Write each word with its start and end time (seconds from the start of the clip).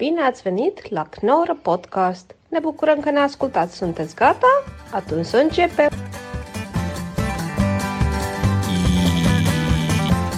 Bine 0.00 0.20
ați 0.20 0.42
venit 0.42 0.90
la 0.90 1.02
Knorr 1.02 1.50
Podcast! 1.62 2.34
Ne 2.48 2.58
bucurăm 2.58 3.00
că 3.00 3.10
ne 3.10 3.18
ascultați. 3.18 3.76
Sunteți 3.76 4.14
gata? 4.14 4.62
Atunci 4.90 5.26
să 5.26 5.36
începem! 5.36 5.90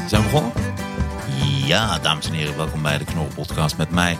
Zijn 0.09 0.22
we 0.22 0.29
begonnen? 0.30 0.53
Ja, 1.67 1.98
dames 2.03 2.27
en 2.27 2.35
heren, 2.35 2.56
welkom 2.56 2.83
bij 2.83 2.98
de 2.98 3.04
Knorren 3.04 3.35
Podcast 3.35 3.77
met 3.77 3.90
mij 3.90 4.19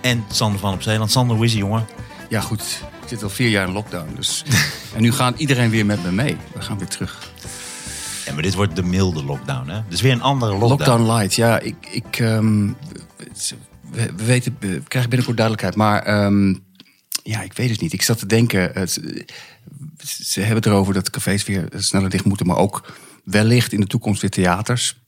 en 0.00 0.24
Sander 0.30 0.60
van 0.60 0.72
op 0.72 0.82
Zeeland. 0.82 1.10
Sander, 1.10 1.36
hoe 1.36 1.44
is 1.44 1.52
ie, 1.52 1.58
jongen? 1.58 1.86
Ja, 2.28 2.40
goed. 2.40 2.82
Ik 3.02 3.08
zit 3.08 3.22
al 3.22 3.28
vier 3.28 3.48
jaar 3.48 3.66
in 3.66 3.72
lockdown. 3.72 4.14
Dus... 4.14 4.44
en 4.94 5.02
nu 5.02 5.12
gaat 5.12 5.38
iedereen 5.38 5.70
weer 5.70 5.86
met 5.86 6.02
me 6.02 6.10
mee. 6.10 6.36
We 6.54 6.60
gaan 6.60 6.78
weer 6.78 6.88
terug. 6.88 7.32
Ja, 8.26 8.32
maar 8.32 8.42
dit 8.42 8.54
wordt 8.54 8.76
de 8.76 8.82
milde 8.82 9.24
lockdown, 9.24 9.68
hè? 9.68 9.80
Dus 9.88 10.00
weer 10.00 10.12
een 10.12 10.22
andere 10.22 10.52
lockdown. 10.52 10.70
Lockdown 10.70 11.12
light, 11.12 11.34
ja. 11.34 11.58
Ik, 11.58 11.76
ik, 11.90 12.18
ehm, 12.18 12.68
we, 13.90 14.12
we 14.16 14.24
weten, 14.24 14.56
we 14.60 14.82
krijgen 14.88 15.10
binnenkort 15.10 15.36
duidelijkheid. 15.36 15.76
Maar 15.76 16.02
ehm, 16.02 16.54
ja, 17.22 17.42
ik 17.42 17.52
weet 17.52 17.70
het 17.70 17.80
niet. 17.80 17.92
Ik 17.92 18.02
zat 18.02 18.18
te 18.18 18.26
denken, 18.26 18.70
het, 18.74 19.00
ze 20.04 20.38
hebben 20.40 20.56
het 20.56 20.66
erover 20.66 20.94
dat 20.94 21.10
cafés 21.10 21.44
weer 21.44 21.68
sneller 21.76 22.10
dicht 22.10 22.24
moeten. 22.24 22.46
Maar 22.46 22.56
ook 22.56 22.92
wellicht 23.24 23.72
in 23.72 23.80
de 23.80 23.86
toekomst 23.86 24.20
weer 24.20 24.30
theaters. 24.30 25.02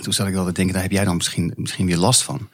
Toen 0.00 0.12
zat 0.12 0.26
ik 0.26 0.32
wel 0.32 0.44
te 0.44 0.52
denken, 0.52 0.74
daar 0.74 0.82
heb 0.82 0.92
jij 0.92 1.04
dan 1.04 1.16
misschien, 1.16 1.52
misschien 1.56 1.86
weer 1.86 1.96
last 1.96 2.22
van. 2.22 2.48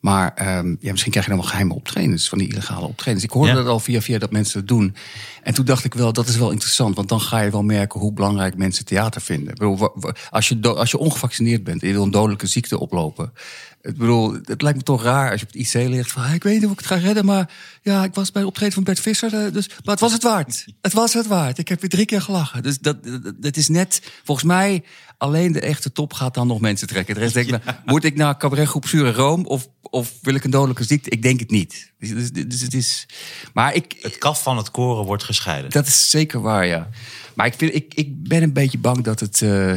Maar 0.00 0.34
ehm, 0.34 0.74
ja, 0.80 0.90
misschien 0.90 1.10
krijg 1.10 1.26
je 1.26 1.32
dan 1.32 1.40
wel 1.40 1.50
geheime 1.50 1.74
optredens, 1.74 2.28
van 2.28 2.38
die 2.38 2.48
illegale 2.48 2.86
optredens. 2.86 3.24
Ik 3.24 3.30
hoorde 3.30 3.48
Ja. 3.50 3.54
dat 3.56 3.66
al 3.66 3.80
via 3.80 4.00
via 4.00 4.18
dat 4.18 4.30
mensen 4.30 4.58
dat 4.58 4.68
doen. 4.68 4.94
En 5.42 5.54
toen 5.54 5.64
dacht 5.64 5.84
ik 5.84 5.94
wel, 5.94 6.12
dat 6.12 6.28
is 6.28 6.36
wel 6.36 6.50
interessant. 6.50 6.96
Want 6.96 7.08
dan 7.08 7.20
ga 7.20 7.40
je 7.40 7.50
wel 7.50 7.62
merken 7.62 8.00
hoe 8.00 8.12
belangrijk 8.12 8.56
mensen 8.56 8.84
theater 8.84 9.20
vinden. 9.20 9.48
Ik 9.48 9.58
bedoel, 9.58 9.94
als, 10.30 10.48
je, 10.48 10.60
als 10.60 10.90
je 10.90 10.98
ongevaccineerd 10.98 11.64
bent 11.64 11.82
en 11.82 11.88
je 11.88 11.94
wil 11.94 12.02
een 12.02 12.10
dodelijke 12.10 12.46
ziekte 12.46 12.78
oplopen. 12.78 13.32
Ik 13.82 13.96
bedoel, 13.96 14.32
het 14.44 14.62
lijkt 14.62 14.78
me 14.78 14.84
toch 14.84 15.02
raar 15.02 15.30
als 15.30 15.40
je 15.40 15.46
op 15.46 15.52
het 15.52 15.74
IC 15.74 15.88
ligt. 15.88 16.12
Van, 16.12 16.22
"Ah, 16.22 16.34
ik 16.34 16.42
weet 16.42 16.52
niet 16.54 16.62
hoe 16.62 16.72
ik 16.72 16.78
het 16.78 16.86
ga 16.86 16.94
redden, 16.94 17.24
maar 17.24 17.50
ja, 17.82 18.04
ik 18.04 18.14
was 18.14 18.32
bij 18.32 18.42
de 18.42 18.48
optreden 18.48 18.74
van 18.74 18.82
Bert 18.82 19.00
Visser. 19.00 19.34
eh, 19.34 19.52
Dus, 19.52 19.68
maar 19.68 19.78
het 19.94 20.00
was 20.00 20.12
het 20.12 20.22
waard. 20.22 20.66
Het 20.82 20.92
was 20.92 21.12
het 21.14 21.26
waard. 21.26 21.58
Ik 21.58 21.68
heb 21.68 21.80
weer 21.80 21.90
drie 21.90 22.04
keer 22.06 22.22
gelachen. 22.22 22.62
Dus 22.62 22.78
dat, 22.78 23.04
dat, 23.04 23.32
dat 23.42 23.56
is 23.56 23.68
net, 23.68 24.02
volgens 24.24 24.46
mij, 24.46 24.84
alleen 25.18 25.52
de 25.52 25.60
echte 25.60 25.92
top 25.92 26.12
gaat 26.12 26.34
dan 26.34 26.46
nog 26.46 26.60
mensen 26.60 26.86
trekken. 26.88 27.14
De 27.14 27.20
rest 27.20 27.34
denk 27.34 27.48
ik, 27.48 27.62
moet 27.84 28.04
ik 28.04 28.16
naar 28.16 28.36
cabaretgroep 28.36 28.86
Zure 28.86 29.12
Room 29.12 29.46
of, 29.46 29.68
of 29.82 30.12
wil 30.22 30.34
ik 30.34 30.44
een 30.44 30.50
dodelijke 30.50 30.84
ziekte? 30.84 31.10
Ik 31.10 31.22
denk 31.22 31.40
het 31.40 31.50
niet. 31.50 31.92
Dus, 31.98 32.30
dus, 32.32 32.46
dus 32.46 32.60
het 32.60 32.74
is, 32.74 33.06
maar 33.52 33.74
ik, 33.74 33.96
Het 34.00 34.18
kaf 34.18 34.42
van 34.42 34.56
het 34.56 34.70
koren 34.70 35.04
wordt 35.04 35.24
gescheiden. 35.24 35.70
dat 35.70 35.86
is 35.86 36.10
zeker 36.10 36.40
waar, 36.40 36.66
ja. 36.66 36.88
Maar 37.34 37.46
ik, 37.46 37.54
vind, 37.56 37.74
ik, 37.74 37.94
ik 37.94 38.22
ben 38.28 38.42
een 38.42 38.52
beetje 38.52 38.78
bang 38.78 39.04
dat 39.04 39.20
het 39.20 39.42
eh, 39.42 39.70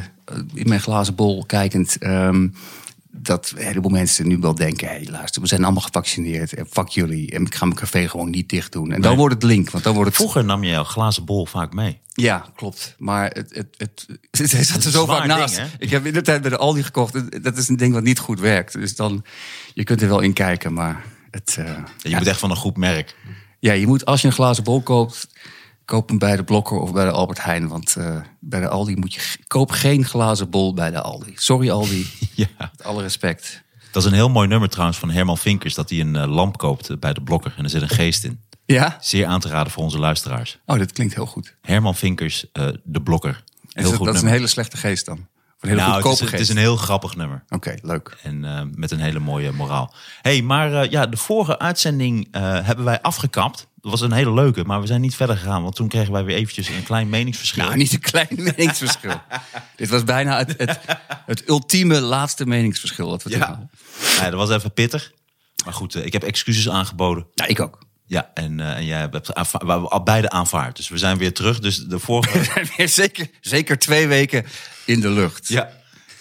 in 0.54 0.68
mijn 0.68 0.82
glazen 0.82 1.16
bol 1.16 1.46
kijkend. 1.46 1.98
ehm, 1.98 2.48
dat 3.12 3.54
een 3.56 3.66
heleboel 3.66 3.92
mensen 3.92 4.28
nu 4.28 4.38
wel 4.38 4.56
denken: 4.56 4.88
hé, 4.88 4.94
hey, 4.94 5.08
luister, 5.10 5.42
we 5.42 5.48
zijn 5.48 5.64
allemaal 5.64 5.82
gevaccineerd. 5.82 6.54
En 6.54 6.68
fuck 6.70 6.88
jullie. 6.88 7.32
En 7.32 7.46
ik 7.46 7.56
ga 7.56 7.66
mijn 7.66 7.78
café 7.78 8.08
gewoon 8.10 8.30
niet 8.30 8.50
dicht 8.50 8.72
doen. 8.72 8.92
En 8.92 9.02
dan 9.02 9.16
wordt 9.16 9.34
het 9.34 9.44
link. 9.44 9.70
Want 9.70 9.84
dan 9.84 9.94
wordt 9.94 10.08
het. 10.10 10.18
Vroeger 10.18 10.46
nam 10.46 10.64
je 10.64 10.70
jouw 10.70 10.84
glazen 10.84 11.26
bol 11.26 11.46
vaak 11.46 11.74
mee. 11.74 12.00
Ja, 12.14 12.46
klopt. 12.56 12.96
Maar 12.98 13.30
het, 13.30 13.56
het, 13.56 13.76
het, 13.78 14.08
het, 14.52 14.68
zat 14.68 14.80
er 14.80 14.86
een 14.86 14.92
zo 14.92 15.06
vaak 15.06 15.26
ding, 15.26 15.34
naast. 15.40 15.58
hè? 15.58 15.66
ik 15.78 15.90
heb 15.90 16.06
in 16.06 16.14
de 16.14 16.22
tijd 16.22 16.42
bij 16.42 16.50
de 16.50 16.58
Aldi 16.58 16.84
gekocht. 16.84 17.44
Dat 17.44 17.58
is 17.58 17.68
een 17.70 17.78
ding 17.78 17.94
wat 17.94 18.04
niet 18.04 18.20
goed 18.20 18.40
werkt. 18.40 18.74
Dus 18.74 18.96
dan, 18.96 19.24
je 19.74 19.84
kunt 19.84 20.02
er 20.02 20.08
wel 20.08 20.20
in 20.20 20.34
kijken, 20.34 20.74
maar 20.74 21.04
het. 21.32 21.56
eh, 21.60 21.66
Je 21.98 22.10
ja. 22.10 22.18
moet 22.18 22.28
echt 22.28 22.40
van 22.40 22.50
een 22.50 22.56
goed 22.56 22.78
merk. 22.78 23.16
Ja, 23.60 23.74
je 23.74 23.88
moet 23.88 24.06
als 24.06 24.22
je 24.22 24.28
een 24.28 24.34
glazen 24.34 24.64
bol 24.64 24.82
koopt, 24.82 25.28
koop 25.86 26.10
hem 26.10 26.18
bij 26.18 26.36
de 26.36 26.44
Blokker 26.44 26.78
of 26.78 26.94
bij 26.94 27.06
de 27.06 27.12
Albert 27.12 27.44
Heijn. 27.44 27.68
Want 27.68 27.96
eh, 27.96 28.22
bij 28.40 28.60
de 28.60 28.68
Aldi 28.68 28.96
moet 28.96 29.14
je 29.14 29.22
koop 29.48 29.72
geen 29.72 30.06
glazen 30.06 30.50
bol 30.50 30.74
bij 30.74 30.92
de 30.92 31.02
Aldi. 31.02 31.32
Sorry 31.36 31.70
Aldi, 31.70 32.08
Ja. 32.36 32.48
met 32.58 32.84
alle 32.84 33.02
respect. 33.02 33.64
Dat 33.92 34.04
is 34.04 34.10
een 34.10 34.16
heel 34.16 34.30
mooi 34.30 34.48
nummer 34.48 34.70
trouwens 34.70 34.98
van 35.00 35.10
Herman 35.10 35.38
Vinkers. 35.38 35.74
Dat 35.74 35.90
hij 35.90 36.00
een 36.00 36.16
eh, 36.16 36.28
lamp 36.28 36.58
koopt 36.58 36.90
eh, 36.90 36.98
bij 36.98 37.14
de 37.14 37.22
blokker. 37.22 37.54
En 37.58 37.64
er 37.64 37.70
zit 37.70 37.82
een 37.82 37.90
geest 37.90 38.24
in. 38.24 38.40
Ja? 38.66 38.98
Zeer 39.02 39.26
aan 39.26 39.40
te 39.40 39.48
raden 39.48 39.72
voor 39.72 39.84
onze 39.84 40.00
luisteraars. 40.00 40.60
Oh, 40.66 40.78
dat 40.78 40.92
klinkt 40.92 41.14
heel 41.16 41.26
goed. 41.26 41.56
Herman 41.62 41.96
Vinkers, 41.96 42.46
de 42.84 43.02
blokker. 43.04 43.44
Heel 43.70 43.84
dat, 43.84 43.94
goed 43.94 44.06
dat 44.06 44.16
is 44.16 44.22
een 44.22 44.28
hele 44.28 44.48
slechte 44.48 44.78
geest 44.78 45.06
dan. 45.06 45.18
Een 45.18 45.70
hele 45.70 45.82
nou, 45.82 46.10
het 46.10 46.22
is, 46.22 46.32
het 46.32 46.40
is 46.40 46.50
een 46.50 46.58
heel 46.58 46.76
grappig 46.76 47.16
nummer. 47.16 47.44
Oké, 47.50 47.76
leuk. 47.82 48.18
En 48.24 48.72
met 48.76 48.92
een 48.92 49.00
hele 49.00 49.20
mooie 49.20 49.52
moraal. 49.52 49.94
hey, 50.22 50.42
maar 50.42 50.90
ja, 50.90 51.08
de 51.08 51.18
vorige 51.18 51.60
uitzending 51.60 52.28
hebben 52.38 52.86
wij 52.86 53.02
afgekapt. 53.02 53.68
Dat 53.82 53.92
was 53.92 54.02
een 54.02 54.12
hele 54.12 54.34
leuke, 54.34 54.64
maar 54.64 54.82
we 54.82 54.88
zijn 54.88 55.02
niet 55.02 55.16
verder 55.16 55.38
gegaan. 55.38 55.64
Want 55.64 55.76
toen 55.76 55.88
kregen 55.88 56.14
wij 56.14 56.24
weer 56.24 56.36
eventjes 56.36 56.68
een 56.68 56.84
klein 56.84 57.10
meningsverschil. 57.10 57.64
Nou, 57.64 57.78
niet 57.78 57.94
een 57.94 58.00
klein 58.00 58.28
meningsverschil. 58.56 59.22
Dit 59.76 59.90
was 59.90 60.04
bijna 60.04 60.38
het, 60.38 60.54
het, 60.58 60.80
het 61.26 61.50
ultieme 61.50 62.02
laatste 62.02 62.46
meningsverschil. 62.46 63.10
Wat 63.10 63.24
we 63.24 63.30
toen 63.30 63.40
ja. 63.40 63.48
hadden. 63.48 63.70
ja, 64.20 64.30
dat 64.30 64.34
was 64.34 64.50
even 64.50 64.74
pittig. 64.74 65.12
Maar 65.66 65.74
goed, 65.74 65.96
eh, 65.96 66.06
ik 66.06 66.14
heb 66.14 66.24
excuses 66.24 66.70
aangeboden. 66.70 67.28
Ja, 67.34 67.46
ik 67.46 67.60
ook. 67.60 67.80
Ja, 68.06 68.32
en, 68.34 68.60
eh, 68.60 68.76
en 68.76 68.86
jij 68.86 69.00
hebt 69.00 69.28
we 69.28 70.02
beide 70.04 70.30
aanvaard. 70.30 70.76
Dus 70.76 70.90
we 70.90 70.98
zijn 70.98 71.18
weer 71.18 71.34
terug. 71.34 71.60
Dus 71.60 71.78
de 71.78 72.00
vorige... 72.00 72.62
Weer 72.78 72.90
zeker, 72.90 73.30
zeker 73.42 73.80
twee 73.80 74.08
weken 74.08 74.46
in 74.86 75.00
de 75.00 75.10
lucht. 75.10 75.48
ja. 75.48 75.70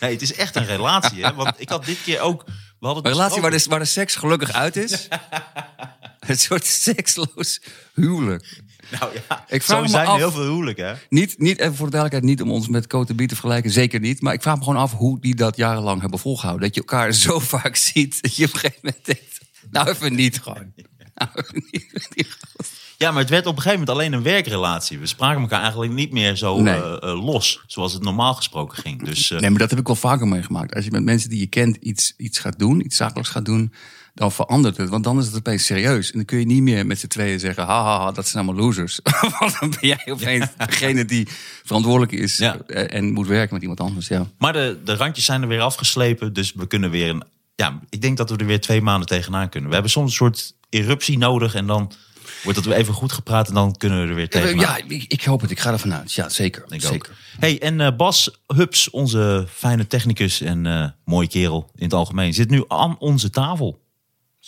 Nee, 0.00 0.12
het 0.12 0.22
is 0.22 0.34
echt 0.34 0.56
een 0.56 0.66
relatie. 0.66 1.24
Hè? 1.24 1.34
Want 1.34 1.54
ik 1.56 1.68
had 1.68 1.84
dit 1.84 2.02
keer 2.02 2.20
ook... 2.20 2.44
We 2.78 2.86
hadden 2.86 3.04
Een 3.04 3.10
relatie 3.10 3.40
waar 3.40 3.50
de, 3.50 3.64
waar 3.68 3.78
de 3.78 3.84
seks 3.84 4.16
gelukkig 4.16 4.52
uit 4.52 4.76
is. 4.76 5.08
Een 6.28 6.38
soort 6.38 6.64
seksloos 6.66 7.60
huwelijk. 7.94 8.60
Nou 9.00 9.12
ja, 9.28 9.44
Ik 9.48 9.62
zo 9.62 9.66
vraag 9.66 9.82
me 9.82 9.88
zijn 9.88 10.06
af- 10.06 10.16
heel 10.16 10.30
veel 10.30 10.42
huwelijken. 10.42 10.86
Hè? 10.88 10.94
Niet, 11.08 11.38
niet, 11.38 11.58
even 11.58 11.74
voor 11.74 11.86
de 11.86 11.92
duidelijkheid, 11.92 12.24
niet 12.38 12.42
om 12.48 12.54
ons 12.54 12.68
met 12.68 12.86
Cote 12.86 13.14
te 13.14 13.26
vergelijken. 13.26 13.70
Zeker 13.70 14.00
niet. 14.00 14.20
Maar 14.20 14.34
ik 14.34 14.42
vraag 14.42 14.56
me 14.56 14.62
gewoon 14.64 14.78
af 14.80 14.92
hoe 14.92 15.20
die 15.20 15.34
dat 15.34 15.56
jarenlang 15.56 16.00
hebben 16.00 16.18
volgehouden. 16.18 16.66
Dat 16.66 16.74
je 16.74 16.80
elkaar 16.80 17.12
zo 17.24 17.38
vaak 17.38 17.76
ziet. 17.76 18.22
Dat 18.22 18.36
je 18.36 18.44
op 18.46 18.52
een 18.52 18.58
gegeven 18.58 18.80
moment 18.82 19.04
denkt. 19.06 19.38
Nou, 19.70 19.88
even 19.88 20.14
niet 20.14 20.40
gewoon. 20.40 20.72
Nou, 21.14 21.30
even 21.34 21.64
niet. 21.70 22.26
Ja, 22.96 23.10
maar 23.10 23.20
het 23.20 23.30
werd 23.30 23.46
op 23.46 23.56
een 23.56 23.62
gegeven 23.62 23.78
moment 23.80 23.98
alleen 23.98 24.12
een 24.12 24.22
werkrelatie. 24.22 24.98
We 24.98 25.06
spraken 25.06 25.40
elkaar 25.40 25.60
eigenlijk 25.62 25.92
niet 25.92 26.12
meer 26.12 26.36
zo 26.36 26.60
Nee. 26.60 26.74
eh, 26.74 27.10
eh, 27.10 27.24
los, 27.24 27.62
zoals 27.66 27.92
het 27.92 28.02
normaal 28.02 28.34
gesproken 28.34 28.78
ging. 28.78 29.04
Dus 29.04 29.30
eh, 29.30 29.40
Nee, 29.40 29.50
maar 29.50 29.58
dat 29.58 29.70
heb 29.70 29.78
ik 29.78 29.86
wel 29.86 29.96
vaker 29.96 30.28
meegemaakt. 30.28 30.74
Als 30.74 30.84
je 30.84 30.90
met 30.90 31.02
mensen 31.02 31.30
die 31.30 31.38
je 31.38 31.46
kent 31.46 31.76
iets, 31.76 32.14
iets 32.16 32.38
gaat 32.38 32.58
doen, 32.58 32.84
iets 32.84 32.96
zakelijks 32.96 33.30
gaat 33.30 33.44
doen, 33.44 33.72
dan 34.20 34.32
verandert 34.32 34.76
het. 34.76 34.88
Want 34.88 35.04
dan 35.04 35.18
is 35.18 35.26
het 35.26 35.36
opeens 35.36 35.64
serieus. 35.66 36.06
En 36.10 36.16
dan 36.16 36.24
kun 36.24 36.38
je 36.38 36.46
niet 36.46 36.62
meer 36.62 36.86
met 36.86 36.98
z'n 36.98 37.06
tweeën 37.06 37.40
zeggen, 37.40 37.64
ha, 37.64 37.82
ha, 37.82 37.98
ha 37.98 38.12
dat 38.12 38.28
zijn 38.28 38.44
allemaal 38.44 38.64
losers. 38.64 39.00
Want 39.38 39.60
dan 39.60 39.70
ben 39.70 39.88
jij 39.88 40.06
opeens 40.10 40.46
degene 40.56 41.04
die 41.04 41.28
verantwoordelijk 41.64 42.12
is 42.12 42.36
Ja. 42.36 42.56
eh, 42.66 42.98
en 42.98 43.12
moet 43.12 43.26
werken 43.26 43.52
met 43.52 43.62
iemand 43.62 43.80
anders. 43.80 44.08
Ja. 44.08 44.26
Maar 44.38 44.52
de, 44.52 44.78
de 44.84 44.96
randjes 44.96 45.24
zijn 45.24 45.42
er 45.42 45.48
weer 45.48 45.60
afgeslepen, 45.60 46.32
dus 46.32 46.52
we 46.52 46.66
kunnen 46.66 46.90
weer 46.90 47.08
een... 47.08 47.22
Ja, 47.54 47.80
ik 47.88 48.00
denk 48.00 48.16
dat 48.16 48.30
we 48.30 48.36
er 48.36 48.46
weer 48.46 48.60
twee 48.60 48.80
maanden 48.82 49.08
tegenaan 49.08 49.48
kunnen. 49.48 49.68
We 49.68 49.74
hebben 49.74 49.92
soms 49.92 50.10
een 50.10 50.16
soort 50.16 50.54
eruptie 50.68 51.18
nodig 51.18 51.54
en 51.54 51.66
dan 51.66 51.92
wordt 52.42 52.58
het 52.58 52.66
weer 52.66 52.76
even 52.76 52.94
goed 52.94 53.12
gepraat 53.12 53.48
en 53.48 53.54
dan 53.54 53.76
kunnen 53.76 54.02
we 54.02 54.08
er 54.08 54.14
weer 54.14 54.28
tegenaan. 54.28 54.58
Ja, 54.58 54.76
ik, 54.88 55.04
ik 55.08 55.24
hoop 55.24 55.40
het. 55.40 55.50
Ik 55.50 55.60
ga 55.60 55.72
ervan 55.72 55.94
uit. 55.94 56.12
Ja, 56.12 56.28
zeker. 56.28 56.64
Ik 56.68 56.80
zeker. 56.80 57.10
ook. 57.10 57.16
Hey, 57.38 57.60
en 57.60 57.80
eh, 57.80 57.96
Bas 57.96 58.30
Hups, 58.46 58.90
onze 58.90 59.46
fijne 59.54 59.86
technicus 59.86 60.40
en 60.40 60.66
eh, 60.66 60.88
mooie 61.04 61.28
kerel 61.28 61.70
in 61.74 61.84
het 61.84 61.94
algemeen, 61.94 62.34
zit 62.34 62.50
nu 62.50 62.64
aan 62.68 62.98
onze 62.98 63.30
tafel. 63.30 63.79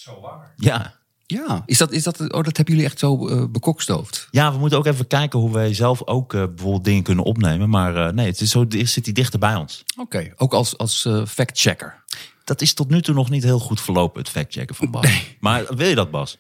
Zo 0.03 0.21
waar. 0.21 0.53
Ja. 0.57 1.01
Ja, 1.27 1.63
is 1.67 1.79
dat, 1.79 1.93
is 1.93 2.03
dat, 2.03 2.21
oh, 2.21 2.43
dat 2.43 2.57
hebben 2.57 2.75
jullie 2.75 2.85
echt 2.85 2.99
zo 2.99 3.29
eh, 3.29 3.45
bekokstoofd? 3.51 4.29
Ja, 4.31 4.53
we 4.53 4.59
moeten 4.59 4.79
ook 4.79 4.87
even 4.87 5.07
kijken 5.07 5.39
hoe 5.39 5.53
wij 5.53 5.75
zelf 5.75 6.07
ook 6.07 6.35
eh, 6.35 6.45
bijvoorbeeld 6.47 6.85
dingen 6.85 7.03
kunnen 7.03 7.25
opnemen. 7.25 7.69
Maar 7.69 7.97
eh, 7.97 8.13
nee, 8.13 8.27
het 8.27 8.41
is 8.41 8.51
zo, 8.51 8.65
zit 8.69 9.05
hij 9.05 9.15
dichter 9.15 9.39
bij 9.39 9.55
ons. 9.55 9.85
Oké, 9.97 10.33
ook 10.37 10.55
als, 10.55 10.79
als 10.79 11.05
eh, 11.05 11.27
fact-checker. 11.27 12.05
Dat 12.45 12.61
is 12.61 12.75
tot 12.75 12.91
nu 12.91 13.03
toe 13.03 13.15
nog 13.15 13.31
niet 13.31 13.43
heel 13.43 13.59
goed 13.59 13.81
verlopen, 13.81 14.21
het 14.21 14.31
factchecken 14.31 14.75
van 14.75 14.91
Bas. 14.91 15.07
Maar 15.41 15.77
wil 15.77 15.89
je 15.89 15.95
dat, 15.95 16.11
Bas? 16.11 16.39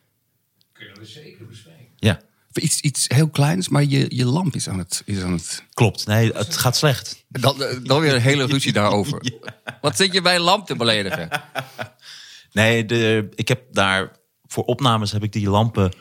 Kunnen 0.73 0.99
we 0.99 1.07
zeker 1.07 1.47
bespreken. 1.47 1.87
Ja, 1.97 2.21
Iets, 2.53 2.81
iets 2.81 3.05
heel 3.09 3.29
kleins, 3.29 3.69
maar 3.69 3.85
je, 3.85 4.17
je 4.17 4.25
lamp 4.25 4.55
is 4.55 4.69
aan 4.69 4.79
het... 4.79 5.03
Is 5.05 5.23
aan 5.23 5.33
het 5.33 5.65
klopt. 5.75 6.07
Nee, 6.07 6.33
het 6.33 6.57
gaat 6.57 6.77
slecht. 6.77 7.25
dan, 7.29 7.57
dan 7.83 8.01
weer 8.01 8.15
een 8.15 8.21
hele 8.21 8.47
ruzie 8.47 8.73
daarover. 8.73 9.33
Wat 9.81 9.97
zit 9.97 10.13
je 10.13 10.23
bij 10.23 10.35
een 10.35 10.41
lamp 10.41 10.67
te 10.67 10.77
beledigen? 10.77 11.29
Nee, 12.53 12.85
de, 12.85 13.29
ik 13.35 13.49
heb 13.49 13.63
daar 13.71 14.17
voor 14.47 14.65
opnames 14.65 15.13
heb 15.13 15.23
ik 15.23 15.33
die 15.33 15.51
lampen 15.51 15.93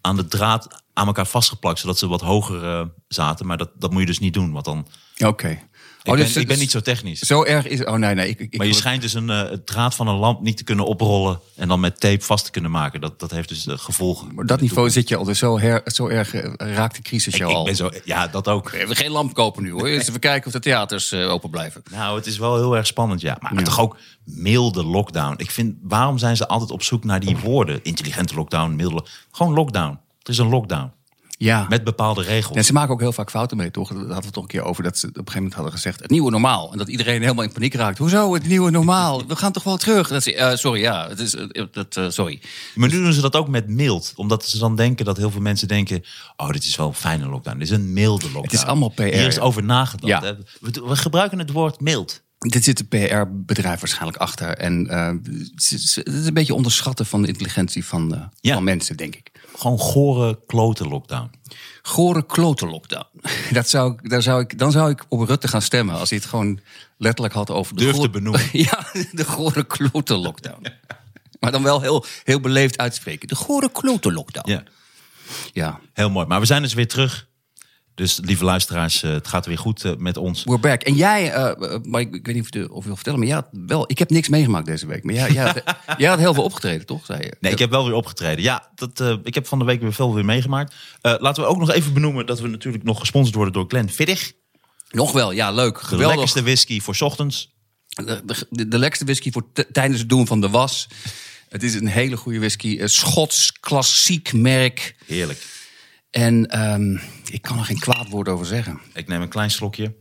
aan 0.00 0.16
de 0.16 0.26
draad 0.26 0.82
aan 0.92 1.06
elkaar 1.06 1.26
vastgeplakt, 1.26 1.78
zodat 1.78 1.98
ze 1.98 2.08
wat 2.08 2.20
hoger 2.20 2.64
eh, 2.64 2.86
zaten. 3.08 3.46
Maar 3.46 3.56
dat, 3.56 3.70
dat 3.74 3.90
moet 3.90 4.00
je 4.00 4.06
dus 4.06 4.18
niet 4.18 4.34
doen, 4.34 4.52
want 4.52 4.64
dan. 4.64 4.86
Oké. 5.26 5.58
Oh, 6.04 6.14
ben, 6.14 6.16
dus- 6.16 6.28
ik 6.28 6.34
ben 6.34 6.46
dus- 6.46 6.58
niet 6.58 6.70
zo 6.70 6.80
technisch. 6.80 7.20
Zo 7.20 7.44
erg 7.44 7.66
is... 7.66 7.84
Oh 7.84 7.94
nee, 7.94 8.14
nee. 8.14 8.28
Ik, 8.28 8.40
ik, 8.40 8.56
Maar 8.56 8.66
je 8.66 8.72
ik- 8.72 8.78
schijnt 8.78 9.02
dus 9.02 9.14
een 9.14 9.30
eh, 9.30 9.50
het 9.50 9.66
draad 9.66 9.94
van 9.94 10.08
een 10.08 10.14
lamp 10.16 10.40
niet 10.40 10.56
te 10.56 10.64
kunnen 10.64 10.84
oprollen 10.86 11.40
en 11.56 11.68
dan 11.68 11.80
met 11.80 12.00
tape 12.00 12.24
vast 12.24 12.44
te 12.44 12.50
kunnen 12.50 12.70
maken. 12.70 13.00
Dat, 13.00 13.20
dat 13.20 13.30
heeft 13.30 13.48
dus 13.48 13.66
gevolgen. 13.68 14.34
Maar 14.34 14.46
dat 14.46 14.60
niveau 14.60 14.90
zit 14.90 15.08
je 15.08 15.16
al. 15.16 15.24
Dus 15.24 15.38
zo, 15.38 15.58
her, 15.58 15.80
zo 15.84 16.06
erg 16.08 16.34
eh, 16.34 16.52
raakt 16.74 16.96
de 16.96 17.02
crisis 17.02 17.32
Ik, 17.34 17.38
jou 17.38 17.50
ik 17.50 17.56
al. 17.56 17.64
ben 17.64 17.76
zo, 17.76 17.90
ja, 18.04 18.26
dat 18.28 18.48
ook. 18.48 18.70
We 18.70 18.76
hebben 18.78 18.96
geen 18.96 19.10
lamp 19.10 19.34
kopen 19.34 19.62
nu 19.62 19.70
hoor. 19.70 19.86
Eens 19.86 20.08
even 20.08 20.20
kijken 20.20 20.46
of 20.46 20.52
de 20.52 20.60
theaters 20.60 21.12
eh, 21.12 21.30
open 21.30 21.50
blijven. 21.50 21.82
Nou, 21.90 22.16
het 22.16 22.26
is 22.26 22.38
wel 22.38 22.56
heel 22.56 22.76
erg 22.76 22.86
spannend, 22.86 23.20
ja. 23.20 23.36
Maar 23.40 23.54
Ja. 23.54 23.62
toch 23.62 23.80
ook 23.80 23.96
milde 24.24 24.84
lockdown. 24.84 25.34
Ik 25.36 25.50
vind, 25.50 25.76
waarom 25.82 26.18
zijn 26.18 26.36
ze 26.36 26.48
altijd 26.48 26.70
op 26.70 26.82
zoek 26.82 27.04
naar 27.04 27.20
die 27.20 27.36
woorden? 27.36 27.80
Intelligente 27.82 28.34
lockdown, 28.34 28.74
milde. 28.76 29.04
Gewoon 29.30 29.52
lockdown. 29.54 29.98
Het 30.18 30.28
is 30.28 30.38
een 30.38 30.48
lockdown. 30.48 30.92
Ja. 31.38 31.66
Met 31.68 31.84
bepaalde 31.84 32.22
regels. 32.22 32.56
En 32.56 32.64
ze 32.64 32.72
maken 32.72 32.92
ook 32.92 33.00
heel 33.00 33.12
vaak 33.12 33.30
fouten 33.30 33.56
mee, 33.56 33.70
toch? 33.70 33.88
Daar 33.88 33.98
hadden 33.98 34.16
we 34.16 34.24
het 34.24 34.32
toch 34.32 34.42
een 34.42 34.48
keer 34.48 34.62
over. 34.62 34.82
Dat 34.82 34.98
ze 34.98 35.06
op 35.06 35.12
een 35.12 35.16
gegeven 35.18 35.36
moment 35.36 35.54
hadden 35.54 35.72
gezegd... 35.72 36.00
het 36.00 36.10
nieuwe 36.10 36.30
normaal. 36.30 36.72
En 36.72 36.78
dat 36.78 36.88
iedereen 36.88 37.20
helemaal 37.22 37.44
in 37.44 37.52
paniek 37.52 37.74
raakt. 37.74 37.98
Hoezo 37.98 38.34
het 38.34 38.46
nieuwe 38.46 38.70
normaal? 38.70 39.26
We 39.26 39.36
gaan 39.36 39.52
toch 39.52 39.62
wel 39.62 39.76
terug? 39.76 40.08
Dat 40.08 40.22
ze, 40.22 40.34
eh, 40.34 40.56
sorry, 40.56 40.80
ja. 40.80 41.08
Het 41.08 41.20
is, 41.20 41.34
eh, 41.34 41.64
dat, 41.72 41.96
eh, 41.96 42.08
sorry. 42.08 42.40
Maar 42.74 42.88
nu 42.88 43.02
doen 43.02 43.12
ze 43.12 43.20
dat 43.20 43.36
ook 43.36 43.48
met 43.48 43.68
mild. 43.68 44.12
Omdat 44.16 44.48
ze 44.48 44.58
dan 44.58 44.76
denken 44.76 45.04
dat 45.04 45.16
heel 45.16 45.30
veel 45.30 45.40
mensen 45.40 45.68
denken... 45.68 46.04
oh, 46.36 46.50
dit 46.50 46.64
is 46.64 46.76
wel 46.76 46.86
een 46.86 46.94
fijne 46.94 47.28
lockdown. 47.28 47.58
Dit 47.58 47.70
is 47.70 47.76
een 47.76 47.92
milde 47.92 48.24
lockdown. 48.24 48.44
Het 48.44 48.52
is 48.52 48.64
allemaal 48.64 48.88
PR, 48.88 49.02
Hier 49.02 49.26
is 49.26 49.38
over 49.38 49.64
nagedacht. 49.64 50.24
Ja. 50.24 50.36
We, 50.60 50.82
we 50.86 50.96
gebruiken 50.96 51.38
het 51.38 51.52
woord 51.52 51.80
mild. 51.80 52.26
Dit 52.38 52.64
zit 52.64 52.80
een 52.80 52.88
PR-bedrijf 52.88 53.80
waarschijnlijk 53.80 54.16
achter. 54.18 54.48
En 54.56 54.86
ze- 55.56 55.74
het 56.04 56.14
is 56.14 56.26
een 56.26 56.34
beetje 56.34 56.54
onderschatten 56.54 57.06
van 57.06 57.22
de 57.22 57.28
intelligentie 57.28 57.84
van, 57.84 58.14
eh, 58.14 58.22
Ja. 58.40 58.54
van 58.54 58.64
mensen, 58.64 58.96
denk 58.96 59.14
ik. 59.14 59.30
Gewoon 59.56 59.78
gore 59.78 60.38
klote 60.46 60.88
lockdown. 60.88 61.30
Gore 61.82 62.26
klote 62.26 62.66
lockdown. 62.66 63.06
Dat 63.52 63.68
zou, 63.68 63.92
ik- 63.92 64.10
daar 64.10 64.22
zou 64.22 64.40
ik, 64.40 64.58
dan 64.58 64.70
zou 64.72 64.90
ik 64.90 65.04
op 65.08 65.28
Rutte 65.28 65.48
gaan 65.48 65.62
stemmen. 65.62 65.94
Als 65.98 66.10
hij 66.10 66.18
het 66.18 66.28
gewoon 66.28 66.60
letterlijk 66.96 67.34
had 67.34 67.50
over... 67.50 67.76
de 67.76 67.80
Durf 67.82 67.94
goor- 67.94 68.04
te 68.04 68.10
benoemen. 68.10 68.42
ja, 68.68 68.86
de 69.12 69.24
gore 69.24 69.64
klote 69.66 70.16
lockdown. 70.16 70.66
Maar 71.40 71.52
dan 71.52 71.62
wel 71.62 71.80
heel, 71.80 72.04
heel 72.24 72.40
beleefd 72.40 72.78
uitspreken. 72.78 73.28
De 73.28 73.34
gore 73.34 73.70
klote 73.72 74.12
lockdown. 74.12 74.50
Ja, 74.50 74.62
ja. 75.52 75.80
heel 75.92 76.10
mooi. 76.10 76.26
Maar 76.26 76.40
we 76.40 76.46
zijn 76.46 76.62
dus 76.62 76.74
weer 76.74 76.88
terug. 76.88 77.27
Dus 77.98 78.18
lieve 78.22 78.44
luisteraars, 78.44 79.02
eh, 79.02 79.10
het 79.10 79.28
gaat 79.28 79.46
weer 79.46 79.58
goed 79.58 79.84
eh, 79.84 79.92
met 79.96 80.16
ons. 80.16 80.44
We're 80.44 80.58
back. 80.58 80.82
En 80.82 80.94
jij, 80.94 81.32
eh, 81.32 81.78
maar 81.82 82.00
ik, 82.00 82.14
ik 82.14 82.26
weet 82.26 82.34
niet 82.34 82.44
of 82.44 82.54
je, 82.54 82.72
of 82.72 82.80
je 82.80 82.86
wil 82.86 82.94
vertellen, 82.94 83.18
maar 83.18 83.28
had 83.28 83.46
wel, 83.50 83.84
ik 83.90 83.98
heb 83.98 84.10
niks 84.10 84.28
meegemaakt 84.28 84.66
deze 84.66 84.86
week. 84.86 85.04
Maar 85.04 85.14
jij, 85.14 85.32
jij, 85.32 85.44
had, 85.44 85.62
jij 85.98 86.08
had 86.08 86.18
heel 86.18 86.34
veel 86.34 86.42
opgetreden, 86.42 86.86
toch? 86.86 87.04
Zei 87.04 87.20
je? 87.20 87.36
Nee, 87.40 87.52
ik 87.52 87.58
heb 87.58 87.70
wel 87.70 87.84
weer 87.84 87.94
opgetreden. 87.94 88.44
Ja, 88.44 88.70
dat, 88.74 89.18
ik 89.22 89.34
heb 89.34 89.46
van 89.46 89.58
de 89.58 89.64
week 89.64 89.80
weer 89.80 89.92
veel 89.92 90.14
weer 90.14 90.24
meegemaakt. 90.24 90.74
Laten 91.00 91.42
we 91.42 91.48
ook 91.48 91.58
nog 91.58 91.70
even 91.70 91.92
benoemen 91.92 92.26
dat 92.26 92.40
we 92.40 92.48
natuurlijk 92.48 92.84
nog 92.84 92.98
gesponsord 92.98 93.34
worden 93.34 93.52
door 93.52 93.64
Glenn 93.68 93.88
Viddig. 93.88 94.32
Nog 94.90 95.12
wel, 95.12 95.32
ja, 95.32 95.50
leuk. 95.50 95.74
De 95.74 95.84
Geweldig. 95.84 96.08
lekkerste 96.08 96.42
whisky 96.42 96.80
voor 96.80 96.94
's 96.94 97.00
ochtends. 97.00 97.56
De, 97.88 98.22
de, 98.50 98.68
de 98.68 98.78
lekkerste 98.78 99.04
whisky 99.04 99.30
voor 99.30 99.46
tijdens 99.72 100.00
het 100.00 100.08
doen 100.08 100.26
van 100.26 100.40
de 100.40 100.48
was. 100.48 100.88
Het 101.48 101.62
is 101.62 101.74
een 101.74 101.86
hele 101.86 102.16
goede 102.16 102.38
whisky. 102.38 102.78
Een 102.80 102.90
Schots 102.90 103.52
klassiek 103.52 104.32
merk. 104.32 104.96
Heerlijk. 105.06 105.46
En 106.10 106.46
ehm, 106.46 106.96
ik 107.30 107.42
kan 107.42 107.58
er 107.58 107.64
geen 107.64 107.78
kwaad 107.78 108.08
woord 108.08 108.28
over 108.28 108.46
zeggen. 108.46 108.80
Ik 108.94 109.08
neem 109.08 109.22
een 109.22 109.28
klein 109.28 109.50
slokje. 109.50 109.94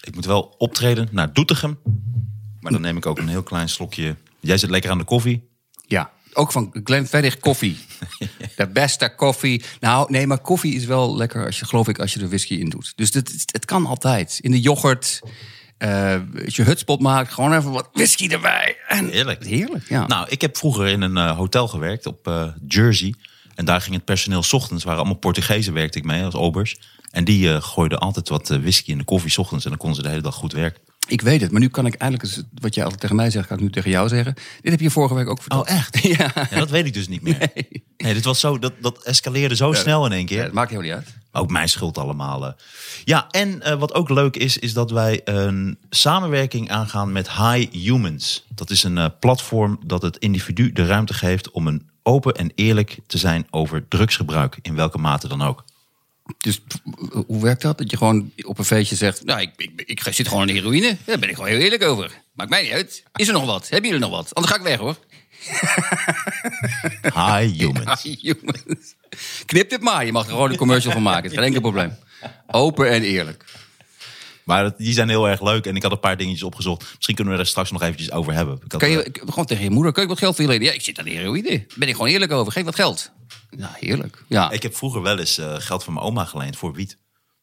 Ik 0.00 0.14
moet 0.14 0.24
wel 0.24 0.54
optreden 0.58 1.08
naar 1.10 1.32
Doetinchem. 1.32 1.78
Maar 2.60 2.72
dan 2.72 2.80
neem 2.80 2.96
ik 2.96 3.06
ook 3.06 3.18
een 3.18 3.28
heel 3.28 3.42
klein 3.42 3.68
slokje. 3.68 4.16
Jij 4.40 4.58
zit 4.58 4.70
lekker 4.70 4.90
aan 4.90 4.98
de 4.98 5.04
koffie. 5.04 5.48
Ja, 5.86 6.10
ook 6.32 6.52
van 6.52 6.70
Glenfiddich 6.84 7.38
koffie. 7.38 7.76
De 8.56 8.68
beste 8.68 9.14
koffie. 9.16 9.62
Nou, 9.80 10.10
nee, 10.10 10.26
maar 10.26 10.38
koffie 10.38 10.74
is 10.74 10.84
wel 10.84 11.16
lekker 11.16 11.46
als 11.46 11.58
je, 11.58 11.64
geloof 11.64 11.88
ik, 11.88 11.98
als 11.98 12.14
je 12.14 12.20
er 12.20 12.28
whisky 12.28 12.54
in 12.54 12.68
doet. 12.68 12.92
Dus 12.96 13.12
het 13.52 13.64
kan 13.64 13.86
altijd. 13.86 14.38
In 14.40 14.50
de 14.50 14.60
yoghurt. 14.60 15.20
eh, 15.78 16.20
als 16.44 16.56
je 16.56 16.62
hutspot 16.62 17.00
maakt, 17.00 17.32
gewoon 17.32 17.54
even 17.54 17.70
wat 17.70 17.88
whisky 17.92 18.28
erbij. 18.28 18.76
En 18.88 19.08
Heerlijk. 19.08 19.44
Heerlijk, 19.44 19.88
ja. 19.88 20.06
Nou, 20.06 20.26
ik 20.28 20.40
heb 20.40 20.56
vroeger 20.56 20.86
in 20.86 21.00
een 21.00 21.16
eh, 21.16 21.36
hotel 21.36 21.68
gewerkt 21.68 22.06
op 22.06 22.26
eh, 22.26 22.48
Jersey. 22.66 23.14
En 23.54 23.64
daar 23.64 23.80
ging 23.80 23.94
het 23.94 24.04
personeel 24.04 24.42
's 24.42 24.52
ochtends, 24.52 24.84
waren 24.84 24.98
allemaal 25.00 25.18
Portugezen, 25.18 25.72
werkte 25.72 25.98
ik 25.98 26.04
mee 26.04 26.24
als 26.24 26.34
obers. 26.34 26.76
En 27.10 27.24
die 27.24 27.52
eh, 27.52 27.62
gooiden 27.62 27.98
altijd 27.98 28.28
wat 28.28 28.50
eh, 28.50 28.58
whisky 28.58 28.90
in 28.90 28.98
de 28.98 29.04
koffie 29.04 29.30
's 29.30 29.38
ochtends. 29.38 29.64
En 29.64 29.70
dan 29.70 29.78
konden 29.78 29.96
ze 29.96 30.02
de 30.02 30.08
hele 30.08 30.22
dag 30.22 30.34
goed 30.34 30.52
werken. 30.52 30.82
Ik 31.08 31.20
weet 31.20 31.40
het, 31.40 31.50
maar 31.50 31.60
nu 31.60 31.68
kan 31.68 31.86
ik 31.86 31.94
eindelijk, 31.94 32.28
eens, 32.28 32.42
wat 32.54 32.74
jij 32.74 32.82
altijd 32.82 33.00
tegen 33.00 33.16
mij 33.16 33.30
zegt, 33.30 33.46
kan 33.46 33.56
ik 33.56 33.62
nu 33.62 33.70
tegen 33.70 33.90
jou 33.90 34.08
zeggen. 34.08 34.34
Dit 34.60 34.70
heb 34.72 34.80
je 34.80 34.90
vorige 34.90 35.14
week 35.14 35.28
ook 35.28 35.40
verteld. 35.40 35.68
Oh, 35.68 35.74
echt? 35.76 35.98
Ja. 36.16 36.32
Ja, 36.50 36.58
dat 36.58 36.70
weet 36.70 36.86
ik 36.86 36.94
dus 36.94 37.08
niet 37.08 37.22
meer. 37.22 37.50
Nee, 37.96 38.14
dit 38.14 38.24
was 38.24 38.40
zo, 38.40 38.58
dat, 38.58 38.72
dat 38.80 39.02
escaleerde 39.02 39.56
zo 39.56 39.72
snel 39.72 40.06
in 40.06 40.12
één 40.12 40.26
keer. 40.26 40.36
Ja, 40.38 40.44
dat 40.44 40.52
maakt 40.52 40.70
helemaal 40.70 40.96
niet 40.96 41.06
uit. 41.06 41.14
Ook 41.32 41.50
mijn 41.50 41.68
schuld 41.68 41.98
allemaal. 41.98 42.46
eh. 42.46 42.52
Ja, 43.04 43.26
en 43.30 43.78
wat 43.78 43.94
ook 43.94 44.08
leuk 44.08 44.36
is, 44.36 44.58
is 44.58 44.72
dat 44.72 44.90
wij 44.90 45.20
een 45.24 45.78
samenwerking 45.90 46.70
aangaan 46.70 47.12
met 47.12 47.30
High 47.30 47.72
Humans. 47.72 48.44
Dat 48.54 48.70
is 48.70 48.82
een 48.82 49.18
platform 49.20 49.78
dat 49.86 50.02
het 50.02 50.16
individu 50.16 50.72
de 50.72 50.86
ruimte 50.86 51.14
geeft 51.14 51.50
om 51.50 51.66
een 51.66 51.88
open 52.04 52.34
en 52.34 52.52
eerlijk 52.54 52.96
te 53.06 53.18
zijn 53.18 53.46
over 53.50 53.88
drugsgebruik, 53.88 54.58
in 54.62 54.74
welke 54.74 54.98
mate 54.98 55.28
dan 55.28 55.42
ook. 55.42 55.64
Dus 56.38 56.60
eh, 56.84 57.20
hoe 57.26 57.42
werkt 57.42 57.62
dat? 57.62 57.78
Dat 57.78 57.90
je 57.90 57.96
gewoon 57.96 58.32
op 58.46 58.58
een 58.58 58.64
feestje 58.64 58.96
zegt, 58.96 59.24
nou, 59.24 59.40
ik, 59.40 59.50
ik, 59.56 59.82
ik 59.84 60.14
zit 60.14 60.28
gewoon 60.28 60.40
aan 60.40 60.46
de 60.46 60.52
heroïne. 60.52 60.96
Daar 61.04 61.18
ben 61.18 61.28
ik 61.28 61.34
gewoon 61.34 61.50
heel 61.50 61.60
eerlijk 61.60 61.82
over. 61.82 62.22
Maakt 62.32 62.50
mij 62.50 62.62
niet 62.62 62.72
uit. 62.72 63.02
Is 63.14 63.26
er 63.26 63.32
nog 63.32 63.44
wat? 63.46 63.68
Hebben 63.68 63.90
jullie 63.90 64.06
nog 64.06 64.16
wat? 64.16 64.34
Anders 64.34 64.54
ga 64.54 64.58
ik 64.58 64.66
weg, 64.66 64.78
hoor. 64.78 64.96
High 67.02 67.56
Humans. 67.60 68.02
Jongens. 68.02 68.94
Knip 69.46 69.70
dit 69.70 69.80
maar. 69.80 70.06
Je 70.06 70.12
mag 70.12 70.24
er 70.24 70.30
gewoon 70.30 70.50
een 70.50 70.56
commercial 70.56 70.92
van 70.92 71.02
maken. 71.02 71.30
Geen 71.30 71.42
enkel 71.42 71.60
probleem. 71.60 71.96
Open 72.46 72.90
en 72.90 73.02
eerlijk. 73.02 73.44
Maar 74.44 74.62
dat- 74.62 74.78
die 74.78 74.92
zijn 74.92 75.08
heel 75.08 75.28
erg 75.28 75.42
leuk 75.42 75.66
en 75.66 75.76
ik 75.76 75.82
had 75.82 75.92
een 75.92 76.00
paar 76.00 76.16
dingetjes 76.16 76.42
opgezocht. 76.42 76.84
Misschien 76.94 77.14
kunnen 77.14 77.34
we 77.34 77.40
er 77.40 77.46
straks 77.46 77.70
nog 77.70 77.82
eventjes 77.82 78.10
over 78.12 78.32
hebben. 78.32 78.54
Ik 78.64 78.72
had, 78.72 78.80
Kan 78.80 78.90
je 78.90 79.02
eh, 79.02 79.06
ik- 79.06 79.22
gewoon 79.26 79.44
tegen 79.44 79.64
je 79.64 79.70
moeder, 79.70 79.92
kan 79.92 80.02
ik 80.02 80.08
wat 80.08 80.18
geld 80.18 80.34
voor 80.34 80.44
je 80.44 80.50
lenen? 80.50 80.66
Ja, 80.66 80.72
ik 80.72 80.82
zit 80.82 80.98
aan 80.98 81.04
de 81.04 81.10
heroïne. 81.10 81.66
Ben 81.76 81.88
ik 81.88 81.94
gewoon 81.94 82.10
eerlijk 82.10 82.32
over. 82.32 82.52
Geef 82.52 82.64
wat 82.64 82.74
geld. 82.74 83.10
Ja, 83.56 83.76
heerlijk. 83.80 84.22
Ja. 84.28 84.50
ik 84.50 84.62
heb 84.62 84.76
vroeger 84.76 85.02
wel 85.02 85.18
eens 85.18 85.38
eh, 85.38 85.54
geld 85.58 85.84
van 85.84 85.92
mijn 85.92 86.06
oma 86.06 86.24
geleend 86.24 86.56
voor 86.56 86.72
wiet. 86.72 86.98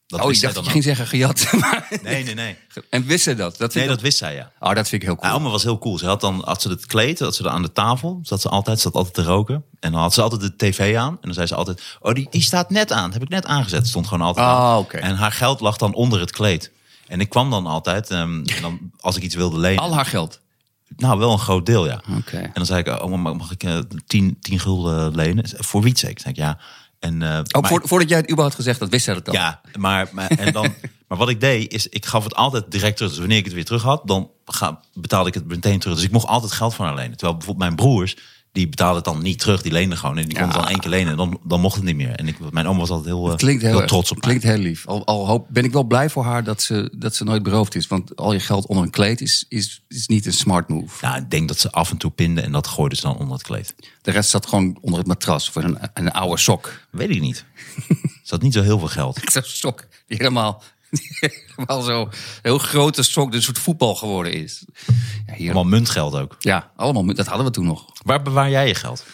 Dat 0.06 0.20
oh, 0.20 0.30
ik 0.32 0.40
dacht 0.40 0.54
dat 0.54 0.64
je 0.64 0.70
ging 0.70 0.84
zeggen 0.84 1.06
gejat. 1.06 1.46
Nee, 2.02 2.24
nee, 2.24 2.34
nee. 2.34 2.56
en 2.90 3.06
wist 3.06 3.22
ze 3.24 3.34
dat? 3.34 3.56
dat 3.56 3.74
Nee, 3.74 3.86
dat 3.86 4.00
wist 4.00 4.18
zij, 4.18 4.34
ja. 4.34 4.52
Oh, 4.60 4.74
dat 4.74 4.88
vind 4.88 5.02
ik 5.02 5.08
heel 5.08 5.16
cool. 5.16 5.30
Mijn 5.30 5.40
oma 5.42 5.50
was 5.50 5.62
heel 5.62 5.78
cool. 5.78 5.98
Ze 5.98 6.06
had 6.06 6.20
dan, 6.20 6.42
had 6.44 6.62
ze 6.62 6.68
het 6.68 6.86
kleed, 6.86 7.18
had 7.18 7.34
ze 7.34 7.44
er 7.44 7.50
aan 7.50 7.62
de 7.62 7.72
tafel, 7.72 8.18
zat 8.22 8.40
ze 8.40 8.48
altijd, 8.48 8.80
zat 8.80 8.94
altijd 8.94 9.14
te 9.14 9.22
roken. 9.22 9.64
En 9.80 9.92
dan 9.92 10.00
had 10.00 10.14
ze 10.14 10.22
altijd 10.22 10.40
de 10.40 10.56
tv 10.56 10.96
aan. 10.96 11.12
En 11.12 11.18
dan 11.20 11.34
zei 11.34 11.46
ze 11.46 11.54
altijd, 11.54 11.82
oh, 12.00 12.12
die, 12.14 12.26
die 12.30 12.42
staat 12.42 12.70
net 12.70 12.92
aan. 12.92 13.12
Heb 13.12 13.22
ik 13.22 13.28
net 13.28 13.46
aangezet. 13.46 13.86
Stond 13.88 14.06
gewoon 14.06 14.26
altijd 14.26 14.46
aan. 14.46 14.78
oké. 14.78 14.96
En 14.96 15.14
haar 15.16 15.32
geld 15.32 15.60
lag 15.60 15.76
dan 15.76 15.94
onder 15.94 16.20
het 16.20 16.30
kleed. 16.30 16.70
En 17.12 17.20
ik 17.20 17.28
kwam 17.28 17.50
dan 17.50 17.66
altijd, 17.66 18.10
en 18.10 18.44
dan, 18.60 18.78
als 19.00 19.16
ik 19.16 19.22
iets 19.22 19.34
wilde 19.34 19.58
lenen. 19.58 19.82
Al 19.82 19.94
haar 19.94 20.06
geld. 20.06 20.40
Nou, 20.96 21.18
wel 21.18 21.32
een 21.32 21.38
groot 21.38 21.66
deel, 21.66 21.86
ja. 21.86 22.02
Oké. 22.18 22.36
En 22.36 22.50
dan 22.54 22.66
zei 22.66 22.80
ik, 22.80 23.02
oh, 23.02 23.16
mag 23.16 23.34
mag 23.34 23.50
ik 23.50 23.62
eh, 23.62 23.78
tien, 24.06 24.36
tien 24.40 24.58
gulden 24.58 25.14
lenen? 25.14 25.44
Voor 25.56 25.82
wiet, 25.82 25.98
zei 25.98 26.12
ik. 26.12 26.18
Zei 26.18 26.34
ik, 26.34 26.40
ja. 26.40 26.58
En, 26.98 27.22
eh, 27.22 27.40
Ook 27.52 27.66
voor, 27.66 27.82
voordat 27.84 28.08
jij 28.08 28.18
het 28.18 28.26
überhaupt 28.26 28.54
gezegd 28.54 28.80
had, 28.80 28.88
wist 28.88 29.04
zij 29.04 29.14
dat 29.14 29.24
dan? 29.24 29.34
ja, 29.34 29.60
maar, 29.78 30.08
maar, 30.12 30.30
en 30.30 30.52
dan, 30.52 30.74
maar 31.08 31.18
wat 31.18 31.28
ik 31.28 31.40
deed, 31.40 31.72
is 31.72 31.86
ik 31.86 32.06
gaf 32.06 32.24
het 32.24 32.34
altijd 32.34 32.70
direct 32.70 32.96
terug. 32.96 33.10
Dus 33.10 33.20
wanneer 33.20 33.38
ik 33.38 33.44
het 33.44 33.54
weer 33.54 33.64
terug 33.64 33.82
had, 33.82 34.02
dan 34.06 34.30
ga, 34.44 34.80
betaalde 34.94 35.28
ik 35.28 35.34
het 35.34 35.46
meteen 35.46 35.78
terug. 35.78 35.96
Dus 35.96 36.04
ik 36.04 36.12
mocht 36.12 36.26
altijd 36.26 36.52
geld 36.52 36.74
van 36.74 36.86
haar 36.86 36.94
lenen. 36.94 37.16
Terwijl 37.16 37.36
bijvoorbeeld 37.36 37.66
mijn 37.66 37.76
broers, 37.76 38.16
die 38.52 38.68
betaalden 38.68 38.96
het 38.96 39.04
dan 39.04 39.22
niet 39.22 39.38
terug. 39.38 39.62
Die 39.62 39.72
leenden 39.72 39.98
gewoon 39.98 40.18
en 40.18 40.28
die 40.28 40.38
het 40.38 40.52
dan 40.52 40.68
één 40.68 40.78
keer 40.78 40.90
lenen. 40.90 41.10
En 41.10 41.16
dan, 41.16 41.40
dan 41.44 41.60
mocht 41.60 41.74
het 41.74 41.84
niet 41.84 41.96
meer. 41.96 42.10
En 42.10 42.28
ik, 42.28 42.50
mijn 42.50 42.66
oma 42.66 42.78
was 42.78 42.90
altijd 42.90 43.08
heel, 43.08 43.30
eh, 43.30 43.36
Klinkt 43.36 43.62
heel, 43.62 43.86
trots 43.86 44.10
op 44.10 44.16
mij. 44.16 44.26
Klinkt 44.26 44.42
heel 44.42 44.62
lief. 44.62 44.86
Al, 44.86 45.06
al 45.06 45.26
hoop, 45.26 45.46
ben 45.50 45.64
ik 45.64 45.72
wel 45.72 45.84
blij 45.84 46.10
voor 46.10 46.24
haar 46.24 46.44
dat 46.44 46.62
ze, 46.62 46.92
dat 46.96 47.14
ze 47.14 47.24
nooit 47.24 47.42
beroofd 47.42 47.74
is. 47.74 47.86
Want 47.86 48.16
al 48.16 48.32
je 48.32 48.40
geld 48.40 48.66
onder 48.66 48.84
een 48.84 48.90
kleed 48.90 49.20
is, 49.20 49.44
is, 49.48 49.84
is 49.88 50.06
niet 50.06 50.26
een 50.26 50.32
smart 50.32 50.68
move. 50.68 51.06
Nou, 51.06 51.16
ik 51.16 51.30
denk 51.30 51.48
dat 51.48 51.58
ze 51.58 51.70
af 51.70 51.90
en 51.90 51.96
toe 51.96 52.10
pinden 52.10 52.44
en 52.44 52.52
dat 52.52 52.66
gooiden 52.66 52.98
ze 52.98 53.04
dan 53.04 53.16
onder 53.18 53.32
het 53.32 53.42
kleed. 53.42 53.74
De 54.02 54.10
rest 54.10 54.30
zat 54.30 54.46
gewoon 54.46 54.78
onder 54.80 54.98
het 54.98 55.08
matras. 55.08 55.48
Of 55.48 55.54
een, 55.54 55.78
een 55.94 56.10
oude 56.10 56.36
sok. 56.36 56.80
Weet 56.90 57.10
ik 57.10 57.20
niet. 57.20 57.44
Ze 58.22 58.34
had 58.34 58.42
niet 58.42 58.52
zo 58.52 58.62
heel 58.62 58.78
veel 58.78 58.88
geld. 58.88 59.18
Zo'n 59.32 59.42
sok 59.42 59.86
die 60.06 60.16
helemaal, 60.16 60.62
helemaal 61.56 61.82
zo 61.82 62.08
heel 62.42 62.58
grote 62.58 63.02
sok. 63.02 63.26
Die 63.26 63.36
een 63.36 63.42
soort 63.42 63.58
voetbal 63.58 63.94
geworden 63.94 64.32
is. 64.32 64.64
Ja, 65.26 65.34
hier, 65.34 65.52
Allemaal 65.52 65.70
muntgeld 65.70 66.14
ook. 66.14 66.36
ja, 66.38 66.70
allemaal. 66.76 67.14
Dat 67.14 67.26
hadden 67.26 67.46
we 67.46 67.52
toen 67.52 67.66
nog. 67.66 67.86
Waar 68.04 68.22
bewaar 68.22 68.50
jij 68.50 68.66
je 68.66 68.74
geld? 68.74 69.04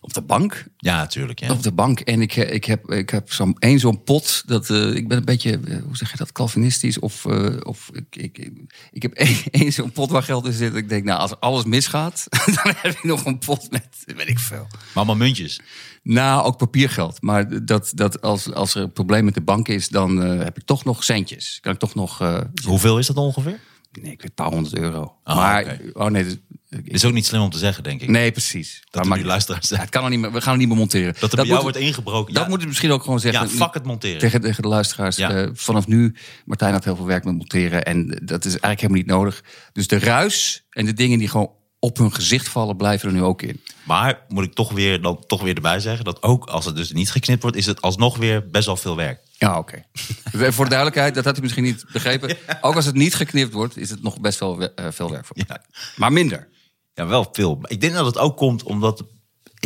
Op 0.00 0.14
de 0.14 0.22
bank. 0.22 0.64
Ja, 0.76 0.96
natuurlijk. 0.96 1.40
Ja. 1.40 1.50
Op 1.50 1.62
de 1.62 1.72
bank. 1.72 2.00
En 2.00 2.20
ik, 2.20 2.36
ik 2.36 2.64
heb, 2.64 2.90
ik 2.90 3.10
heb 3.10 3.32
zo'n 3.32 3.56
één 3.58 3.78
zo'n 3.78 4.02
pot. 4.02 4.42
Dat, 4.46 4.70
eh, 4.70 4.94
ik 4.94 5.08
ben 5.08 5.18
een 5.18 5.24
beetje, 5.24 5.60
eh, 5.64 5.82
hoe 5.82 5.96
zeg 5.96 6.10
je 6.10 6.16
dat, 6.16 6.32
Calvinistisch. 6.32 6.98
Of, 6.98 7.26
eh, 7.26 7.56
of 7.62 7.90
ik, 7.92 8.16
ik, 8.16 8.50
ik 8.92 9.02
heb 9.02 9.12
één, 9.12 9.36
één 9.60 9.72
zo'n 9.72 9.92
pot 9.92 10.10
waar 10.10 10.22
geld 10.22 10.46
in 10.46 10.52
zit. 10.52 10.74
Ik 10.74 10.88
denk, 10.88 11.04
nou, 11.04 11.20
als 11.20 11.40
alles 11.40 11.64
misgaat, 11.64 12.26
dan 12.62 12.74
heb 12.76 12.92
ik 12.92 13.04
nog 13.04 13.24
een 13.24 13.38
pot 13.38 13.70
met, 13.70 13.86
weet 14.06 14.28
ik 14.28 14.38
veel. 14.38 14.66
Maar 14.68 14.78
allemaal 14.94 15.16
muntjes. 15.16 15.60
Nou, 16.08 16.44
ook 16.44 16.56
papiergeld. 16.56 17.22
Maar 17.22 17.64
dat, 17.64 17.92
dat 17.94 18.20
als, 18.20 18.52
als 18.52 18.74
er 18.74 18.82
een 18.82 18.92
probleem 18.92 19.24
met 19.24 19.34
de 19.34 19.40
bank 19.40 19.68
is, 19.68 19.88
dan 19.88 20.22
eh, 20.22 20.38
heb 20.44 20.56
ik 20.58 20.64
toch 20.64 20.84
nog 20.84 21.04
centjes. 21.04 21.58
Kan 21.60 21.72
ik 21.72 21.78
toch 21.78 21.94
nog, 21.94 22.20
eh, 22.20 22.40
Hoeveel 22.64 22.98
is 22.98 23.06
dat 23.06 23.16
ongeveer? 23.16 23.60
nee, 24.02 24.12
ik 24.12 24.20
weet 24.20 24.28
een 24.28 24.34
paar 24.34 24.50
honderd 24.52 24.76
euro. 24.78 25.00
Oh, 25.24 25.36
maar, 25.36 25.78
oh 25.92 26.06
nee, 26.06 26.24
dus- 26.24 26.36
Is 26.84 27.04
ook 27.04 27.12
niet 27.12 27.26
slim 27.26 27.40
om 27.40 27.50
te 27.50 27.58
zeggen, 27.58 27.82
denk 27.82 28.00
ik. 28.02 28.08
nee, 28.08 28.32
precies. 28.32 28.82
Dat 28.90 29.04
Maar 29.04 29.18
die 29.18 29.26
luisteraars 29.26 29.68
ja, 29.68 29.76
het 29.78 29.88
kan 29.88 30.04
er 30.04 30.10
niet 30.10 30.18
meer, 30.20 30.32
we 30.32 30.40
gaan 30.40 30.50
het 30.50 30.58
niet 30.58 30.68
meer 30.68 30.76
monteren. 30.76 31.14
Dat 31.20 31.30
er 31.30 31.36
bij 31.36 31.44
jou 31.46 31.54
moet- 31.62 31.62
wordt 31.62 31.86
ingebroken. 31.86 32.34
Dat 32.34 32.42
ja, 32.42 32.48
moet 32.48 32.60
ik 32.60 32.66
misschien 32.68 32.90
ook 32.90 33.02
gewoon 33.02 33.20
zeggen. 33.20 33.48
ja, 33.48 33.54
fuck 33.64 33.74
het 33.74 33.84
monteren. 33.84 34.18
Tegen, 34.18 34.40
tegen 34.40 34.62
de 34.62 34.68
luisteraars. 34.68 35.16
Ja. 35.16 35.30
eh, 35.30 35.48
vanaf 35.52 35.86
nu, 35.86 36.14
Martijn 36.44 36.72
had 36.72 36.84
heel 36.84 36.96
veel 36.96 37.06
werk 37.06 37.24
met 37.24 37.34
monteren. 37.36 37.84
En 37.84 38.06
dat 38.24 38.44
is 38.44 38.50
eigenlijk 38.50 38.80
helemaal 38.80 39.02
niet 39.02 39.10
nodig. 39.10 39.44
Dus 39.72 39.86
de 39.86 39.98
ruis 39.98 40.64
en 40.70 40.84
de 40.84 40.92
dingen 40.92 41.18
die 41.18 41.28
gewoon 41.28 41.50
op 41.86 41.96
hun 41.96 42.14
gezicht 42.14 42.48
vallen, 42.48 42.76
blijven 42.76 43.08
er 43.08 43.14
nu 43.14 43.22
ook 43.22 43.42
in. 43.42 43.60
Maar 43.82 44.20
moet 44.28 44.44
ik 44.44 44.54
toch 44.54 44.72
weer, 44.72 45.02
dan, 45.02 45.24
toch 45.26 45.42
weer 45.42 45.54
erbij 45.54 45.80
zeggen... 45.80 46.04
dat 46.04 46.22
ook 46.22 46.46
als 46.46 46.64
het 46.64 46.76
dus 46.76 46.92
niet 46.92 47.10
geknipt 47.10 47.42
wordt... 47.42 47.56
is 47.56 47.66
het 47.66 47.82
alsnog 47.82 48.16
weer 48.16 48.50
best 48.50 48.66
wel 48.66 48.76
veel 48.76 48.96
werk. 48.96 49.20
Ja, 49.38 49.58
oké. 49.58 49.84
Even 50.32 50.52
Voor 50.52 50.64
de 50.64 50.70
duidelijkheid, 50.70 51.14
dat 51.14 51.24
had 51.24 51.38
u 51.38 51.40
misschien 51.40 51.62
niet 51.64 51.84
begrepen. 51.92 52.36
Ook 52.60 52.74
als 52.74 52.84
het 52.84 52.94
niet 52.94 53.14
geknipt 53.14 53.52
wordt, 53.52 53.76
is 53.76 53.90
het 53.90 54.02
nog 54.02 54.20
best 54.20 54.38
wel 54.38 54.58
we- 54.58 54.72
eh, 54.74 54.86
veel 54.90 55.10
werk 55.10 55.26
voor. 55.26 55.36
Ja. 55.48 55.62
Maar 55.96 56.12
minder. 56.12 56.48
Ja, 56.94 57.06
wel 57.06 57.28
veel. 57.32 57.60
Ik 57.62 57.80
denk 57.80 57.94
dat 57.94 58.06
het 58.06 58.18
ook 58.18 58.36
komt 58.36 58.62
omdat... 58.62 59.04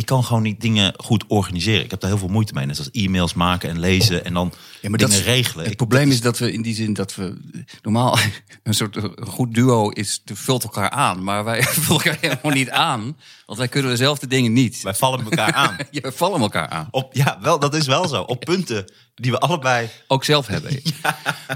ik 0.01 0.07
kan 0.07 0.23
gewoon 0.23 0.41
niet 0.43 0.61
dingen 0.61 0.93
goed 0.97 1.23
organiseren. 1.27 1.83
Ik 1.83 1.91
heb 1.91 1.99
daar 1.99 2.09
heel 2.09 2.19
veel 2.19 2.27
moeite 2.27 2.53
mee. 2.53 2.65
Net 2.65 2.77
als 2.77 2.89
e-mails 2.91 3.33
maken 3.33 3.69
en 3.69 3.79
lezen 3.79 4.25
en 4.25 4.33
dan 4.33 4.53
Ja, 4.81 4.89
maar 4.89 4.99
dingen 4.99 5.15
dat 5.15 5.23
regelen. 5.25 5.61
Het 5.63 5.71
Ik- 5.71 5.77
probleem 5.77 6.11
is 6.11 6.21
dat 6.21 6.37
we 6.37 6.51
in 6.51 6.61
die 6.61 6.75
zin 6.75 6.93
dat 6.93 7.15
we 7.15 7.37
normaal 7.81 8.17
een 8.63 8.73
soort 8.73 8.95
een 8.95 9.15
goed 9.27 9.53
duo 9.53 9.89
is, 9.89 10.21
vult 10.33 10.63
elkaar 10.63 10.89
aan, 10.89 11.23
maar 11.23 11.43
wij 11.43 11.63
vullen 11.67 11.89
elkaar 12.03 12.17
helemaal 12.21 12.51
niet 12.53 12.69
aan, 12.69 13.17
want 13.45 13.59
wij 13.59 13.67
kunnen 13.67 13.91
dezelfde 13.91 14.27
dingen 14.27 14.53
niet. 14.53 14.81
wij 14.81 14.93
vallen 14.93 15.23
elkaar 15.23 15.53
aan. 15.53 15.77
Ja, 15.91 16.01
we 16.01 16.11
vallen 16.11 16.41
elkaar 16.41 16.67
aan. 16.69 16.87
Op, 16.91 17.13
ja, 17.13 17.37
wel, 17.41 17.59
dat 17.59 17.73
is 17.75 17.85
wel 17.87 18.07
zo. 18.07 18.21
Op 18.21 18.39
punten 18.39 18.91
die 19.15 19.31
we 19.31 19.39
allebei. 19.39 19.89
Ook 20.07 20.23
zelf 20.23 20.47
hebben. 20.47 20.81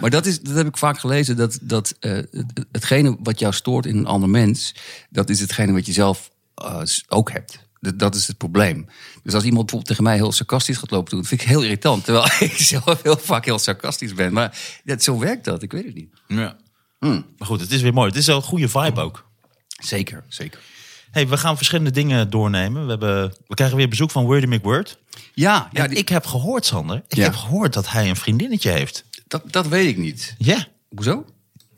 Maar 0.01 0.09
dat, 0.09 0.25
is, 0.25 0.39
dat 0.41 0.55
heb 0.55 0.67
ik 0.67 0.77
vaak 0.77 0.99
gelezen. 0.99 1.37
Dat, 1.37 1.57
dat 1.61 1.95
eh, 1.99 2.11
het- 2.11 2.65
hetgene 2.71 3.17
wat 3.19 3.39
jou 3.39 3.53
stoort 3.53 3.85
in 3.85 3.97
een 3.97 4.05
ander 4.05 4.29
mens, 4.29 4.75
dat 5.09 5.29
is 5.29 5.39
hetgene 5.39 5.71
wat 5.73 5.85
je 5.85 5.93
zelf 5.93 6.29
eh, 6.55 6.81
ook 7.07 7.31
hebt. 7.31 7.63
Dat, 7.95 8.15
is 8.15 8.27
het 8.27 8.37
probleem. 8.37 8.85
Dus 9.23 9.33
als 9.33 9.43
iemand 9.43 9.65
bijvoorbeeld 9.65 9.85
tegen 9.85 10.03
mij 10.03 10.15
heel 10.15 10.31
sarcastisch 10.31 10.77
gaat 10.77 10.91
lopen 10.91 11.11
doen, 11.15 11.25
vind 11.25 11.41
ik 11.41 11.47
heel 11.47 11.61
irritant. 11.63 12.03
Terwijl 12.03 12.25
ik 12.49 12.57
zelf 12.57 13.01
heel 13.03 13.17
vaak 13.17 13.45
heel 13.45 13.59
sarcastisch 13.59 14.13
ben. 14.13 14.33
Maar 14.33 14.57
dat, 14.83 15.03
zo 15.03 15.19
werkt 15.19 15.45
dat. 15.45 15.61
Ik 15.63 15.71
weet 15.71 15.85
het 15.85 15.95
niet. 15.95 16.09
Ja. 16.27 16.55
Maar 16.99 17.23
goed, 17.47 17.59
het 17.61 17.71
is 17.71 17.81
weer 17.81 17.93
mooi. 17.93 18.07
Het 18.07 18.17
is 18.17 18.25
wel 18.25 18.35
een 18.35 18.41
goede 18.41 18.69
vibe 18.69 19.01
ook. 19.01 19.25
Zeker, 19.83 20.23
zeker. 20.27 20.59
Hey, 21.11 21.27
we 21.27 21.37
gaan 21.37 21.55
verschillende 21.57 21.91
dingen 21.91 22.29
doornemen. 22.29 22.83
We, 22.83 22.89
hebben, 22.89 23.33
we 23.47 23.53
krijgen 23.55 23.77
weer 23.77 23.89
bezoek 23.89 24.11
van 24.11 24.25
Wordy 24.25 24.45
McWord. 24.45 24.97
Ja, 25.33 25.69
ja 25.71 25.87
die- 25.87 25.97
ik 25.97 26.09
heb 26.09 26.25
gehoord, 26.25 26.65
Sander. 26.65 27.03
Ik 27.07 27.15
Ja. 27.17 27.23
heb 27.23 27.35
gehoord 27.35 27.73
dat 27.73 27.89
hij 27.89 28.09
een 28.09 28.15
vriendinnetje 28.15 28.69
heeft. 28.71 29.03
dat, 29.27 29.51
dat 29.51 29.67
weet 29.67 29.87
ik 29.87 29.97
niet. 29.97 30.35
Ja. 30.37 30.67
Hoezo? 30.89 31.25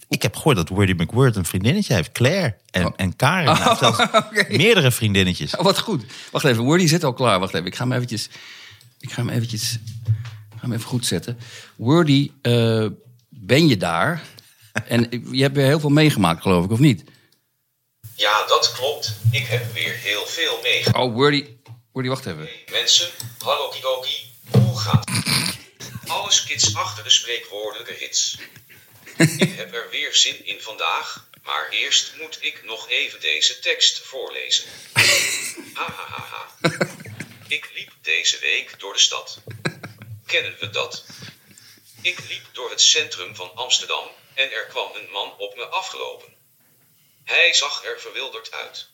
Ik 0.10 0.22
heb 0.22 0.36
gehoord 0.36 0.56
dat 0.56 0.70
Wordy 0.70 0.92
McWord 0.92 1.36
een 1.36 1.46
vriendinnetje 1.46 1.94
heeft. 1.94 2.12
Claire 2.12 2.56
en, 2.72 2.94
en 2.96 3.16
Karin. 3.16 3.48
Hij 3.48 3.64
heeft 3.64 3.80
zelfs 3.80 4.00
meerdere 4.64 4.92
vriendinnetjes. 4.92 5.56
Oh, 5.56 5.64
wat 5.64 5.80
goed. 5.80 6.04
Wacht 6.32 6.46
even, 6.46 6.64
Wordy 6.64 6.88
zit 6.88 7.04
al 7.04 7.14
klaar. 7.14 7.40
Wacht 7.40 7.54
even, 7.54 7.66
ik 7.66 7.76
ga 7.76 7.84
hem 7.84 7.94
eventjes... 7.94 8.30
Ik 9.00 9.12
ga 9.12 9.22
hem 9.22 9.30
eventjes... 9.30 9.74
Ik 10.54 10.60
ga 10.60 10.62
hem 10.62 10.74
even 10.74 10.88
goed 10.88 11.06
zetten. 11.06 11.40
Wordy, 11.76 12.32
eh, 12.42 12.86
ben 13.30 13.68
je 13.68 13.78
daar? 13.78 14.22
En 14.88 15.08
je 15.32 15.42
hebt 15.42 15.56
weer 15.56 15.66
heel 15.66 15.80
veel 15.80 15.90
meegemaakt, 15.90 16.42
geloof 16.42 16.66
ik, 16.66 16.72
of 16.72 16.80
niet? 16.80 17.04
Ja, 18.16 18.46
dat 18.48 18.72
klopt. 18.72 19.16
Ik 19.32 19.46
heb 19.48 19.74
weer 19.74 19.94
heel 19.94 20.26
veel 20.26 20.60
meegemaakt. 20.64 21.06
Oh, 21.06 21.14
Wordy... 21.14 21.46
Wordy, 21.92 22.10
wacht 22.10 22.26
even. 22.26 22.44
Hey, 22.44 22.66
mensen, 22.72 23.08
hallo 23.38 23.70
Kidoki, 23.70 24.32
hoe 24.52 24.80
gaat 24.80 25.10
het? 25.10 25.58
Alles 26.08 26.44
kids 26.44 26.76
achter 26.76 27.04
de 27.04 27.10
spreekwoordelijke 27.10 27.96
hits. 28.00 28.40
Ik 29.18 29.56
heb 29.56 29.74
er 29.74 29.90
weer 29.90 30.16
zin 30.16 30.46
in 30.46 30.62
vandaag, 30.62 31.28
maar 31.44 31.70
eerst 31.70 32.14
moet 32.18 32.38
ik 32.42 32.64
nog 32.64 32.90
even 32.90 33.20
deze 33.20 33.60
tekst 33.60 34.00
voorlezen. 34.00 34.70
Ha 35.74 35.92
ha 35.92 36.08
ha 36.08 36.26
ha. 36.32 36.70
Ik 37.48 37.70
liep 37.74 37.92
deze 38.02 38.40
week 38.40 38.80
door 38.80 38.94
de 38.94 39.00
stad. 39.00 39.40
Kennen 40.26 40.58
we 40.60 40.70
dat? 40.70 41.06
Ik 42.02 42.20
liep 42.30 42.44
door 42.52 42.70
het 42.70 42.82
centrum 42.82 43.36
van 43.36 43.56
Amsterdam 43.56 44.10
en 44.34 44.52
er 44.52 44.66
kwam 44.66 44.96
een 44.96 45.10
man 45.12 45.38
op 45.38 45.56
me 45.56 45.66
afgelopen. 45.66 46.36
Hij 47.24 47.54
zag 47.54 47.86
er 47.86 48.00
verwilderd 48.00 48.52
uit. 48.52 48.88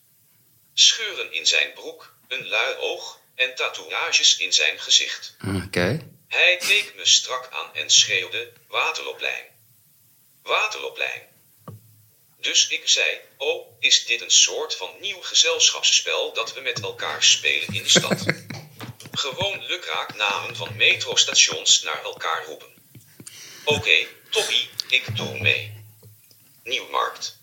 Scheuren 0.74 1.34
in 1.34 1.48
zijn 1.48 1.74
broek, 1.74 2.16
een 2.28 2.48
lui 2.48 2.76
oog 2.76 3.20
en 3.36 3.56
tatoeages 3.56 4.38
in 4.38 4.54
zijn 4.54 4.80
gezicht. 4.80 5.36
Oké. 5.66 6.12
Hij 6.28 6.58
keek 6.58 6.94
me 6.96 7.06
strak 7.06 7.50
aan 7.52 7.74
en 7.74 7.90
schreeuwde: 7.90 8.52
Waterlooplijn. 8.68 9.53
Waterlooplijn. 10.44 11.22
Dus 12.40 12.68
ik 12.68 12.88
zei: 12.88 13.20
Oh, 13.38 13.68
is 13.80 14.06
dit 14.06 14.22
een 14.22 14.32
soort 14.32 14.76
van 14.76 14.90
nieuw 15.00 15.22
gezelschapsspel 15.22 16.34
dat 16.34 16.54
we 16.54 16.62
met 16.62 16.82
elkaar 16.82 17.24
spelen 17.24 17.74
in 17.74 17.84
de 17.84 17.90
stad? 17.90 18.26
Gewoon 19.12 19.66
lukraak 19.66 20.16
namen 20.16 20.56
van 20.56 20.76
metrostations 20.76 21.82
naar 21.82 22.04
elkaar 22.04 22.46
roepen. 22.46 22.74
Oké, 23.64 24.08
toppie, 24.30 24.70
ik 24.88 25.16
doe 25.16 25.40
mee. 25.40 25.86
Nieuwmarkt. 26.64 27.38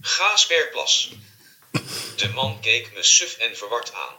Gaasperplas. 0.00 1.10
De 2.16 2.28
man 2.28 2.60
keek 2.60 2.92
me 2.92 3.02
suf 3.02 3.36
en 3.36 3.56
verward 3.56 3.92
aan. 3.92 4.16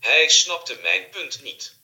Hij 0.00 0.28
snapte 0.28 0.78
mijn 0.82 1.08
punt 1.10 1.42
niet. 1.42 1.74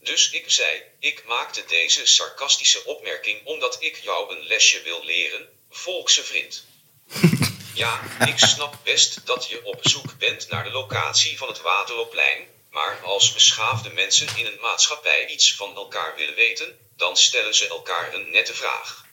Dus 0.00 0.30
ik 0.30 0.50
zei: 0.50 0.82
Ik 0.98 1.24
maakte 1.24 1.64
deze 1.64 2.06
sarcastische 2.06 2.84
opmerking 2.84 3.46
omdat 3.46 3.76
ik 3.80 3.96
jou 3.96 4.36
een 4.36 4.46
lesje 4.46 4.82
wil 4.82 5.04
leren, 5.04 5.48
volkse 5.70 6.24
vriend. 6.24 6.64
Ja, 7.78 8.00
ik 8.26 8.38
snap 8.38 8.78
best 8.84 9.26
dat 9.26 9.48
je 9.48 9.64
op 9.64 9.78
zoek 9.82 10.18
bent 10.18 10.48
naar 10.48 10.64
de 10.64 10.70
locatie 10.70 11.38
van 11.38 11.48
het 11.48 11.60
Waterloopplein, 11.60 12.46
maar 12.70 13.00
als 13.02 13.32
beschaafde 13.32 13.90
mensen 13.90 14.36
in 14.36 14.46
een 14.46 14.60
maatschappij 14.60 15.26
iets 15.26 15.54
van 15.54 15.76
elkaar 15.76 16.16
willen 16.16 16.34
weten, 16.34 16.78
dan 16.96 17.16
stellen 17.16 17.54
ze 17.54 17.68
elkaar 17.68 18.14
een 18.14 18.30
nette 18.30 18.54
vraag. 18.54 19.04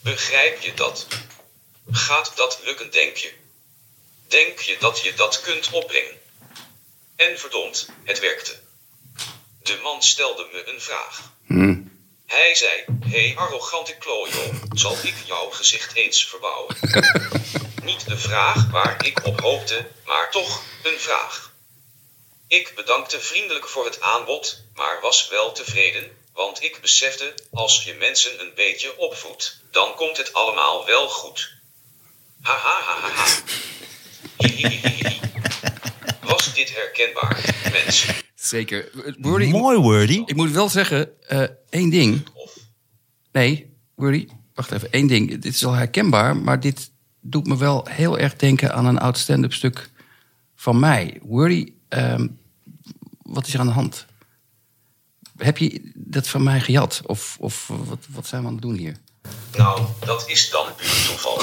Begrijp 0.00 0.60
je 0.60 0.74
dat? 0.74 1.06
Gaat 1.90 2.36
dat 2.36 2.58
lukken, 2.64 2.90
denk 2.90 3.16
je? 3.16 3.32
Denk 4.28 4.60
je 4.60 4.78
dat 4.78 5.02
je 5.02 5.14
dat 5.14 5.40
kunt 5.40 5.70
opbrengen? 5.70 6.20
En 7.16 7.38
verdomd, 7.38 7.88
het 8.04 8.18
werkte. 8.18 8.65
De 9.66 9.78
man 9.82 10.02
stelde 10.02 10.48
me 10.52 10.68
een 10.68 10.80
vraag. 10.80 11.32
Hij 12.26 12.54
zei: 12.54 12.84
Hé, 13.00 13.26
hey, 13.26 13.36
arrogante 13.36 13.96
klojo, 13.96 14.50
zal 14.72 14.96
ik 15.02 15.14
jouw 15.24 15.50
gezicht 15.50 15.94
eens 15.94 16.26
verbouwen? 16.26 16.76
Niet 17.82 18.08
de 18.08 18.18
vraag 18.18 18.70
waar 18.70 19.04
ik 19.04 19.24
op 19.24 19.40
hoopte, 19.40 19.86
maar 20.04 20.30
toch 20.30 20.62
een 20.82 20.98
vraag. 20.98 21.52
Ik 22.48 22.72
bedankte 22.74 23.20
vriendelijk 23.20 23.68
voor 23.68 23.84
het 23.84 24.00
aanbod, 24.00 24.62
maar 24.74 25.00
was 25.00 25.28
wel 25.28 25.52
tevreden, 25.52 26.16
want 26.32 26.62
ik 26.62 26.80
besefte: 26.80 27.34
als 27.52 27.84
je 27.84 27.94
mensen 27.94 28.40
een 28.40 28.54
beetje 28.54 28.98
opvoedt, 28.98 29.60
dan 29.70 29.94
komt 29.94 30.16
het 30.16 30.32
allemaal 30.32 30.86
wel 30.86 31.08
goed. 31.08 31.52
Ha 32.42 32.56
ha 32.56 32.80
ha 32.80 33.00
ha 33.00 33.08
ha. 33.08 33.26
Hi, 34.36 34.48
hi, 34.48 34.66
hi, 34.66 34.88
hi, 34.88 35.08
hi. 35.08 35.20
Was 36.20 36.54
dit 36.54 36.74
herkenbaar, 36.74 37.54
mensen? 37.72 38.25
Zeker. 38.46 38.90
Wordy, 39.18 39.44
ik, 39.44 39.52
Mooi, 39.52 39.78
Wordy. 39.78 40.22
ik 40.26 40.36
moet 40.36 40.50
wel 40.50 40.68
zeggen, 40.68 41.28
eh, 41.28 41.42
één 41.70 41.90
ding. 41.90 42.26
Of 42.34 42.56
Nee, 43.32 43.76
Wordy, 43.94 44.26
wacht 44.54 44.72
even. 44.72 44.92
Één 44.92 45.06
ding. 45.06 45.30
Dit 45.30 45.44
is 45.54 45.60
wel 45.62 45.72
herkenbaar, 45.72 46.36
maar 46.36 46.60
dit 46.60 46.90
doet 47.20 47.46
me 47.46 47.56
wel 47.56 47.86
heel 47.90 48.18
erg 48.18 48.36
denken 48.36 48.72
aan 48.74 48.86
een 48.86 48.98
oud 48.98 49.18
stand-up 49.18 49.52
stuk 49.52 49.90
van 50.54 50.78
mij. 50.78 51.20
Wordy, 51.22 51.72
ehm, 51.88 52.26
wat 53.22 53.46
is 53.46 53.54
er 53.54 53.60
aan 53.60 53.66
de 53.66 53.72
hand? 53.72 54.06
Heb 55.36 55.58
je 55.58 55.90
dat 55.94 56.28
van 56.28 56.42
mij 56.42 56.60
gejat? 56.60 57.00
Of, 57.06 57.36
of 57.40 57.66
wat, 57.66 58.06
wat 58.08 58.26
zijn 58.26 58.40
we 58.42 58.46
aan 58.46 58.52
het 58.52 58.62
doen 58.62 58.74
hier? 58.76 58.96
Nou, 59.56 59.82
dat 60.00 60.28
is 60.28 60.50
dan 60.50 60.66
puur 60.76 61.04
toeval. 61.06 61.42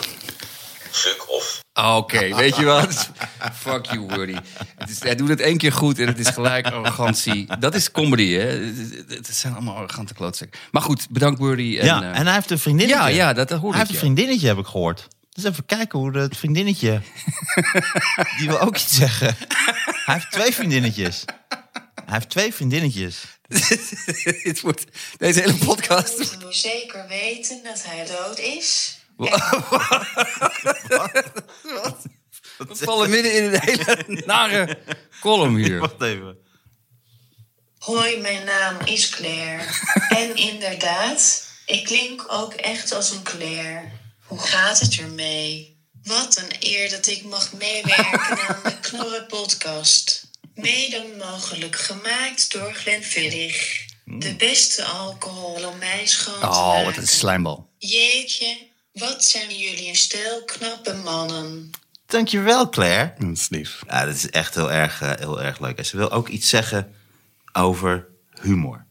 Fuck 0.91 1.25
off. 1.29 1.62
Oké, 1.73 2.35
weet 2.35 2.55
je 2.55 2.65
wat? 2.65 3.09
Fuck 3.63 3.85
you. 3.85 4.35
Het 4.77 4.89
is, 4.89 4.99
hij 5.03 5.15
doet 5.15 5.29
het 5.29 5.39
één 5.39 5.57
keer 5.57 5.71
goed 5.71 5.99
en 5.99 6.07
het 6.07 6.19
is 6.19 6.27
gelijk 6.27 6.65
arrogantie. 6.65 7.47
Dat 7.59 7.75
is 7.75 7.91
comedy, 7.91 8.31
hè? 8.33 8.45
Het- 9.07 9.27
zijn 9.31 9.53
allemaal 9.53 9.75
arrogante 9.75 10.13
klootzakken. 10.13 10.59
Maar 10.71 10.81
goed, 10.81 11.07
bedankt, 11.09 11.39
Wordy. 11.39 11.77
En, 11.79 11.85
ja, 11.85 12.01
eh, 12.01 12.19
en 12.19 12.25
hij 12.25 12.33
heeft 12.33 12.51
een 12.51 12.59
vriendinnetje. 12.59 13.01
ja, 13.03 13.07
ja, 13.07 13.33
dat, 13.33 13.47
dat 13.49 13.59
Hij 13.61 13.69
ik. 13.69 13.75
heeft 13.75 13.89
een 13.89 13.95
vriendinnetje, 13.95 14.47
heb 14.47 14.57
ik 14.57 14.65
gehoord. 14.65 15.07
Dus 15.29 15.43
even 15.43 15.65
kijken 15.65 15.99
hoe 15.99 16.17
het 16.17 16.37
vriendinnetje... 16.37 17.01
Die 18.37 18.47
wil 18.47 18.59
ook 18.59 18.75
iets 18.75 18.95
zeggen. 18.95 19.35
Hij 20.05 20.13
heeft 20.15 20.31
twee 20.31 20.53
vriendinnetjes. 20.53 21.25
Hij 22.05 22.13
heeft 22.13 22.29
twee 22.29 22.53
vriendinnetjes. 22.53 23.21
Dit 24.43 24.61
wordt, 24.61 24.85
deze 25.17 25.39
hele 25.39 25.53
podcast. 25.55 26.17
Moeten 26.17 26.47
we 26.47 26.53
zeker 26.53 27.05
weten 27.07 27.59
dat 27.63 27.83
hij 27.87 28.05
dood 28.05 28.39
is? 28.39 28.97
We 32.57 32.75
vallen 32.75 33.09
midden 33.09 33.35
in 33.35 33.43
een 33.43 33.59
hele 33.61 34.03
nare 34.25 34.77
column 35.19 35.55
hier. 35.55 35.79
Wacht 35.79 36.01
even. 36.01 36.37
Hoi, 37.77 38.21
mijn 38.21 38.45
naam 38.45 38.77
is 38.85 39.09
Claire. 39.09 39.63
en 40.21 40.35
inderdaad, 40.35 41.47
ik 41.65 41.83
klink 41.83 42.25
ook 42.27 42.53
echt 42.53 42.93
als 42.93 43.11
een 43.11 43.23
Claire. 43.23 43.89
Hoe 44.25 44.39
gaat 44.39 44.79
het 44.79 44.97
ermee? 44.99 45.77
Wat 46.03 46.37
een 46.37 46.55
eer 46.59 46.89
dat 46.89 47.07
ik 47.07 47.23
mag 47.23 47.53
meewerken 47.53 48.37
aan 48.47 48.59
de 48.63 48.79
Knorren 48.79 49.25
podcast. 49.27 50.27
Mede 50.55 51.05
mogelijk 51.17 51.75
gemaakt 51.75 52.51
door 52.51 52.73
Glenfiddich. 52.73 53.85
De 54.05 54.35
beste 54.35 54.83
alcohol 54.83 55.67
om 55.67 55.77
mij 55.77 56.05
schoon 56.05 56.39
te 56.39 56.45
Oh, 56.45 56.83
wat 56.83 56.97
een 56.97 57.07
slijmbal. 57.07 57.69
Jeetje, 57.77 58.57
wat 58.93 59.23
zijn 59.23 59.57
jullie 59.57 59.87
een 59.87 59.95
stel 59.95 60.43
knappe 60.43 60.93
mannen. 60.93 61.71
Dankjewel, 62.05 62.69
Claire. 62.69 63.13
Dat 63.19 63.37
is 63.37 63.49
lief. 63.49 63.79
Ja, 63.87 64.05
dat 64.05 64.15
is 64.15 64.29
echt 64.29 64.55
heel 64.55 64.71
erg, 64.71 65.01
eh, 65.01 65.13
heel 65.15 65.41
erg 65.41 65.59
leuk. 65.59 65.77
En 65.77 65.85
ze 65.85 65.97
wil 65.97 66.11
ook 66.11 66.27
iets 66.27 66.49
zeggen 66.49 66.95
over 67.53 68.07
humor. 68.41 68.85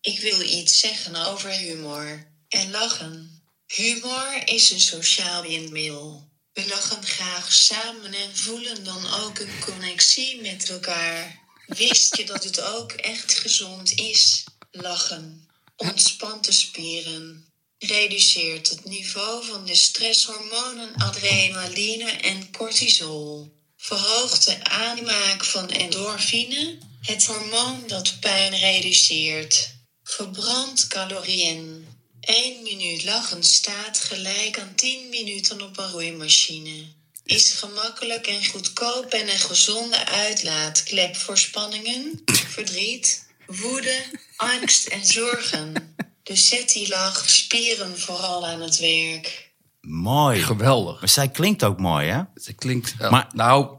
Ik 0.00 0.20
wil 0.20 0.40
iets 0.40 0.78
zeggen 0.78 1.26
over 1.26 1.50
humor 1.50 2.26
en 2.48 2.70
lachen. 2.70 3.42
Humor 3.66 4.42
is 4.44 4.70
een 4.70 4.80
sociaal 4.80 5.42
windmiddel. 5.42 6.28
We 6.52 6.68
lachen 6.68 7.02
graag 7.02 7.52
samen 7.52 8.14
en 8.14 8.36
voelen 8.36 8.84
dan 8.84 9.12
ook 9.12 9.38
een 9.38 9.58
connectie 9.60 10.40
met 10.40 10.70
elkaar. 10.70 11.38
Wist 11.66 12.16
je 12.16 12.26
dat 12.26 12.44
het 12.44 12.60
ook 12.60 12.92
echt 12.92 13.38
gezond 13.38 13.92
is? 13.92 14.44
Lachen 14.70 15.48
ontspant 15.76 16.44
de 16.44 16.52
spieren, 16.52 17.47
reduceert 17.78 18.68
het 18.68 18.84
niveau 18.84 19.44
van 19.44 19.64
de 19.64 19.74
stresshormonen 19.74 20.94
adrenaline 20.96 22.10
en 22.10 22.50
cortisol, 22.50 23.52
verhoogt 23.76 24.44
de 24.44 24.64
aanmaak 24.64 25.44
van 25.44 25.68
endorfine, 25.70 26.78
het 27.00 27.26
hormoon 27.26 27.84
dat 27.86 28.20
pijn 28.20 28.58
reduceert, 28.58 29.74
verbrandt 30.02 30.86
calorieën. 30.86 31.86
1 32.20 32.62
minuut 32.62 33.04
lachen 33.04 33.44
staat 33.44 33.98
gelijk 33.98 34.58
aan 34.58 34.74
10 34.74 35.08
minuten 35.08 35.62
op 35.62 35.78
een 35.78 35.90
roeimachine. 35.90 36.96
Is 37.24 37.50
gemakkelijk 37.50 38.26
en 38.26 38.46
goedkoop 38.46 39.12
en 39.12 39.28
een 39.28 39.38
gezonde 39.38 40.06
uitlaatklep 40.06 41.16
voor 41.16 41.38
spanningen, 41.38 42.22
verdriet, 42.24 43.26
woede, 43.46 44.04
angst 44.36 44.86
en 44.86 45.06
zorgen. 45.06 45.96
Dus 46.28 46.48
zet 46.48 46.72
die 46.72 46.88
lach 46.88 47.28
spieren 47.28 47.98
vooral 47.98 48.46
aan 48.46 48.60
het 48.60 48.78
werk. 48.78 49.50
Mooi. 49.80 50.42
Geweldig. 50.42 51.00
Maar 51.00 51.08
zij 51.08 51.28
klinkt 51.28 51.64
ook 51.64 51.78
mooi, 51.80 52.08
hè? 52.08 52.20
Ze 52.34 52.52
klinkt... 52.52 52.94
Maar- 53.10 53.28
nou, 53.34 53.76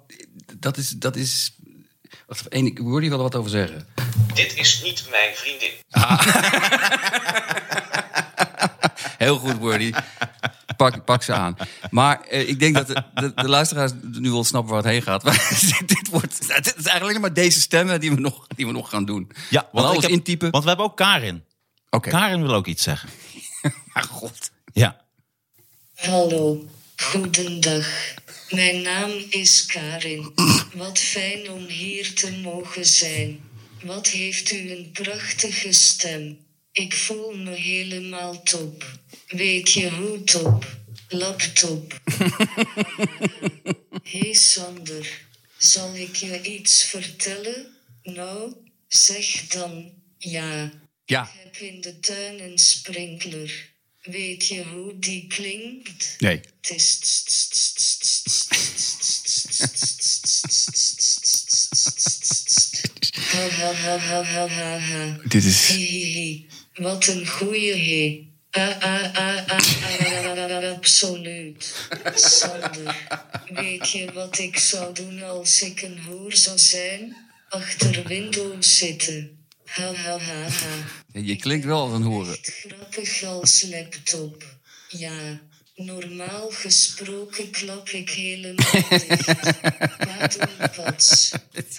dat 0.56 0.77
is... 0.77 0.89
Dat 0.89 1.15
is 1.15 1.53
wacht 2.27 2.46
ik 2.50 2.79
wil 2.79 3.00
hier 3.00 3.10
wel 3.10 3.20
wat 3.20 3.36
over 3.36 3.50
zeggen. 3.50 3.88
Dit 4.34 4.58
is 4.58 4.82
niet 4.84 5.03
mijn 5.10 5.36
vriendin. 5.36 5.70
Heel 9.18 9.38
goed, 9.38 9.58
Wordy. 9.58 9.91
Pak, 10.77 11.06
pak 11.06 11.24
ze 11.24 11.34
aan. 11.34 11.56
Maar 11.89 12.22
eh, 12.22 12.50
ik 12.50 12.60
denk 12.60 12.75
dat 12.75 12.88
de, 12.88 13.03
de, 13.13 13.32
de 13.36 13.50
luisteraars 13.50 13.91
nu 14.12 14.32
wel 14.32 14.44
snappen 14.44 14.74
waar 14.74 14.84
het 14.84 14.91
heen 14.91 15.01
gaat. 15.01 15.24
Maar 15.29 15.51
dit, 15.86 16.08
wordt, 16.10 16.48
dit 16.48 16.65
is 16.65 16.74
eigenlijk 16.74 17.01
alleen 17.01 17.22
maar 17.22 17.34
deze 17.34 17.62
stemmen 17.62 18.00
die 18.00 18.12
we 18.12 18.20
nog, 18.20 18.48
die 18.48 18.65
we 18.65 18.72
nog 18.72 18.89
gaan 18.89 19.06
doen. 19.06 19.32
Ja, 19.50 19.70
want 19.72 19.88
alles 19.88 20.01
heb- 20.03 20.12
intypen. 20.12 20.51
Want 20.51 20.63
we 20.63 20.70
hebben 20.70 20.88
ook 20.88 20.98
Karin. 20.98 21.44
Oké. 21.89 22.10
Karin 22.10 22.41
wil 22.41 22.53
ook 22.53 22.67
iets 22.67 22.84
zeggen. 22.84 23.10
Maar 23.93 24.03
god. 24.19 24.51
Ja. 24.74 25.05
Hallo, 25.96 26.69
goedendag. 26.96 28.13
Mijn 28.50 28.81
naam 28.81 29.12
is 29.29 29.65
Karin. 29.65 30.34
Wat 30.74 31.00
fijn 31.00 31.50
om 31.51 31.65
hier 31.65 32.13
te 32.13 32.31
mogen 32.31 32.86
zijn. 32.86 33.39
Wat 33.84 34.08
heeft 34.08 34.51
u 34.51 34.72
een 34.72 34.89
prachtige 34.91 35.72
stem. 35.72 36.38
Ik 36.72 36.93
voel 36.93 37.36
me 37.36 37.51
helemaal 37.51 38.43
top. 38.43 38.86
Weet 39.27 39.72
je 39.72 39.89
hoe 39.89 40.24
top? 40.24 40.77
Laptop. 41.08 42.01
hey 44.12 44.34
Sander, 44.34 45.22
zal 45.58 45.96
ik 45.96 46.15
je 46.15 46.41
iets 46.41 46.84
vertellen? 46.84 47.67
Nou, 48.03 48.53
zeg 48.88 49.48
dan 49.48 49.91
ja. 50.17 50.72
Ja. 51.10 51.24
Ik 51.24 51.30
heb 51.44 51.56
in 51.56 51.82
de 51.82 52.00
tuin 52.00 52.39
een 52.39 52.58
sprinkler. 52.58 53.70
Weet 54.01 54.48
je 54.48 54.63
hoe 54.63 55.00
die 55.00 55.28
klinkt? 55.28 56.16
Nee. 56.18 56.39
Het 56.62 56.70
is. 56.70 57.00
Dit 65.28 65.44
is... 65.44 65.78
Wat 66.74 67.08
een 67.08 67.28
goeie 67.28 67.75
he. 67.75 68.28
Ah, 68.51 68.84
ah, 68.84 69.16
ah, 69.16 70.74
absoluut. 70.74 71.88
Sander, 72.16 73.08
weet 73.50 73.89
je 73.89 74.12
wat 74.13 74.39
ik 74.39 74.58
zou 74.58 74.94
doen 74.94 75.24
als 75.24 75.62
ik 75.62 75.82
een 75.82 76.00
hoer 76.04 76.36
zou 76.36 76.58
zijn? 76.58 77.16
Achter 77.50 78.08
Windows 78.08 78.78
zitten. 78.78 79.38
Ha 79.70 79.94
ha 79.94 80.20
ha 80.20 80.50
ha. 80.50 81.20
Je 81.22 81.36
klinkt 81.36 81.66
wel 81.66 81.82
als 81.82 81.94
een 81.94 82.02
horen. 82.02 82.38
Grappig 82.42 83.24
als 83.24 83.66
laptop. 83.70 84.46
Ja, 84.90 85.40
normaal 85.76 86.50
gesproken 86.50 87.50
klap 87.50 87.90
ik 87.90 88.10
helemaal 88.10 88.72
dicht. 88.90 89.28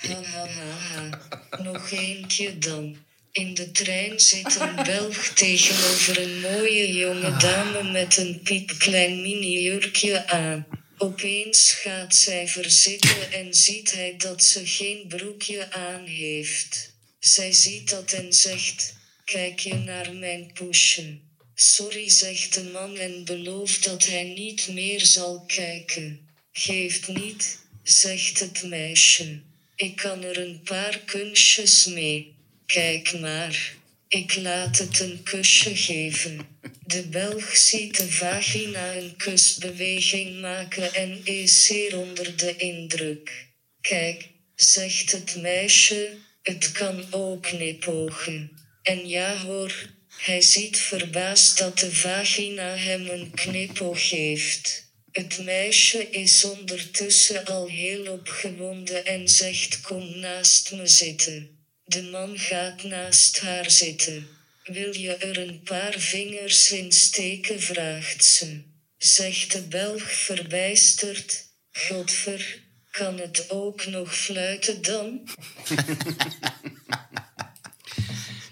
Ha 0.07 0.23
ha 0.23 0.47
ha 0.47 0.71
ha. 0.79 1.21
Nog 1.63 1.91
eentje 1.91 2.59
dan. 2.59 2.97
In 3.33 3.55
de 3.55 3.71
trein 3.71 4.21
zit 4.21 4.61
een 4.61 4.75
Belg 4.75 5.29
tegenover 5.45 6.23
een 6.23 6.41
mooie 6.41 6.93
jonge 6.93 7.37
dame 7.37 7.91
met 7.91 8.17
een 8.17 8.41
piepklein 8.43 9.23
mini-jurkje 9.23 10.29
aan. 10.29 10.67
Opeens 10.99 11.73
gaat 11.73 12.15
zij 12.15 12.49
verzitten 12.49 13.33
en 13.33 13.55
ziet 13.55 13.93
hij 13.95 14.15
dat 14.17 14.45
ze 14.45 14.67
geen 14.67 15.05
broekje 15.09 15.73
aan 15.73 16.05
heeft. 16.05 16.90
Zij 17.21 17.52
ziet 17.52 17.91
dat 17.91 18.13
en 18.13 18.33
zegt: 18.33 18.95
Kijk 19.25 19.59
je 19.59 19.75
naar 19.75 20.13
mijn 20.13 20.50
poesje? 20.52 21.19
Sorry, 21.54 22.09
zegt 22.09 22.54
de 22.54 22.63
man 22.63 22.97
en 22.97 23.25
belooft 23.25 23.85
dat 23.85 24.06
hij 24.06 24.25
niet 24.25 24.69
meer 24.73 25.00
zal 25.00 25.45
kijken. 25.47 26.28
Geeft 26.52 27.09
niet, 27.09 27.59
zegt 27.83 28.41
het 28.41 28.63
meisje. 28.63 29.41
Ik 29.76 29.97
kan 29.97 30.23
er 30.23 30.39
een 30.39 30.61
paar 30.63 30.99
kunstjes 30.99 31.87
mee. 31.87 32.35
Kijk 32.67 33.21
maar. 33.21 33.75
Ik 34.09 34.37
laat 34.37 34.78
het 34.78 35.00
een 35.00 35.23
kusje 35.23 35.76
geven. 35.76 36.49
De 36.87 37.02
Belg 37.02 37.56
ziet 37.56 37.97
de 37.97 38.11
vagina 38.11 38.97
een 38.97 39.17
kusbeweging 39.17 40.41
maken 40.41 40.95
en 40.95 41.21
is 41.25 41.67
zeer 41.67 41.99
onder 41.99 42.37
de 42.37 42.56
indruk. 42.56 43.47
Kijk, 43.80 44.28
zegt 44.54 45.13
het 45.13 45.37
meisje, 45.37 46.17
het 46.43 46.73
kan 46.73 47.05
ook 47.11 47.43
knipogen. 47.43 48.50
En 48.83 49.09
ja 49.09 49.37
hoor, 49.37 49.89
hij 50.17 50.41
ziet 50.41 50.79
verbaasd 50.79 51.59
dat 51.59 51.79
de 51.79 51.93
vagina 51.93 52.76
hem 52.76 53.09
een 53.09 53.31
knipoog 53.31 54.09
geeft. 54.09 54.89
Het 55.11 55.39
meisje 55.45 56.11
is 56.11 56.45
ondertussen 56.45 57.45
al 57.45 57.69
heel 57.69 58.13
opgewonden 58.13 59.07
en 59.07 59.29
zegt 59.29 59.81
kom 59.81 60.19
naast 60.19 60.73
me 60.73 60.87
zitten. 60.87 61.59
De 61.85 62.03
man 62.03 62.39
gaat 62.39 62.83
naast 62.83 63.41
haar 63.41 63.71
zitten. 63.71 64.29
Wil 64.65 64.97
je 64.97 65.15
er 65.15 65.39
een 65.39 65.63
paar 65.63 65.99
vingers 65.99 66.73
in 66.73 66.93
steken? 66.93 67.61
vraagt 67.61 68.25
ze. 68.25 68.63
Zegt 68.99 69.53
de 69.53 69.63
Belg 69.63 70.13
verbijsterd. 70.13 71.49
Godver, 71.73 72.60
kan 72.91 73.19
het 73.19 73.47
ook 73.49 73.87
nog 73.87 74.15
fluiten 74.15 74.83
dan? 74.83 75.21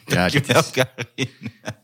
Ja, 0.09 0.29
dit 0.29 0.49
is, 0.49 0.71
Karin. 0.71 1.07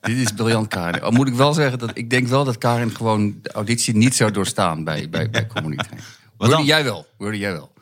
dit 0.00 0.16
is 0.16 0.32
briljant, 0.32 0.68
Karin. 0.68 1.02
Al 1.02 1.10
moet 1.10 1.28
ik 1.28 1.34
wel 1.34 1.52
zeggen 1.52 1.78
dat 1.78 1.90
ik 1.94 2.10
denk 2.10 2.26
wel 2.28 2.44
dat 2.44 2.58
Karin 2.58 2.96
gewoon 2.96 3.38
de 3.42 3.52
auditie 3.52 3.96
niet 3.96 4.14
zou 4.14 4.30
doorstaan 4.30 4.84
bij, 4.84 5.08
bij, 5.08 5.30
bij. 5.30 5.46
Wat 5.52 5.62
Hoorde 6.36 6.48
dan? 6.48 6.64
jij 6.64 6.84
wel? 6.84 7.06
Hoorde 7.18 7.38
jij 7.38 7.52
wel? 7.52 7.72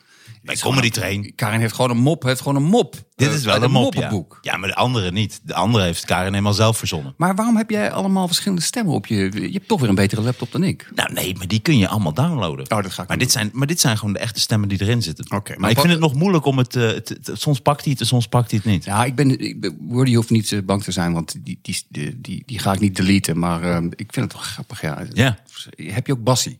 Bij 0.43 0.55
Comedy 0.55 0.89
Train. 0.89 1.35
Karin 1.35 1.59
heeft 1.59 1.75
gewoon 1.75 1.89
een 1.89 1.97
mop. 1.97 2.23
Heeft 2.23 2.41
gewoon 2.41 2.55
een 2.63 2.69
mop. 2.69 2.95
Dit 3.15 3.31
is 3.31 3.43
wel 3.43 3.63
een 3.63 3.71
mop, 3.71 3.93
ja. 4.41 4.57
maar 4.57 4.69
de 4.69 4.75
andere 4.75 5.11
niet. 5.11 5.41
De 5.43 5.53
andere 5.53 5.83
heeft 5.83 6.05
Karin 6.05 6.31
helemaal 6.31 6.53
zelf 6.53 6.77
verzonnen. 6.77 7.13
Maar 7.17 7.35
waarom 7.35 7.57
heb 7.57 7.69
jij 7.69 7.91
allemaal 7.91 8.27
verschillende 8.27 8.61
stemmen 8.63 8.93
op 8.93 9.07
je? 9.07 9.15
Je 9.33 9.51
hebt 9.53 9.67
toch 9.67 9.79
weer 9.79 9.89
een 9.89 9.95
betere 9.95 10.21
laptop 10.21 10.51
dan 10.51 10.63
ik. 10.63 10.89
Nou 10.95 11.13
nee, 11.13 11.35
maar 11.37 11.47
die 11.47 11.59
kun 11.59 11.77
je 11.77 11.87
allemaal 11.87 12.13
downloaden. 12.13 12.71
Oh, 12.71 12.81
dat 12.83 12.91
ga 12.91 13.01
ik 13.01 13.07
maar, 13.07 13.07
doen. 13.07 13.17
dit 13.17 13.31
zijn, 13.31 13.49
maar 13.53 13.67
dit 13.67 13.79
zijn 13.79 13.97
gewoon 13.97 14.13
de 14.13 14.19
echte 14.19 14.39
stemmen 14.39 14.69
die 14.69 14.81
erin 14.81 15.01
zitten. 15.01 15.25
Oké, 15.25 15.51
maar 15.51 15.59
maar 15.59 15.69
ik 15.69 15.79
vind 15.79 15.91
het 15.91 15.99
nog 16.01 16.13
moeilijk 16.13 16.45
om 16.45 16.57
het... 16.57 16.75
eh, 16.75 16.83
het- 16.87 17.09
het- 17.09 17.29
soms 17.33 17.59
pakt 17.59 17.81
hij 17.83 17.91
het 17.91 18.01
en 18.01 18.07
soms 18.07 18.27
pakt 18.27 18.51
hij 18.51 18.59
het 18.63 18.71
niet. 18.71 18.83
Ja, 18.85 19.05
ik 19.05 19.15
ben, 19.15 19.39
ik 19.39 19.71
Wordy 19.79 20.13
hoeft 20.15 20.29
niet 20.29 20.51
eh, 20.51 20.59
bang 20.65 20.83
te 20.83 20.91
zijn, 20.91 21.13
want 21.13 21.35
die, 21.45 21.59
die, 21.61 21.81
die, 21.89 22.21
die, 22.21 22.43
die 22.45 22.59
ga 22.59 22.73
ik 22.73 22.79
niet 22.79 22.95
deleten. 22.95 23.39
Maar 23.39 23.63
eh, 23.63 23.77
ik 23.89 24.13
vind 24.13 24.15
het 24.15 24.29
toch 24.29 24.45
grappig. 24.45 24.81
Ja. 24.81 25.01
Ja. 25.13 25.37
Heb 25.75 26.07
je 26.07 26.13
ook 26.13 26.23
Bassie? 26.23 26.59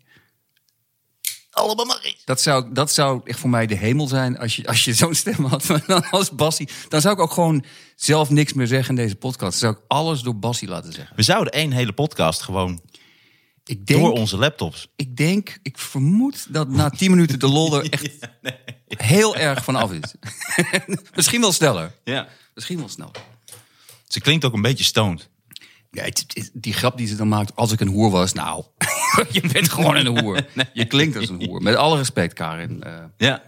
Allemaal 1.53 1.85
maar 1.85 1.99
eens. 2.01 2.21
Dat 2.25 2.41
zou, 2.41 2.73
dat 2.73 2.91
zou 2.91 3.21
echt 3.23 3.39
voor 3.39 3.49
mij 3.49 3.67
de 3.67 3.75
hemel 3.75 4.07
zijn 4.07 4.37
als 4.37 4.55
je, 4.55 4.67
als 4.67 4.85
je 4.85 4.93
zo'n 5.03 5.15
stem 5.15 5.45
had. 5.45 5.65
Als 6.11 6.31
Bassie. 6.31 6.69
Dan 6.89 7.01
zou 7.01 7.13
ik 7.13 7.19
ook 7.21 7.31
gewoon 7.31 7.63
zelf 7.95 8.29
niks 8.29 8.53
meer 8.53 8.67
zeggen 8.67 8.89
in 8.97 9.03
deze 9.03 9.15
podcast. 9.15 9.59
Dan 9.59 9.71
zou 9.71 9.73
ik 9.73 9.81
alles 9.87 10.21
door 10.21 10.35
Bassie 10.35 10.67
laten 10.67 10.93
zeggen. 10.93 11.15
We 11.15 11.23
zouden 11.23 11.53
één 11.53 11.71
hele 11.71 11.93
podcast 11.93 12.41
gewoon 12.41 12.81
Ik 13.65 13.85
denk, 13.85 13.99
door 14.01 14.11
onze 14.11 14.37
laptops. 14.37 14.87
ik 14.95 15.17
denk, 15.17 15.57
ik 15.61 15.77
vermoed 15.77 16.53
dat 16.53 16.69
na 16.69 16.89
tien 16.89 17.09
minuten 17.11 17.39
de 17.39 17.47
lol 17.47 17.75
er 17.75 17.89
echt 17.91 18.09
heel 18.87 19.35
erg 19.35 19.63
van 19.63 19.75
af 19.75 19.91
is. 19.91 20.13
Misschien 21.15 21.41
wel 21.41 21.51
sneller. 21.51 21.95
Ja. 22.03 22.27
Misschien 22.53 22.77
wel 22.77 22.89
sneller. 22.89 23.15
Ze 24.07 24.21
klinkt 24.21 24.45
ook 24.45 24.53
een 24.53 24.61
beetje 24.61 24.83
stoned. 24.83 25.29
Ja, 25.95 26.03
het- 26.03 26.25
het- 26.27 26.49
die 26.53 26.73
grap 26.73 26.97
die 26.97 27.08
ze 27.08 27.15
dan 27.15 27.27
maakt, 27.27 27.56
als 27.56 27.71
ik 27.71 27.79
een 27.79 27.88
hoer 27.88 28.10
was, 28.12 28.34
nou, 28.34 28.63
je 29.32 29.41
bent 29.51 29.69
gewoon 29.69 29.95
een 29.95 30.19
hoer. 30.19 30.45
Je 30.73 30.86
klinkt 30.86 31.17
als 31.17 31.29
een 31.29 31.45
hoer. 31.45 31.62
Met 31.62 31.75
alle 31.75 31.97
respect, 31.97 32.34
Karin. 32.34 32.84
eh, 32.84 32.93
Ja. 33.17 33.43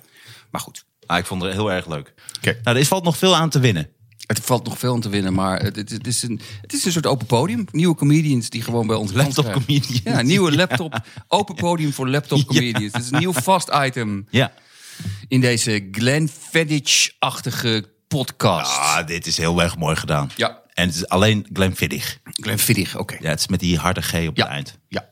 maar 0.52 0.62
goed. 0.62 0.86
Ah, 1.06 1.18
ik 1.18 1.26
vond 1.26 1.42
het 1.42 1.52
heel 1.54 1.72
erg 1.72 1.88
leuk. 1.88 2.14
Oké. 2.38 2.60
Nou, 2.64 2.78
er 2.78 2.86
valt 2.86 3.04
nog 3.04 3.18
veel 3.18 3.36
aan 3.36 3.50
te 3.50 3.60
winnen. 3.60 3.90
Het 4.28 4.40
valt 4.40 4.64
nog 4.66 4.78
veel 4.80 4.94
aan 4.94 5.02
te 5.02 5.10
winnen, 5.10 5.34
maar 5.34 5.62
het, 5.62 5.76
het, 5.76 6.08
is 6.08 6.24
een, 6.24 6.42
het 6.62 6.74
is 6.74 6.86
een 6.86 6.92
soort 6.92 7.06
open 7.06 7.26
podium. 7.26 7.66
Nieuwe 7.72 7.96
comedians 7.96 8.50
die 8.50 8.62
gewoon 8.62 8.88
bij 8.88 8.96
ons 8.96 9.12
Laptop 9.14 9.52
comedians. 9.52 10.02
Ja, 10.04 10.22
nieuwe 10.22 10.56
laptop. 10.62 11.02
Open 11.28 11.56
podium 11.56 11.94
voor 11.94 12.10
laptop 12.10 12.38
Ja. 12.38 12.44
comedians. 12.46 12.94
Het 12.94 13.02
is 13.04 13.12
een 13.12 13.20
nieuw 13.20 13.34
vast 13.34 13.70
item 13.74 14.28
Ja. 14.30 14.54
in 15.28 15.42
deze 15.42 15.88
Glenn 15.92 16.30
Fiddich-achtige 16.50 17.90
podcast. 18.08 18.78
Ah, 18.78 19.08
dit 19.08 19.28
is 19.28 19.38
heel 19.38 19.62
erg 19.62 19.78
mooi 19.78 19.96
gedaan. 19.96 20.30
Ja. 20.36 20.64
En 20.76 20.86
het 20.88 20.96
is 20.96 21.08
alleen 21.08 21.48
Glenn 21.54 21.76
Fiddig. 21.76 22.20
Glenn 22.24 22.60
Fiddich, 22.60 22.98
oké. 22.98 23.18
Ja, 23.20 23.30
het 23.30 23.40
is 23.40 23.48
met 23.48 23.60
die 23.60 23.78
harde 23.78 24.02
G 24.02 24.14
op 24.14 24.38
Ja. 24.38 24.44
het 24.44 24.52
eind. 24.54 24.78
Ja. 24.88 25.10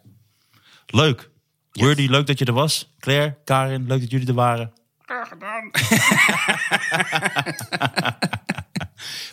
Leuk. 0.86 1.30
Wordy, 1.72 2.08
leuk 2.08 2.28
dat 2.28 2.40
je 2.40 2.46
er 2.46 2.54
was. 2.54 2.94
Claire, 3.00 3.38
Karin, 3.44 3.88
leuk 3.88 4.02
dat 4.02 4.12
jullie 4.12 4.28
er 4.28 4.34
waren. 4.34 4.74
Graag 5.02 5.28
gedaan. 5.28 5.72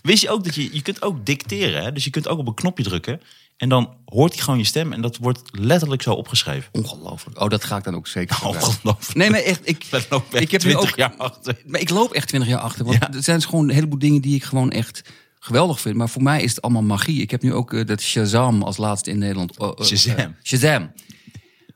Wist 0.03 0.23
je 0.23 0.31
ook 0.31 0.45
dat 0.45 0.55
je, 0.55 0.75
je 0.75 0.83
kunt 0.83 1.03
ook 1.03 1.27
dicteren. 1.27 1.83
Hè? 1.83 1.93
Dus 1.93 2.05
je 2.05 2.11
kunt 2.11 2.29
ook 2.29 2.39
op 2.39 2.47
een 2.47 2.55
knopje 2.55 2.85
drukken. 2.85 3.21
En 3.57 3.69
dan 3.69 3.97
hoort 4.05 4.33
hij 4.35 4.43
gewoon 4.43 4.59
je 4.59 4.65
stem. 4.65 4.93
En 4.93 5.01
dat 5.01 5.17
wordt 5.17 5.41
letterlijk 5.51 6.03
zo 6.03 6.13
opgeschreven. 6.13 6.69
Ongelooflijk. 6.73 7.41
Oh, 7.41 7.49
dat 7.49 7.65
ga 7.65 7.77
ik 7.77 7.85
dan 7.85 7.95
ook 7.95 8.07
zeker. 8.07 8.47
Ongelooflijk. 8.47 9.15
Nee, 9.15 9.31
maar 9.31 9.41
echt, 9.41 9.61
ik, 9.69 9.87
ben 9.91 10.03
ook 10.11 10.33
echt 10.33 10.43
ik 10.43 10.51
heb 10.51 10.63
nu 10.63 10.71
20 10.71 10.91
ook, 10.91 10.97
jaar 10.97 11.15
achter. 11.17 11.63
Maar 11.67 11.81
ik 11.81 11.91
loop 11.91 12.13
echt 12.13 12.29
20 12.29 12.51
jaar 12.51 12.61
achter. 12.61 12.85
Want 12.85 12.97
Ja. 13.01 13.13
er 13.13 13.23
zijn 13.23 13.37
dus 13.37 13.47
gewoon 13.47 13.69
een 13.69 13.75
heleboel 13.75 13.99
dingen 13.99 14.21
die 14.21 14.35
ik 14.35 14.45
gewoon 14.45 14.71
echt 14.71 15.03
geweldig 15.43 15.81
vind. 15.81 15.97
Maar 15.97 16.09
voor 16.09 16.23
mij 16.23 16.43
is 16.43 16.51
het 16.51 16.63
allemaal 16.63 16.83
magie. 16.83 17.21
Ik 17.23 17.31
heb 17.31 17.43
nu 17.43 17.55
ook 17.55 17.73
eh, 17.73 17.87
dat 17.87 18.01
Shazam 18.01 18.63
als 18.63 18.77
laatste 18.77 19.11
in 19.11 19.19
Nederland. 19.19 19.59
oh, 19.59 19.73
eh, 19.79 19.85
Shazam. 19.85 20.17
eh, 20.17 20.27
Shazam. 20.43 20.93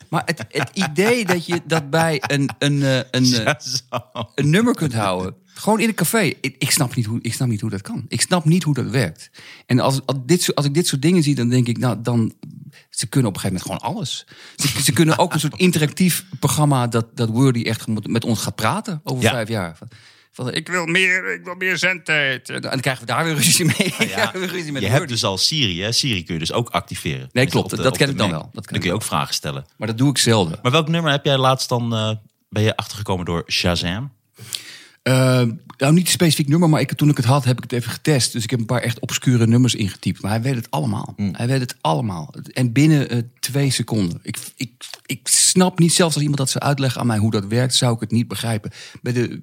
Maar 0.09 0.23
het, 0.25 0.45
het 0.49 0.71
idee 0.75 1.25
dat 1.25 1.47
je 1.47 1.61
dat 1.67 1.91
bij 1.91 2.23
een, 2.27 2.51
een, 2.59 2.83
eh, 2.83 2.97
een, 3.11 3.57
een 4.35 4.51
nummer 4.51 4.75
kunt 4.75 4.95
houden. 4.95 5.35
Gewoon 5.45 5.81
in 5.81 5.89
een 5.89 5.95
café. 5.95 6.19
Ik, 6.41 6.55
ik, 6.59 6.71
snap 6.71 6.95
niet 6.95 7.07
hoe, 7.07 7.19
ik 7.23 7.33
snap 7.35 7.49
niet 7.49 7.61
hoe 7.61 7.71
dat 7.71 7.83
kan. 7.83 8.05
Ik 8.09 8.21
snap 8.21 8.45
niet 8.45 8.63
hoe 8.63 8.75
dat 8.75 8.87
werkt. 8.91 9.31
En 9.67 9.81
als, 9.81 10.01
als, 10.07 10.17
dit, 10.27 10.55
als 10.55 10.67
ik 10.67 10.75
dit 10.75 10.87
soort 10.87 11.03
dingen 11.03 11.23
zie, 11.23 11.35
dan 11.35 11.49
denk 11.49 11.67
ik, 11.69 11.79
nou, 11.79 11.97
dan. 12.03 12.35
Ze 12.91 13.07
kunnen 13.07 13.31
op 13.31 13.35
een 13.37 13.41
gegeven 13.41 13.63
moment 13.67 13.83
gewoon 13.85 13.97
alles. 13.97 14.27
Ze, 14.57 14.83
ze 14.83 14.93
kunnen 14.93 15.19
ook 15.19 15.35
een 15.35 15.41
soort 15.41 15.57
interactief 15.57 16.25
programma 16.41 16.87
dat, 16.87 17.17
dat 17.17 17.29
Wordy 17.29 17.63
echt 17.63 17.87
met, 17.87 18.07
met 18.07 18.25
ons 18.25 18.41
gaat 18.41 18.55
praten 18.55 19.01
over 19.05 19.23
Ja. 19.23 19.31
vijf 19.31 19.49
jaar. 19.49 19.79
Van, 20.35 20.53
ik 20.55 20.69
wil 20.69 20.87
meer, 20.87 21.35
ik 21.35 21.45
wil 21.45 21.55
meer 21.55 21.79
zendtijd. 21.79 22.51
En 22.51 22.61
dan 22.61 22.81
krijgen 22.81 23.07
we 23.07 23.13
daar 23.13 23.25
weer 23.25 23.35
ruzie 23.35 23.65
mee. 23.65 23.91
Krijgen 23.91 24.41
we 24.41 24.47
ruzie 24.47 24.73
met 24.73 24.83
Je 24.83 24.89
hebt 24.89 25.09
dus 25.09 25.25
al 25.25 25.39
Siri. 25.39 25.83
Hè? 25.83 25.93
Siri 25.93 26.25
kun 26.25 26.35
je 26.35 26.41
dus 26.41 26.53
ook 26.53 26.69
activeren. 26.71 27.29
Nee, 27.33 27.47
klopt. 27.47 27.71
de- 27.71 27.77
Dat 27.83 27.97
ken 27.97 28.09
ik 28.11 28.19
dan 28.19 28.31
wel. 28.31 28.51
Dat 28.53 28.69
dan 28.69 28.79
kun 28.81 28.89
je 28.89 28.95
ook 28.95 29.03
vragen 29.03 29.35
stellen. 29.35 29.67
Maar 29.77 29.89
dat 29.89 29.99
doe 29.99 30.11
ik 30.11 30.19
zelden. 30.19 30.59
Maar 30.63 30.73
welk 30.73 30.89
nummer 30.89 31.11
heb 31.11 31.25
jij 31.25 31.37
laatst 31.37 31.69
dan... 31.69 31.95
eh, 31.95 32.11
ben 32.49 32.63
je 32.63 32.77
achtergekomen 32.77 33.25
door 33.25 33.43
Shazam? 33.47 34.13
Eh, 35.03 35.43
nou, 35.77 35.93
niet 35.93 36.07
een 36.07 36.13
specifiek 36.13 36.49
nummer, 36.49 36.69
maar 36.69 36.81
ik, 36.81 36.93
toen 36.93 37.09
ik 37.09 37.17
het 37.17 37.27
had, 37.27 37.45
heb 37.45 37.57
ik 37.57 37.63
het 37.63 37.73
even 37.73 37.91
getest. 37.93 38.33
Dus 38.33 38.45
ik 38.45 38.51
heb 38.51 38.61
een 38.61 38.67
paar 38.67 38.81
echt 38.81 39.01
obscure 39.01 39.47
nummers 39.47 39.75
ingetypt. 39.75 40.23
Maar 40.23 40.31
hij 40.31 40.43
weet 40.43 40.55
het 40.55 40.71
allemaal. 40.71 41.13
Hmm. 41.17 41.35
Hij 41.37 41.47
weet 41.47 41.61
het 41.61 41.77
allemaal. 41.81 42.35
En 42.53 42.73
binnen 42.73 43.09
eh, 43.11 43.19
twee 43.41 43.71
seconden. 43.71 44.19
Ik, 44.23 44.37
ik, 44.57 44.71
ik 45.07 45.21
snap 45.29 45.79
niet, 45.79 45.93
zelfs 45.93 46.13
als 46.15 46.23
iemand 46.23 46.41
dat 46.41 46.51
zou 46.51 46.65
uitleggen 46.65 47.01
aan 47.01 47.07
mij 47.07 47.19
hoe 47.19 47.31
dat 47.31 47.45
werkt, 47.47 47.75
zou 47.75 47.95
ik 47.95 48.01
het 48.01 48.11
niet 48.11 48.29
begrijpen. 48.29 48.71
Bij 49.03 49.13
de, 49.13 49.41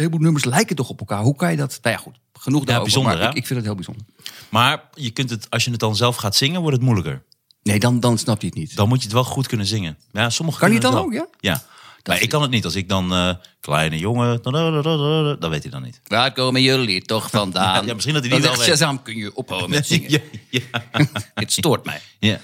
heleboel 0.00 0.20
nummers 0.20 0.44
lijken 0.44 0.76
toch 0.76 0.88
op 0.88 1.00
elkaar. 1.00 1.22
Hoe 1.22 1.36
kan 1.36 1.50
je 1.50 1.56
dat? 1.56 1.78
Nou 1.82 1.96
ja, 1.96 2.00
goed. 2.02 2.16
Genoeg 2.32 2.64
daarover. 2.64 2.92
bijzonder, 2.92 3.28
ik, 3.28 3.34
ik 3.34 3.46
vind 3.46 3.58
het 3.58 3.64
heel 3.64 3.74
bijzonder. 3.74 4.04
Maar 4.48 4.82
je 4.94 5.10
kunt 5.10 5.30
het, 5.30 5.46
als 5.50 5.64
je 5.64 5.70
het 5.70 5.80
dan 5.80 5.96
zelf 5.96 6.16
gaat 6.16 6.36
zingen, 6.36 6.60
wordt 6.60 6.76
het 6.76 6.84
moeilijker. 6.84 7.22
Nee, 7.62 7.78
dan, 7.78 8.00
dan 8.00 8.18
snap 8.18 8.40
je 8.40 8.46
het 8.46 8.56
niet. 8.56 8.76
Dan 8.76 8.88
moet 8.88 8.98
je 8.98 9.04
het 9.04 9.12
wel 9.12 9.24
goed 9.24 9.46
kunnen 9.46 9.66
zingen. 9.66 9.98
Ja, 10.12 10.30
sommigen 10.30 10.60
Kan 10.60 10.72
je 10.72 10.80
dan 10.80 10.92
wel. 10.92 11.02
ook, 11.02 11.12
ja? 11.12 11.26
Ja. 11.40 11.62
Maar 12.04 12.20
ik 12.20 12.28
kan 12.28 12.42
het 12.42 12.50
niet. 12.50 12.64
Als 12.64 12.74
ik 12.74 12.88
dan 12.88 13.12
eh, 13.12 13.34
kleine 13.60 13.98
jongen, 13.98 14.42
dan 14.42 15.50
weet 15.50 15.62
hij 15.62 15.70
dan 15.70 15.82
niet. 15.82 16.00
Waar 16.06 16.32
komen 16.32 16.62
jullie 16.62 17.02
toch 17.02 17.30
vandaan? 17.40 17.86
Ja, 17.86 17.92
misschien 17.94 18.14
dat 18.14 18.22
hij 18.24 18.32
die 18.32 18.40
Dan 18.40 18.50
wel 18.50 18.58
weet. 18.60 18.68
Shazam, 18.68 19.02
kun 19.02 19.16
je 19.16 19.34
ophouden 19.34 19.70
met 19.70 19.86
zingen. 19.92 20.10
Ja, 20.10 20.20
ja, 20.50 20.82
Het 21.34 21.52
stoort 21.52 21.84
mij. 21.84 22.00
ja. 22.18 22.40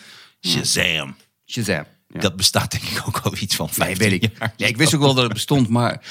Shazam. 0.47 1.17
Shazam. 1.47 1.85
Ja. 2.09 2.21
Dat 2.21 2.37
bestaat 2.37 2.71
denk 2.71 2.85
ik 2.85 3.03
ook 3.07 3.19
al 3.19 3.33
iets 3.41 3.57
van 3.57 3.67
Nee, 3.67 3.75
15 3.97 4.11
weet 4.11 4.23
ik. 4.23 4.39
jaar. 4.39 4.55
Ja, 4.57 4.67
ik 4.67 4.77
wist 4.77 4.95
ook 4.95 5.01
wel 5.01 5.15
dat 5.15 5.25
het 5.25 5.33
bestond, 5.33 5.69
maar 5.69 6.03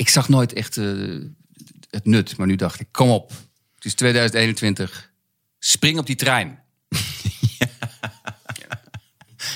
ik 0.00 0.08
zag 0.08 0.28
nooit 0.28 0.52
echt 0.52 0.76
eh, 0.76 0.86
het 1.90 2.04
nut. 2.04 2.36
Maar 2.36 2.46
nu 2.46 2.56
dacht 2.56 2.80
ik, 2.80 2.88
kom 2.90 3.10
op. 3.10 3.30
Het 3.74 3.84
is 3.84 3.94
2021. 3.94 5.10
Spring 5.58 5.98
op 5.98 6.06
die 6.06 6.16
trein. 6.16 6.58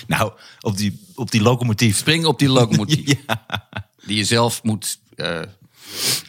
Nou, 0.07 0.33
op 0.61 0.77
die, 0.77 1.01
op 1.15 1.31
die 1.31 1.43
locomotief. 1.43 1.97
Spring 1.97 2.25
op 2.25 2.39
die 2.39 2.49
locomotief. 2.49 3.15
Die 4.07 4.17
je 4.17 4.25
zelf 4.25 4.63
moet 4.63 4.99
eh, 5.15 5.41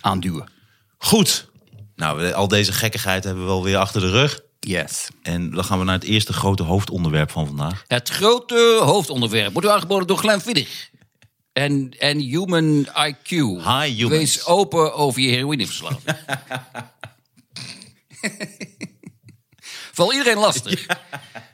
aanduwen. 0.02 0.50
Goed. 0.98 1.50
Nou, 1.96 2.32
al 2.32 2.48
deze 2.48 2.74
gekkigheid 2.74 3.24
hebben 3.24 3.44
we 3.44 3.50
wel 3.50 3.64
weer 3.64 3.78
achter 3.78 4.02
de 4.02 4.10
rug. 4.10 4.42
Yes. 4.60 5.08
En 5.22 5.52
dan 5.52 5.64
gaan 5.64 5.80
we 5.80 5.86
naar 5.86 5.96
het 5.96 6.04
eerste 6.04 6.34
grote 6.34 6.64
hoofdonderwerp 6.64 7.32
van 7.32 7.48
vandaag. 7.48 7.84
Het 7.88 8.10
grote 8.10 8.80
hoofdonderwerp 8.82 9.54
wordt 9.54 9.68
u 9.68 9.72
aangeboden 9.72 10.08
door 10.08 10.18
Glenn 10.18 10.42
Viddig. 10.42 10.90
En, 11.56 11.94
en 12.00 12.20
Human 12.20 12.88
IQ. 12.88 13.30
Hi, 13.30 13.88
humans. 13.88 14.10
Wees 14.10 14.46
open 14.46 14.94
over 14.94 15.22
je 15.22 15.28
heroïneverslaving. 15.28 16.04
Val 19.98 20.14
iedereen 20.14 20.38
lastig 20.38 20.86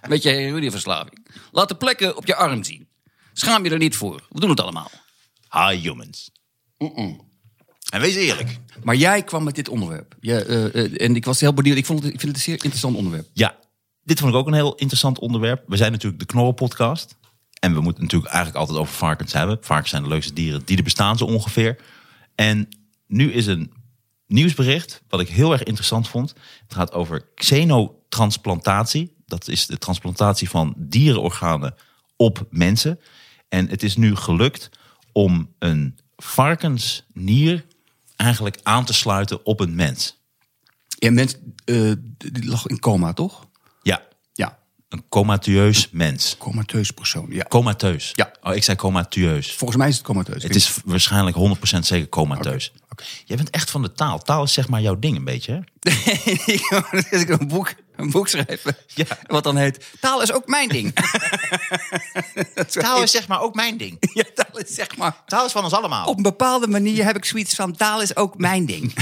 met 0.07 0.23
je 0.23 0.29
heroïneverslaving. 0.29 1.27
Laat 1.51 1.67
de 1.67 1.75
plekken 1.75 2.17
op 2.17 2.25
je 2.25 2.35
arm 2.35 2.63
zien. 2.63 2.87
Schaam 3.33 3.63
je 3.63 3.69
er 3.69 3.77
niet 3.77 3.95
voor. 3.95 4.27
We 4.29 4.39
doen 4.39 4.49
het 4.49 4.59
allemaal. 4.59 4.91
Hi 5.49 5.75
humans. 5.75 6.31
En 7.89 8.01
wees 8.01 8.15
eerlijk. 8.15 8.57
Maar 8.83 8.95
jij 8.95 9.23
kwam 9.23 9.43
met 9.43 9.55
dit 9.55 9.69
onderwerp. 9.69 10.15
Eh, 10.21 10.75
eh, 10.75 11.01
en 11.01 11.15
ik 11.15 11.25
was 11.25 11.39
heel 11.39 11.53
benieuwd. 11.53 11.77
Ik, 11.77 11.85
vond 11.85 12.03
het, 12.03 12.13
ik 12.13 12.19
vind 12.19 12.31
het 12.31 12.37
een 12.37 12.53
zeer 12.53 12.63
interessant 12.63 12.95
onderwerp. 12.95 13.27
Ja, 13.33 13.59
dit 14.03 14.19
vond 14.19 14.31
ik 14.31 14.37
ook 14.39 14.47
een 14.47 14.53
heel 14.53 14.75
interessant 14.75 15.19
onderwerp. 15.19 15.63
We 15.67 15.77
zijn 15.77 15.91
natuurlijk 15.91 16.19
de 16.19 16.27
Knorren 16.27 16.53
podcast. 16.53 17.15
En 17.61 17.73
we 17.73 17.81
moeten 17.81 18.03
natuurlijk 18.03 18.31
eigenlijk 18.31 18.59
altijd 18.59 18.79
over 18.79 18.93
varkens 18.93 19.33
hebben. 19.33 19.57
Varkens 19.61 19.89
zijn 19.89 20.03
de 20.03 20.09
leukste 20.09 20.33
dieren 20.33 20.61
die 20.65 20.77
er 20.77 20.83
bestaan 20.83 21.17
zo 21.17 21.25
ongeveer. 21.25 21.81
En 22.35 22.69
nu 23.07 23.31
is 23.31 23.45
een 23.45 23.73
nieuwsbericht 24.27 25.01
wat 25.07 25.19
ik 25.19 25.29
heel 25.29 25.51
erg 25.51 25.63
interessant 25.63 26.07
vond. 26.07 26.33
Het 26.63 26.73
gaat 26.73 26.93
over 26.93 27.25
xenotransplantatie. 27.35 29.15
Dat 29.25 29.47
is 29.47 29.65
de 29.65 29.77
transplantatie 29.77 30.49
van 30.49 30.73
dierenorganen 30.77 31.75
op 32.15 32.47
mensen. 32.49 32.99
En 33.49 33.69
het 33.69 33.83
is 33.83 33.95
nu 33.95 34.15
gelukt 34.15 34.69
om 35.11 35.53
een 35.59 35.99
varkensnier 36.15 37.65
eigenlijk 38.15 38.59
aan 38.63 38.85
te 38.85 38.93
sluiten 38.93 39.45
op 39.45 39.59
een 39.59 39.75
mens. 39.75 40.19
En 40.99 41.13
mensen, 41.13 41.55
eh, 41.65 41.91
die 42.17 42.45
lag 42.45 42.67
in 42.67 42.79
coma, 42.79 43.13
toch? 43.13 43.47
Een 44.91 45.03
comatieus 45.09 45.89
mens. 45.91 46.35
Comateus 46.37 46.91
persoon. 46.91 47.27
Ja. 47.29 47.45
Comateus. 47.49 48.11
Ja. 48.13 48.31
Oh, 48.41 48.55
ik 48.55 48.63
zei 48.63 48.77
comatieus. 48.77 49.53
Volgens 49.53 49.79
mij 49.79 49.87
is 49.87 49.95
het 49.95 50.05
comateus. 50.05 50.43
Het 50.43 50.55
is 50.55 50.77
waarschijnlijk 50.85 51.37
100% 51.37 51.79
zeker 51.79 52.09
comateus. 52.09 52.71
Jij 53.25 53.37
bent 53.37 53.49
echt 53.49 53.71
van 53.71 53.81
de 53.81 53.91
taal. 53.91 54.19
Taal 54.19 54.43
is 54.43 54.53
zeg 54.53 54.67
maar 54.67 54.81
jouw 54.81 54.99
ding 54.99 55.17
een 55.17 55.23
beetje, 55.23 55.53
hè? 55.53 55.59
Ik 57.19 57.29
een 57.29 57.47
boek, 57.47 57.73
een 58.01 58.11
boek 58.11 58.27
schrijf, 58.27 58.63
Ja. 58.87 59.05
wat 59.27 59.43
dan 59.43 59.57
heet... 59.57 59.85
Taal 59.99 60.21
is 60.21 60.31
ook 60.31 60.47
mijn 60.47 60.69
ding. 60.69 60.93
Taal 62.71 63.03
is 63.03 63.11
zeg 63.11 63.27
maar 63.27 63.41
ook 63.41 63.55
mijn 63.55 63.77
ding. 63.77 63.97
Ja, 64.13 64.23
taal 64.35 64.59
is 64.59 64.73
zeg 64.75 64.97
maar... 64.97 65.15
Taal 65.25 65.45
is 65.45 65.51
van 65.51 65.63
ons 65.63 65.73
allemaal. 65.73 66.05
Op 66.07 66.17
een 66.17 66.23
bepaalde 66.23 66.67
manier 66.67 67.05
heb 67.05 67.15
ik 67.15 67.25
zoiets 67.25 67.55
van... 67.55 67.75
taal 67.75 68.01
is 68.01 68.15
ook 68.15 68.37
mijn 68.37 68.65
ding. 68.65 68.93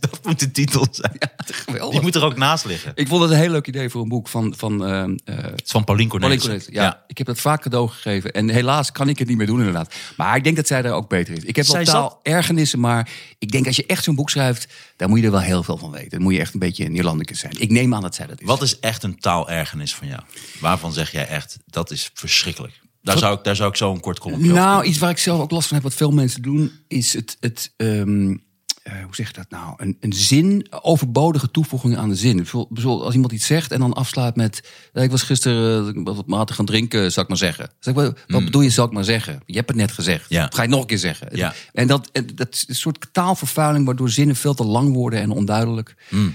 Dat 0.00 0.24
moet 0.24 0.40
de 0.40 0.50
titel 0.50 0.86
zijn. 0.90 1.18
Geweldig. 1.46 1.90
Die 1.90 2.00
moet 2.00 2.14
er 2.14 2.24
ook 2.24 2.36
naast 2.36 2.64
liggen. 2.64 2.92
Ik 2.94 3.08
vond 3.08 3.22
het 3.22 3.30
een 3.30 3.36
heel 3.36 3.50
leuk 3.50 3.66
idee 3.66 3.88
voor 3.88 4.02
een 4.02 4.08
boek 4.08 4.28
van... 4.28 4.54
van 4.56 4.84
eh, 4.84 5.02
eh, 5.02 5.08
Het 5.24 5.62
is 5.64 5.70
van 5.70 5.84
Pauline. 5.84 6.08
Cornelissen. 6.08 6.62
Ja, 6.70 7.04
ik 7.06 7.18
heb 7.18 7.26
dat 7.26 7.40
vaak 7.40 7.62
cadeau 7.62 7.88
gegeven. 7.88 8.32
En 8.32 8.48
helaas 8.48 8.92
kan 8.92 9.08
ik 9.08 9.18
het 9.18 9.28
niet 9.28 9.36
meer 9.36 9.46
doen 9.46 9.58
inderdaad. 9.58 9.94
Maar 10.16 10.36
ik 10.36 10.44
denk 10.44 10.56
dat 10.56 10.66
zij 10.66 10.82
er 10.82 10.92
ook 10.92 11.08
beter 11.08 11.34
is. 11.36 11.42
Ik 11.44 11.56
heb 11.56 11.66
wel 11.66 11.74
Zij 11.74 11.84
taal 11.84 12.08
zat- 12.10 12.18
ergernissen, 12.22 12.80
maar 12.80 13.08
ik 13.38 13.50
denk 13.50 13.66
als 13.66 13.76
je 13.76 13.86
echt 13.86 14.04
zo'n 14.04 14.14
boek 14.14 14.30
schrijft... 14.30 14.66
daar 14.96 15.08
moet 15.08 15.18
je 15.18 15.24
er 15.24 15.30
wel 15.30 15.40
heel 15.40 15.62
veel 15.62 15.76
van 15.78 15.90
weten. 15.90 16.10
Dan 16.10 16.22
moet 16.22 16.34
je 16.34 16.40
echt 16.40 16.52
een 16.54 16.60
beetje 16.60 16.84
een 16.98 17.04
Nederlandicus 17.04 17.38
zijn. 17.40 17.52
Ik 17.58 17.70
neem 17.70 17.94
aan 17.94 18.02
dat 18.02 18.14
zij 18.14 18.26
dat 18.26 18.40
is. 18.40 18.46
Wat 18.46 18.62
is 18.62 18.78
echt 18.78 19.02
een 19.02 19.18
taalergernis 19.18 19.94
van 19.94 20.08
jou? 20.08 20.20
Waarvan 20.60 20.92
zeg 20.92 21.12
jij 21.12 21.26
echt, 21.26 21.58
dat 21.66 21.90
is 21.90 22.10
verschrikkelijk. 22.14 22.80
Daar 23.02 23.18
zou 23.18 23.36
ik, 23.38 23.44
daar 23.44 23.56
zou 23.56 23.70
ik 23.70 23.76
zo 23.76 23.92
een 23.92 24.00
kort 24.00 24.18
column 24.18 24.40
over 24.40 24.54
Nou, 24.54 24.84
iets 24.84 24.98
waar 24.98 25.10
ik 25.10 25.18
zelf 25.18 25.40
ook 25.40 25.50
last 25.50 25.66
van 25.66 25.76
heb, 25.76 25.84
wat 25.84 25.94
veel 25.94 26.10
mensen 26.10 26.42
doen, 26.42 26.72
is 26.88 27.12
het. 27.12 27.36
het 27.40 27.72
ehm, 27.76 28.36
eh, 28.82 28.94
hoe 29.04 29.14
zeg 29.14 29.26
je 29.26 29.32
dat 29.32 29.50
nou? 29.50 29.74
Een, 29.76 29.96
een 30.00 30.12
zin, 30.12 30.66
overbodige 30.70 31.50
toevoegingen 31.50 31.98
aan 31.98 32.08
de 32.08 32.14
zin. 32.14 32.36
Bijvoorbeeld, 32.36 33.02
als 33.02 33.14
iemand 33.14 33.32
iets 33.32 33.46
zegt 33.46 33.72
en 33.72 33.80
dan 33.80 33.92
afslaat 33.92 34.36
met. 34.36 34.68
"Ja, 34.92 35.02
ik 35.02 35.10
was 35.10 35.22
gisteren 35.22 35.96
eh, 35.96 36.14
wat 36.14 36.26
matig 36.26 36.56
gaan 36.56 36.64
drinken, 36.64 37.12
zal 37.12 37.22
ik 37.22 37.28
maar 37.28 37.38
zeggen. 37.38 37.70
Zeg 37.80 37.94
wat 37.94 38.18
wat 38.26 38.44
bedoel 38.44 38.60
je, 38.60 38.70
zal 38.70 38.86
ik 38.86 38.92
maar 38.92 39.04
zeggen? 39.04 39.42
Je 39.46 39.56
hebt 39.56 39.68
het 39.68 39.76
net 39.76 39.92
gezegd. 39.92 40.28
Hmm. 40.28 40.36
Ja. 40.36 40.50
Ga 40.54 40.62
je 40.62 40.68
nog 40.68 40.80
een 40.80 40.86
keer 40.86 40.98
zeggen? 40.98 41.28
Ja. 41.36 41.54
En 41.72 41.86
dat, 41.86 42.10
dat 42.34 42.54
is 42.54 42.64
een 42.68 42.74
soort 42.74 43.08
taalvervuiling, 43.12 43.86
waardoor 43.86 44.10
zinnen 44.10 44.36
veel 44.36 44.54
te 44.54 44.64
lang 44.64 44.92
worden 44.92 45.20
en 45.20 45.30
onduidelijk. 45.30 45.94
Hmm. 46.08 46.34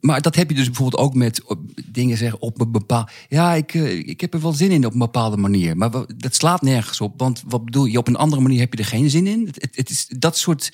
Maar 0.00 0.20
dat 0.20 0.34
heb 0.34 0.48
je 0.50 0.54
dus 0.56 0.66
bijvoorbeeld 0.66 1.02
ook 1.02 1.14
met 1.14 1.42
dingen 1.84 2.16
zeggen 2.16 2.40
op 2.40 2.60
een 2.60 2.72
bepaald. 2.72 3.10
Ja, 3.28 3.54
ik, 3.54 3.74
eh, 3.74 3.98
ik 3.98 4.20
heb 4.20 4.34
er 4.34 4.40
wel 4.40 4.52
zin 4.52 4.70
in 4.70 4.86
op 4.86 4.92
een 4.92 4.98
bepaalde 4.98 5.36
manier. 5.36 5.76
Maar 5.76 5.90
dat 6.16 6.34
slaat 6.34 6.62
nergens 6.62 7.00
op. 7.00 7.14
Want 7.16 7.42
wat 7.46 7.64
bedoel 7.64 7.84
je? 7.84 7.98
Op 7.98 8.08
een 8.08 8.16
andere 8.16 8.42
manier 8.42 8.60
heb 8.60 8.72
je 8.72 8.78
er 8.78 8.84
geen 8.88 9.10
zin 9.10 9.26
in. 9.26 9.46
Het, 9.46 9.68
het, 9.76 9.90
is 9.90 10.06
dat 10.08 10.38
soort. 10.38 10.72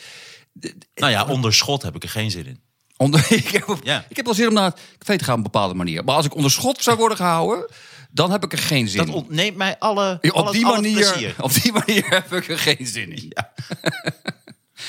Nou 0.94 1.12
ja, 1.12 1.24
onder 1.26 1.54
schot 1.54 1.82
heb 1.82 1.94
ik 1.96 2.02
er 2.02 2.08
geen 2.08 2.30
zin 2.30 2.46
in. 2.46 2.58
Onder, 2.96 3.26
ik, 3.32 3.48
heb, 3.48 3.78
Ja. 3.82 4.04
ik 4.08 4.16
heb 4.16 4.24
wel 4.24 4.34
zin 4.34 4.48
om 4.48 4.54
naar 4.54 4.64
het 4.70 4.80
café 4.98 5.18
te 5.18 5.24
gaan 5.24 5.32
op 5.38 5.38
een 5.44 5.50
bepaalde 5.52 5.74
manier. 5.74 6.04
Maar 6.04 6.14
als 6.14 6.26
ik 6.26 6.34
onder 6.34 6.50
schot 6.50 6.82
zou 6.82 6.96
worden 6.96 7.16
gehouden, 7.16 7.70
dan 8.10 8.30
heb 8.30 8.44
ik 8.44 8.52
er 8.52 8.58
geen 8.58 8.88
zin 8.88 8.98
Dat 8.98 9.08
in. 9.08 9.14
ontneemt 9.14 9.56
mij 9.56 9.78
alle, 9.78 10.18
Ja, 10.20 10.30
al 10.30 10.40
op, 10.40 10.44
het- 10.46 10.54
die 10.54 10.64
manier, 10.64 11.34
op 11.40 11.52
die 11.62 11.72
manier 11.86 12.04
heb 12.08 12.32
ik 12.32 12.48
er 12.48 12.58
geen 12.58 12.86
zin 12.86 13.12
in. 13.12 13.32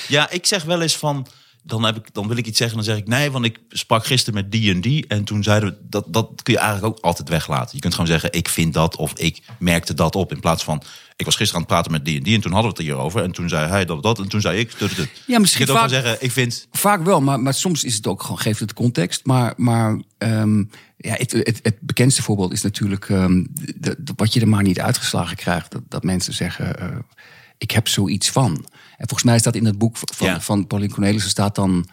Ja, 0.08 0.30
ik 0.30 0.46
zeg 0.46 0.64
wel 0.64 0.82
eens 0.82 0.96
van. 0.96 1.26
Dan, 1.66 1.84
heb 1.84 1.96
ik, 1.96 2.14
dan 2.14 2.28
wil 2.28 2.36
ik 2.36 2.46
iets 2.46 2.58
zeggen, 2.58 2.76
dan 2.76 2.86
zeg 2.86 2.96
ik 2.96 3.06
nee, 3.08 3.30
want 3.30 3.44
ik 3.44 3.58
sprak 3.68 4.06
gisteren 4.06 4.34
met 4.40 4.52
die 4.52 4.72
en 4.74 4.80
die. 4.80 5.04
En 5.06 5.24
toen 5.24 5.42
zeiden 5.42 5.68
we, 5.68 5.76
dat, 5.88 6.04
dat 6.08 6.42
kun 6.42 6.52
je 6.54 6.58
eigenlijk 6.60 6.96
ook 6.98 7.04
altijd 7.04 7.28
weglaten. 7.28 7.70
Je 7.74 7.80
kunt 7.80 7.94
gewoon 7.94 8.08
zeggen, 8.10 8.32
ik 8.32 8.48
vind 8.48 8.74
dat 8.74 8.96
of 8.96 9.12
ik 9.18 9.42
merkte 9.58 9.94
dat 9.94 10.14
op. 10.14 10.32
In 10.32 10.40
plaats 10.40 10.64
van, 10.64 10.82
ik 11.16 11.24
was 11.24 11.36
gisteren 11.36 11.54
aan 11.54 11.60
het 11.66 11.68
praten 11.72 11.92
met 11.92 12.04
die 12.04 12.16
en 12.16 12.22
die. 12.22 12.34
En 12.34 12.40
toen 12.40 12.52
hadden 12.52 12.70
we 12.70 12.76
het 12.76 12.86
hierover. 12.86 13.22
En 13.22 13.32
toen 13.32 13.48
zei 13.48 13.68
hij 13.68 13.84
dat 13.84 14.02
dat. 14.02 14.18
En 14.18 14.28
toen 14.28 14.40
zei 14.40 14.58
ik, 14.58 14.70
tut. 14.70 15.08
Ja, 15.26 15.38
misschien 15.38 15.66
Je 15.66 15.72
vaak- 15.72 15.88
zeggen, 15.88 16.16
ik 16.20 16.30
vind... 16.32 16.66
Vaak 16.72 17.04
wel, 17.04 17.20
maar, 17.20 17.40
maar 17.40 17.54
soms 17.54 17.84
is 17.84 17.94
het 17.94 18.06
ook 18.06 18.22
gewoon, 18.22 18.38
geeft 18.38 18.60
het 18.60 18.72
context. 18.72 19.24
Maar, 19.24 19.54
maar 19.56 20.00
ehm, 20.18 20.58
ja, 20.96 21.14
het, 21.14 21.32
het, 21.32 21.58
het 21.62 21.76
bekendste 21.80 22.22
voorbeeld 22.22 22.52
is 22.52 22.62
natuurlijk 22.62 23.08
ehm, 23.08 23.44
de- 23.76 23.96
de- 23.98 24.12
wat 24.16 24.32
je 24.32 24.40
er 24.40 24.48
maar 24.48 24.62
niet 24.62 24.80
uitgeslagen 24.80 25.36
krijgt. 25.36 25.70
Dat, 25.70 25.82
dat 25.88 26.02
mensen 26.04 26.32
zeggen, 26.34 26.78
eh, 26.80 26.96
ik 27.58 27.70
heb 27.70 27.88
zoiets 27.88 28.30
van. 28.30 28.66
En 28.96 29.08
volgens 29.08 29.22
mij 29.22 29.38
staat 29.38 29.54
in 29.56 29.64
het 29.64 29.78
boek 29.78 29.96
van, 29.96 30.26
Ja. 30.26 30.40
van 30.40 30.66
Pauline 30.66 30.92
Cornelissen 30.92 31.30
staat 31.30 31.54
dan... 31.54 31.88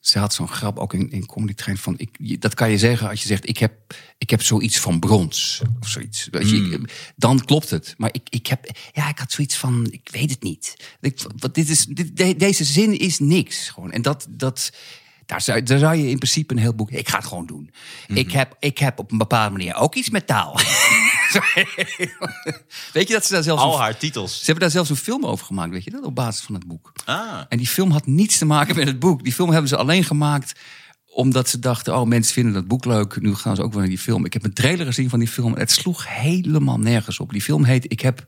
Ze 0.00 0.18
had 0.18 0.34
zo'n 0.34 0.48
grap 0.48 0.78
ook 0.78 0.94
in, 0.94 1.10
in 1.10 1.26
Comedy 1.26 1.54
Train 1.54 1.78
van... 1.78 1.94
Ik, 1.96 2.08
je- 2.18 2.38
dat 2.38 2.54
kan 2.54 2.70
je 2.70 2.78
zeggen 2.78 3.08
als 3.08 3.20
je 3.22 3.26
zegt, 3.28 3.48
ik 3.48 3.58
heb, 3.58 3.72
ik 4.18 4.30
heb 4.30 4.42
zoiets 4.42 4.78
van 4.78 4.98
brons. 4.98 5.62
Of 5.80 5.88
zoiets. 5.88 6.28
Weet 6.30 6.50
je, 6.50 6.56
ik- 6.56 7.12
dan 7.16 7.44
klopt 7.44 7.70
het. 7.70 7.94
Maar 7.96 8.08
ik, 8.12 8.22
ik 8.28 8.46
heb... 8.46 8.70
Ja, 8.92 9.08
ik 9.08 9.18
had 9.18 9.32
zoiets 9.32 9.56
van... 9.56 9.86
Ik 9.90 10.08
weet 10.12 10.30
het 10.30 10.42
niet. 10.42 10.76
Ik, 11.00 11.20
wat, 11.38 11.54
dit 11.54 11.68
is, 11.68 11.84
dit, 11.86 12.16
de- 12.16 12.36
deze 12.36 12.64
zin 12.64 12.98
is 12.98 13.18
niks. 13.18 13.68
Gewoon. 13.68 13.92
En 13.92 14.02
dat... 14.02 14.26
dat 14.30 14.72
daar 15.26 15.40
zou, 15.40 15.62
daar 15.62 15.78
zou 15.78 15.96
je 15.96 16.08
in 16.08 16.16
principe 16.18 16.54
een 16.54 16.60
heel 16.60 16.74
boek... 16.74 16.90
Ik 16.90 17.08
ga 17.08 17.16
het 17.18 17.26
gewoon 17.26 17.46
doen. 17.46 17.70
ik, 18.08 18.32
heb, 18.32 18.56
ik 18.60 18.78
heb 18.78 18.98
op 18.98 19.12
een 19.12 19.18
bepaalde 19.18 19.50
manier 19.56 19.74
ook 19.74 19.94
iets 19.94 20.10
met 20.10 20.26
taal. 20.26 20.52
weet 22.92 23.08
je 23.08 23.14
dat 23.14 23.24
ze 23.26 23.32
daar 23.32 23.42
zelfs... 23.42 23.62
Al 23.62 23.74
een- 23.74 23.80
haar 23.80 23.96
titels. 23.96 24.32
ze 24.38 24.44
hebben 24.44 24.62
daar 24.62 24.70
zelfs 24.70 24.90
een 24.90 24.96
film 24.96 25.26
over 25.26 25.46
gemaakt, 25.46 25.70
weet 25.70 25.84
je 25.84 25.90
dat? 25.90 26.04
Op 26.04 26.14
basis 26.14 26.44
van 26.44 26.54
het 26.54 26.66
boek. 26.66 26.92
Ah. 27.04 27.40
En 27.48 27.58
die 27.58 27.66
film 27.66 27.90
had 27.90 28.06
niets 28.06 28.38
te 28.38 28.44
maken 28.44 28.76
met 28.76 28.86
het 28.86 28.98
boek. 28.98 29.24
Die 29.24 29.32
film 29.32 29.50
hebben 29.50 29.68
ze 29.68 29.76
alleen 29.76 30.04
gemaakt 30.04 30.52
omdat 31.06 31.48
ze 31.48 31.58
dachten... 31.58 31.96
oh, 31.96 32.06
mensen 32.06 32.32
vinden 32.34 32.52
dat 32.52 32.66
boek 32.66 32.84
leuk, 32.84 33.20
nu 33.20 33.34
gaan 33.34 33.56
ze 33.56 33.62
ook 33.62 33.70
wel 33.72 33.80
naar 33.80 33.88
die 33.90 33.98
film. 33.98 34.24
Ik 34.24 34.32
heb 34.32 34.44
een 34.44 34.52
trailer 34.54 34.86
gezien 34.86 35.08
van 35.10 35.18
die 35.18 35.28
film. 35.28 35.54
Het 35.56 35.70
sloeg 35.70 36.04
helemaal 36.08 36.78
nergens 36.78 37.18
op. 37.20 37.30
Die 37.32 37.42
film 37.42 37.64
heet... 37.64 37.92
Ik 37.92 38.00
heb, 38.00 38.26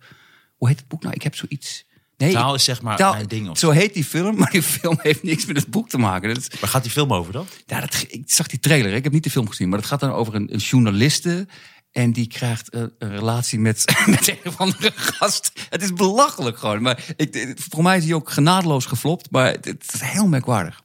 hoe 0.57 0.69
heet 0.69 0.79
het 0.79 0.89
boek 0.89 1.03
nou? 1.03 1.15
Ik 1.15 1.23
heb 1.23 1.35
zoiets... 1.35 1.85
Nee, 2.17 2.33
Taal 2.33 2.55
is 2.55 2.65
zeg 2.65 2.83
maar 2.83 2.97
taal- 2.97 3.13
mijn 3.13 3.27
ding 3.27 3.49
of 3.49 3.59
Zo 3.59 3.71
heet 3.71 3.95
die 3.95 4.05
film, 4.05 4.37
maar 4.39 4.51
die 4.51 4.63
film 4.63 4.99
heeft 5.03 5.23
niks 5.23 5.47
met 5.47 5.57
het 5.57 5.67
boek 5.71 5.89
te 5.89 5.99
maken. 5.99 6.35
Dat 6.35 6.61
Waar 6.61 6.71
gaat 6.71 6.83
die 6.83 6.93
film 6.93 7.13
over 7.13 7.33
dan? 7.33 7.47
ja, 7.67 7.81
dat, 7.81 8.05
ik 8.09 8.23
zag 8.27 8.47
die 8.47 8.59
trailer, 8.59 8.93
ik 8.93 9.05
heb 9.05 9.13
niet 9.13 9.25
de 9.25 9.31
film 9.31 9.49
gezien, 9.49 9.69
maar 9.69 9.79
het 9.79 9.89
gaat 9.89 10.01
dan 10.01 10.11
over 10.13 10.35
een, 10.35 10.53
een 10.53 10.59
journaliste. 10.59 11.49
En 11.97 12.13
die 12.13 12.27
krijgt 12.27 12.75
een, 12.75 12.93
een 12.99 13.11
relatie 13.11 13.59
met, 13.59 13.85
met 14.07 14.29
een 14.29 14.39
of 14.45 14.57
andere 14.57 14.93
gast. 14.95 15.53
Het 15.71 15.83
is 15.83 15.93
belachelijk 15.93 16.59
gewoon. 16.59 16.83
Maar 16.83 17.05
ik, 17.17 17.55
voor 17.71 17.83
mij 17.83 17.97
is 17.97 18.05
hij 18.05 18.15
ook 18.15 18.31
genadeloos 18.31 18.87
geflopt. 18.87 19.31
Maar 19.31 19.53
het, 19.53 19.65
het 19.65 19.91
is 19.95 20.01
heel 20.01 20.27
merkwaardig. 20.27 20.83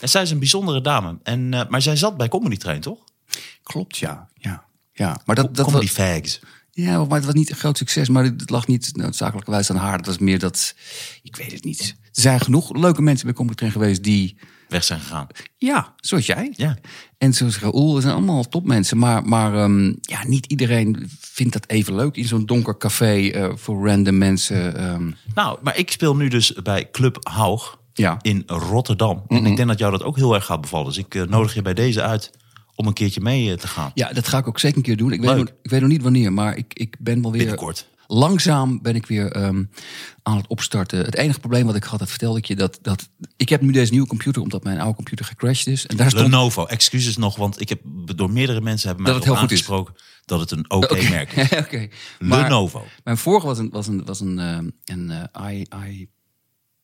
En 0.00 0.08
zij 0.08 0.22
is 0.22 0.30
een 0.30 0.38
bijzondere 0.38 0.80
dame. 0.80 1.18
En, 1.22 1.54
eh, 1.54 1.68
maar 1.68 1.82
zij 1.82 1.96
zat 1.96 2.16
bij 2.16 2.28
Comedy 2.28 2.56
Train, 2.56 2.80
toch? 2.80 2.98
Klopt, 3.62 3.96
ja. 3.96 4.28
ja, 4.34 4.64
ja. 4.92 5.20
Maar 5.24 5.36
dat, 5.36 5.54
dat 5.54 5.66
Comedy 5.66 5.86
was, 5.86 5.94
Fags. 5.94 6.40
ja, 6.70 7.04
maar 7.04 7.16
het 7.16 7.26
was 7.26 7.34
niet 7.34 7.50
een 7.50 7.56
groot 7.56 7.78
succes. 7.78 8.08
Maar 8.08 8.24
het 8.24 8.50
lag 8.50 8.66
niet 8.66 8.96
noodzakelijkerwijs 8.96 9.70
aan 9.70 9.76
haar. 9.76 9.96
Het 9.96 10.06
was 10.06 10.18
meer 10.18 10.38
dat, 10.38 10.74
ik 11.22 11.36
weet 11.36 11.52
het 11.52 11.64
niet. 11.64 11.96
Er 12.02 12.20
zijn 12.22 12.40
genoeg 12.40 12.76
leuke 12.76 13.02
mensen 13.02 13.26
bij 13.26 13.34
Comedy 13.34 13.56
Train 13.56 13.72
geweest 13.72 14.02
die... 14.02 14.36
Weg 14.72 14.84
zijn 14.84 15.00
gegaan. 15.00 15.26
Ja, 15.56 15.94
zoals 15.96 16.26
jij. 16.26 16.52
Ja. 16.56 16.76
En 17.18 17.32
zoals 17.32 17.58
Raoul, 17.58 18.00
zijn 18.00 18.12
allemaal 18.14 18.48
topmensen. 18.48 18.98
Maar, 18.98 19.24
maar 19.24 19.54
ehm, 19.54 19.86
ja, 20.00 20.24
niet 20.26 20.46
iedereen 20.46 21.10
vindt 21.20 21.52
dat 21.52 21.68
even 21.68 21.94
leuk 21.94 22.16
in 22.16 22.24
zo'n 22.24 22.46
donker 22.46 22.76
café 22.76 23.28
eh, 23.28 23.52
voor 23.54 23.86
random 23.88 24.18
mensen. 24.18 24.76
ehm. 24.76 25.10
Nou, 25.34 25.58
maar 25.62 25.78
ik 25.78 25.90
speel 25.90 26.16
nu 26.16 26.28
dus 26.28 26.52
bij 26.52 26.90
Club 26.90 27.18
Haug 27.28 27.78
Ja. 27.92 28.18
in 28.22 28.42
Rotterdam. 28.46 29.22
En 29.28 29.46
ik 29.46 29.56
denk 29.56 29.68
dat 29.68 29.78
jou 29.78 29.90
dat 29.92 30.02
ook 30.02 30.16
heel 30.16 30.34
erg 30.34 30.44
gaat 30.44 30.60
bevallen. 30.60 30.86
Dus 30.86 30.98
ik 30.98 31.14
eh, 31.14 31.22
nodig 31.22 31.54
je 31.54 31.62
bij 31.62 31.74
deze 31.74 32.02
uit 32.02 32.30
om 32.74 32.86
een 32.86 32.92
keertje 32.92 33.20
mee 33.20 33.50
eh, 33.50 33.56
te 33.58 33.66
gaan. 33.68 33.90
Ja, 33.94 34.12
dat 34.12 34.28
ga 34.28 34.38
ik 34.38 34.48
ook 34.48 34.58
zeker 34.60 34.76
een 34.76 34.82
keer 34.82 34.96
doen. 34.96 35.12
Ik 35.12 35.20
weet, 35.20 35.36
nog, 35.36 35.48
ik 35.62 35.70
weet 35.70 35.80
nog 35.80 35.88
niet 35.90 36.02
wanneer, 36.02 36.32
maar 36.32 36.56
ik, 36.56 36.72
ik 36.74 36.96
ben 36.98 37.22
wel 37.22 37.30
weer... 37.30 37.40
Binnenkort. 37.40 37.88
Langzaam 38.14 38.82
ben 38.82 38.94
ik 38.94 39.06
weer 39.06 39.32
ehm, 39.32 39.64
aan 40.22 40.36
het 40.36 40.46
opstarten. 40.46 40.98
Het 41.04 41.16
enige 41.16 41.40
probleem 41.40 41.66
wat 41.66 41.74
ik 41.74 41.84
had, 41.84 41.98
dat 41.98 42.08
vertelde 42.10 42.38
ik 42.38 42.44
je, 42.44 42.56
dat, 42.56 42.78
dat 42.82 43.08
ik 43.36 43.48
heb 43.48 43.60
nu 43.60 43.72
deze 43.72 43.90
nieuwe 43.90 44.06
computer, 44.06 44.42
omdat 44.42 44.64
mijn 44.64 44.80
oude 44.80 44.94
computer 44.94 45.24
gecrashed 45.24 45.66
is. 45.66 45.86
En 45.86 45.96
daar 45.96 46.10
stond 46.10 46.28
Lenovo, 46.28 46.64
excuses 46.64 47.16
nog, 47.16 47.36
want 47.36 47.60
ik 47.60 47.68
heb 47.68 47.80
door 48.16 48.30
meerdere 48.30 48.60
mensen 48.60 48.88
hebben 48.88 49.04
mij 49.04 49.12
Dat 49.12 49.22
het 49.22 49.32
erop 49.32 49.48
heel 49.48 49.48
goed 49.48 49.58
is. 49.58 49.68
aangesproken 49.68 49.94
dat 50.24 50.40
het 50.40 50.50
een 50.50 50.70
oké 50.70 51.08
merk 51.08 51.32
is. 51.32 51.52
Oké. 51.64 51.88
Maar 52.18 52.42
Lenovo. 52.42 52.86
Mijn 53.04 53.16
vorige 53.16 53.46
was 53.46 53.58
een, 53.58 53.70
was 53.70 53.86
een, 53.86 54.04
was 54.04 54.20
een, 54.20 54.38
eh, 54.38 54.58
een 54.84 55.10
eh, 55.32 55.54
i, 55.54 55.66
i, 55.86 56.08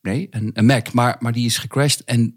nee, 0.01 0.27
een, 0.29 0.49
een 0.53 0.65
Mac, 0.65 0.91
maar, 0.91 1.15
maar 1.19 1.31
die 1.31 1.45
is 1.45 1.57
gecrashed. 1.57 2.03
En 2.03 2.35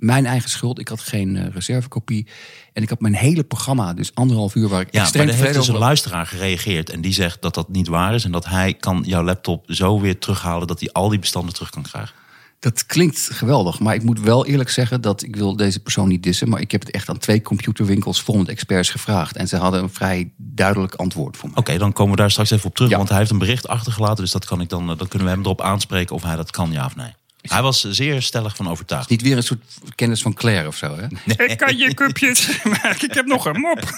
mijn 0.00 0.26
eigen 0.26 0.50
schuld, 0.50 0.78
ik 0.78 0.88
had 0.88 1.00
geen 1.00 1.36
eh, 1.36 1.46
reservekopie. 1.54 2.26
En 2.72 2.82
ik 2.82 2.88
had 2.88 3.00
mijn 3.00 3.14
hele 3.14 3.44
programma, 3.44 3.94
dus 3.94 4.14
anderhalf 4.14 4.54
uur, 4.54 4.68
waar 4.68 4.80
ik 4.80 4.86
Ja, 4.86 4.92
maar 4.92 5.02
extreem 5.02 5.28
er 5.28 5.34
heeft 5.34 5.54
dus 5.54 5.68
een 5.68 5.76
luisteraar 5.78 6.26
gereageerd 6.26 6.90
en 6.90 7.00
die 7.00 7.12
zegt 7.12 7.42
dat 7.42 7.54
dat 7.54 7.68
niet 7.68 7.88
waar 7.88 8.14
is 8.14 8.24
en 8.24 8.32
dat 8.32 8.46
hij 8.46 8.74
kan 8.74 9.02
jouw 9.06 9.22
laptop 9.22 9.64
zo 9.66 10.00
weer 10.00 10.18
terughalen 10.18 10.66
dat 10.66 10.80
hij 10.80 10.92
al 10.92 11.08
die 11.08 11.18
bestanden 11.18 11.54
terug 11.54 11.70
kan 11.70 11.82
krijgen. 11.82 12.14
Dat 12.58 12.86
klinkt 12.86 13.28
geweldig, 13.32 13.78
maar 13.80 13.94
ik 13.94 14.02
moet 14.02 14.20
wel 14.20 14.46
eerlijk 14.46 14.70
zeggen 14.70 15.00
dat 15.00 15.22
ik 15.22 15.36
wil 15.36 15.56
deze 15.56 15.80
persoon 15.80 16.08
niet 16.08 16.22
dissen. 16.22 16.48
Maar 16.48 16.60
ik 16.60 16.70
heb 16.70 16.80
het 16.80 16.90
echt 16.90 17.08
aan 17.08 17.18
twee 17.18 17.42
computerwinkels 17.42 18.22
vol 18.22 18.36
met 18.38 18.48
experts 18.48 18.90
gevraagd. 18.90 19.36
En 19.36 19.48
ze 19.48 19.56
hadden 19.56 19.82
een 19.82 19.90
vrij 19.90 20.32
duidelijk 20.36 20.94
antwoord 20.94 21.36
voor 21.36 21.48
me. 21.48 21.56
Oké, 21.56 21.78
dan 21.78 21.92
komen 21.92 22.14
we 22.14 22.20
daar 22.20 22.30
straks 22.30 22.50
even 22.50 22.66
op 22.66 22.74
terug, 22.74 22.90
Ja. 22.90 22.96
want 22.96 23.08
hij 23.08 23.18
heeft 23.18 23.30
een 23.30 23.38
bericht 23.38 23.68
achtergelaten, 23.68 24.16
dus 24.22 24.32
dat 24.32 24.44
kan 24.44 24.60
ik 24.60 24.68
dan, 24.68 24.86
dan 24.86 25.08
kunnen 25.08 25.28
we 25.28 25.34
hem 25.34 25.42
erop 25.42 25.60
aanspreken 25.60 26.14
of 26.14 26.22
hij 26.22 26.36
dat 26.36 26.50
kan, 26.50 26.72
ja 26.72 26.84
of 26.84 26.96
nee. 26.96 27.12
Hij 27.42 27.62
was 27.62 27.80
zeer 27.80 28.22
stellig 28.22 28.56
van 28.56 28.68
overtuigd. 28.68 29.08
Niet 29.08 29.22
weer 29.22 29.36
een 29.36 29.42
soort 29.42 29.62
kennis 29.94 30.22
van 30.22 30.34
Claire 30.34 30.68
of 30.68 30.76
zo, 30.76 30.96
hè? 30.96 31.06
Ik 31.44 31.58
kan 31.58 31.76
je 31.76 31.94
cupjes, 31.94 32.48
maar 32.64 32.96
ik 33.00 33.14
heb 33.14 33.26
nog 33.26 33.44
een 33.44 33.60
mop. 33.60 33.78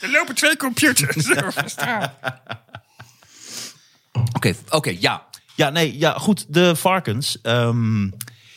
Er 0.00 0.10
lopen 0.10 0.34
twee 0.34 0.56
computers 0.56 1.30
over 1.44 1.62
straat. 1.70 2.12
Oké, 4.32 4.54
oké, 4.68 4.96
ja. 4.98 5.26
Ja, 5.54 5.70
nee, 5.70 5.98
ja, 5.98 6.12
goed. 6.12 6.44
De 6.48 6.76
varkens. 6.76 7.40
ehm, 7.42 8.04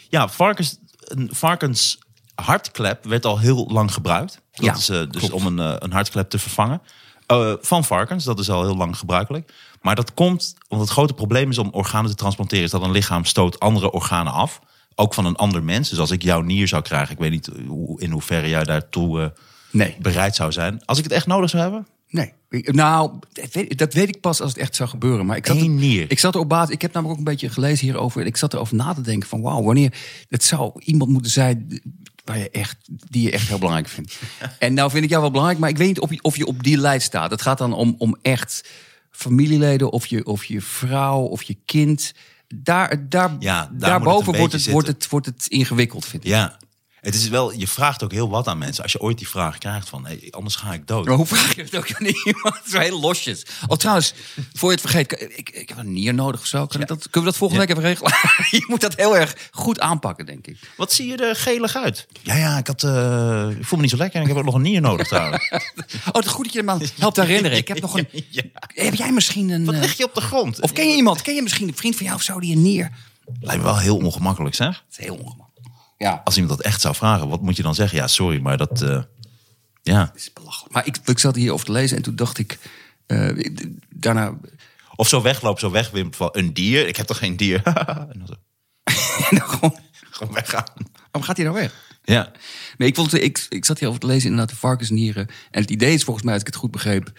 ja, 0.09 0.27
varkens, 0.29 0.77
een 0.97 1.29
varkens 1.31 1.97
hartklep 2.35 3.05
werd 3.05 3.25
al 3.25 3.39
heel 3.39 3.67
lang 3.71 3.93
gebruikt. 3.93 4.41
Dat 4.51 4.65
Ja, 4.65 4.73
is 4.75 4.89
eh, 4.89 4.97
dus 4.97 5.07
klopt. 5.21 5.33
om 5.33 5.45
een, 5.45 5.59
eh, 5.59 5.75
een 5.79 5.91
hartklep 5.91 6.29
te 6.29 6.39
vervangen. 6.39 6.81
Eh, 7.27 7.53
van 7.61 7.83
varkens, 7.85 8.23
dat 8.23 8.39
is 8.39 8.49
al 8.49 8.63
heel 8.63 8.75
lang 8.77 8.97
gebruikelijk. 8.97 9.53
Maar 9.83 9.95
dat 9.95 10.13
komt, 10.13 10.55
want 10.67 10.81
het 10.81 10.89
grote 10.91 11.13
probleem 11.13 11.49
is 11.49 11.57
om 11.57 11.69
organen 11.71 12.09
te 12.09 12.15
transplanteren, 12.15 12.63
is 12.63 12.71
dat 12.71 12.81
een 12.81 12.91
lichaam 12.91 13.25
stoot 13.25 13.59
andere 13.59 13.91
organen 13.91 14.33
af. 14.33 14.59
Ook 14.95 15.13
van 15.13 15.25
een 15.25 15.35
ander 15.35 15.63
mens. 15.63 15.89
Dus 15.89 15.99
als 15.99 16.11
ik 16.11 16.21
jouw 16.21 16.41
nier 16.41 16.67
zou 16.67 16.81
krijgen, 16.81 17.13
ik 17.13 17.19
weet 17.19 17.31
niet 17.31 17.49
hoe, 17.67 18.01
in 18.01 18.11
hoeverre 18.11 18.49
jij 18.49 18.63
daartoe 18.63 19.33
Nee. 19.71 19.95
bereid 19.99 20.35
zou 20.35 20.51
zijn. 20.51 20.85
Als 20.85 20.97
ik 20.97 21.03
het 21.03 21.13
echt 21.13 21.27
nodig 21.27 21.49
zou 21.49 21.63
hebben, 21.63 21.87
Nee. 22.09 22.33
Nou, 22.49 23.11
dat 23.31 23.53
weet, 23.53 23.77
dat 23.77 23.93
weet 23.93 24.07
ik 24.07 24.21
pas 24.21 24.41
als 24.41 24.49
het 24.49 24.59
echt 24.59 24.75
zou 24.75 24.89
gebeuren. 24.89 25.25
Maar 25.25 25.37
ik 25.37 25.45
zat, 25.45 25.57
Eén 25.57 25.75
nier. 25.75 26.05
ik 26.11 26.19
zat 26.19 26.33
er 26.35 26.39
op 26.41 26.49
basis. 26.49 26.73
Ik 26.73 26.81
heb 26.81 26.93
namelijk 26.93 27.19
ook 27.19 27.25
een 27.25 27.31
beetje 27.33 27.49
gelezen 27.49 27.85
hierover. 27.85 28.25
Ik 28.25 28.37
zat 28.37 28.53
erover 28.53 28.75
na 28.75 28.93
te 28.93 29.01
denken 29.01 29.29
van 29.29 29.41
wauw, 29.41 29.63
wanneer 29.63 29.93
het 30.29 30.43
zou 30.43 30.71
iemand 30.79 31.09
moeten 31.09 31.31
zijn 31.31 31.81
waar 32.25 32.37
je 32.37 32.49
echt, 32.49 32.77
die 33.09 33.21
je 33.23 33.31
echt 33.31 33.47
heel 33.47 33.57
belangrijk 33.57 33.87
vindt. 33.87 34.19
En 34.59 34.73
nou 34.73 34.89
vind 34.91 35.03
ik 35.03 35.09
jou 35.09 35.21
wel 35.21 35.31
belangrijk, 35.31 35.59
maar 35.61 35.69
ik 35.69 35.77
weet 35.77 35.87
niet 35.87 35.99
of 35.99 36.09
je, 36.09 36.21
of 36.21 36.37
je 36.37 36.45
op 36.45 36.63
die 36.63 36.77
lijst 36.77 37.05
staat. 37.05 37.31
Het 37.31 37.41
gaat 37.41 37.57
dan 37.57 37.73
om, 37.73 37.95
om 37.97 38.17
echt 38.21 38.69
familieleden 39.15 39.91
of 39.91 40.05
je, 40.05 40.25
of 40.25 40.45
je 40.45 40.61
vrouw 40.61 41.19
of 41.21 41.43
je 41.43 41.57
kind. 41.65 42.13
Daar, 42.55 43.09
daar, 43.09 43.35
Ja, 43.39 43.69
daar 43.71 43.89
daarboven 43.89 44.25
het 44.25 44.33
een 44.33 44.39
wordt, 44.39 44.53
het, 44.53 44.69
wordt, 44.69 44.87
het, 44.87 45.09
wordt 45.09 45.25
het 45.25 45.45
ingewikkeld, 45.47 46.05
vind 46.05 46.23
ik. 46.23 46.29
ja. 46.29 46.57
Het 47.03 47.15
is 47.15 47.27
wel, 47.27 47.51
je 47.51 47.67
vraagt 47.67 48.03
ook 48.03 48.11
heel 48.11 48.29
wat 48.29 48.47
aan 48.47 48.57
mensen. 48.57 48.83
Als 48.83 48.91
je 48.91 49.01
ooit 49.01 49.17
die 49.17 49.27
vraag 49.27 49.57
krijgt 49.57 49.89
van, 49.89 50.05
hey, 50.05 50.27
anders 50.31 50.55
ga 50.55 50.73
ik 50.73 50.87
dood. 50.87 51.05
Maar 51.05 51.15
hoe 51.15 51.25
vraag 51.25 51.55
je 51.55 51.61
het 51.61 51.75
ook 51.77 51.93
aan 51.93 52.05
iemand? 52.25 52.59
Zo 52.69 52.79
heel 52.79 52.99
losjes. 52.99 53.45
Oh, 53.67 53.77
trouwens, 53.77 54.13
voor 54.53 54.69
je 54.69 54.75
het 54.75 54.89
vergeet, 54.89 55.11
ik, 55.37 55.49
ik 55.49 55.69
heb 55.69 55.77
een 55.77 55.93
nier 55.93 56.13
nodig 56.13 56.39
of 56.39 56.45
zo. 56.45 56.63
Ik 56.63 56.71
dat, 56.71 56.79
kunnen 56.79 56.97
we 57.11 57.21
dat 57.23 57.37
volgende 57.37 57.65
week 57.65 57.69
even 57.69 57.89
regelen? 57.89 58.11
je 58.59 58.65
moet 58.67 58.81
dat 58.81 58.95
heel 58.95 59.17
erg 59.17 59.35
goed 59.51 59.79
aanpakken, 59.79 60.25
denk 60.25 60.47
ik. 60.47 60.57
Wat 60.77 60.93
zie 60.93 61.07
je 61.07 61.17
er 61.17 61.35
gelig 61.35 61.75
uit? 61.75 62.07
Ja, 62.21 62.35
ja, 62.35 62.57
ik, 62.57 62.67
had, 62.67 62.83
eh, 62.83 63.49
ik 63.49 63.65
voel 63.65 63.77
me 63.77 63.83
niet 63.83 63.91
zo 63.91 63.97
lekker 63.97 64.15
en 64.15 64.21
ik 64.21 64.27
heb 64.27 64.37
ook 64.37 64.45
nog 64.45 64.55
een 64.55 64.61
nier 64.61 64.81
nodig 64.81 65.07
trouwens. 65.07 65.51
Oh, 66.07 66.13
het 66.13 66.25
is 66.25 66.31
goed 66.31 66.43
dat 66.43 66.53
je 66.53 66.63
me 66.63 66.87
helpt 66.99 67.17
herinneren. 67.17 67.57
Ik 67.57 67.67
heb 67.67 67.81
nog 67.81 67.97
een. 67.97 68.07
Ja. 68.29 68.41
Heb 68.67 68.95
jij 68.95 69.11
misschien 69.11 69.49
een. 69.49 69.65
Wat 69.65 69.73
eh, 69.73 69.81
lig 69.81 69.97
je 69.97 70.03
op 70.03 70.13
de 70.13 70.21
grond? 70.21 70.61
of 70.61 70.71
ken 70.71 70.89
je 70.89 70.95
iemand? 70.95 71.21
Ken 71.21 71.35
je 71.35 71.41
misschien 71.41 71.67
een 71.67 71.75
vriend 71.75 71.95
van 71.95 72.05
jou 72.05 72.17
of 72.17 72.23
zo 72.23 72.39
die 72.39 72.55
een 72.55 72.61
nier? 72.61 72.91
Lijkt 73.39 73.61
me 73.61 73.67
wel 73.67 73.77
heel 73.77 73.97
ongemakkelijk, 73.97 74.55
zeg. 74.55 74.67
Dat 74.67 74.83
is 74.89 74.97
heel 74.97 75.13
ongemakkelijk. 75.13 75.42
Ja, 76.03 76.21
Als 76.23 76.37
iemand 76.37 76.57
dat 76.57 76.65
echt 76.65 76.81
zou 76.81 76.95
vragen, 76.95 77.27
wat 77.29 77.41
moet 77.41 77.55
je 77.55 77.63
dan 77.63 77.75
zeggen? 77.75 77.97
Ja, 77.97 78.07
sorry, 78.07 78.39
maar 78.41 78.57
dat... 78.57 78.81
eh, 78.81 79.01
ja. 79.81 80.05
dat 80.05 80.15
is 80.15 80.33
belachelijk. 80.33 80.73
Maar 80.73 80.85
ik, 80.87 80.97
ik 81.05 81.19
zat 81.19 81.35
hierover 81.35 81.65
te 81.65 81.71
lezen 81.71 81.97
en 81.97 82.03
toen 82.03 82.15
dacht 82.15 82.37
ik. 82.37 82.57
eh, 83.05 83.29
ik- 83.37 83.67
daarna. 83.89 84.33
Of 84.95 85.07
zo 85.07 85.21
wegloop, 85.21 85.59
zo 85.59 85.71
wegwimp 85.71 86.15
van 86.15 86.29
een 86.31 86.53
dier. 86.53 86.87
Ik 86.87 86.95
heb 86.95 87.05
toch 87.05 87.17
geen 87.17 87.37
dier? 87.37 87.61
En 88.11 88.13
dan 88.17 88.27
zo. 88.27 88.33
en 89.29 89.37
dan 89.37 89.47
gewoon, 89.49 89.77
Gewoon 90.11 90.33
weggaan. 90.33 90.65
waarom 90.93 91.21
gaat 91.21 91.37
hij 91.37 91.45
nou 91.45 91.57
weg? 91.57 91.73
Ja. 92.03 92.31
Nee, 92.77 92.87
ik, 92.87 92.95
vond, 92.95 93.13
ik, 93.13 93.45
ik 93.49 93.65
zat 93.65 93.77
hierover 93.79 94.01
te 94.01 94.07
lezen, 94.07 94.29
inderdaad, 94.29 94.49
de 94.55 94.59
varkensnieren. 94.59 95.27
En 95.51 95.61
het 95.61 95.71
idee 95.71 95.93
is 95.93 96.03
volgens 96.03 96.25
mij, 96.25 96.33
als 96.33 96.41
ik 96.43 96.47
het 96.47 96.57
goed 96.57 96.71
begreep... 96.71 97.11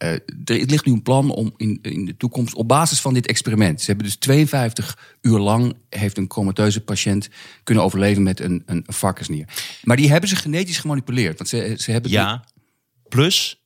eh, 0.00 0.12
er 0.44 0.66
ligt 0.66 0.84
nu 0.84 0.92
een 0.92 1.02
plan 1.02 1.30
om 1.30 1.54
in, 1.56 1.78
in 1.82 2.04
de 2.04 2.16
toekomst, 2.16 2.54
op 2.54 2.68
basis 2.68 3.00
van 3.00 3.14
dit 3.14 3.26
experiment... 3.26 3.80
ze 3.80 3.86
hebben 3.86 4.04
dus 4.04 4.16
52 4.16 5.16
uur 5.20 5.38
lang, 5.38 5.76
heeft 5.88 6.16
een 6.16 6.26
comateuze 6.26 6.80
patiënt... 6.80 7.28
kunnen 7.62 7.84
overleven 7.84 8.22
met 8.22 8.40
een, 8.40 8.62
een, 8.66 8.84
varkensnier. 8.86 9.48
Maar 9.82 9.96
die 9.96 10.10
hebben 10.10 10.28
ze 10.28 10.36
genetisch 10.36 10.78
gemanipuleerd. 10.78 11.38
Want 11.38 11.48
ze, 11.48 11.74
ze 11.78 11.90
hebben 11.90 12.10
Ja. 12.10 12.44
Plus, 13.08 13.62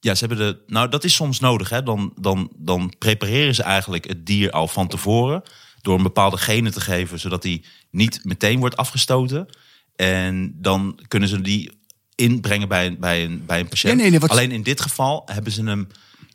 ja, 0.00 0.14
ze 0.14 0.26
hebben 0.26 0.46
de. 0.46 0.62
Nou, 0.66 0.88
dat 0.88 1.04
is 1.04 1.14
soms 1.14 1.40
nodig. 1.40 1.68
Hè? 1.68 1.82
Dan, 1.82 2.12
dan, 2.20 2.52
dan 2.56 2.94
prepareren 2.98 3.54
ze 3.54 3.62
eigenlijk 3.62 4.08
het 4.08 4.26
dier 4.26 4.50
al 4.50 4.68
van 4.68 4.88
tevoren. 4.88 5.42
Door 5.80 5.96
een 5.96 6.02
bepaalde 6.02 6.36
genen 6.36 6.72
te 6.72 6.80
geven, 6.80 7.20
zodat 7.20 7.42
die 7.42 7.64
niet 7.90 8.20
meteen 8.22 8.58
wordt 8.58 8.76
afgestoten. 8.76 9.48
En 9.96 10.54
dan 10.60 10.98
kunnen 11.08 11.28
ze 11.28 11.40
die 11.40 11.70
inbrengen 12.14 12.68
bij 12.68 12.86
een, 12.86 12.96
bij 13.00 13.24
een, 13.24 13.42
bij 13.46 13.60
een 13.60 13.68
patiënt. 13.68 13.96
Nee, 13.96 14.10
nee, 14.10 14.20
Alleen 14.20 14.52
in 14.52 14.62
dit 14.62 14.80
geval 14.80 15.22
hebben 15.26 15.52
ze 15.52 15.64
hem 15.64 15.86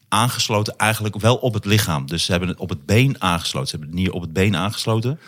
aangesloten 0.07 0.77
eigenlijk 0.77 1.19
wel 1.19 1.35
op 1.35 1.53
het 1.53 1.65
lichaam. 1.65 2.05
Dus 2.07 2.23
ze 2.23 2.31
hebben 2.31 2.49
het 2.49 2.59
op 2.59 2.69
het 2.69 2.85
been 2.85 3.21
aangesloten. 3.21 3.69
Ze 3.69 3.75
hebben 3.75 3.95
het 3.95 4.03
nier 4.03 4.13
op 4.13 4.21
het 4.21 4.33
been 4.33 4.55
aangesloten. 4.55 5.19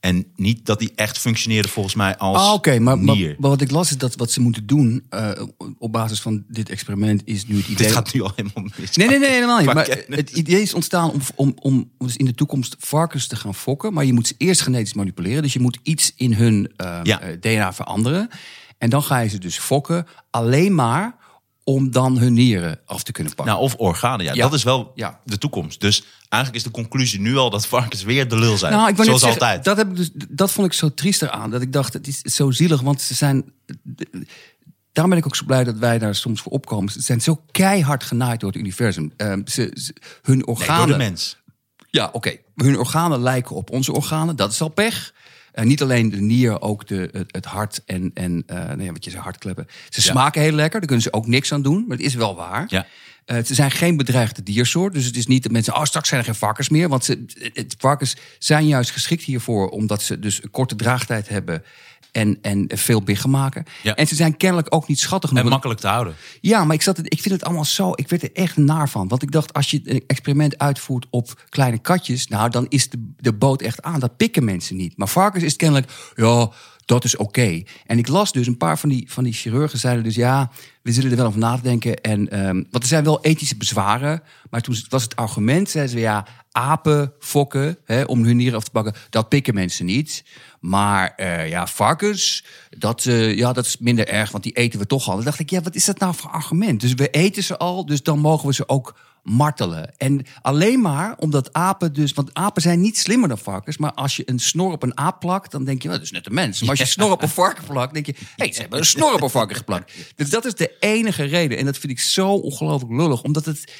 En 0.00 0.26
niet 0.36 0.66
dat 0.66 0.78
die 0.78 0.92
echt 0.94 1.18
functioneerde 1.18 1.68
volgens 1.68 1.94
mij 1.94 2.16
als 2.16 2.38
Ah, 2.38 2.52
oké, 2.52 2.78
maar, 2.78 2.98
maar, 2.98 3.34
wat 3.38 3.60
ik 3.60 3.70
las 3.70 3.90
is 3.90 3.96
dat 3.98 4.16
wat 4.16 4.30
ze 4.30 4.40
moeten 4.40 4.66
doen 4.66 5.04
eh, 5.08 5.30
op 5.78 5.92
basis 5.92 6.20
van 6.20 6.44
dit 6.48 6.68
experiment 6.68 7.22
is 7.24 7.46
nu 7.46 7.56
het 7.56 7.64
idee. 7.68 7.76
Dit 7.86 7.92
gaat 7.92 8.12
nu 8.12 8.22
al 8.22 8.32
helemaal 8.36 8.64
mis. 8.78 8.96
Nee, 8.96 9.08
nee, 9.08 9.18
nee, 9.18 9.30
helemaal 9.30 9.58
niet. 9.58 9.72
Maar 9.74 9.84
kennis. 9.84 10.06
het 10.08 10.30
idee 10.30 10.62
is 10.62 10.74
ontstaan 10.74 11.10
om, 11.10 11.20
om, 11.34 11.54
om 11.58 11.90
dus 11.98 12.16
in 12.16 12.24
de 12.24 12.34
toekomst 12.34 12.76
varkens 12.78 13.26
te 13.26 13.36
gaan 13.36 13.54
fokken. 13.54 13.92
Maar 13.92 14.04
je 14.04 14.12
moet 14.12 14.26
ze 14.26 14.34
eerst 14.38 14.60
genetisch 14.60 14.94
manipuleren. 14.94 15.42
Dus 15.42 15.52
je 15.52 15.60
moet 15.60 15.78
iets 15.82 16.12
in 16.16 16.34
hun 16.34 16.72
eh, 16.76 17.00
Ja. 17.02 17.20
eh, 17.20 17.40
DNA 17.40 17.72
veranderen. 17.72 18.28
En 18.80 18.90
dan 18.90 19.02
ga 19.02 19.18
je 19.18 19.28
ze 19.28 19.38
dus 19.38 19.58
fokken 19.58 20.06
alleen 20.30 20.74
maar 20.74 21.16
om 21.64 21.90
dan 21.90 22.18
hun 22.18 22.32
nieren 22.32 22.80
af 22.86 23.02
te 23.02 23.12
kunnen 23.12 23.34
pakken. 23.34 23.54
Nou, 23.54 23.66
of 23.66 23.74
organen, 23.74 24.24
ja. 24.26 24.32
Ja. 24.34 24.42
Dat 24.42 24.52
is 24.54 24.62
wel 24.62 24.92
Ja. 24.94 25.20
de 25.24 25.38
toekomst. 25.38 25.80
Dus 25.80 26.04
eigenlijk 26.28 26.64
is 26.64 26.72
de 26.72 26.80
conclusie 26.80 27.20
nu 27.20 27.36
al 27.36 27.50
dat 27.50 27.66
varkens 27.66 28.02
weer 28.02 28.28
de 28.28 28.38
lul 28.38 28.56
zijn. 28.56 28.72
Nou, 28.72 28.88
ik 28.88 28.94
Zoals 28.96 29.20
zeggen, 29.20 29.40
altijd. 29.40 29.64
Dat, 29.64 29.76
heb 29.76 29.88
ik 29.90 29.96
dus, 29.96 30.10
dat 30.28 30.52
vond 30.52 30.66
ik 30.66 30.72
zo 30.72 30.94
triest 30.94 31.22
eraan. 31.22 31.50
Dat 31.50 31.62
ik 31.62 31.72
dacht, 31.72 31.92
het 31.92 32.06
is 32.06 32.20
zo 32.20 32.50
zielig, 32.50 32.80
want 32.80 33.00
ze 33.00 33.14
zijn... 33.14 33.52
Daarom 34.92 35.10
ben 35.14 35.18
ik 35.24 35.26
ook 35.26 35.36
zo 35.36 35.44
blij 35.44 35.64
dat 35.64 35.76
wij 35.78 35.98
daar 35.98 36.14
soms 36.14 36.40
voor 36.40 36.52
opkomen. 36.52 36.92
Ze 36.92 37.00
zijn 37.00 37.20
zo 37.20 37.42
keihard 37.50 38.02
genaaid 38.04 38.40
door 38.40 38.50
het 38.50 38.58
universum. 38.58 39.12
Ehm, 39.16 39.40
ze, 39.46 39.70
ze- 39.74 39.94
hun 40.22 40.36
Nee, 40.36 40.46
organen... 40.46 40.86
door 40.88 40.98
de 40.98 41.04
mens. 41.04 41.38
Ja, 41.90 42.08
oké. 42.12 42.36
Hun 42.54 42.78
organen 42.78 43.20
lijken 43.22 43.56
op 43.56 43.70
onze 43.70 43.92
organen. 43.92 44.36
Dat 44.36 44.52
is 44.52 44.60
al 44.60 44.68
pech. 44.68 45.14
En 45.52 45.66
niet 45.66 45.82
alleen 45.82 46.10
de 46.10 46.20
nier, 46.20 46.60
ook 46.60 46.86
de, 46.86 47.08
het, 47.12 47.32
het 47.32 47.44
hart 47.44 47.82
en, 47.86 48.10
en 48.14 48.42
eh, 48.46 48.72
nee, 48.72 48.92
wat 48.92 49.04
je 49.04 49.10
zei, 49.10 49.22
hartkleppen. 49.22 49.66
Ze 49.88 50.00
smaken 50.00 50.42
heel 50.42 50.52
lekker, 50.52 50.78
daar 50.78 50.88
kunnen 50.88 51.04
ze 51.04 51.12
ook 51.12 51.26
niks 51.26 51.52
aan 51.52 51.62
doen. 51.62 51.84
Maar 51.88 51.96
het 51.96 52.06
is 52.06 52.14
wel 52.14 52.34
waar. 52.36 52.64
Ja. 52.68 52.86
Eh, 53.24 53.44
ze 53.44 53.54
zijn 53.54 53.70
geen 53.70 53.96
bedreigde 53.96 54.42
diersoort. 54.42 54.92
Dus 54.92 55.04
het 55.04 55.16
is 55.16 55.26
niet 55.26 55.42
dat 55.42 55.52
mensen, 55.52 55.74
oh, 55.76 55.84
straks 55.84 56.08
zijn 56.08 56.20
er 56.20 56.26
geen 56.26 56.34
varkens 56.34 56.68
meer. 56.68 56.88
Want 56.88 57.04
ze, 57.04 57.24
het, 57.38 57.50
het- 57.56 57.74
varkens 57.78 58.16
zijn 58.38 58.66
juist 58.66 58.90
geschikt 58.90 59.22
hiervoor, 59.22 59.68
omdat 59.68 60.02
ze 60.02 60.18
dus 60.18 60.42
een 60.42 60.50
korte 60.50 60.76
draagtijd 60.76 61.28
hebben. 61.28 61.62
En, 62.12 62.38
en 62.42 62.64
veel 62.68 63.02
biggen 63.02 63.30
maken. 63.30 63.64
Ja. 63.82 63.94
En 63.94 64.06
ze 64.06 64.14
zijn 64.14 64.36
kennelijk 64.36 64.74
ook 64.74 64.88
niet 64.88 64.98
schattig 64.98 65.28
genoeg. 65.28 65.44
En 65.44 65.50
makkelijk 65.50 65.80
te 65.80 65.86
houden. 65.86 66.14
Ja, 66.40 66.64
maar 66.64 66.74
ik, 66.74 66.82
zat, 66.82 66.98
ik 66.98 67.20
vind 67.20 67.34
het 67.34 67.44
allemaal 67.44 67.64
zo. 67.64 67.92
Ik 67.94 68.08
werd 68.08 68.22
er 68.22 68.32
echt 68.32 68.56
naar 68.56 68.88
van. 68.88 69.08
Want 69.08 69.22
ik 69.22 69.30
dacht, 69.30 69.52
als 69.52 69.70
je 69.70 69.80
een 69.84 70.04
experiment 70.06 70.58
uitvoert 70.58 71.06
op 71.10 71.44
kleine 71.48 71.78
katjes. 71.78 72.28
Nou, 72.28 72.50
dan 72.50 72.66
is 72.68 72.88
de, 72.88 73.12
de 73.16 73.32
boot 73.32 73.62
echt 73.62 73.82
aan. 73.82 74.00
Dat 74.00 74.16
pikken 74.16 74.44
mensen 74.44 74.76
niet. 74.76 74.96
Maar 74.96 75.08
varkens 75.08 75.44
is 75.44 75.56
kennelijk. 75.56 75.92
Ja, 76.14 76.50
dat 76.90 77.04
is 77.04 77.16
oké. 77.16 77.62
En 77.86 77.98
ik 77.98 78.08
las 78.08 78.32
dus 78.32 78.46
een 78.46 78.56
paar 78.56 78.78
van 78.78 78.88
die, 78.88 79.04
van 79.10 79.24
die 79.24 79.32
chirurgen 79.32 79.78
zeiden 79.78 80.04
dus 80.04 80.14
ja. 80.14 80.50
We 80.82 80.92
zullen 80.92 81.10
er 81.10 81.16
wel 81.16 81.26
over 81.26 81.38
nadenken. 81.38 82.00
En, 82.00 82.30
ehm, 82.30 82.54
want 82.54 82.82
er 82.82 82.86
zijn 82.86 83.04
wel 83.04 83.20
ethische 83.20 83.56
bezwaren. 83.56 84.22
Maar 84.50 84.60
toen 84.60 84.76
was 84.88 85.02
het 85.02 85.16
argument, 85.16 85.70
zeiden 85.70 85.92
ze 85.92 86.00
ja. 86.00 86.26
Apen 86.52 87.12
fokken 87.18 87.78
hè, 87.84 88.02
om 88.02 88.24
hun 88.24 88.36
nieren 88.36 88.56
af 88.56 88.64
te 88.64 88.70
pakken. 88.70 88.94
Dat 89.10 89.28
pikken 89.28 89.54
mensen 89.54 89.86
niet. 89.86 90.24
Maar 90.60 91.12
eh, 91.16 91.48
ja, 91.48 91.66
varkens, 91.66 92.44
dat, 92.78 93.04
eh, 93.04 93.36
ja, 93.36 93.52
dat 93.52 93.66
is 93.66 93.76
minder 93.78 94.08
erg, 94.08 94.30
want 94.30 94.44
die 94.44 94.52
eten 94.52 94.78
we 94.78 94.86
toch 94.86 95.08
al. 95.08 95.14
Dan 95.14 95.24
dacht 95.24 95.38
ik, 95.38 95.50
ja, 95.50 95.60
wat 95.60 95.74
is 95.74 95.84
dat 95.84 95.98
nou 95.98 96.14
voor 96.14 96.30
argument? 96.30 96.80
Dus 96.80 96.94
we 96.94 97.10
eten 97.10 97.42
ze 97.42 97.58
al, 97.58 97.86
dus 97.86 98.02
dan 98.02 98.18
mogen 98.18 98.46
we 98.48 98.54
ze 98.54 98.68
ook 98.68 98.98
martelen. 99.22 99.96
En 99.96 100.22
alleen 100.42 100.80
maar 100.80 101.14
omdat 101.18 101.52
apen 101.52 101.92
dus... 101.92 102.12
Want 102.12 102.34
apen 102.34 102.62
zijn 102.62 102.80
niet 102.80 102.98
slimmer 102.98 103.28
dan 103.28 103.38
varkens. 103.38 103.76
Maar 103.78 103.92
als 103.92 104.16
je 104.16 104.22
een 104.28 104.38
snor 104.38 104.72
op 104.72 104.82
een 104.82 104.96
aap 104.98 105.20
plakt, 105.20 105.50
dan 105.50 105.64
denk 105.64 105.82
je... 105.82 105.88
"Nou, 105.88 105.98
dat 106.00 106.06
is 106.08 106.14
net 106.14 106.26
een 106.26 106.34
mens. 106.34 106.60
Maar 106.60 106.70
als 106.70 106.78
je 106.78 106.84
een 106.84 106.90
snor 106.90 107.10
op 107.10 107.22
een 107.22 107.28
varken 107.28 107.64
plakt, 107.64 107.92
denk 107.94 108.06
je... 108.06 108.14
hey, 108.36 108.52
ze 108.52 108.60
hebben 108.60 108.78
een 108.78 108.84
snor 108.84 109.12
op 109.14 109.22
een 109.22 109.30
varken 109.30 109.56
geplakt. 109.56 109.92
Dus 110.16 110.30
dat 110.30 110.44
is 110.44 110.54
de 110.54 110.76
enige 110.80 111.24
reden. 111.24 111.58
En 111.58 111.64
dat 111.64 111.78
vind 111.78 111.92
ik 111.92 112.00
zo 112.00 112.28
ongelooflijk 112.32 112.92
lullig. 112.92 113.22
Omdat 113.22 113.44
het... 113.44 113.72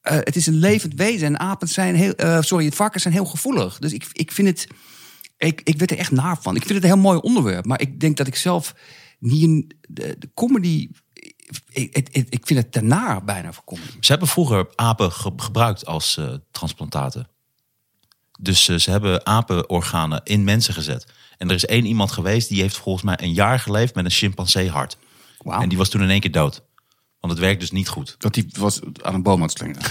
eh, 0.00 0.16
het 0.16 0.36
is 0.36 0.46
een 0.46 0.58
levend 0.58 0.94
wezen 0.94 1.26
en 1.26 1.38
apen 1.40 1.68
zijn 1.68 1.94
heel... 1.94 2.12
eh, 2.14 2.40
sorry, 2.42 2.72
varkens 2.72 3.02
zijn 3.02 3.14
heel 3.14 3.24
gevoelig. 3.24 3.78
Dus 3.78 3.92
ik, 3.92 4.06
ik 4.12 4.32
vind 4.32 4.48
het... 4.48 4.66
Ik, 5.36 5.60
ik 5.64 5.78
werd 5.78 5.90
er 5.90 5.98
echt 5.98 6.10
naar 6.10 6.38
van. 6.42 6.56
Ik 6.56 6.62
vind 6.62 6.74
het 6.74 6.82
een 6.82 6.90
heel 6.94 7.02
mooi 7.02 7.18
onderwerp. 7.18 7.64
Maar 7.64 7.80
ik 7.80 8.00
denk 8.00 8.16
dat 8.16 8.26
ik 8.26 8.36
zelf 8.36 8.74
niet 9.18 9.42
een... 9.42 9.70
De, 9.88 10.16
de 10.18 10.30
comedy... 10.34 10.88
Ik, 11.70 11.96
ik, 11.96 12.08
ik 12.08 12.26
ik 12.28 12.46
vind 12.46 12.74
het 12.74 12.82
naar 12.82 13.24
bijna 13.24 13.52
voor 13.52 13.64
comedy. 13.64 13.90
Ze 14.00 14.10
hebben 14.10 14.28
vroeger 14.28 14.66
apen 14.74 15.12
ge- 15.12 15.32
gebruikt 15.36 15.86
als 15.86 16.16
eh, 16.16 16.34
transplantaten. 16.50 17.28
Dus 18.40 18.68
eh, 18.68 18.76
ze 18.76 18.90
hebben 18.90 19.26
apenorganen 19.26 20.20
in 20.24 20.44
mensen 20.44 20.74
gezet. 20.74 21.06
En 21.38 21.48
er 21.48 21.54
is 21.54 21.66
één 21.66 21.84
iemand 21.86 22.12
geweest 22.12 22.48
die 22.48 22.60
heeft 22.60 22.76
volgens 22.76 23.04
mij 23.04 23.18
een 23.20 23.32
jaar 23.32 23.58
geleefd 23.58 23.94
met 23.94 24.04
een 24.04 24.10
chimpansee 24.10 24.70
hart. 24.70 24.96
Wauw. 25.38 25.60
En 25.60 25.68
die 25.68 25.78
was 25.78 25.88
toen 25.88 26.02
in 26.02 26.10
één 26.10 26.20
keer 26.20 26.32
dood. 26.32 26.62
Want 27.20 27.32
het 27.32 27.42
werkt 27.42 27.60
dus 27.60 27.70
niet 27.70 27.88
goed. 27.88 28.14
Dat 28.18 28.34
hij 28.34 28.48
was 28.58 28.80
aan 29.02 29.14
een 29.14 29.22
boom 29.22 29.36
aan 29.42 29.48
het 29.48 29.58
slingeren. 29.58 29.82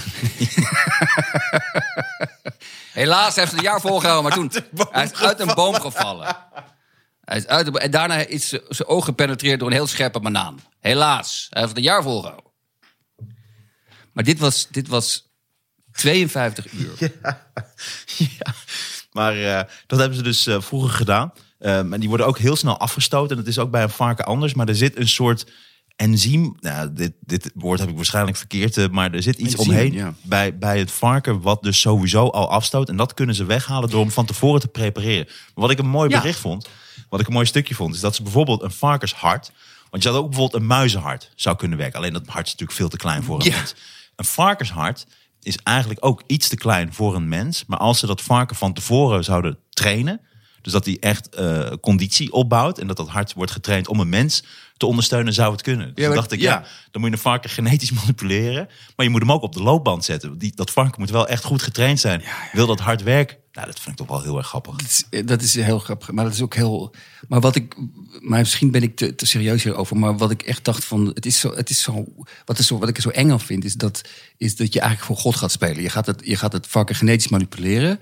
Helaas 2.92 3.34
heeft 3.34 3.50
het 3.50 3.58
een 3.58 3.64
jaar 3.66 3.80
volgehouden, 3.80 4.22
maar 4.24 4.38
toen 4.38 4.52
hij 4.90 5.04
is 5.04 5.14
uit 5.22 5.40
een 5.40 5.54
boom 5.54 5.74
gevallen. 5.74 6.36
Hij 7.30 7.38
is 7.38 7.46
uit 7.46 7.72
de, 7.72 7.78
en 7.78 7.90
daarna 7.90 8.16
is 8.16 8.48
zijn 8.48 8.88
oog 8.88 9.04
gepenetreerd 9.04 9.58
door 9.58 9.68
een 9.68 9.74
heel 9.74 9.86
scherpe 9.86 10.20
banaan. 10.20 10.60
Helaas, 10.80 11.46
hij 11.50 11.62
heeft 11.62 11.76
een 11.76 11.82
jaar 11.82 12.02
volgehouden. 12.02 12.50
Maar 14.12 14.24
dit 14.24 14.38
was, 14.38 14.68
dit 14.70 14.88
was 14.88 15.30
52 15.92 16.72
uur. 16.80 17.12
Ja, 18.16 18.54
maar 19.12 19.36
eh, 19.42 19.62
dat 19.86 19.98
hebben 19.98 20.16
ze 20.16 20.22
dus 20.22 20.46
eh, 20.46 20.60
vroeger 20.60 20.90
gedaan. 20.90 21.32
Ehm, 21.58 21.92
en 21.92 22.00
die 22.00 22.08
worden 22.08 22.26
ook 22.26 22.38
heel 22.38 22.56
snel 22.56 22.78
afgestoten. 22.78 23.30
En 23.30 23.36
dat 23.36 23.46
is 23.46 23.58
ook 23.58 23.70
bij 23.70 23.82
een 23.82 23.90
varken 23.90 24.24
anders. 24.24 24.54
Maar 24.54 24.68
er 24.68 24.76
zit 24.76 24.96
een 24.96 25.08
soort 25.08 25.46
enzym. 25.96 26.56
Nou, 26.60 26.92
dit, 26.92 27.12
dit 27.20 27.50
woord 27.54 27.80
heb 27.80 27.88
ik 27.88 27.96
waarschijnlijk 27.96 28.36
verkeerd. 28.36 28.76
eh, 28.76 28.88
maar 28.88 29.12
er 29.12 29.22
zit 29.22 29.38
iets 29.38 29.54
Enzym, 29.54 29.70
omheen 29.70 29.92
ja. 29.92 30.14
bij, 30.22 30.58
bij 30.58 30.78
het 30.78 30.90
varken. 30.90 31.40
Wat 31.40 31.62
dus 31.62 31.80
sowieso 31.80 32.26
al 32.26 32.50
afstoot. 32.50 32.88
En 32.88 32.96
dat 32.96 33.14
kunnen 33.14 33.34
ze 33.34 33.44
weghalen 33.44 33.90
door 33.90 34.00
hem 34.00 34.10
van 34.10 34.26
tevoren 34.26 34.60
te 34.60 34.68
prepareren. 34.68 35.26
Maar 35.26 35.52
wat 35.54 35.70
ik 35.70 35.78
een 35.78 35.88
mooi 35.88 36.08
bericht 36.08 36.38
vond. 36.38 36.68
Wat 37.10 37.20
ik 37.20 37.26
een 37.26 37.32
mooi 37.32 37.46
stukje 37.46 37.74
vond. 37.74 37.94
Is 37.94 38.00
dat 38.00 38.14
ze 38.14 38.22
bijvoorbeeld 38.22 38.62
een 38.62 38.70
varkenshart. 38.70 39.52
Want 39.90 40.02
je 40.02 40.08
had 40.08 40.18
ook 40.18 40.28
bijvoorbeeld 40.28 40.62
een 40.62 40.68
muizenhart 40.68 41.30
zou 41.34 41.56
kunnen 41.56 41.78
werken. 41.78 41.98
Alleen 41.98 42.12
dat 42.12 42.26
hart 42.26 42.46
is 42.46 42.52
natuurlijk 42.52 42.78
veel 42.78 42.88
te 42.88 42.96
klein 42.96 43.22
voor 43.22 43.40
een 43.40 43.46
Ja. 43.50 43.56
mens. 43.56 43.74
Een 44.16 44.24
varkenshart 44.24 45.06
is 45.42 45.56
eigenlijk 45.62 46.04
ook 46.04 46.22
iets 46.26 46.48
te 46.48 46.56
klein 46.56 46.94
voor 46.94 47.14
een 47.14 47.28
mens. 47.28 47.64
Maar 47.66 47.78
als 47.78 47.98
ze 47.98 48.06
dat 48.06 48.20
varken 48.20 48.56
van 48.56 48.72
tevoren 48.72 49.24
zouden 49.24 49.58
trainen. 49.70 50.20
Dus 50.62 50.72
dat 50.72 50.84
hij 50.84 50.96
echt 51.00 51.28
eh, 51.28 51.70
conditie 51.80 52.32
opbouwt. 52.32 52.78
En 52.78 52.86
dat 52.86 52.96
dat 52.96 53.08
hart 53.08 53.32
wordt 53.32 53.52
getraind 53.52 53.88
om 53.88 54.00
een 54.00 54.08
mens 54.08 54.42
te 54.76 54.86
ondersteunen, 54.86 55.32
zou 55.32 55.52
het 55.52 55.62
kunnen. 55.62 55.94
Dus 55.94 56.04
Ja, 56.04 56.14
dacht 56.14 56.32
ik, 56.32 56.40
ja. 56.40 56.50
ja. 56.52 56.64
dan 56.90 57.00
moet 57.00 57.10
je 57.10 57.16
een 57.16 57.22
varken 57.22 57.50
genetisch 57.50 57.90
manipuleren. 58.00 58.68
Maar 58.96 59.06
je 59.06 59.12
moet 59.12 59.20
hem 59.20 59.32
ook 59.32 59.42
op 59.42 59.52
de 59.52 59.62
loopband 59.62 60.04
zetten. 60.04 60.38
Die, 60.38 60.52
dat 60.54 60.70
varken 60.70 61.00
moet 61.00 61.10
wel 61.10 61.28
echt 61.28 61.44
goed 61.44 61.62
getraind 61.62 62.00
zijn. 62.00 62.22
Wil 62.52 62.66
dat 62.66 62.80
hard 62.80 63.02
werken? 63.02 63.36
Nou, 63.52 63.66
dat 63.66 63.80
vind 63.80 64.00
ik 64.00 64.06
toch 64.06 64.16
wel 64.16 64.22
heel 64.22 64.36
erg 64.36 64.46
grappig. 64.46 64.76
Dat 64.76 64.88
is, 64.88 65.04
eh, 65.10 65.26
dat 65.26 65.42
is 65.42 65.54
heel 65.54 65.78
grappig. 65.78 66.10
Maar 66.10 66.24
dat 66.24 66.34
is 66.34 66.42
ook 66.42 66.54
heel. 66.54 66.94
Maar 67.28 67.40
wat 67.40 67.56
ik. 67.56 67.74
Maar 68.20 68.38
misschien 68.38 68.70
ben 68.70 68.82
ik 68.82 68.96
te, 68.96 69.14
te 69.14 69.26
serieus 69.26 69.62
hierover. 69.62 69.96
Maar 69.96 70.16
wat 70.16 70.30
ik 70.30 70.42
echt 70.42 70.64
dacht 70.64 70.84
van. 70.84 71.06
Het 71.06 71.26
is 71.26 71.40
zo. 71.40 71.54
Het 71.54 71.70
is 71.70 71.82
zo 71.82 72.04
wat, 72.44 72.58
is 72.58 72.66
zo, 72.66 72.78
wat 72.78 72.88
ik 72.88 72.96
er 72.96 73.02
zo 73.02 73.08
eng 73.08 73.30
aan 73.30 73.40
vind. 73.40 73.64
Is 73.64 73.74
dat, 73.74 74.02
is 74.36 74.56
dat 74.56 74.72
je 74.72 74.80
eigenlijk 74.80 75.12
voor 75.12 75.22
God 75.22 75.36
gaat 75.36 75.52
spelen. 75.52 75.82
Je 75.82 75.90
gaat 75.90 76.06
het, 76.06 76.20
je 76.24 76.36
gaat 76.36 76.52
het 76.52 76.66
genetisch 76.70 77.28
manipuleren. 77.28 78.00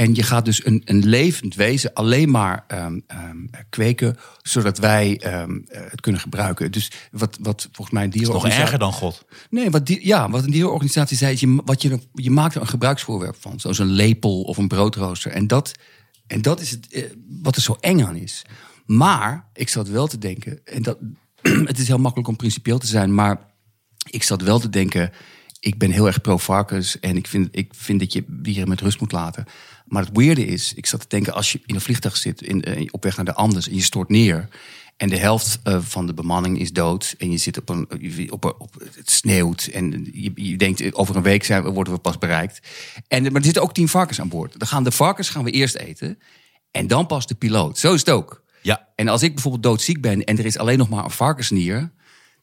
En 0.00 0.14
je 0.14 0.22
gaat 0.22 0.44
dus 0.44 0.66
een, 0.66 0.82
een 0.84 1.06
levend 1.06 1.54
wezen 1.54 1.92
alleen 1.92 2.30
maar 2.30 2.64
ehm, 2.66 3.00
ehm, 3.06 3.36
kweken. 3.68 4.16
Zodat 4.42 4.78
wij 4.78 5.18
ehm, 5.18 5.58
eh, 5.68 5.80
het 5.90 6.00
kunnen 6.00 6.20
gebruiken. 6.20 6.72
Dus 6.72 6.90
wat, 7.10 7.38
wat 7.40 7.68
volgens 7.72 7.90
mij 7.90 8.02
een 8.02 8.08
Nog 8.08 8.18
dierenorganisatie. 8.18 8.64
erger 8.64 8.78
dan 8.78 8.92
God. 8.92 9.24
Nee, 9.50 9.70
wat, 9.70 9.86
die, 9.86 10.06
ja, 10.06 10.30
wat 10.30 10.44
een 10.44 10.50
dierenorganisatie 10.50 11.16
zei, 11.16 11.32
is 11.32 11.40
je, 11.40 11.62
wat 11.64 11.82
je, 11.82 12.00
je 12.12 12.30
maakt 12.30 12.54
er 12.54 12.60
een 12.60 12.66
gebruiksvoorwerp 12.66 13.36
van. 13.40 13.60
Zoals 13.60 13.78
een 13.78 13.90
lepel 13.90 14.42
of 14.42 14.56
een 14.56 14.68
broodrooster. 14.68 15.32
En 15.32 15.46
dat, 15.46 15.72
en 16.26 16.42
dat 16.42 16.60
is 16.60 16.70
het, 16.70 16.92
eh, 16.92 17.04
wat 17.42 17.56
er 17.56 17.62
zo 17.62 17.76
eng 17.80 18.02
aan 18.02 18.16
is. 18.16 18.44
Maar 18.86 19.48
ik 19.52 19.68
zat 19.68 19.88
wel 19.88 20.06
te 20.06 20.18
denken, 20.18 20.60
en 20.64 20.82
dat, 20.82 20.98
het 21.70 21.78
is 21.78 21.86
heel 21.86 21.98
makkelijk 21.98 22.28
om 22.28 22.36
principieel 22.36 22.78
te 22.78 22.86
zijn, 22.86 23.14
maar 23.14 23.40
ik 24.10 24.22
zat 24.22 24.42
wel 24.42 24.58
te 24.58 24.68
denken, 24.68 25.12
ik 25.60 25.78
ben 25.78 25.90
heel 25.90 26.06
erg 26.06 26.20
pro-varkens 26.20 27.00
en 27.00 27.16
ik 27.16 27.26
vind, 27.26 27.48
ik 27.52 27.72
vind 27.74 28.00
dat 28.00 28.12
je 28.12 28.24
dieren 28.28 28.68
met 28.68 28.80
rust 28.80 29.00
moet 29.00 29.12
laten. 29.12 29.44
Maar 29.90 30.04
het 30.04 30.16
weirde 30.16 30.46
is, 30.46 30.72
ik 30.74 30.86
zat 30.86 31.00
te 31.00 31.06
denken, 31.08 31.32
als 31.34 31.52
je 31.52 31.60
in 31.66 31.74
een 31.74 31.80
vliegtuig 31.80 32.16
zit 32.16 32.42
in, 32.42 32.62
eh, 32.62 32.88
op 32.90 33.02
weg 33.04 33.16
naar 33.16 33.24
de 33.24 33.34
Andes 33.34 33.68
en 33.68 33.74
je 33.74 33.82
stort 33.82 34.08
neer. 34.08 34.48
En 34.96 35.08
de 35.08 35.16
helft 35.16 35.58
eh, 35.62 35.78
van 35.80 36.06
de 36.06 36.14
bemanning 36.14 36.58
is 36.60 36.72
dood. 36.72 37.14
En 37.18 37.30
je 37.30 37.36
zit 37.36 37.58
op 37.58 37.68
een. 37.68 37.86
Op, 38.30 38.44
een- 38.44 38.54
op, 38.58 38.74
het 38.94 39.10
sneeuwt. 39.10 39.66
En 39.72 40.08
je, 40.12 40.32
je 40.34 40.56
denkt, 40.56 40.94
over 40.94 41.16
een 41.16 41.22
week 41.22 41.44
zijn, 41.44 41.62
we- 41.62 41.70
worden 41.70 41.92
we 41.92 41.98
pas 41.98 42.18
bereikt. 42.18 42.60
En, 43.08 43.22
maar 43.22 43.32
er 43.34 43.44
zitten 43.44 43.62
ook 43.62 43.74
tien 43.74 43.88
varkens 43.88 44.20
aan 44.20 44.28
boord. 44.28 44.58
Dan 44.58 44.68
gaan 44.68 44.84
de 44.84 44.90
varkens 44.90 45.28
gaan 45.28 45.44
we 45.44 45.50
eerst 45.50 45.74
eten. 45.74 46.18
En 46.70 46.86
dan 46.86 47.06
pas 47.06 47.26
de 47.26 47.34
piloot. 47.34 47.78
Zo 47.78 47.92
is 47.94 48.00
het 48.00 48.10
ook. 48.10 48.42
Ja. 48.62 48.88
En 48.94 49.08
als 49.08 49.22
ik 49.22 49.32
bijvoorbeeld 49.34 49.62
doodziek 49.62 50.00
ben 50.00 50.24
en 50.24 50.38
er 50.38 50.46
is 50.46 50.58
alleen 50.58 50.78
nog 50.78 50.88
maar 50.88 51.04
een 51.04 51.10
varkensnier. 51.10 51.90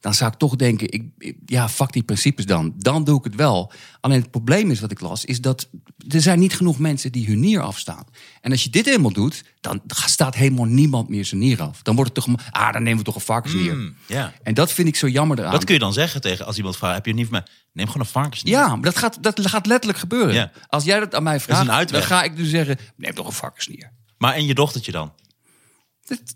Dan 0.00 0.14
zou 0.14 0.32
ik 0.32 0.38
toch 0.38 0.56
denken, 0.56 0.92
ik, 0.92 1.34
ja, 1.46 1.68
fuck 1.68 1.92
die 1.92 2.02
principes 2.02 2.46
dan. 2.46 2.74
Dan 2.76 3.04
doe 3.04 3.18
ik 3.18 3.24
het 3.24 3.34
wel. 3.34 3.72
Alleen 4.00 4.20
het 4.20 4.30
probleem 4.30 4.70
is 4.70 4.80
wat 4.80 4.90
ik 4.90 5.00
las, 5.00 5.24
is 5.24 5.40
dat 5.40 5.68
er 6.08 6.20
zijn 6.20 6.38
niet 6.38 6.54
genoeg 6.54 6.78
mensen 6.78 7.12
die 7.12 7.26
hun 7.26 7.40
nier 7.40 7.60
afstaan. 7.60 8.04
En 8.40 8.50
als 8.50 8.62
je 8.62 8.70
dit 8.70 8.84
helemaal 8.84 9.12
doet, 9.12 9.44
dan 9.60 9.82
staat 9.86 10.34
helemaal 10.34 10.64
niemand 10.64 11.08
meer 11.08 11.24
zijn 11.24 11.40
nier 11.40 11.62
af. 11.62 11.82
Dan 11.82 11.94
wordt 11.94 12.16
het 12.16 12.24
toch, 12.24 12.34
ah, 12.50 12.72
dan 12.72 12.82
nemen 12.82 12.98
we 12.98 13.04
toch 13.04 13.14
een 13.14 13.20
varkensnier. 13.20 13.74
Mm, 13.74 13.94
ja. 14.06 14.32
En 14.42 14.54
dat 14.54 14.72
vind 14.72 14.88
ik 14.88 14.96
zo 14.96 15.08
jammer 15.08 15.38
eraan. 15.38 15.52
Dat 15.52 15.64
kun 15.64 15.74
je 15.74 15.80
dan 15.80 15.92
zeggen 15.92 16.20
tegen 16.20 16.46
als 16.46 16.56
iemand 16.56 16.76
vraagt: 16.76 16.94
heb 16.94 17.06
je 17.06 17.14
niet 17.14 17.30
meer? 17.30 17.48
Neem 17.72 17.86
gewoon 17.86 18.02
een 18.02 18.12
varkensnier. 18.12 18.54
Ja, 18.54 18.68
maar 18.68 18.84
dat 18.84 18.96
gaat, 18.96 19.22
dat 19.22 19.46
gaat 19.46 19.66
letterlijk 19.66 19.98
gebeuren. 19.98 20.50
Als 20.68 20.84
jij 20.84 21.00
dat 21.00 21.14
aan 21.14 21.22
mij 21.22 21.40
vraagt, 21.40 21.92
dan 21.92 22.02
ga 22.02 22.22
ik 22.22 22.36
dus 22.36 22.48
zeggen, 22.48 22.78
neem 22.96 23.14
toch 23.14 23.26
een 23.26 23.32
varkensnier. 23.32 23.92
Maar 24.18 24.34
en 24.34 24.46
je 24.46 24.54
dochtertje 24.54 24.92
dan? 24.92 25.12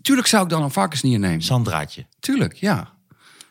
Tuurlijk 0.01 0.27
zou 0.27 0.43
ik 0.43 0.49
dan 0.49 0.63
een 0.63 0.71
varkensnier 0.71 1.19
nemen. 1.19 1.41
Sandraatje. 1.41 2.05
Tuurlijk, 2.19 2.53
ja. 2.53 2.92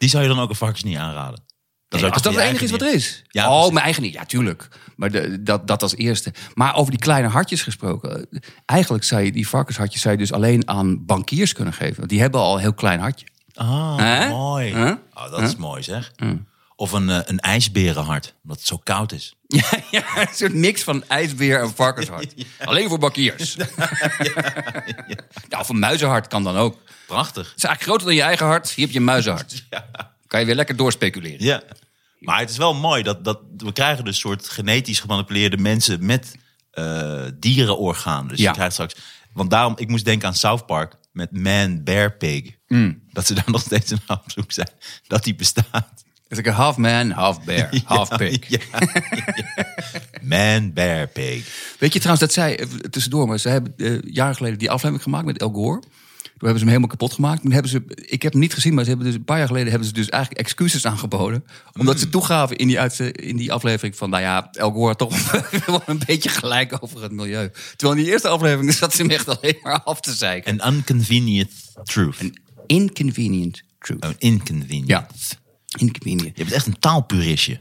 Die 0.03 0.11
zou 0.11 0.22
je 0.22 0.28
dan 0.28 0.40
ook 0.40 0.48
een 0.50 0.57
varkensnier 0.57 0.98
aanraden? 0.98 1.34
Dan 1.34 1.44
Nee, 1.88 2.00
zou 2.00 2.07
je 2.07 2.12
als 2.12 2.22
dat 2.22 2.34
het 2.34 2.42
enige 2.42 2.64
is 2.64 2.70
wat 2.70 2.80
er 2.80 2.94
is. 2.94 3.22
Ja, 3.28 3.44
oh, 3.44 3.53
precies. 3.55 3.72
mijn 3.72 3.84
eigen 3.84 4.03
niet. 4.03 4.12
Ja, 4.12 4.24
tuurlijk. 4.24 4.68
Maar 4.96 5.11
de, 5.11 5.42
dat, 5.42 5.66
dat 5.66 5.82
als 5.82 5.96
eerste. 5.96 6.32
Maar 6.55 6.74
over 6.74 6.90
die 6.90 7.00
kleine 7.00 7.28
hartjes 7.28 7.62
gesproken. 7.62 8.26
Eigenlijk 8.64 9.05
zou 9.05 9.22
je 9.22 9.32
die 9.32 9.48
varkenshartjes 9.48 10.00
zou 10.03 10.14
je 10.14 10.20
dus 10.20 10.32
alleen 10.32 10.68
aan 10.68 11.05
bankiers 11.05 11.53
kunnen 11.53 11.74
geven. 11.74 11.96
Want 11.96 12.09
die 12.09 12.20
hebben 12.20 12.40
al 12.40 12.55
een 12.55 12.61
heel 12.61 12.74
klein 12.74 13.00
hartje. 13.00 13.26
Ah, 13.55 14.28
mooi. 14.28 14.74
Oh, 14.74 15.30
dat 15.30 15.40
is 15.40 15.57
mooi 15.57 15.82
zeg. 15.82 16.12
Of 16.83 16.93
een, 16.93 17.11
eh, 17.11 17.18
een 17.24 17.39
ijsberenhart, 17.41 18.35
omdat 18.43 18.59
het 18.59 18.66
zo 18.66 18.76
koud 18.76 19.12
is. 19.12 19.35
Ja, 19.47 19.68
ja, 19.91 20.20
een 20.20 20.35
soort 20.35 20.55
mix 20.55 20.83
van 20.83 21.05
ijsbeer 21.09 21.61
en 21.61 21.74
varkenshart. 21.74 22.35
Alleen 22.64 22.89
voor 22.89 22.99
bankiers. 22.99 23.57
Ja, 25.49 25.59
of 25.61 25.68
een 25.68 25.78
muizenhart 25.78 26.26
kan 26.26 26.45
dan 26.45 26.57
ook. 26.57 26.72
Het 26.74 27.07
Prachtig. 27.07 27.43
is 27.57 27.64
eigenlijk 27.64 27.83
groter 27.83 28.07
dan 28.07 28.14
je 28.14 28.22
eigen 28.22 28.47
hart. 28.47 28.70
Hier 28.70 28.85
heb 28.85 28.93
je 28.95 28.99
een 28.99 29.05
muizenhart. 29.05 29.64
Kan 30.26 30.41
je 30.41 30.47
weer 30.47 30.55
lekker 30.55 30.76
doorspeculeren. 30.76 31.45
Ja. 31.45 31.62
Maar 32.18 32.39
het 32.41 32.51
is 32.51 32.57
wel 32.57 32.74
mooi 32.74 33.03
dat, 33.03 33.24
dat 33.24 33.41
we 33.57 33.72
krijgen 33.72 34.05
dus 34.05 34.18
soort 34.18 34.49
genetisch 34.49 35.01
gemanipuleerde 35.01 35.57
mensen 35.57 36.07
met 36.07 36.35
eh 36.70 37.24
dierenorgaan. 37.35 38.28
Dus 38.28 38.39
Ja. 38.39 38.49
je 38.49 38.55
krijgt 38.55 38.72
straks. 38.72 38.95
Want 39.33 39.51
daarom, 39.51 39.74
ik 39.76 39.89
moest 39.89 40.05
denken 40.05 40.28
aan 40.28 40.35
South 40.35 40.66
Park 40.66 40.95
met 41.12 41.33
Man 41.37 41.83
Bear 41.85 42.16
Pig. 42.16 42.57
Mm. 42.66 43.03
Dat 43.12 43.26
ze 43.26 43.35
daar 43.35 43.45
nog 43.51 43.61
steeds 43.61 43.91
naar 43.91 44.01
op 44.24 44.30
zoek 44.30 44.53
zijn. 44.53 44.70
Dat 45.07 45.24
die 45.24 45.35
bestaat. 45.35 46.01
Is 46.33 46.39
een 46.39 46.53
half 46.53 46.76
man, 46.76 47.11
half 47.11 47.45
bear, 47.45 47.68
half 47.85 48.16
pig. 48.16 48.49
Ja, 48.49 48.59
ja. 49.35 49.66
Man 50.22 50.72
Bear 50.72 51.07
Pig. 51.07 51.74
Weet 51.78 51.93
je 51.93 51.99
trouwens 51.99 52.20
dat 52.20 52.33
zij, 52.33 52.61
even 52.61 52.91
tussendoor, 52.91 53.26
maar 53.28 53.39
ze 53.39 53.49
hebben 53.49 53.74
eh, 53.76 53.99
jaren 54.03 54.35
geleden 54.37 54.59
die 54.59 54.70
aflevering 54.70 55.03
gemaakt 55.03 55.26
met 55.26 55.39
El 55.41 55.51
Gore. 55.51 55.80
Toen 55.80 56.51
hebben 56.51 56.59
ze 56.59 56.59
hem 56.59 56.68
helemaal 56.68 56.89
kapot 56.89 57.12
gemaakt. 57.12 57.43
Toen 57.43 57.53
hebben 57.53 57.70
ze, 57.70 57.83
ik 57.95 58.22
heb 58.22 58.33
hem 58.33 58.41
niet 58.41 58.55
gezien, 58.55 58.74
maar 58.74 58.83
ze 58.85 58.89
hebben 58.89 59.07
dus 59.09 59.16
een 59.16 59.24
paar 59.24 59.39
jaar 59.39 59.47
geleden 59.47 59.68
hebben 59.70 59.89
ze 59.89 59.95
dus 59.95 60.09
eigenlijk 60.09 60.43
excuses 60.43 60.87
aangeboden. 60.87 61.45
Omdat 61.78 62.01
ze 62.01 62.09
toegaven 62.09 62.57
in 62.57 62.66
die, 62.66 62.80
uitze- 62.80 63.12
in 63.12 63.37
die 63.37 63.53
aflevering 63.53 63.97
van, 63.97 64.11
nou 64.11 64.22
ja, 64.22 64.49
El 64.53 64.70
Gore 64.70 64.87
had 64.87 64.99
toch 64.99 65.30
wel 65.66 65.83
een 65.87 66.01
beetje 66.07 66.28
gelijk 66.28 66.76
over 66.80 67.03
het 67.03 67.12
milieu. 67.12 67.51
Terwijl 67.76 67.99
in 67.99 68.05
die 68.05 68.12
eerste 68.12 68.28
aflevering 68.28 68.72
zat 68.72 68.95
ze 68.95 69.03
hem 69.03 69.11
echt 69.11 69.28
alleen 69.39 69.59
maar 69.62 69.83
af 69.83 70.01
te 70.01 70.12
zeiken. 70.12 70.61
An 70.61 70.74
inconvenient 70.74 71.51
truth. 71.83 72.20
Een 72.20 72.37
inconvenient 72.66 73.62
truth. 73.78 74.05
Een 74.05 74.14
inconvenient. 74.18 74.89
Ja. 74.89 75.07
Inconvenient. 75.79 76.37
Je 76.37 76.43
bent 76.45 76.53
echt 76.57 76.66
een 76.66 76.79
taalpuristje. 76.79 77.61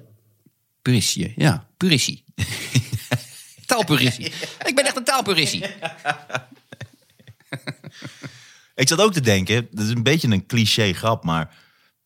Purissie, 0.81 1.33
ja. 1.35 1.67
Purissie. 1.77 2.23
taalpurissie. 3.65 4.25
Ik 4.65 4.75
ben 4.75 4.85
echt 4.85 4.95
een 4.97 5.03
taalpurissie. 5.03 5.65
Ik 8.75 8.87
zat 8.87 9.01
ook 9.01 9.13
te 9.13 9.21
denken, 9.21 9.67
dat 9.71 9.85
is 9.85 9.91
een 9.91 10.03
beetje 10.03 10.27
een 10.27 10.45
cliché 10.45 10.93
grap, 10.93 11.23
maar 11.23 11.55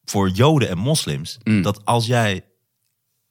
voor 0.06 0.30
Joden 0.30 0.70
en 0.70 0.78
moslims, 0.78 1.38
Mm. 1.44 1.62
dat 1.62 1.86
als 1.86 2.06
jij 2.06 2.46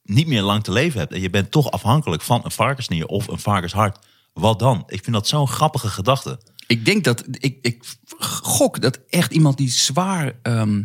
niet 0.02 0.26
meer 0.26 0.42
lang 0.42 0.64
te 0.64 0.72
leven 0.72 1.00
hebt 1.00 1.12
en 1.12 1.20
je 1.20 1.30
bent 1.30 1.50
toch 1.50 1.70
afhankelijk 1.70 2.22
van 2.22 2.44
een 2.44 2.50
varkensnier 2.50 3.06
of 3.06 3.28
een 3.28 3.38
varkenshart, 3.38 4.06
wat 4.32 4.58
dan? 4.58 4.82
Ik 4.86 5.02
vind 5.04 5.16
dat 5.16 5.28
zo'n 5.28 5.48
grappige 5.48 5.88
gedachte. 5.88 6.40
Ik 6.66 6.84
denk 6.84 7.04
dat, 7.04 7.24
ik, 7.30 7.58
ik 7.62 7.84
gok 8.18 8.80
dat 8.80 9.00
echt 9.08 9.32
iemand 9.32 9.56
die 9.56 9.70
zwaar 9.70 10.32
ehm, 10.42 10.82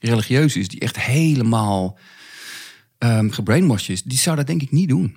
religieus 0.00 0.56
is, 0.56 0.68
die 0.68 0.80
echt 0.80 1.00
helemaal 1.00 1.98
ehm 2.98 3.30
gebrainwashed 3.30 3.88
is, 3.88 4.02
die 4.02 4.18
zou 4.18 4.36
dat 4.36 4.46
denk 4.46 4.62
ik 4.62 4.70
niet 4.70 4.88
doen. 4.88 5.16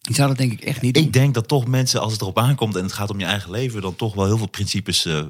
Die 0.00 0.14
zou 0.14 0.28
dat 0.28 0.38
denk 0.38 0.52
ik 0.52 0.60
echt 0.60 0.80
niet 0.80 0.94
doen. 0.94 1.02
Ik 1.04 1.12
denk 1.12 1.34
dat 1.34 1.48
toch 1.48 1.66
mensen, 1.66 2.00
als 2.00 2.12
het 2.12 2.20
erop 2.20 2.38
aankomt 2.38 2.76
en 2.76 2.82
het 2.82 2.92
gaat 2.92 3.10
om 3.10 3.18
je 3.18 3.24
eigen 3.24 3.50
leven, 3.50 3.82
dan 3.82 3.96
toch 3.96 4.14
wel 4.14 4.26
heel 4.26 4.38
veel 4.38 4.48
principes 4.48 5.04
eh 5.04 5.22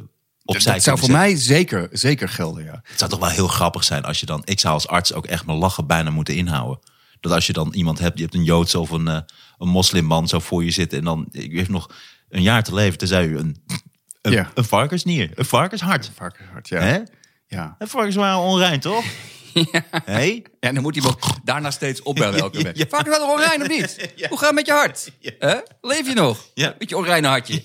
opzij 0.45 0.73
dat 0.73 0.83
zou 0.83 0.99
voor 0.99 1.11
mij 1.11 1.37
zeker, 1.37 1.89
zeker 1.93 2.29
gelden, 2.29 2.65
ja. 2.65 2.81
Het 2.83 2.99
zou 2.99 3.11
toch 3.11 3.21
wel 3.21 3.29
heel 3.29 3.49
grappig 3.49 3.85
zijn 3.85 4.05
als 4.05 4.21
je 4.21 4.27
dan... 4.27 4.43
Ik 4.45 4.61
zou 4.61 4.75
als 4.75 4.89
arts 4.89 5.13
ook 5.13 5.27
echt 5.27 5.47
mijn 5.47 5.59
lachen 5.59 5.87
bijna 5.87 6.11
moeten 6.11 6.35
inhouden. 6.35 6.79
Dat 7.21 7.33
als 7.33 7.47
je 7.47 7.53
dan 7.53 7.73
iemand 7.75 7.99
hebt, 7.99 8.17
je 8.17 8.23
hebt 8.23 8.35
een 8.35 8.45
Joodse 8.45 8.79
of 8.79 8.91
een, 8.91 9.09
eh, 9.09 9.21
een 9.59 9.69
moslimman 9.69 10.29
zo 10.29 10.39
voor 10.39 10.65
je 10.65 10.71
zitten... 10.71 10.99
en 10.99 11.05
dan 11.05 11.29
u 11.33 11.57
heeft 11.57 11.69
nog 11.69 11.91
een 12.29 12.43
jaar 12.43 12.63
te 12.65 12.75
leven, 12.75 12.99
tenzij 12.99 13.27
u 13.27 13.39
een, 13.39 13.63
een, 14.23 14.33
Ja. 14.33 14.51
een 14.55 14.65
varkensnier, 14.65 15.31
een 15.35 15.45
varkenshart. 15.45 16.11
Varkenshart, 16.15 16.69
ja. 16.69 16.81
Hè? 16.81 16.99
Ja. 17.53 17.75
En 17.79 17.89
varkens 17.89 18.17
waren 18.17 18.39
onrein, 18.39 18.81
toch? 18.81 19.05
Hey? 20.05 20.45
En 20.61 20.75
dan 20.75 20.83
moet 20.83 21.03
hij 21.03 21.15
daarna 21.45 21.71
steeds 21.71 22.03
opbellen 22.03 22.41
elke 22.41 22.63
week. 22.63 22.77
Ja. 22.77 22.85
Vaak 22.89 23.07
wel 23.07 23.31
onrein 23.31 23.63
of 23.63 23.69
niet? 23.69 24.13
Hoe 24.29 24.39
gaat 24.39 24.47
het 24.47 24.55
met 24.55 24.67
je 24.67 24.73
hart? 24.73 25.11
Leef 25.81 26.09
je 26.09 26.15
nog? 26.15 26.47
Ja. 26.55 26.75
Met 26.79 26.89
je 26.89 26.97
onreine 26.97 27.29
hartje. 27.29 27.63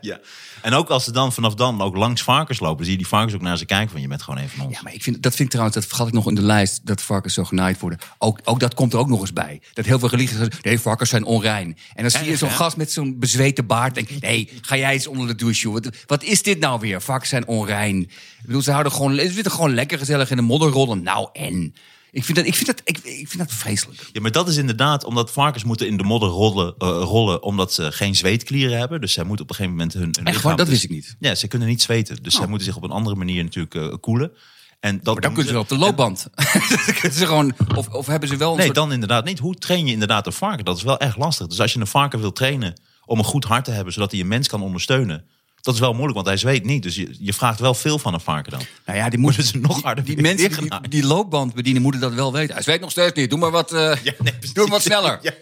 Ja. 0.00 0.20
En 0.62 0.72
ook 0.72 0.88
als 0.88 1.04
ze 1.04 1.12
dan 1.12 1.32
vanaf 1.32 1.54
dan 1.54 1.82
ook 1.82 1.96
langs 1.96 2.22
varkens 2.22 2.60
lopen... 2.60 2.84
zie 2.84 2.92
je 2.92 2.98
die 2.98 3.08
varkens 3.08 3.34
ook 3.34 3.40
naar 3.40 3.58
ze 3.58 3.66
kijken 3.66 3.90
van... 3.90 4.00
je 4.00 4.08
bent 4.08 4.22
gewoon 4.22 4.40
even 4.40 4.56
van 4.56 4.66
ons. 4.66 4.74
Ja, 4.74 4.82
maar 4.82 4.94
ik 4.94 5.02
vind, 5.02 5.22
dat 5.22 5.32
vind 5.32 5.42
ik 5.42 5.48
trouwens, 5.48 5.76
dat 5.76 5.86
vergat 5.86 6.06
ik 6.06 6.12
nog 6.12 6.28
in 6.28 6.34
de 6.34 6.42
lijst, 6.42 6.86
dat 6.86 7.02
varkens 7.02 7.34
zo 7.34 7.44
genaaid 7.44 7.80
worden. 7.80 7.98
Ook, 8.18 8.40
ook 8.44 8.60
dat 8.60 8.74
komt 8.74 8.92
er 8.92 8.98
ook 8.98 9.08
nog 9.08 9.20
eens 9.20 9.32
bij. 9.32 9.60
Dat 9.72 9.84
heel 9.84 9.98
veel 9.98 10.08
religies 10.08 10.36
zeggen, 10.36 10.58
nee, 10.62 10.80
varkens 10.80 11.10
zijn 11.10 11.24
onrein. 11.24 11.76
En 11.94 12.02
dan 12.02 12.10
zie 12.10 12.24
je 12.24 12.36
zo'n 12.36 12.50
gast 12.50 12.76
met 12.76 12.92
zo'n 12.92 13.18
bezweten 13.18 13.66
baard. 13.66 13.94
Denk, 13.94 14.20
nee, 14.20 14.50
ga 14.60 14.76
jij 14.76 14.92
eens 14.92 15.06
onder 15.06 15.26
de 15.26 15.34
douche. 15.34 15.70
Wat, 15.70 15.88
wat 16.06 16.22
is 16.22 16.42
dit 16.42 16.58
nou 16.58 16.80
weer? 16.80 17.00
Varkens 17.00 17.30
zijn 17.30 17.46
onrein. 17.46 18.10
Ik 18.44 18.50
bedoel, 18.50 18.62
ze 18.62 18.70
houden 18.70 18.92
gewoon, 18.92 19.14
ze 19.14 19.30
zitten 19.30 19.52
gewoon 19.52 19.74
lekker 19.74 19.98
gezellig 19.98 20.30
in 20.30 20.36
de 20.36 20.42
modder 20.42 20.70
rollen. 20.70 21.02
Nou, 21.02 21.28
en? 21.32 21.74
Ik 22.10 22.24
vind 22.24 22.36
dat, 22.38 22.46
ik 22.46 22.54
vind 22.54 22.66
dat, 22.66 22.80
ik, 22.84 22.98
ik 22.98 23.28
vind 23.28 23.38
dat 23.38 23.52
vreselijk. 23.52 24.08
Ja, 24.12 24.20
maar 24.20 24.30
dat 24.32 24.48
is 24.48 24.56
inderdaad 24.56 25.04
omdat 25.04 25.30
varkens 25.30 25.64
moeten 25.64 25.86
in 25.86 25.96
de 25.96 26.02
modder 26.02 26.28
rollen, 26.28 26.74
eh, 26.78 26.88
rollen 26.88 27.42
omdat 27.42 27.72
ze 27.72 27.92
geen 27.92 28.14
zweetklieren 28.16 28.78
hebben. 28.78 29.00
Dus 29.00 29.12
zij 29.12 29.24
moeten 29.24 29.44
op 29.44 29.50
een 29.50 29.56
gegeven 29.56 29.76
moment 29.78 29.94
hun, 29.96 30.14
hun 30.18 30.24
Echt 30.34 30.42
waar? 30.42 30.56
Dat 30.56 30.66
dus- 30.66 30.74
wist 30.74 30.84
ik 30.84 30.90
niet. 30.90 31.16
Ja, 31.18 31.34
ze 31.34 31.48
kunnen 31.48 31.68
niet 31.68 31.82
zweten. 31.82 32.22
Dus 32.22 32.32
zij 32.34 32.42
Oh. 32.42 32.48
moeten 32.48 32.66
zich 32.66 32.76
op 32.76 32.82
een 32.82 32.90
andere 32.90 33.16
manier 33.16 33.42
natuurlijk 33.44 33.74
eh, 33.74 33.94
koelen. 34.00 34.32
En 34.80 34.96
dat 35.02 35.04
Maar 35.12 35.22
dan 35.22 35.30
kunnen 35.32 35.46
ze 35.46 35.52
wel 35.52 35.62
op 35.62 35.68
de 35.68 35.78
loopband. 35.78 36.26
kunnen 37.00 37.18
ze 37.18 37.26
gewoon, 37.26 37.52
of, 37.76 37.88
of 37.88 38.06
hebben 38.06 38.28
ze 38.28 38.36
wel 38.36 38.50
een 38.50 38.56
Nee, 38.56 38.64
soort- 38.64 38.76
dan 38.78 38.92
inderdaad 38.92 39.24
niet. 39.24 39.38
Hoe 39.38 39.54
train 39.54 39.86
je 39.86 39.92
inderdaad 39.92 40.26
een 40.26 40.32
varken? 40.32 40.64
Dat 40.64 40.76
is 40.76 40.82
wel 40.82 40.98
echt 40.98 41.16
lastig. 41.16 41.46
Dus 41.46 41.60
als 41.60 41.72
je 41.72 41.80
een 41.80 41.86
varken 41.86 42.20
wil 42.20 42.32
trainen 42.32 42.80
om 43.04 43.18
een 43.18 43.24
goed 43.24 43.44
hart 43.44 43.64
te 43.64 43.70
hebben, 43.70 43.92
zodat 43.92 44.10
hij 44.10 44.20
een 44.20 44.28
mens 44.28 44.48
kan 44.48 44.62
ondersteunen. 44.62 45.24
Dat 45.64 45.74
is 45.74 45.80
wel 45.80 45.92
moeilijk, 45.92 46.14
want 46.14 46.26
hij 46.26 46.36
zweet 46.36 46.64
niet. 46.64 46.82
Dus 46.82 46.94
je, 46.94 47.14
je 47.18 47.32
vraagt 47.32 47.60
wel 47.60 47.74
veel 47.74 47.98
van 47.98 48.14
een 48.14 48.20
varken 48.20 48.52
dan. 48.52 48.60
Nou 48.86 48.98
ja, 48.98 49.08
die 49.08 49.18
moeten 49.18 49.42
ze 49.44 49.58
nog 49.58 49.82
harder 49.82 50.04
Die 50.04 50.14
weer 50.14 50.24
mensen 50.24 50.50
die, 50.50 50.88
die 50.88 51.06
loopband 51.06 51.54
bedienen 51.54 51.82
moeten 51.82 52.00
dat 52.00 52.14
wel 52.14 52.32
weten. 52.32 52.54
Hij 52.54 52.64
weet 52.64 52.80
nog 52.80 52.90
steeds 52.90 53.12
niet. 53.12 53.30
Doe 53.30 53.38
maar 53.38 53.50
wat, 53.50 53.72
eh, 53.72 53.96
nee, 54.02 54.34
doe 54.52 54.62
maar 54.62 54.68
wat 54.68 54.82
sneller. 54.82 55.20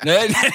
Nee, 0.00 0.28
nee. 0.28 0.50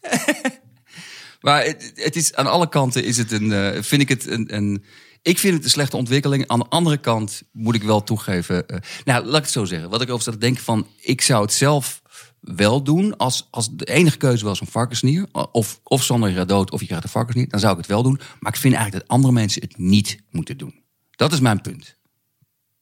maar 1.40 1.64
het, 1.64 1.92
het 1.94 2.16
is, 2.16 2.34
aan 2.34 2.46
alle 2.46 2.68
kanten 2.68 3.04
is 3.04 3.16
het 3.16 3.32
een, 3.32 3.52
eh, 3.52 3.82
vind 3.82 4.02
ik 4.02 4.08
het 4.08 4.26
een, 4.26 4.54
een... 4.54 4.84
Ik 5.22 5.38
vind 5.38 5.54
het 5.54 5.64
een 5.64 5.70
slechte 5.70 5.96
ontwikkeling. 5.96 6.48
Aan 6.48 6.58
de 6.58 6.68
andere 6.68 6.96
kant 6.96 7.42
moet 7.52 7.74
ik 7.74 7.82
wel 7.82 8.02
toegeven... 8.02 8.68
eh, 8.68 8.78
nou, 9.04 9.24
laat 9.24 9.36
ik 9.36 9.42
het 9.42 9.52
zo 9.52 9.64
zeggen. 9.64 9.90
Wat 9.90 10.02
ik 10.02 10.10
over 10.10 10.32
te 10.32 10.38
denken 10.38 10.62
van... 10.62 10.86
Ik 11.00 11.20
zou 11.20 11.42
het 11.42 11.52
zelf 11.52 12.01
wel 12.42 12.82
doen 12.82 13.16
als, 13.16 13.48
als 13.50 13.70
de 13.70 13.84
enige 13.84 14.16
keuze 14.16 14.44
was 14.44 14.60
een 14.60 14.66
varkensnier. 14.66 15.26
Of, 15.52 15.80
of 15.82 16.02
Sander 16.02 16.30
gaat 16.30 16.48
dood 16.48 16.70
of 16.70 16.80
je 16.80 16.86
krijgt 16.86 17.04
een 17.04 17.10
varkensnier. 17.10 17.48
Dan 17.48 17.60
zou 17.60 17.72
ik 17.72 17.78
het 17.78 17.86
wel 17.86 18.02
doen. 18.02 18.20
Maar 18.40 18.52
ik 18.52 18.58
vind 18.60 18.74
eigenlijk 18.74 19.04
dat 19.04 19.16
andere 19.16 19.32
mensen 19.32 19.62
het 19.62 19.78
niet 19.78 20.22
moeten 20.30 20.56
doen. 20.58 20.82
Dat 21.10 21.32
is 21.32 21.40
mijn 21.40 21.60
punt. 21.60 21.96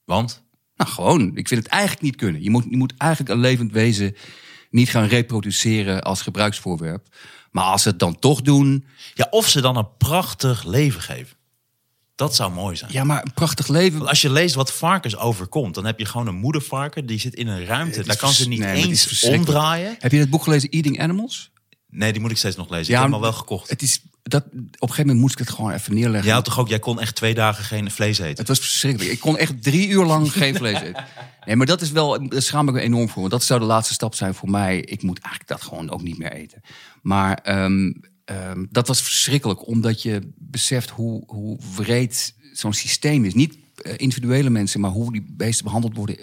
Want? 0.05 0.43
Nou, 0.77 0.91
gewoon. 0.91 1.37
Ik 1.37 1.49
vind 1.49 1.63
het 1.63 1.73
eigenlijk 1.73 2.03
niet 2.03 2.17
kunnen. 2.17 2.43
Je 2.43 2.51
moet, 2.51 2.65
je 2.71 2.77
moet 2.77 2.95
eigenlijk 2.97 3.31
een 3.31 3.41
levend 3.41 3.73
wezen 3.73 4.17
niet 4.71 4.91
gaan 4.91 5.07
reproduceren 5.07 6.03
als 6.03 6.23
gebruiksvoorwerp. 6.23 7.07
Maar 7.51 7.65
als 7.65 7.83
ze 7.83 7.89
het 7.89 7.99
dan 7.99 8.19
toch 8.19 8.43
doen. 8.43 8.85
Ja, 9.15 9.27
of 9.31 9.49
ze 9.49 9.61
dan 9.61 9.77
een 9.77 9.97
prachtig 9.97 10.65
leven 10.65 11.01
geven. 11.01 11.37
Dat 12.21 12.35
zou 12.35 12.53
mooi 12.53 12.77
zijn. 12.77 12.93
Ja, 12.93 13.05
maar 13.05 13.23
een 13.25 13.33
prachtig 13.33 13.69
leven. 13.69 13.99
Want 13.99 14.11
als 14.11 14.23
je 14.23 14.31
leest 14.31 14.55
wat 14.55 14.73
varkens 14.73 15.17
overkomt, 15.17 15.75
dan 15.75 15.85
heb 15.85 15.99
je 15.99 16.05
gewoon 16.05 16.27
een 16.27 16.35
moedervarken 16.35 17.07
die 17.07 17.19
zit 17.19 17.35
in 17.35 17.49
een 17.49 17.65
ruimte. 17.65 18.05
Daar 18.05 18.17
kan 18.17 18.33
ze 18.33 18.49
niet 18.49 18.59
nee, 18.59 18.87
eens 18.87 19.23
omdraaien. 19.23 19.97
Heb 19.99 20.13
je 20.13 20.19
het 20.19 20.31
boek 20.31 20.43
gelezen, 20.43 20.69
Eating 20.69 21.01
Animals? 21.01 21.51
Nee, 21.91 22.13
die 22.13 22.21
moet 22.21 22.31
ik 22.31 22.37
steeds 22.37 22.57
nog 22.57 22.71
lezen. 22.71 22.87
ik 22.87 22.95
heb 22.95 23.03
hem 23.03 23.15
al 23.15 23.21
wel 23.21 23.33
gekocht. 23.33 23.71
Het 23.71 23.83
is, 23.83 24.03
dat, 24.23 24.45
op 24.45 24.53
een 24.53 24.69
gegeven 24.81 25.01
moment 25.01 25.19
moest 25.19 25.33
ik 25.33 25.47
het 25.47 25.57
gewoon 25.57 25.73
even 25.73 25.95
neerleggen. 25.95 26.33
Had 26.33 26.45
toch 26.45 26.59
ook, 26.59 26.69
jij 26.69 26.79
kon 26.79 27.01
echt 27.01 27.15
twee 27.15 27.35
dagen 27.35 27.65
geen 27.65 27.91
vlees 27.91 28.19
eten. 28.19 28.39
Het 28.39 28.49
was 28.49 28.59
verschrikkelijk. 28.59 29.13
Ik 29.13 29.21
kon 29.21 29.37
echt 29.37 29.63
drie 29.63 29.89
uur 29.89 30.05
lang 30.05 30.33
geen 30.43 30.57
vlees 30.57 30.81
eten. 30.81 31.05
Nee, 31.45 31.57
maar 31.57 31.67
dat 31.67 31.81
is 31.81 31.91
wel, 31.91 32.29
daar 32.29 32.43
schaam 32.43 32.69
ik 32.69 32.75
me 32.75 32.81
enorm 32.81 33.09
voor. 33.09 33.21
Want 33.21 33.33
dat 33.33 33.45
zou 33.45 33.61
de 33.61 33.67
laatste 33.67 33.95
stap 33.95 34.15
zijn 34.15 34.35
voor 34.35 34.51
mij. 34.51 34.81
Ik 34.81 35.03
moet 35.03 35.19
eigenlijk 35.19 35.53
dat 35.53 35.63
gewoon 35.69 35.91
ook 35.91 36.03
niet 36.03 36.19
meer 36.19 36.33
eten. 36.33 36.63
Maar 37.03 37.35
ehm, 37.35 37.93
ehm, 38.31 38.67
dat 38.71 38.89
was 38.89 39.03
verschrikkelijk, 39.03 39.67
omdat 39.67 40.03
je 40.03 40.33
beseft 40.39 40.91
hoe, 40.91 41.23
hoe 41.27 41.59
wreed 41.77 42.35
zo'n 42.53 42.73
systeem 42.73 43.25
is. 43.25 43.35
Niet 43.35 43.59
eh, 43.83 43.95
individuele 43.97 44.51
mensen, 44.51 44.81
maar 44.81 44.91
hoe 44.91 45.13
die 45.13 45.27
beesten 45.29 45.65
behandeld 45.65 45.97
worden, 45.97 46.17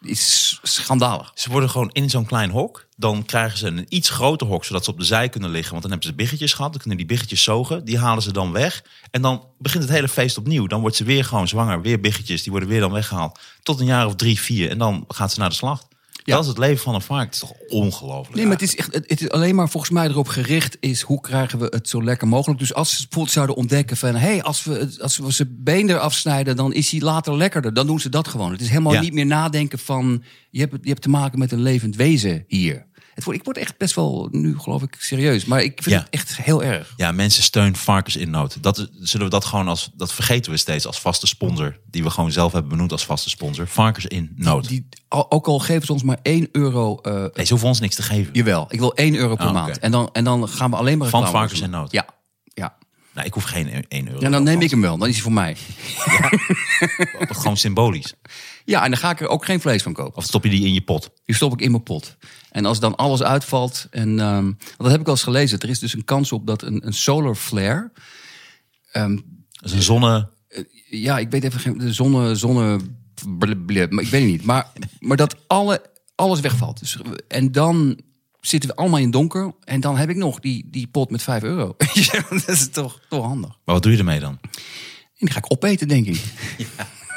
is 0.00 0.58
schandalig. 0.62 1.32
Ze 1.34 1.50
worden 1.50 1.70
gewoon 1.70 1.90
in 1.92 2.10
zo'n 2.10 2.26
klein 2.26 2.50
hok. 2.50 2.86
Dan 2.96 3.24
krijgen 3.24 3.58
ze 3.58 3.66
een 3.66 3.86
iets 3.88 4.10
groter 4.10 4.46
hok, 4.46 4.64
zodat 4.64 4.84
ze 4.84 4.90
op 4.90 4.98
de 4.98 5.04
zij 5.04 5.28
kunnen 5.28 5.50
liggen. 5.50 5.70
Want 5.70 5.82
dan 5.82 5.90
hebben 5.90 6.10
ze 6.10 6.16
biggetjes 6.16 6.52
gehad. 6.52 6.70
Dan 6.70 6.80
kunnen 6.80 6.98
die 6.98 7.06
biggetjes 7.06 7.42
zogen. 7.42 7.84
Die 7.84 7.98
halen 7.98 8.22
ze 8.22 8.32
dan 8.32 8.52
weg. 8.52 8.84
En 9.10 9.22
dan 9.22 9.44
begint 9.58 9.82
het 9.82 9.92
hele 9.92 10.08
feest 10.08 10.38
opnieuw. 10.38 10.66
Dan 10.66 10.80
wordt 10.80 10.96
ze 10.96 11.04
weer 11.04 11.24
gewoon 11.24 11.48
zwanger. 11.48 11.80
Weer 11.80 12.00
biggetjes. 12.00 12.42
Die 12.42 12.50
worden 12.50 12.68
weer 12.68 12.80
dan 12.80 12.92
weggehaald. 12.92 13.38
Tot 13.62 13.80
een 13.80 13.86
jaar 13.86 14.06
of 14.06 14.14
drie, 14.14 14.40
vier. 14.40 14.70
En 14.70 14.78
dan 14.78 15.04
gaat 15.08 15.32
ze 15.32 15.38
naar 15.38 15.48
de 15.48 15.54
slacht. 15.54 15.86
Ja. 16.26 16.34
Dat 16.34 16.42
is 16.44 16.48
het 16.50 16.58
leven 16.58 16.82
van 16.82 16.94
een 16.94 17.00
varken. 17.02 17.24
Het 17.26 17.34
is 17.34 17.40
toch 17.40 17.52
ongelooflijk. 17.68 18.34
Nee, 18.34 18.44
maar 18.44 18.52
het 18.52 18.62
is, 18.62 18.76
echt, 18.76 18.94
het 18.94 19.04
het 19.10 19.20
is 19.20 19.30
alleen 19.30 19.54
maar 19.54 19.68
volgens 19.68 19.92
mij 19.92 20.06
erop 20.08 20.28
gericht 20.28 20.76
is 20.80 21.00
hoe 21.00 21.20
krijgen 21.20 21.58
we 21.58 21.66
het 21.70 21.88
zo 21.88 22.04
lekker 22.04 22.28
mogelijk. 22.28 22.58
Dus 22.58 22.74
als 22.74 22.90
ze 22.90 22.96
bijvoorbeeld 23.02 23.34
zouden 23.34 23.56
ontdekken 23.56 23.96
van, 23.96 24.14
hé, 24.14 24.18
hey, 24.18 24.42
als 24.42 24.64
we, 24.64 24.96
als 25.00 25.16
we 25.16 25.30
zijn 25.30 25.56
been 25.58 25.90
eraf 25.90 26.14
snijden, 26.14 26.56
dan 26.56 26.72
is 26.72 26.90
hij 26.90 27.00
later 27.00 27.36
lekkerder. 27.36 27.74
Dan 27.74 27.86
doen 27.86 28.00
ze 28.00 28.08
dat 28.08 28.28
gewoon. 28.28 28.52
Het 28.52 28.60
is 28.60 28.68
helemaal 28.68 28.92
Ja. 28.92 29.00
niet 29.00 29.12
meer 29.12 29.26
nadenken 29.26 29.78
van, 29.78 30.22
je 30.50 30.60
hebt, 30.60 30.76
je 30.82 30.88
hebt 30.88 31.02
te 31.02 31.08
maken 31.08 31.38
met 31.38 31.52
een 31.52 31.62
levend 31.62 31.96
wezen 31.96 32.44
hier. 32.46 32.86
Het 33.16 33.24
wordt, 33.24 33.38
ik 33.40 33.44
word 33.44 33.58
echt 33.58 33.78
best 33.78 33.94
wel 33.94 34.28
nu, 34.30 34.58
geloof 34.58 34.82
ik, 34.82 34.96
serieus. 34.98 35.44
Maar 35.44 35.62
ik 35.62 35.82
vind 35.82 35.94
Ja. 35.94 36.00
het 36.00 36.10
echt 36.10 36.36
heel 36.36 36.62
erg. 36.62 36.92
Ja, 36.96 37.12
mensen 37.12 37.42
steunen 37.42 37.76
varkens 37.76 38.16
in 38.16 38.30
nood. 38.30 38.62
Dat 38.62 38.88
zullen 39.00 39.26
we 39.26 39.32
dat 39.32 39.44
gewoon 39.44 39.68
als 39.68 39.90
dat 39.94 40.12
vergeten 40.12 40.52
we 40.52 40.58
steeds 40.58 40.86
als 40.86 41.00
vaste 41.00 41.26
sponsor, 41.26 41.76
die 41.90 42.02
we 42.02 42.10
gewoon 42.10 42.32
zelf 42.32 42.52
hebben 42.52 42.70
benoemd 42.70 42.92
als 42.92 43.06
vaste 43.06 43.28
sponsor. 43.30 43.68
Varkens 43.68 44.06
in 44.06 44.32
nood. 44.36 44.68
Die, 44.68 44.88
ook 45.08 45.46
al 45.46 45.58
geven 45.58 45.86
ze 45.86 45.92
ons 45.92 46.02
maar 46.02 46.18
1 46.22 46.48
euro. 46.52 46.96
eh 47.02 47.12
Nee, 47.12 47.44
ze 47.44 47.50
hoeven 47.50 47.68
ons 47.68 47.80
niks 47.80 47.94
te 47.94 48.02
geven. 48.02 48.32
jawel, 48.34 48.66
ik 48.68 48.78
wil 48.78 48.94
1 48.94 49.14
euro 49.14 49.34
per 49.36 49.46
Ah, 49.46 49.52
maand. 49.52 49.78
En 49.78 49.90
dan, 49.90 50.08
en 50.12 50.24
dan 50.24 50.48
gaan 50.48 50.70
we 50.70 50.76
alleen 50.76 50.98
maar 50.98 51.08
Van 51.08 51.28
varkens 51.28 51.60
in 51.60 51.70
nood. 51.70 51.92
Ja. 51.92 52.06
Nou, 53.16 53.28
ik 53.28 53.34
hoef 53.34 53.44
geen 53.44 53.84
1 53.88 54.08
euro. 54.08 54.20
Ja, 54.20 54.30
dan 54.30 54.42
neem 54.42 54.60
ik 54.60 54.70
hem 54.70 54.80
wel. 54.80 54.98
Dan 54.98 55.08
is 55.08 55.14
hij 55.14 55.22
voor 55.22 55.32
mij. 55.32 55.56
Gewoon 57.40 57.56
symbolisch. 57.56 58.14
Ja, 58.64 58.84
en 58.84 58.90
dan 58.90 58.98
ga 58.98 59.10
ik 59.10 59.20
er 59.20 59.28
ook 59.28 59.44
geen 59.44 59.60
vlees 59.60 59.82
van 59.82 59.92
kopen. 59.92 60.16
Of 60.16 60.24
stop 60.24 60.44
je 60.44 60.50
die 60.50 60.66
in 60.66 60.74
je 60.74 60.80
pot? 60.80 61.10
Die 61.24 61.34
stop 61.34 61.52
ik 61.52 61.60
in 61.60 61.70
mijn 61.70 61.82
pot. 61.82 62.16
En 62.50 62.64
als 62.64 62.80
dan 62.80 62.96
alles 62.96 63.22
uitvalt. 63.22 63.86
En 63.90 64.20
ehm, 64.20 64.52
dat 64.76 64.90
heb 64.90 65.00
ik 65.00 65.06
al 65.06 65.12
eens 65.12 65.22
gelezen. 65.22 65.58
Er 65.58 65.68
is 65.68 65.78
dus 65.78 65.94
een 65.94 66.04
kans 66.04 66.32
op 66.32 66.46
dat 66.46 66.62
een, 66.62 66.86
een 66.86 66.92
solar 66.94 67.34
flare. 67.34 67.92
ehm, 68.92 69.16
Dat 69.50 69.64
is 69.64 69.72
een 69.72 69.82
zonne... 69.82 70.28
ja, 70.90 71.18
ik 71.18 71.30
weet 71.30 71.44
even 71.44 71.60
geen. 71.60 71.78
De 71.78 71.92
zonne. 71.92 72.34
zonne 72.34 72.78
maar 73.28 73.48
ik 73.48 73.66
weet 73.66 74.12
het 74.12 74.22
niet. 74.22 74.44
Maar, 74.44 74.72
maar 74.98 75.16
dat 75.16 75.36
alle, 75.46 75.82
alles 76.14 76.40
wegvalt. 76.40 76.78
Dus, 76.78 76.98
en 77.28 77.52
dan 77.52 78.00
zitten 78.48 78.70
we 78.70 78.76
allemaal 78.76 79.00
in 79.00 79.10
donker. 79.10 79.54
En 79.64 79.80
dan 79.80 79.96
heb 79.96 80.10
ik 80.10 80.16
nog 80.16 80.40
die, 80.40 80.66
die 80.70 80.86
pot 80.86 81.10
met 81.10 81.22
5 81.22 81.42
euro. 81.42 81.76
Dat 82.28 82.48
is 82.48 82.68
toch, 82.70 83.00
toch 83.08 83.24
handig. 83.24 83.50
Maar 83.64 83.74
wat 83.74 83.82
doe 83.82 83.92
je 83.92 83.98
ermee 83.98 84.20
dan? 84.20 84.38
En 84.40 85.26
die 85.26 85.30
ga 85.30 85.38
ik 85.38 85.52
opeten, 85.52 85.88
denk 85.88 86.06
ik. 86.06 86.22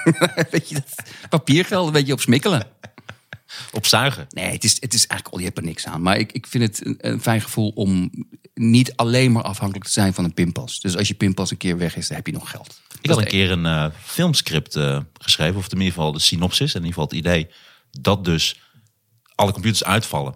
weet 0.52 0.70
je, 0.70 0.74
dat 0.74 1.30
papiergeld 1.30 1.88
een 1.88 1.94
beetje 1.94 2.14
op 2.14 2.22
smikkelen. 2.22 2.68
Opzuigen. 3.72 4.28
Nee, 4.30 4.52
het 4.52 4.64
is, 4.64 4.78
het 4.80 4.94
is 4.94 5.08
eigenlijk 5.08 5.28
al, 5.34 5.40
je 5.40 5.46
hebt 5.46 5.58
er 5.58 5.64
niks 5.64 5.88
aan. 5.88 6.02
Maar 6.02 6.18
ik, 6.18 6.32
ik 6.32 6.48
vind 6.48 6.64
het 6.64 6.86
een, 6.86 6.96
een 6.98 7.22
fijn 7.22 7.42
gevoel 7.42 7.70
om 7.70 8.12
niet 8.54 8.96
alleen 8.96 9.32
maar 9.32 9.44
afhankelijk 9.44 9.86
te 9.86 9.92
zijn 9.92 10.14
van 10.14 10.24
een 10.24 10.34
pinpas. 10.34 10.80
Dus 10.80 10.98
als 10.98 11.08
je 11.08 11.14
pinpas 11.14 11.52
een 11.52 11.58
keer 11.58 11.78
weg 11.78 11.96
is, 11.96 12.08
dan 12.08 12.18
heb 12.18 12.26
je 12.26 12.34
nog 12.34 12.50
geld. 12.50 12.82
Ik 13.02 13.10
had 13.10 13.20
een 13.20 13.26
keer 13.28 13.52
een 13.52 13.66
eh, 13.66 13.86
filmscript 14.04 14.76
eh, 14.76 15.00
geschreven, 15.14 15.58
of 15.58 15.66
in 15.66 15.78
ieder 15.78 15.94
geval 15.94 16.12
de 16.12 16.20
synopsis, 16.20 16.74
in 16.74 16.84
ieder 16.86 16.94
geval 16.94 17.04
het 17.04 17.14
idee 17.14 17.48
dat 17.92 18.26
dus 18.26 18.60
alle 19.36 19.52
computers 19.52 19.84
uitvallen. 19.84 20.36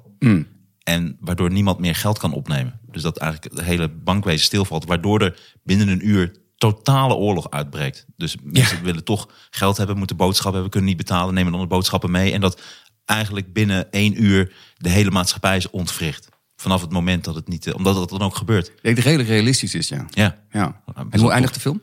En 0.84 1.18
waardoor 1.20 1.52
niemand 1.52 1.80
meer 1.80 1.96
geld 1.96 2.18
kan 2.18 2.34
opnemen. 2.34 2.80
Dus 2.92 3.02
dat 3.02 3.18
eigenlijk 3.18 3.54
het 3.56 3.66
hele 3.66 3.90
bankwezen 3.90 4.46
stilvalt, 4.46 4.86
waardoor 4.86 5.22
er 5.22 5.40
binnen 5.64 5.88
een 5.88 6.08
uur 6.08 6.32
totale 6.58 7.14
oorlog 7.14 7.50
uitbreekt. 7.50 8.06
Dus 8.18 8.36
mensen 8.44 8.84
willen 8.84 9.04
toch 9.04 9.30
geld 9.50 9.78
hebben, 9.78 9.98
moeten 9.98 10.16
boodschappen 10.16 10.54
hebben, 10.54 10.72
kunnen 10.72 10.90
niet 10.90 10.98
betalen, 10.98 11.34
nemen 11.34 11.52
dan 11.52 11.62
de 11.62 11.68
boodschappen 11.68 12.12
mee. 12.12 12.32
En 12.32 12.42
dat 12.42 12.62
eigenlijk 13.06 13.54
binnen 13.54 13.92
één 13.92 14.24
uur 14.24 14.54
de 14.78 14.90
hele 14.90 15.12
maatschappij 15.12 15.58
is 15.58 15.70
ontwricht. 15.70 16.28
Vanaf 16.56 16.82
het 16.82 16.92
moment 16.92 17.24
dat 17.24 17.36
het 17.36 17.48
niet, 17.48 17.68
eh, 17.68 17.76
omdat 17.76 17.96
dat 17.96 18.10
dan 18.10 18.22
ook 18.22 18.36
gebeurt. 18.36 18.68
Ik 18.68 18.74
denk 18.74 18.84
dat 18.84 18.96
het 18.96 19.06
redelijk 19.06 19.30
realistisch 19.30 19.76
is, 19.76 19.88
ja. 19.88 20.06
Ja. 20.10 20.38
ja. 20.52 20.82
best 20.86 21.08
En 21.10 21.20
hoe 21.20 21.32
eindigt 21.32 21.54
de 21.54 21.60
film? 21.60 21.82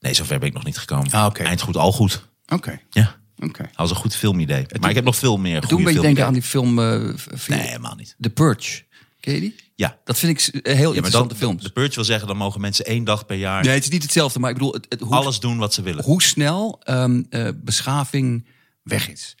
Nee, 0.00 0.14
zover 0.14 0.38
ben 0.38 0.48
ik 0.48 0.54
nog 0.54 0.64
niet 0.64 0.78
gekomen. 0.78 1.10
Ah, 1.10 1.26
oké. 1.26 1.42
Eind 1.42 1.60
goed, 1.60 1.76
al 1.76 1.92
goed. 1.92 2.28
Oké, 2.48 2.80
Ja. 2.90 3.20
Oké. 3.38 3.62
Dat 3.62 3.70
was 3.76 3.90
een 3.90 3.96
goed 3.96 4.16
filmidee. 4.16 4.66
Maar 4.80 4.88
ik 4.90 4.96
heb 4.96 5.04
nog 5.04 5.16
veel 5.16 5.36
meer 5.36 5.58
goede 5.62 5.76
een 5.76 5.84
beetje 5.84 6.00
denken 6.00 6.26
aan 6.26 6.32
die 6.32 6.42
film... 6.42 6.78
eh, 6.78 7.08
v- 7.16 7.48
Nee, 7.48 7.58
helemaal 7.60 7.94
niet. 7.94 8.16
The 8.20 8.30
Purge. 8.30 8.82
Ken 9.20 9.34
je 9.34 9.40
die? 9.40 9.54
Ja. 9.74 9.98
Dat 10.04 10.18
vind 10.18 10.48
ik 10.48 10.54
een 10.66 10.76
heel 10.76 10.88
Ja, 10.88 10.94
interessante 10.94 11.28
dat, 11.28 11.36
films. 11.38 11.62
de 11.62 11.70
Purge 11.70 11.94
wil 11.94 12.04
zeggen, 12.04 12.28
dan 12.28 12.36
mogen 12.36 12.60
mensen 12.60 12.84
één 12.84 13.04
dag 13.04 13.26
per 13.26 13.36
jaar 13.36 13.64
Nee, 13.64 13.74
het 13.74 13.82
is 13.84 13.88
niet 13.90 14.02
hetzelfde, 14.02 14.38
maar 14.38 14.50
ik 14.50 14.56
bedoel... 14.56 14.72
Het, 14.72 14.86
het, 14.88 15.00
hoe, 15.00 15.14
alles 15.14 15.40
doen 15.40 15.58
wat 15.58 15.74
ze 15.74 15.82
willen. 15.82 16.04
hoe 16.04 16.22
snel 16.22 16.80
ehm, 16.82 17.22
eh, 17.30 17.48
beschaving 17.56 18.46
weg 18.82 19.10
is. 19.10 19.36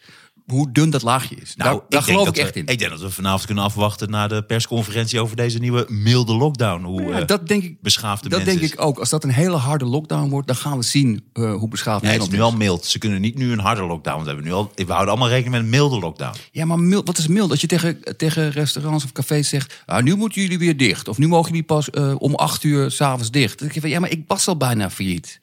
Hoe 0.52 0.72
dun 0.72 0.90
dat 0.90 1.02
laagje 1.02 1.34
is. 1.34 1.54
daar 1.54 1.66
daar 1.66 1.74
Nou, 1.74 1.84
denk 1.88 2.02
geloof 2.02 2.28
ik 2.28 2.34
dat 2.34 2.44
echt 2.44 2.54
we, 2.54 2.60
in. 2.60 2.66
Ik 2.66 2.78
denk 2.78 2.90
dat 2.90 3.00
we 3.00 3.10
vanavond 3.10 3.44
kunnen 3.44 3.64
afwachten 3.64 4.10
naar 4.10 4.28
de 4.28 4.42
persconferentie 4.42 5.20
over 5.20 5.36
deze 5.36 5.58
nieuwe 5.58 5.84
milde 5.88 6.34
lockdown. 6.34 6.84
Hoe 6.84 7.02
Ja, 7.02 7.20
eh, 7.20 7.26
dat 7.26 7.48
denk 7.48 7.62
ik, 7.62 7.80
beschaafd 7.80 8.22
de 8.22 8.28
dat 8.28 8.38
mens 8.38 8.50
denk 8.50 8.62
is. 8.62 8.72
ik 8.72 8.80
ook. 8.80 8.98
Als 8.98 9.10
dat 9.10 9.24
een 9.24 9.30
hele 9.30 9.56
harde 9.56 9.84
lockdown 9.84 10.28
wordt, 10.28 10.46
dan 10.46 10.56
gaan 10.56 10.78
we 10.78 10.84
zien 10.84 11.24
eh, 11.32 11.54
hoe 11.54 11.68
beschaafd 11.68 12.02
Nee, 12.02 12.12
het 12.12 12.22
is 12.22 12.28
Nederland 12.28 12.58
nu 12.58 12.64
al 12.64 12.66
mild. 12.66 12.84
Ze 12.84 12.98
kunnen 12.98 13.20
niet 13.20 13.36
nu 13.36 13.52
een 13.52 13.58
harde 13.58 13.82
lockdown. 13.82 14.16
Want 14.16 14.28
we, 14.28 14.32
hebben 14.32 14.44
nu 14.44 14.52
al, 14.52 14.72
we 14.74 14.84
houden 14.86 15.08
allemaal 15.08 15.28
rekening 15.28 15.54
met 15.54 15.62
een 15.62 15.70
milde 15.70 15.98
lockdown. 15.98 16.36
Ja, 16.50 16.64
maar 16.64 16.78
mild, 16.78 17.06
wat 17.06 17.18
is 17.18 17.26
mild? 17.26 17.50
Als 17.50 17.60
je 17.60 17.66
tegen, 17.66 18.16
tegen 18.16 18.50
restaurants 18.50 19.04
of 19.04 19.12
cafés 19.12 19.48
zegt... 19.48 19.82
Ah, 19.86 20.02
nu 20.02 20.16
moeten 20.16 20.42
jullie 20.42 20.58
weer 20.58 20.76
dicht. 20.76 21.08
Of 21.08 21.18
nu 21.18 21.28
mogen 21.28 21.50
jullie 21.50 21.66
pas 21.66 21.90
eh, 21.90 22.14
om 22.18 22.34
acht 22.34 22.62
uur 22.62 22.90
s'avonds 22.90 23.30
dicht. 23.30 23.58
Dan 23.58 23.58
denk 23.58 23.72
je 23.72 23.80
van, 23.80 23.90
ja, 23.90 24.00
maar 24.00 24.10
ik 24.10 24.24
was 24.26 24.48
al 24.48 24.56
bijna 24.56 24.90
failliet. 24.90 25.40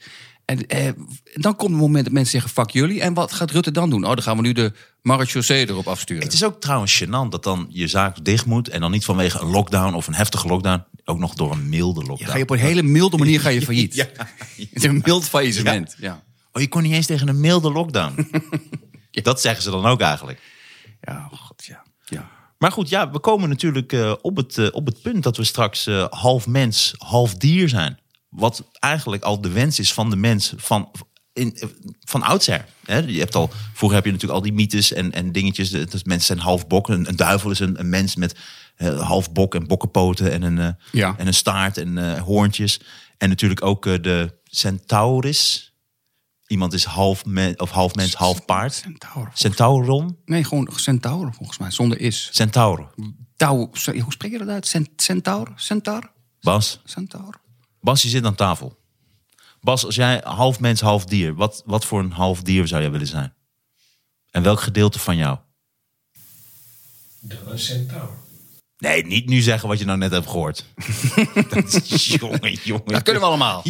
En 0.49 0.67
eh, 0.67 0.91
dan 1.33 1.55
komt 1.55 1.71
het 1.71 1.79
moment 1.79 2.03
dat 2.03 2.13
mensen 2.13 2.31
zeggen, 2.31 2.51
fuck 2.51 2.69
jullie. 2.69 3.01
En 3.01 3.13
wat 3.13 3.31
gaat 3.31 3.51
Rutte 3.51 3.71
dan 3.71 3.89
doen? 3.89 4.03
Oh, 4.03 4.09
dan 4.09 4.23
gaan 4.23 4.35
we 4.35 4.41
nu 4.41 4.53
de 4.53 4.71
marechaussee 5.01 5.69
erop 5.69 5.87
afsturen. 5.87 6.23
Het 6.23 6.33
is 6.33 6.43
ook 6.43 6.61
trouwens 6.61 7.03
gênant 7.03 7.29
dat 7.29 7.43
dan 7.43 7.67
je 7.69 7.87
zaak 7.87 8.25
dicht 8.25 8.45
moet. 8.45 8.69
En 8.69 8.81
dan 8.81 8.91
niet 8.91 9.05
vanwege 9.05 9.39
een 9.39 9.49
lockdown 9.49 9.93
of 9.93 10.07
een 10.07 10.13
heftige 10.13 10.47
lockdown. 10.47 10.83
Ook 11.05 11.19
nog 11.19 11.33
door 11.33 11.51
een 11.51 11.69
milde 11.69 12.01
Ja, 12.01 12.07
lockdown. 12.07 12.31
ga 12.31 12.37
je 12.37 12.43
op 12.43 12.49
een 12.49 12.59
hele 12.59 12.81
milde 12.81 13.17
manier 13.17 13.39
ga 13.39 13.49
je 13.49 13.61
failliet. 13.61 13.95
Ja. 13.99 14.07
Het 14.57 14.67
is 14.71 14.83
een 14.83 15.01
mild 15.05 15.25
faillissement. 15.25 15.95
Ja. 15.97 16.23
Oh, 16.51 16.61
je 16.61 16.67
kon 16.67 16.81
niet 16.81 16.93
eens 16.93 17.05
tegen 17.05 17.27
een 17.27 17.39
milde 17.39 17.71
lockdown. 17.71 18.29
Dat 19.11 19.41
zeggen 19.41 19.63
ze 19.63 19.71
dan 19.71 19.85
ook 19.85 20.01
eigenlijk. 20.01 20.41
Ja, 21.01 21.29
oh 21.31 21.39
god, 21.39 21.65
ja. 21.65 21.83
ja. 22.05 22.29
Maar 22.57 22.71
goed, 22.71 22.89
ja, 22.89 23.11
we 23.11 23.19
komen 23.19 23.49
natuurlijk 23.49 23.93
eh, 23.93 24.13
op, 24.21 24.35
het, 24.37 24.57
eh, 24.57 24.67
op 24.71 24.85
het 24.85 25.01
punt 25.01 25.23
dat 25.23 25.37
we 25.37 25.43
straks 25.43 25.87
eh, 25.87 26.05
half 26.09 26.47
mens, 26.47 26.93
half 26.97 27.33
dier 27.33 27.69
zijn. 27.69 27.99
Wat 28.29 28.63
eigenlijk 28.79 29.23
al 29.23 29.41
de 29.41 29.49
wens 29.49 29.79
is 29.79 29.93
van 29.93 30.09
de 30.09 30.15
mens 30.15 30.53
van, 30.57 30.91
in, 31.33 31.57
van 31.99 32.23
oudsher. 32.23 32.65
Hè? 32.85 32.97
Je 32.97 33.19
hebt 33.19 33.35
al, 33.35 33.49
vroeger 33.73 33.97
heb 33.97 34.05
je 34.05 34.11
natuurlijk 34.11 34.39
al 34.39 34.45
die 34.45 34.53
mythes 34.53 34.93
en, 34.93 35.11
en 35.11 35.31
dingetjes. 35.31 35.69
Dat 35.69 36.05
mensen 36.05 36.21
zijn 36.25 36.39
half 36.39 36.67
bok. 36.67 36.87
Een, 36.89 37.07
een 37.07 37.15
duivel 37.15 37.51
is 37.51 37.59
een, 37.59 37.79
een 37.79 37.89
mens 37.89 38.15
met 38.15 38.35
eh, 38.75 39.01
half 39.07 39.31
bok 39.31 39.55
en 39.55 39.67
bokkenpoten 39.67 40.31
en 40.31 40.41
een, 40.41 40.57
eh, 40.59 40.69
Ja. 40.91 41.15
en 41.17 41.27
een 41.27 41.33
staart 41.33 41.77
en 41.77 41.97
eh, 42.15 42.21
hoorntjes. 42.21 42.79
En 43.17 43.29
natuurlijk 43.29 43.63
ook 43.65 43.83
de 43.83 44.37
centauris. 44.43 45.67
Iemand 46.47 46.73
is 46.73 46.83
half, 46.83 47.23
of 47.57 47.69
half 47.69 47.95
mens, 47.95 48.13
half 48.13 48.45
paard. 48.45 48.73
Centaur. 48.73 49.29
Centauron? 49.33 50.17
Nee, 50.25 50.43
gewoon 50.43 50.69
centaur 50.75 51.33
volgens 51.33 51.57
mij, 51.57 51.71
zonder 51.71 51.99
is. 51.99 52.29
Centauro. 52.31 52.91
Tau, 53.35 53.57
hoe 54.01 54.11
spreek 54.11 54.31
je 54.31 54.37
dat 54.37 54.47
uit? 54.47 54.67
Cent- 54.67 54.89
Centaur? 54.95 55.51
Centaur? 55.55 56.11
Bas, 56.41 56.81
Centaur? 56.85 57.41
Bas, 57.81 58.01
je 58.01 58.09
zit 58.09 58.25
aan 58.25 58.35
tafel. 58.35 58.77
Bas, 59.61 59.85
als 59.85 59.95
jij 59.95 60.21
half 60.23 60.59
mens, 60.59 60.81
half 60.81 61.05
dier, 61.05 61.35
wat, 61.35 61.63
wat 61.65 61.85
voor 61.85 61.99
een 61.99 62.11
half 62.11 62.41
dier 62.41 62.67
zou 62.67 62.81
jij 62.81 62.91
willen 62.91 63.07
zijn? 63.07 63.33
En 64.31 64.43
welk 64.43 64.61
gedeelte 64.61 64.99
van 64.99 65.17
jou? 65.17 65.37
Dan 67.19 67.37
een 67.45 67.59
centaur. 67.59 68.09
Nee, 68.77 69.05
niet 69.05 69.25
nu 69.25 69.41
zeggen 69.41 69.67
wat 69.67 69.79
je 69.79 69.85
nou 69.85 69.97
net 69.97 70.11
hebt 70.11 70.27
gehoord. 70.27 70.65
dat 71.49 71.73
is, 71.73 72.05
jongen, 72.05 72.53
jongen. 72.63 72.85
Dat 72.85 73.03
kunnen 73.03 73.21
we 73.21 73.27
allemaal. 73.27 73.63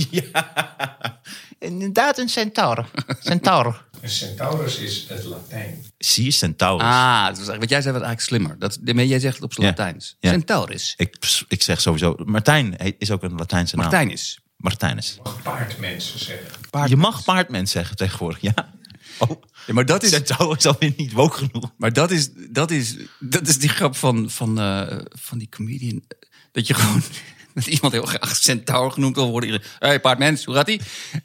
Inderdaad, 1.59 2.17
een 2.17 2.29
centaur. 2.29 2.85
Centaur. 3.19 3.87
Een 4.01 4.09
centaurus 4.09 4.77
is 4.77 5.05
het 5.09 5.23
Latijn. 5.23 5.85
Zie 5.97 6.23
je, 6.23 6.31
centaurus. 6.31 6.85
Ah, 6.85 7.25
dat 7.25 7.37
was 7.37 7.47
eigenlijk- 7.47 7.59
wat 7.59 7.69
jij 7.69 7.81
zei 7.81 7.93
was 7.97 8.03
eigenlijk 8.03 8.21
slimmer. 8.21 8.59
Dat, 8.59 8.79
jij 9.07 9.19
zegt 9.19 9.35
het 9.35 9.43
op 9.43 9.53
zijn 9.53 9.65
Ja. 9.65 9.71
Latijns. 9.77 10.15
Ja. 10.19 10.29
Centaurus. 10.31 10.93
Ik, 10.97 11.15
ik 11.47 11.61
zeg 11.63 11.81
sowieso, 11.81 12.15
Martijn 12.25 12.77
is 12.97 13.11
ook 13.11 13.23
een 13.23 13.35
Latijnse 13.35 13.75
naam. 13.75 13.85
Martijn 13.85 14.11
is. 14.11 14.39
Martijnes. 14.57 15.19
mag 15.23 15.41
paardmensen 15.41 16.19
zeggen. 16.19 16.47
Je 16.89 16.95
mag 16.95 17.23
paardmens 17.23 17.71
zeggen 17.71 17.95
tegenwoordig, 17.95 18.41
ja. 18.41 18.73
Oh, 19.17 19.29
Ja, 19.67 19.73
maar 19.73 19.85
dat 19.85 20.03
is, 20.03 20.09
Centaur 20.09 20.57
is 20.57 20.65
alweer 20.65 20.93
niet 20.97 21.11
woke 21.11 21.37
genoeg. 21.37 21.71
maar 21.77 21.93
dat 21.93 22.11
is, 22.11 22.29
dat 22.49 22.71
is, 22.71 22.95
dat 23.19 23.47
is 23.47 23.59
die 23.59 23.69
grap 23.69 23.95
van, 23.95 24.29
van, 24.29 24.59
eh, 24.59 24.97
van 25.09 25.37
die 25.37 25.49
comedian. 25.49 26.03
Dat 26.51 26.67
je 26.67 26.73
gewoon 26.73 27.01
dat 27.53 27.65
iemand 27.67 27.93
heel 27.93 28.05
graag 28.05 28.35
centaur 28.35 28.91
genoemd 28.91 29.15
wil 29.15 29.29
worden. 29.31 29.49
Hé, 29.49 29.59
hey, 29.79 29.99
paardmens, 29.99 30.45
hoe 30.45 30.55
gaat 30.55 30.65
die? 30.65 30.81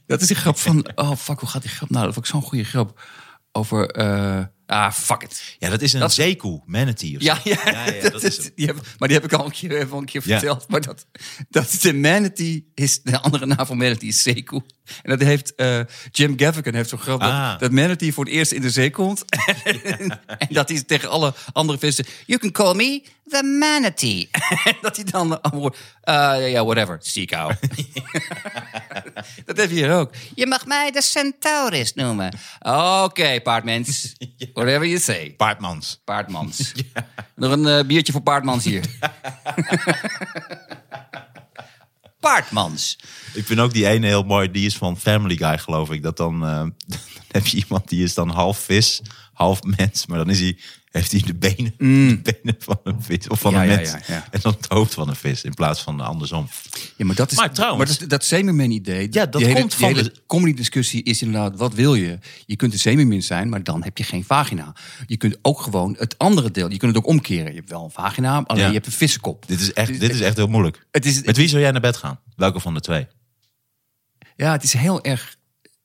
Dat 0.07 0.21
is 0.21 0.27
die 0.27 0.37
grap 0.37 0.59
van, 0.59 0.87
oh 0.95 1.17
fuck, 1.17 1.41
hoe 1.41 1.49
gaat 1.49 1.63
die 1.63 1.71
grap? 1.71 1.91
Nou, 1.91 2.05
dat 2.05 2.15
vond 2.15 2.27
ik 2.27 2.33
zo'n 2.33 2.43
goede 2.43 2.65
grap. 2.65 3.01
Over, 3.57 3.91
eh, 3.91 4.41
ah, 4.67 4.93
fuck 4.93 5.23
it. 5.23 5.57
Ja, 5.59 5.71
dat 5.71 5.83
is 5.83 5.93
een 5.93 6.01
Dat 6.01 6.13
zeekoe, 6.13 6.63
manatee 6.67 7.17
of 7.17 7.23
zo. 7.23 7.27
Ja, 7.27 7.41
ja, 7.45 7.71
ja, 7.71 7.93
ja, 7.93 8.11
dat 8.11 8.23
is 8.23 8.37
hem. 8.37 8.51
die 8.55 8.67
heb, 8.67 8.77
maar 8.99 9.09
die 9.09 9.17
heb 9.17 9.33
ik 9.33 9.39
al 9.39 9.45
een 9.45 9.51
keer, 9.51 9.77
even 9.77 9.93
al 9.93 9.99
een 9.99 10.05
keer 10.05 10.23
verteld. 10.23 10.69
Maar 10.69 10.81
dat, 10.81 11.07
dat 11.49 11.73
is 11.73 11.81
de 11.81 11.95
manatee 11.95 12.71
is 12.75 13.03
de 13.03 13.21
andere 13.21 13.47
naam 13.47 13.67
van 13.67 13.77
manatee 13.77 14.09
is 14.09 14.23
zeekoe. 14.23 14.63
En 15.03 15.19
dat 15.19 15.21
heeft 15.21 15.55
eh, 15.55 15.81
Jim 16.11 16.39
Gaffigan 16.39 16.75
heeft 16.75 16.89
zo'n 16.89 16.99
grap 16.99 17.21
Ah. 17.23 17.51
dat, 17.51 17.61
dat 17.61 17.71
manatee 17.71 18.13
voor 18.13 18.25
het 18.25 18.33
eerst 18.33 18.53
in 18.53 18.61
de 18.61 18.71
zee 18.71 18.91
komt 18.91 19.25
en 20.39 20.49
dat 20.49 20.69
hij 20.69 20.83
tegen 20.83 21.11
alle 21.11 21.35
andere 21.53 21.79
vissen, 21.79 22.05
you 22.27 22.41
can 22.41 22.51
call 22.51 22.75
me 22.75 23.03
the 23.29 23.43
manatee. 23.43 24.29
Dat 24.81 24.97
hij 24.97 25.05
dan 25.05 25.43
antwoordt, 25.43 25.77
uh, 26.05 26.51
ja, 26.51 26.65
whatever, 26.65 27.01
cow. 27.27 27.51
dat 29.47 29.57
heb 29.57 29.71
je 29.71 29.75
hier 29.75 29.93
ook. 29.93 30.11
Je 30.35 30.47
mag 30.47 30.67
mij 30.67 30.91
de 30.91 31.03
centaurus 31.03 31.95
noemen. 31.95 32.39
Oké, 33.03 33.41
paardmens. 33.41 34.13
Whatever 34.55 34.87
you 34.87 34.99
say. 34.99 35.35
Paardmans. 35.37 36.01
Paardmans. 36.05 36.73
Nog 37.35 37.53
een 37.53 37.67
eh, 37.67 37.85
biertje 37.85 38.13
voor 38.13 38.23
Paardmans 38.23 38.65
hier. 38.65 38.85
Paardmans. 42.21 42.99
Ik 43.35 43.47
vind 43.47 43.61
ook 43.61 43.73
die 43.73 43.87
ene 43.87 44.07
heel 44.07 44.23
mooi, 44.23 44.51
die 44.51 44.67
is 44.67 44.77
van 44.77 44.99
Family 44.99 45.37
Guy, 45.37 45.59
geloof 45.59 45.91
ik. 45.91 46.03
Dat 46.03 46.17
dan, 46.17 46.45
eh, 46.45 46.57
dan 46.59 46.75
heb 47.29 47.47
je 47.47 47.57
iemand 47.57 47.89
die 47.89 48.05
is 48.05 48.15
dan 48.15 48.29
half 48.29 48.59
vis, 48.59 49.03
half 49.35 49.63
mens. 49.63 50.07
Maar 50.07 50.19
dan 50.19 50.31
is 50.31 50.41
hij, 50.41 50.59
heeft 50.91 51.13
hij 51.13 51.21
de 51.27 51.35
benen, 51.35 51.75
de 51.79 52.21
benen 52.43 52.57
van 52.59 52.81
een 52.85 53.03
vis 53.03 53.29
of 53.29 53.41
van 53.41 53.53
Mm. 53.53 53.59
Ja, 53.59 53.65
een 53.65 53.77
mens. 53.77 53.91
ja, 53.91 54.01
ja. 54.07 54.27
En 54.31 54.41
dan 54.43 54.53
het 54.57 54.67
hoofd 54.69 54.95
van 54.95 55.09
een 55.09 55.17
vis 55.17 55.43
in 55.43 55.55
plaats 55.55 55.81
van 55.83 56.01
andersom. 56.01 56.49
Ja, 56.97 57.05
maar 57.05 57.15
dat 57.15 57.31
is. 57.31 57.37
Maar 57.37 57.53
trouwens- 57.53 57.91
maar 57.91 57.99
dat, 57.99 58.09
dat 58.09 58.25
Zemerman-idee. 58.25 59.07
Ja, 59.11 59.27
dat 59.27 59.41
hele, 59.41 59.55
komt 59.61 59.71
die 59.71 59.79
van 59.81 59.89
hele 59.89 60.03
de- 60.03 60.23
comedy-discussie 60.27 61.03
is 61.03 61.23
inderdaad: 61.23 61.57
wat 61.59 61.75
wil 61.75 61.95
je? 61.95 62.19
Je 62.47 62.57
kunt 62.57 62.73
een 62.73 62.79
Zemermin 62.79 63.23
zijn, 63.23 63.49
maar 63.49 63.63
dan 63.63 63.83
heb 63.85 63.99
je 63.99 64.05
geen 64.05 64.25
vagina. 64.25 64.75
Je 65.07 65.17
kunt 65.17 65.37
ook 65.43 65.61
gewoon 65.61 65.97
het 65.99 66.19
andere 66.19 66.51
deel. 66.51 66.71
Je 66.71 66.77
kunt 66.77 66.95
het 66.95 67.05
ook 67.05 67.11
omkeren. 67.11 67.51
Je 67.53 67.59
hebt 67.59 67.71
wel 67.71 67.85
een 67.85 67.91
vagina, 67.91 68.43
alleen 68.47 68.63
Ja. 68.63 68.69
je 68.69 68.75
hebt 68.75 68.87
een 68.87 68.93
vissenkop. 68.93 69.45
Dit 69.47 69.61
is 69.61 69.73
echt, 69.73 70.01
dit 70.01 70.11
is 70.15 70.21
echt 70.21 70.37
heel 70.37 70.47
moeilijk. 70.47 70.87
Het 70.91 71.07
is, 71.07 71.23
Met 71.23 71.37
wie 71.37 71.49
zou 71.49 71.63
jij 71.63 71.71
naar 71.71 71.81
bed 71.81 71.97
gaan? 71.97 72.21
Welke 72.37 72.61
van 72.61 72.75
de 72.75 72.81
twee? 72.81 73.07
ja, 74.37 74.53
het 74.53 74.63
is 74.63 74.73
heel 74.73 75.03
erg. 75.05 75.37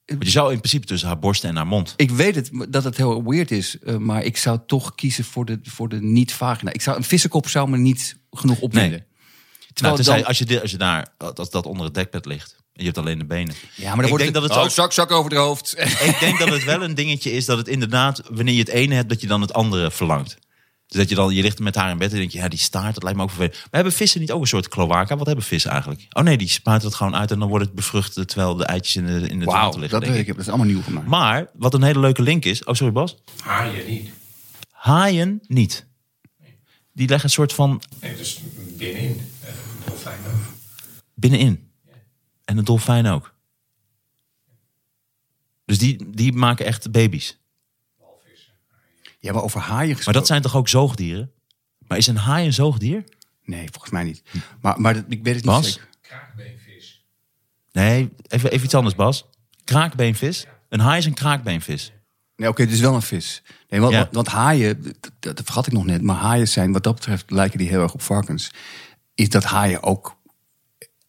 Want 0.09 0.23
je 0.23 0.29
zou 0.29 0.51
in 0.51 0.57
principe 0.57 0.85
tussen 0.85 1.07
haar 1.07 1.19
borst 1.19 1.43
en 1.43 1.55
haar 1.55 1.67
mond. 1.67 1.93
Ik 1.95 2.11
weet 2.11 2.35
het 2.35 2.49
dat 2.69 2.83
het 2.83 2.97
heel 2.97 3.23
weird 3.23 3.51
is, 3.51 3.79
eh, 3.79 3.95
maar 3.97 4.23
ik 4.23 4.37
zou 4.37 4.59
toch 4.67 4.95
kiezen 4.95 5.23
voor 5.23 5.45
de, 5.45 5.59
voor 5.63 5.89
de 5.89 6.01
niet-vagina. 6.01 6.73
Ik 6.73 6.81
zou, 6.81 6.97
een 6.97 7.03
vissenkop 7.03 7.47
zou 7.49 7.69
me 7.69 7.77
niet 7.77 8.17
genoeg 8.31 8.59
opwinden. 8.59 8.91
Nee. 8.91 8.99
Nou, 8.99 9.73
Terwijl 9.73 9.95
tenzij, 9.95 10.15
dan- 10.17 10.25
als, 10.25 10.37
je, 10.37 10.61
als 10.61 10.71
je 10.71 10.77
daar, 10.77 11.07
als 11.35 11.49
dat 11.49 11.65
onder 11.65 11.85
het 11.85 11.93
dekbed 11.93 12.25
ligt. 12.25 12.55
En 12.57 12.61
je 12.73 12.83
hebt 12.85 12.97
alleen 12.97 13.17
de 13.17 13.25
benen. 13.25 13.55
ja, 13.75 13.83
maar 13.87 13.95
dan 13.95 14.03
ik 14.03 14.09
wordt 14.09 14.23
denk 14.23 14.33
dat 14.35 14.43
het 14.43 14.51
oh, 14.51 14.63
ook- 14.63 14.69
zak, 14.69 14.91
zak 14.93 15.11
over 15.11 15.31
het 15.31 15.39
hoofd. 15.39 15.75
Ik 16.03 16.17
denk 16.19 16.39
dat 16.39 16.49
het 16.49 16.63
wel 16.63 16.83
een 16.83 16.95
dingetje 16.95 17.31
is 17.31 17.45
dat 17.45 17.57
het 17.57 17.67
inderdaad, 17.67 18.21
wanneer 18.31 18.53
je 18.53 18.59
het 18.59 18.69
ene 18.69 18.95
hebt, 18.95 19.09
dat 19.09 19.21
je 19.21 19.27
dan 19.27 19.41
het 19.41 19.53
andere 19.53 19.91
verlangt. 19.91 20.37
Dus 20.89 20.97
dat 20.99 21.09
je 21.09 21.15
dan, 21.15 21.33
je 21.33 21.41
ligt 21.41 21.59
met 21.59 21.75
haar 21.75 21.91
in 21.91 21.97
bed 21.97 22.11
en 22.11 22.17
denk 22.17 22.31
je, 22.31 22.37
ja, 22.37 22.47
die 22.47 22.59
staart, 22.59 22.93
dat 22.93 23.03
lijkt 23.03 23.17
me 23.17 23.23
ook 23.23 23.29
vervelend. 23.29 23.55
Maar 23.57 23.67
hebben 23.71 23.93
vissen 23.93 24.19
niet 24.19 24.31
ook 24.31 24.41
een 24.41 24.47
soort 24.47 24.67
kloaka? 24.67 25.17
Wat 25.17 25.25
hebben 25.25 25.45
vissen 25.45 25.71
eigenlijk? 25.71 26.05
Oh 26.09 26.23
nee, 26.23 26.37
die 26.37 26.47
spuiten 26.47 26.87
het 26.87 26.97
gewoon 26.97 27.15
uit 27.15 27.31
en 27.31 27.39
dan 27.39 27.49
wordt 27.49 27.65
het 27.65 27.73
bevrucht 27.75 28.13
terwijl 28.13 28.55
de 28.55 28.65
eitjes 28.65 28.95
in, 28.95 29.05
de, 29.05 29.27
in 29.27 29.39
het 29.39 29.49
water 29.49 29.79
liggen. 29.79 29.89
dat 29.89 30.01
denk 30.01 30.13
weet 30.13 30.27
ik. 30.27 30.27
Dat 30.27 30.37
is 30.41 30.47
allemaal 30.47 30.67
nieuw 30.67 30.81
voor 30.81 30.93
mij. 30.93 31.03
Maar, 31.03 31.49
wat 31.53 31.73
een 31.73 31.83
hele 31.83 31.99
leuke 31.99 32.21
link 32.21 32.45
is, 32.45 32.63
oh 32.63 32.73
sorry 32.73 32.93
Bas, 32.93 33.15
Haaien 33.43 33.87
niet. 33.87 34.09
haaien 34.71 35.39
niet. 35.47 35.87
Die 36.93 37.07
leggen 37.07 37.25
een 37.25 37.33
soort 37.35 37.53
van 37.53 37.81
Nee, 38.01 38.15
dus 38.15 38.39
binnenin. 38.77 39.21
dolfijn 39.85 40.19
ook. 40.27 40.41
binnenin. 41.13 41.71
En 42.45 42.55
de 42.55 42.63
dolfijn 42.63 43.07
ook. 43.07 43.33
Dus 45.65 45.77
die, 45.77 46.09
die 46.09 46.33
maken 46.33 46.65
echt 46.65 46.91
baby's. 46.91 47.38
Ja, 49.19 49.33
maar 49.33 49.43
over 49.43 49.59
haaien 49.61 49.95
gesproken. 49.95 50.03
Maar 50.05 50.13
dat 50.13 50.27
zijn 50.27 50.41
toch 50.41 50.55
ook 50.55 50.67
zoogdieren? 50.67 51.31
Maar 51.87 51.97
is 51.97 52.07
een 52.07 52.17
haai 52.17 52.45
een 52.45 52.53
zoogdier? 52.53 53.03
Nee, 53.43 53.67
volgens 53.71 53.91
mij 53.91 54.03
niet. 54.03 54.21
Maar, 54.61 54.81
maar 54.81 54.93
dat, 54.93 55.03
ik 55.07 55.23
weet 55.23 55.35
het 55.35 55.45
niet 55.45 55.53
Bas? 55.53 55.65
zeker. 55.73 55.87
Kraakbeenvis. 56.01 57.05
Nee, 57.71 58.09
even, 58.27 58.51
even 58.51 58.65
iets 58.65 58.75
anders, 58.75 58.95
Bas. 58.95 59.25
Kraakbeenvis. 59.63 60.45
Een 60.69 60.79
haai 60.79 60.97
is 60.97 61.05
een 61.05 61.13
kraakbeenvis. 61.13 61.91
Nee, 62.35 62.49
oké, 62.49 62.65
dus 62.65 62.79
wel 62.79 62.93
een 62.95 63.01
vis. 63.01 63.41
Nee, 63.69 63.79
want, 63.79 63.93
Ja. 63.93 63.99
want, 63.99 64.13
want 64.15 64.27
haaien, 64.27 64.83
dat, 64.83 64.93
dat 65.19 65.35
dat 65.37 65.45
vergat 65.45 65.67
ik 65.67 65.73
nog 65.73 65.85
net, 65.85 66.01
maar 66.01 66.15
haaien 66.15 66.47
zijn, 66.47 66.71
wat 66.71 66.83
dat 66.83 66.95
betreft, 66.95 67.31
lijken 67.31 67.57
die 67.57 67.67
heel 67.69 67.81
erg 67.81 67.93
op 67.93 68.01
varkens. 68.01 68.51
Is 69.15 69.29
dat 69.29 69.43
haaien 69.43 69.83
ook 69.83 70.17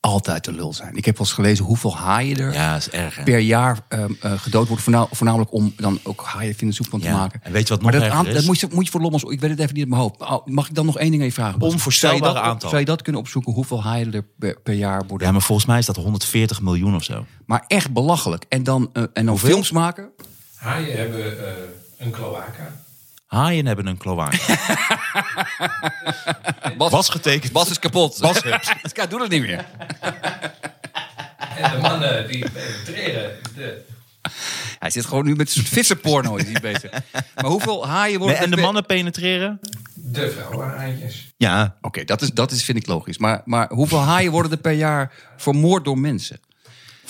altijd 0.00 0.44
de 0.44 0.52
lul 0.52 0.72
zijn. 0.72 0.96
Ik 0.96 1.04
heb 1.04 1.16
wel 1.18 1.26
eens 1.26 1.34
gelezen 1.34 1.64
hoeveel 1.64 1.96
haaien 1.96 2.38
er 2.38 2.52
Ja, 2.52 2.72
dat 2.72 2.80
is 2.80 2.90
erg. 2.90 3.16
hè? 3.16 3.22
per 3.22 3.38
jaar 3.38 3.78
ehm, 3.88 4.12
eh, 4.20 4.32
gedood 4.32 4.66
worden. 4.66 4.84
Voorna- 4.84 5.06
Voornamelijk 5.12 5.52
om 5.52 5.72
dan 5.76 5.98
ook 6.02 6.22
haaienvindersoep 6.24 6.86
van 6.88 7.00
te 7.00 7.06
Ja. 7.06 7.16
maken. 7.16 7.40
En 7.42 7.52
weet 7.52 7.68
je 7.68 7.74
wat 7.74 7.82
maar 7.82 7.92
nog 7.92 8.00
dat, 8.00 8.10
erger 8.10 8.24
aan- 8.26 8.30
is? 8.30 8.34
dat 8.38 8.44
moet, 8.44 8.60
je, 8.60 8.68
moet 8.72 8.84
je 8.84 8.90
voor 8.90 9.00
lommels, 9.00 9.22
ik 9.22 9.40
weet 9.40 9.50
het 9.50 9.58
even 9.58 9.74
niet 9.74 9.82
uit 9.82 9.92
mijn 9.92 10.00
hoofd. 10.02 10.46
Mag 10.46 10.68
ik 10.68 10.74
dan 10.74 10.86
nog 10.86 10.98
één 10.98 11.10
ding 11.10 11.22
even 11.22 11.34
vragen? 11.34 11.60
Onvoorstelbare 11.60 12.22
zou 12.22 12.34
je 12.34 12.40
dat, 12.40 12.50
aantal. 12.50 12.68
Zou 12.68 12.80
je 12.80 12.86
dat 12.86 13.02
kunnen 13.02 13.20
opzoeken, 13.20 13.52
hoeveel 13.52 13.82
haaien 13.82 14.14
er 14.14 14.24
per, 14.38 14.60
per 14.60 14.74
jaar 14.74 15.06
worden? 15.06 15.26
Ja, 15.26 15.32
maar 15.32 15.42
volgens 15.42 15.66
mij 15.66 15.78
is 15.78 15.86
dat 15.86 15.96
140 15.96 16.60
miljoen 16.60 16.94
of 16.94 17.04
zo. 17.04 17.26
Maar 17.46 17.64
echt 17.66 17.92
belachelijk. 17.92 18.44
En 18.48 18.62
dan, 18.62 18.90
eh, 18.92 19.02
en 19.02 19.10
dan 19.14 19.26
Hoeveel? 19.28 19.48
films 19.50 19.70
maken. 19.70 20.10
Haaien 20.56 20.96
hebben 20.98 21.46
eh, 21.46 21.52
een 21.98 22.10
cloaca. 22.10 22.82
Haaien 23.30 23.66
hebben 23.66 23.86
een 23.86 23.96
kloaka. 23.96 24.30
Bas, 26.78 26.90
Was 26.90 27.08
getekend. 27.08 27.52
Bas 27.52 27.70
is 27.70 27.78
kapot. 27.78 28.18
Bas 28.20 28.42
Hups. 28.42 28.72
Ska 28.82 29.06
doet 29.10 29.20
het 29.20 29.30
niet 29.30 29.42
meer. 29.42 29.66
En 31.56 31.70
de 31.70 31.78
mannen 31.80 32.28
die 32.28 32.50
penetreren 32.50 33.30
de 33.54 33.84
Hij 34.78 34.90
zit 34.90 35.06
gewoon 35.06 35.24
nu 35.24 35.30
met 35.36 35.46
een 35.46 35.52
soort 35.52 35.68
vissenporno 35.68 36.36
is 36.36 36.44
hij 36.44 36.60
bezig. 36.60 36.90
Maar 37.34 37.44
hoeveel 37.44 37.86
haaien 37.86 38.08
Nee, 38.10 38.18
worden 38.18 38.38
en 38.38 38.50
er 38.50 38.56
de 38.56 38.62
mannen 38.62 38.86
penetreren? 38.86 39.60
De 39.94 40.30
vrouwenhaaitjes. 40.30 41.32
Ja. 41.36 41.76
Oké, 41.80 42.04
dat, 42.04 42.22
is, 42.22 42.30
dat 42.30 42.50
is, 42.50 42.62
vind 42.64 42.78
ik 42.78 42.86
logisch. 42.86 43.18
Maar, 43.18 43.42
maar 43.44 43.72
hoeveel 43.72 44.00
haaien 44.00 44.32
worden 44.32 44.52
er 44.52 44.58
per 44.58 44.72
jaar 44.72 45.12
vermoord 45.36 45.84
door 45.84 45.98
mensen? 45.98 46.40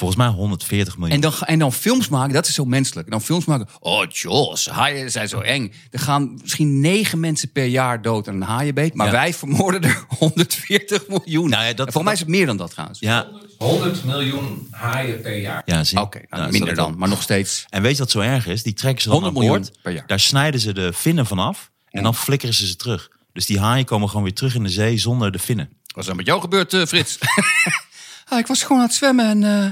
Volgens 0.00 0.18
mij 0.20 0.28
140 0.28 0.96
miljoen. 0.98 1.14
En 1.14 1.20
dan, 1.20 1.32
en 1.40 1.58
dan 1.58 1.72
films 1.72 2.08
maken, 2.08 2.32
dat 2.34 2.46
is 2.46 2.54
zo 2.54 2.64
menselijk. 2.64 3.06
En 3.06 3.10
dan 3.12 3.22
films 3.22 3.44
maken, 3.44 3.68
oh 3.80 4.04
Jos, 4.08 4.66
haaien 4.68 5.10
zijn 5.10 5.28
zo 5.28 5.40
eng. 5.40 5.72
Er 5.90 5.98
gaan 5.98 6.38
misschien 6.42 6.80
negen 6.80 7.20
mensen 7.20 7.52
per 7.52 7.64
jaar 7.64 8.02
dood 8.02 8.28
aan 8.28 8.34
een 8.34 8.42
haaienbeet. 8.42 8.94
Maar 8.94 9.06
Ja. 9.06 9.12
wij 9.12 9.34
vermoorden 9.34 9.82
er 9.82 10.04
140 10.18 11.08
miljoen. 11.08 11.50
Nou 11.50 11.64
ja, 11.64 11.68
dat- 11.72 11.76
volgens 11.92 12.04
mij 12.04 12.12
is 12.12 12.18
het 12.20 12.28
meer 12.28 12.46
dan 12.46 12.56
dat 12.56 12.70
trouwens. 12.70 12.98
Ja, 13.00 13.28
100 13.58 14.04
miljoen 14.04 14.66
haaien 14.70 15.20
per 15.20 15.36
jaar. 15.38 15.62
ja 15.64 15.84
zie. 15.84 16.00
Oké, 16.00 16.18
nou, 16.28 16.42
Nou, 16.42 16.52
minder 16.52 16.74
dan, 16.74 16.98
maar 16.98 17.08
nog 17.08 17.22
steeds. 17.22 17.64
En 17.68 17.82
weet 17.82 17.92
je 17.92 17.98
wat 17.98 18.10
zo 18.10 18.20
erg 18.20 18.46
is? 18.46 18.62
Die 18.62 18.72
trekken 18.72 19.02
ze 19.02 19.08
dan 19.08 19.22
100 19.22 19.36
aan 19.42 19.48
boord. 19.48 19.60
miljoen 19.62 19.82
per 19.82 19.92
jaar. 19.92 20.06
Daar 20.06 20.20
snijden 20.20 20.60
ze 20.60 20.72
de 20.72 20.92
vinnen 20.92 21.26
vanaf. 21.26 21.70
En 21.90 22.02
dan 22.02 22.14
flikkeren 22.14 22.54
ze 22.54 22.66
ze 22.66 22.76
terug. 22.76 23.08
Dus 23.32 23.46
die 23.46 23.58
haaien 23.60 23.84
komen 23.84 24.08
gewoon 24.08 24.22
weer 24.24 24.34
terug 24.34 24.54
in 24.54 24.62
de 24.62 24.68
zee 24.68 24.98
zonder 24.98 25.32
de 25.32 25.38
vinnen. 25.38 25.68
Wat 25.94 26.04
is 26.04 26.10
er 26.10 26.16
met 26.16 26.26
jou 26.26 26.40
gebeurd, 26.40 26.72
eh, 26.74 26.86
Frits? 26.86 27.18
ah, 28.30 28.38
ik 28.38 28.46
was 28.46 28.62
gewoon 28.62 28.78
aan 28.82 28.86
het 28.86 28.94
zwemmen 28.96 29.26
en... 29.26 29.64
eh, 29.64 29.70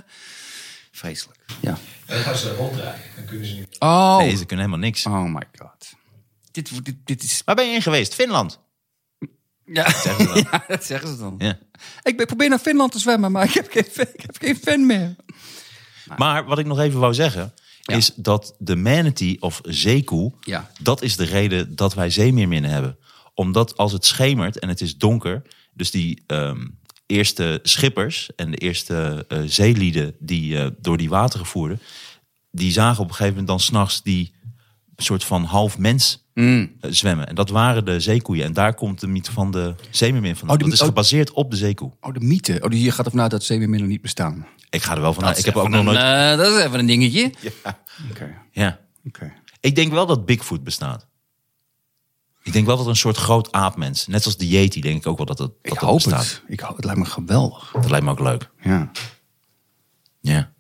Vreselijk. 0.92 1.38
Ja. 1.61 1.78
En 2.06 2.14
dan 2.14 2.22
gaan 2.24 2.36
ze 2.36 2.54
ronddraaien. 2.54 3.00
Dan 3.16 3.24
kunnen 3.24 3.46
ze 3.46 3.54
niet. 3.54 3.76
Oh, 3.78 4.16
Nee, 4.18 4.36
ze 4.36 4.44
kunnen 4.44 4.64
helemaal 4.66 4.86
niks. 4.88 5.06
oh 5.06 5.24
my 5.34 5.42
god. 5.59 5.92
Dit, 6.50 6.84
dit, 6.84 6.96
dit 7.04 7.22
is... 7.22 7.42
Waar 7.44 7.54
ben 7.54 7.66
je 7.68 7.74
in 7.74 7.82
geweest? 7.82 8.14
Finland. 8.14 8.59
Ja. 9.64 9.90
Zeggen 9.90 10.26
ze 10.26 10.32
dan. 10.32 10.46
ja, 10.50 10.64
dat 10.68 10.84
zeggen 10.84 11.09
ze 11.09 11.16
dan. 11.18 11.34
Ja. 11.38 11.59
Ik 12.02 12.16
ben, 12.16 12.26
probeer 12.26 12.48
naar 12.48 12.59
Finland 12.59 12.92
te 12.92 12.98
zwemmen, 12.98 13.32
maar 13.32 13.44
ik 13.44 13.52
heb 13.54 13.70
geen, 13.70 13.84
fan- 13.92 14.06
ik 14.14 14.20
heb 14.20 14.36
geen 14.36 14.56
fan 14.56 14.86
meer. 14.86 15.16
Maar 16.16 16.44
wat 16.44 16.59
ik 16.59 16.66
nog 16.66 16.78
even 16.78 17.00
wou 17.00 17.14
zeggen, 17.14 17.52
Ja. 17.80 17.96
is 17.96 18.12
dat 18.14 18.54
de 18.59 18.76
manatee 18.76 19.42
of 19.42 19.61
zeekoe, 19.64 20.32
Ja. 20.40 20.70
dat 20.80 21.02
is 21.02 21.16
de 21.16 21.24
reden 21.24 21.76
dat 21.76 21.94
wij 21.94 22.11
zeemeerminnen 22.11 22.70
hebben. 22.70 22.98
Omdat 23.34 23.76
als 23.76 23.92
het 23.92 24.06
schemert 24.06 24.59
en 24.59 24.68
het 24.68 24.80
is 24.80 24.96
donker, 24.96 25.42
dus 25.72 25.90
die 25.90 26.22
ehm, 26.26 26.66
eerste 27.09 27.59
schippers 27.62 28.30
en 28.36 28.50
de 28.50 28.56
eerste 28.56 29.24
eh, 29.28 29.38
zeelieden 29.46 30.14
die 30.18 30.59
eh, 30.59 30.70
door 30.80 30.96
die 30.96 31.09
wateren 31.09 31.46
voerden, 31.46 31.80
die 32.50 32.72
zagen 32.72 33.02
op 33.02 33.09
een 33.09 33.14
gegeven 33.14 33.30
moment 33.30 33.48
dan 33.48 33.61
s'nachts 33.61 34.02
die 34.02 34.34
soort 34.96 35.24
van 35.24 35.44
half 35.44 35.78
mens 35.78 36.26
Mm. 36.34 36.72
eh, 36.80 36.90
zwemmen. 36.90 37.26
En 37.28 37.34
dat 37.34 37.50
waren 37.50 37.84
de 37.84 38.00
zeekoeien. 38.00 38.44
En 38.44 38.52
daar 38.52 38.74
komt 38.74 39.00
de 39.00 39.06
mythe 39.06 39.32
van 39.32 39.50
de 39.50 39.74
zeemeermin 39.90 40.36
vandaan. 40.36 40.56
Oh, 40.56 40.62
dat 40.64 40.72
is 40.72 40.80
oh. 40.80 40.86
gebaseerd 40.86 41.32
op 41.32 41.50
de 41.50 41.56
zeekoe. 41.56 41.92
Oh, 42.00 42.12
de 42.14 42.20
mythe. 42.20 42.61
Oh, 42.61 42.72
je 42.72 42.90
gaat 42.90 43.04
ervan 43.04 43.20
uit 43.20 43.30
dat 43.30 43.44
zeemeerminnen 43.44 43.88
niet 43.88 44.00
bestaan. 44.02 44.46
Ik 44.70 44.82
ga 44.82 44.94
er 44.94 45.00
wel 45.00 45.14
van 45.14 45.24
uit. 45.24 45.38
Ik 45.38 45.44
heb 45.44 45.56
ook 45.56 45.68
nog 45.68 45.84
nooit... 45.84 45.98
een, 45.98 46.36
dat 46.36 46.56
is 46.56 46.64
even 46.64 46.78
een 46.78 46.86
dingetje. 46.86 47.32
Oké, 48.11 48.34
Ja. 48.52 48.80
oké. 49.06 49.32
Ik 49.61 49.74
denk 49.74 49.92
wel 49.92 50.06
dat 50.06 50.26
Bigfoot 50.26 50.64
bestaat. 50.64 51.06
Ik 52.49 52.55
denk 52.55 52.66
wel 52.66 52.76
dat 52.76 52.84
er 52.84 52.90
een 52.90 52.96
soort 52.96 53.16
groot 53.16 53.53
aapmens, 53.53 54.07
net 54.07 54.22
zoals 54.22 54.36
de 54.36 54.49
Yeti, 54.49 54.80
denk 54.80 54.96
ik 54.96 55.07
ook 55.07 55.16
wel 55.16 55.26
dat 55.26 55.38
het, 55.38 55.51
dat 55.62 55.72
Ik 55.72 55.78
hoop 55.78 55.94
bestaat. 55.94 56.20
het. 56.20 56.42
Ik 56.46 56.61
hoop, 56.61 56.76
het 56.76 56.84
lijkt 56.84 57.01
me 57.01 57.07
geweldig. 57.07 57.70
Dat 57.72 57.90
lijkt 57.90 58.05
me 58.05 58.11
ook 58.11 58.20
leuk. 58.20 58.51
Ja. 58.62 58.90
Ja. 60.20 60.51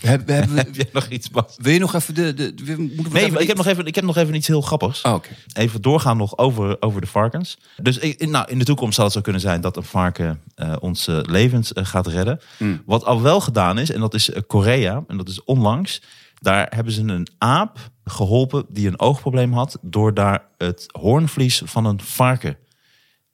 Heb 0.02 0.28
jij 0.28 0.88
nog 0.92 1.08
iets, 1.08 1.30
Bas? 1.30 1.56
wil 1.56 1.72
je 1.72 1.78
nog 1.78 1.94
even 1.94 2.14
de... 2.14 2.34
de, 2.34 2.54
we 2.64 2.76
moeten 2.76 3.02
we 3.04 3.10
Nee, 3.12 3.24
even 3.24 3.40
ik 3.40 3.46
heb, 3.46 3.56
nog 3.56 3.66
even, 3.66 3.86
ik 3.86 3.94
heb 3.94 4.04
nog 4.04 4.16
even 4.16 4.34
iets 4.34 4.46
heel 4.46 4.60
grappigs. 4.60 5.02
Oh, 5.02 5.12
oké. 5.12 5.28
Even 5.52 5.82
doorgaan 5.82 6.16
nog 6.16 6.38
over, 6.38 6.76
over 6.80 7.00
de 7.00 7.06
varkens. 7.06 7.58
Dus 7.82 7.98
ik, 7.98 8.26
nou, 8.26 8.50
in 8.50 8.58
de 8.58 8.64
toekomst 8.64 8.94
zal 8.94 9.04
het 9.04 9.14
zo 9.14 9.20
kunnen 9.20 9.40
zijn 9.40 9.60
dat 9.60 9.76
een 9.76 9.82
varken 9.82 10.40
eh 10.54 10.76
onze 10.80 11.24
levens 11.28 11.72
eh, 11.72 11.84
gaat 11.84 12.06
redden. 12.06 12.40
Hmm. 12.56 12.82
Wat 12.86 13.04
al 13.04 13.22
wel 13.22 13.40
gedaan 13.40 13.78
is, 13.78 13.90
en 13.90 14.00
dat 14.00 14.14
is 14.14 14.30
eh, 14.30 14.42
Korea, 14.46 15.04
en 15.08 15.16
dat 15.16 15.28
is 15.28 15.44
onlangs. 15.44 16.02
Daar 16.42 16.66
hebben 16.74 16.92
ze 16.92 17.02
een 17.02 17.28
aap 17.38 17.78
geholpen 18.04 18.64
die 18.68 18.86
een 18.86 19.00
oogprobleem 19.00 19.52
had... 19.52 19.78
door 19.82 20.14
daar 20.14 20.48
het 20.58 20.86
hoornvlies 21.00 21.62
van 21.64 21.84
een 21.84 22.00
varken 22.00 22.56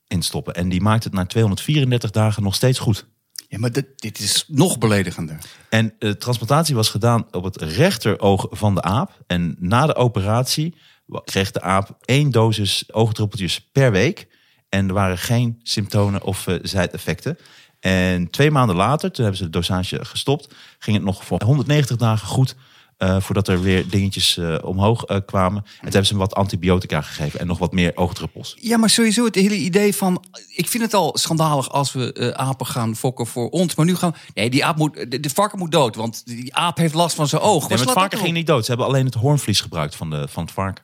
in 0.07 0.19
te 0.19 0.25
stoppen. 0.25 0.53
En 0.53 0.69
die 0.69 0.81
maakt 0.81 1.03
het 1.03 1.13
na 1.13 1.25
234 1.25 2.11
dagen 2.11 2.43
nog 2.43 2.55
steeds 2.55 2.79
goed. 2.79 3.07
Ja, 3.47 3.59
maar 3.59 3.71
dit, 3.71 3.85
dit 3.95 4.19
is 4.19 4.45
nog 4.47 4.77
beledigender. 4.77 5.37
En 5.69 5.93
de 5.99 6.17
transplantatie 6.17 6.75
was 6.75 6.89
gedaan 6.89 7.27
op 7.31 7.43
het 7.43 7.61
rechteroog 7.61 8.47
van 8.49 8.75
de 8.75 8.81
aap. 8.81 9.21
En 9.27 9.55
na 9.59 9.85
de 9.85 9.95
operatie 9.95 10.75
kreeg 11.23 11.51
de 11.51 11.61
aap 11.61 11.97
één 12.05 12.31
dosis 12.31 12.93
oogdruppeltjes 12.93 13.69
per 13.71 13.91
week. 13.91 14.27
En 14.69 14.87
er 14.87 14.93
waren 14.93 15.17
geen 15.17 15.59
symptomen 15.63 16.23
of 16.23 16.47
eh, 16.47 16.55
zijdeffecten. 16.61 17.37
En 17.79 18.29
twee 18.29 18.51
maanden 18.51 18.75
later, 18.75 19.11
toen 19.11 19.23
hebben 19.23 19.43
ze 19.43 19.49
de 19.49 19.57
dosage 19.57 20.05
gestopt, 20.05 20.55
ging 20.79 20.95
het 20.95 21.05
nog 21.05 21.25
voor 21.25 21.43
190 21.43 21.95
dagen 21.97 22.27
goed. 22.27 22.55
Eh, 22.99 23.21
voordat 23.21 23.47
er 23.47 23.61
weer 23.61 23.89
dingetjes 23.89 24.37
eh, 24.37 24.55
omhoog 24.61 25.03
eh, 25.03 25.17
kwamen. 25.25 25.63
En 25.63 25.69
toen 25.71 25.77
hebben 25.81 26.05
ze 26.05 26.09
hem 26.13 26.21
wat 26.21 26.35
antibiotica 26.35 27.01
gegeven 27.01 27.39
en 27.39 27.47
nog 27.47 27.57
wat 27.57 27.71
meer 27.71 27.91
oogdruppels. 27.95 28.55
Ja, 28.61 28.77
maar 28.77 28.89
sowieso 28.89 29.25
het 29.25 29.35
hele 29.35 29.55
idee 29.55 29.95
van... 29.95 30.23
Ik 30.55 30.67
vind 30.67 30.83
het 30.83 30.93
al 30.93 31.17
schandalig 31.17 31.69
als 31.71 31.91
we 31.93 32.33
apen 32.37 32.65
gaan 32.65 32.95
fokken 32.95 33.27
voor 33.27 33.49
ons. 33.49 33.75
Maar 33.75 33.85
nu 33.85 33.95
gaan... 33.95 34.15
Nee, 34.33 34.49
die 34.49 34.65
aap 34.65 34.77
moet, 34.77 35.11
de, 35.11 35.19
de 35.19 35.29
varken 35.29 35.59
moet 35.59 35.71
dood. 35.71 35.95
Want 35.95 36.25
die 36.25 36.55
aap 36.55 36.77
heeft 36.77 36.93
last 36.93 37.15
van 37.15 37.27
zijn 37.27 37.41
oog. 37.41 37.59
Nee, 37.67 37.77
maar 37.77 37.87
het 37.87 37.95
varken 37.95 38.19
ging 38.19 38.33
niet 38.33 38.47
dood. 38.47 38.61
Ze 38.65 38.69
hebben 38.71 38.87
alleen 38.87 39.05
het 39.05 39.13
hoornvlies 39.13 39.61
gebruikt 39.61 39.95
van, 39.95 40.09
de, 40.09 40.27
van 40.27 40.43
het 40.43 40.51
varken. 40.51 40.83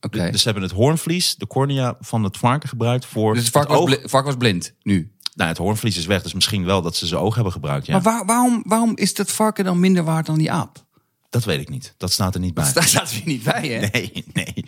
Oké. 0.00 0.30
Dus 0.30 0.38
ze 0.42 0.48
hebben 0.48 0.62
het 0.68 0.72
hoornvlies, 0.76 1.34
de 1.36 1.46
cornea 1.46 1.96
van 2.00 2.24
het 2.24 2.36
varken 2.36 2.68
gebruikt 2.68 3.06
voor 3.06 3.34
Dus 3.34 3.42
het 3.42 3.52
varken 3.52 3.72
was, 3.72 3.80
oog. 3.80 3.86
bli- 3.88 4.08
varken 4.08 4.28
was 4.30 4.36
blind 4.38 4.74
nu. 4.82 5.12
Nou, 5.34 5.48
het 5.50 5.58
hoornvlies 5.58 5.96
is 5.96 6.06
weg, 6.06 6.22
dus 6.22 6.34
misschien 6.34 6.64
wel 6.64 6.82
dat 6.82 6.96
ze 6.96 7.06
zijn 7.06 7.20
oog 7.20 7.34
hebben 7.34 7.52
gebruikt. 7.52 7.86
Ja. 7.86 7.92
Maar 7.92 8.02
waar- 8.02 8.26
waarom, 8.26 8.62
waarom 8.66 8.92
is 8.96 9.14
dat 9.14 9.30
varken 9.30 9.64
dan 9.64 9.80
minder 9.80 10.04
waard 10.04 10.26
dan 10.26 10.38
die 10.38 10.52
aap? 10.52 10.86
Dat 11.30 11.44
weet 11.44 11.60
ik 11.60 11.68
niet. 11.68 11.94
Dat 11.96 12.12
staat 12.12 12.34
er 12.34 12.40
niet 12.40 12.54
bij. 12.54 12.72
Daar 12.72 12.84
staat 12.84 13.12
weer 13.12 13.22
niet 13.24 13.42
bij, 13.42 13.68
hè? 13.68 13.86
Nee, 13.92 14.24
nee. 14.32 14.64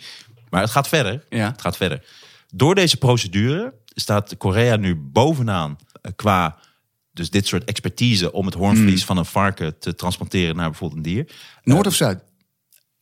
Maar 0.49 0.61
het 0.61 0.69
gaat 0.71 0.87
verder. 0.87 1.25
Ja. 1.29 1.51
Het 1.51 1.61
gaat 1.61 1.77
verder. 1.77 2.03
Door 2.53 2.75
deze 2.75 2.97
procedure 2.97 3.73
staat 3.85 4.37
Korea 4.37 4.75
nu 4.75 4.95
bovenaan 4.95 5.77
eh, 6.01 6.11
qua 6.15 6.57
dus 7.13 7.29
dit 7.29 7.47
soort 7.47 7.63
expertise 7.63 8.31
om 8.31 8.45
het 8.45 8.53
Hmm. 8.53 8.63
hoornvlies 8.63 9.05
van 9.05 9.17
een 9.17 9.25
varken 9.25 9.79
te 9.79 9.95
transporteren 9.95 10.55
naar 10.55 10.69
bijvoorbeeld 10.69 11.05
een 11.05 11.11
dier. 11.13 11.27
Noord 11.63 11.87
of 11.87 11.95
Zuid? 11.95 12.23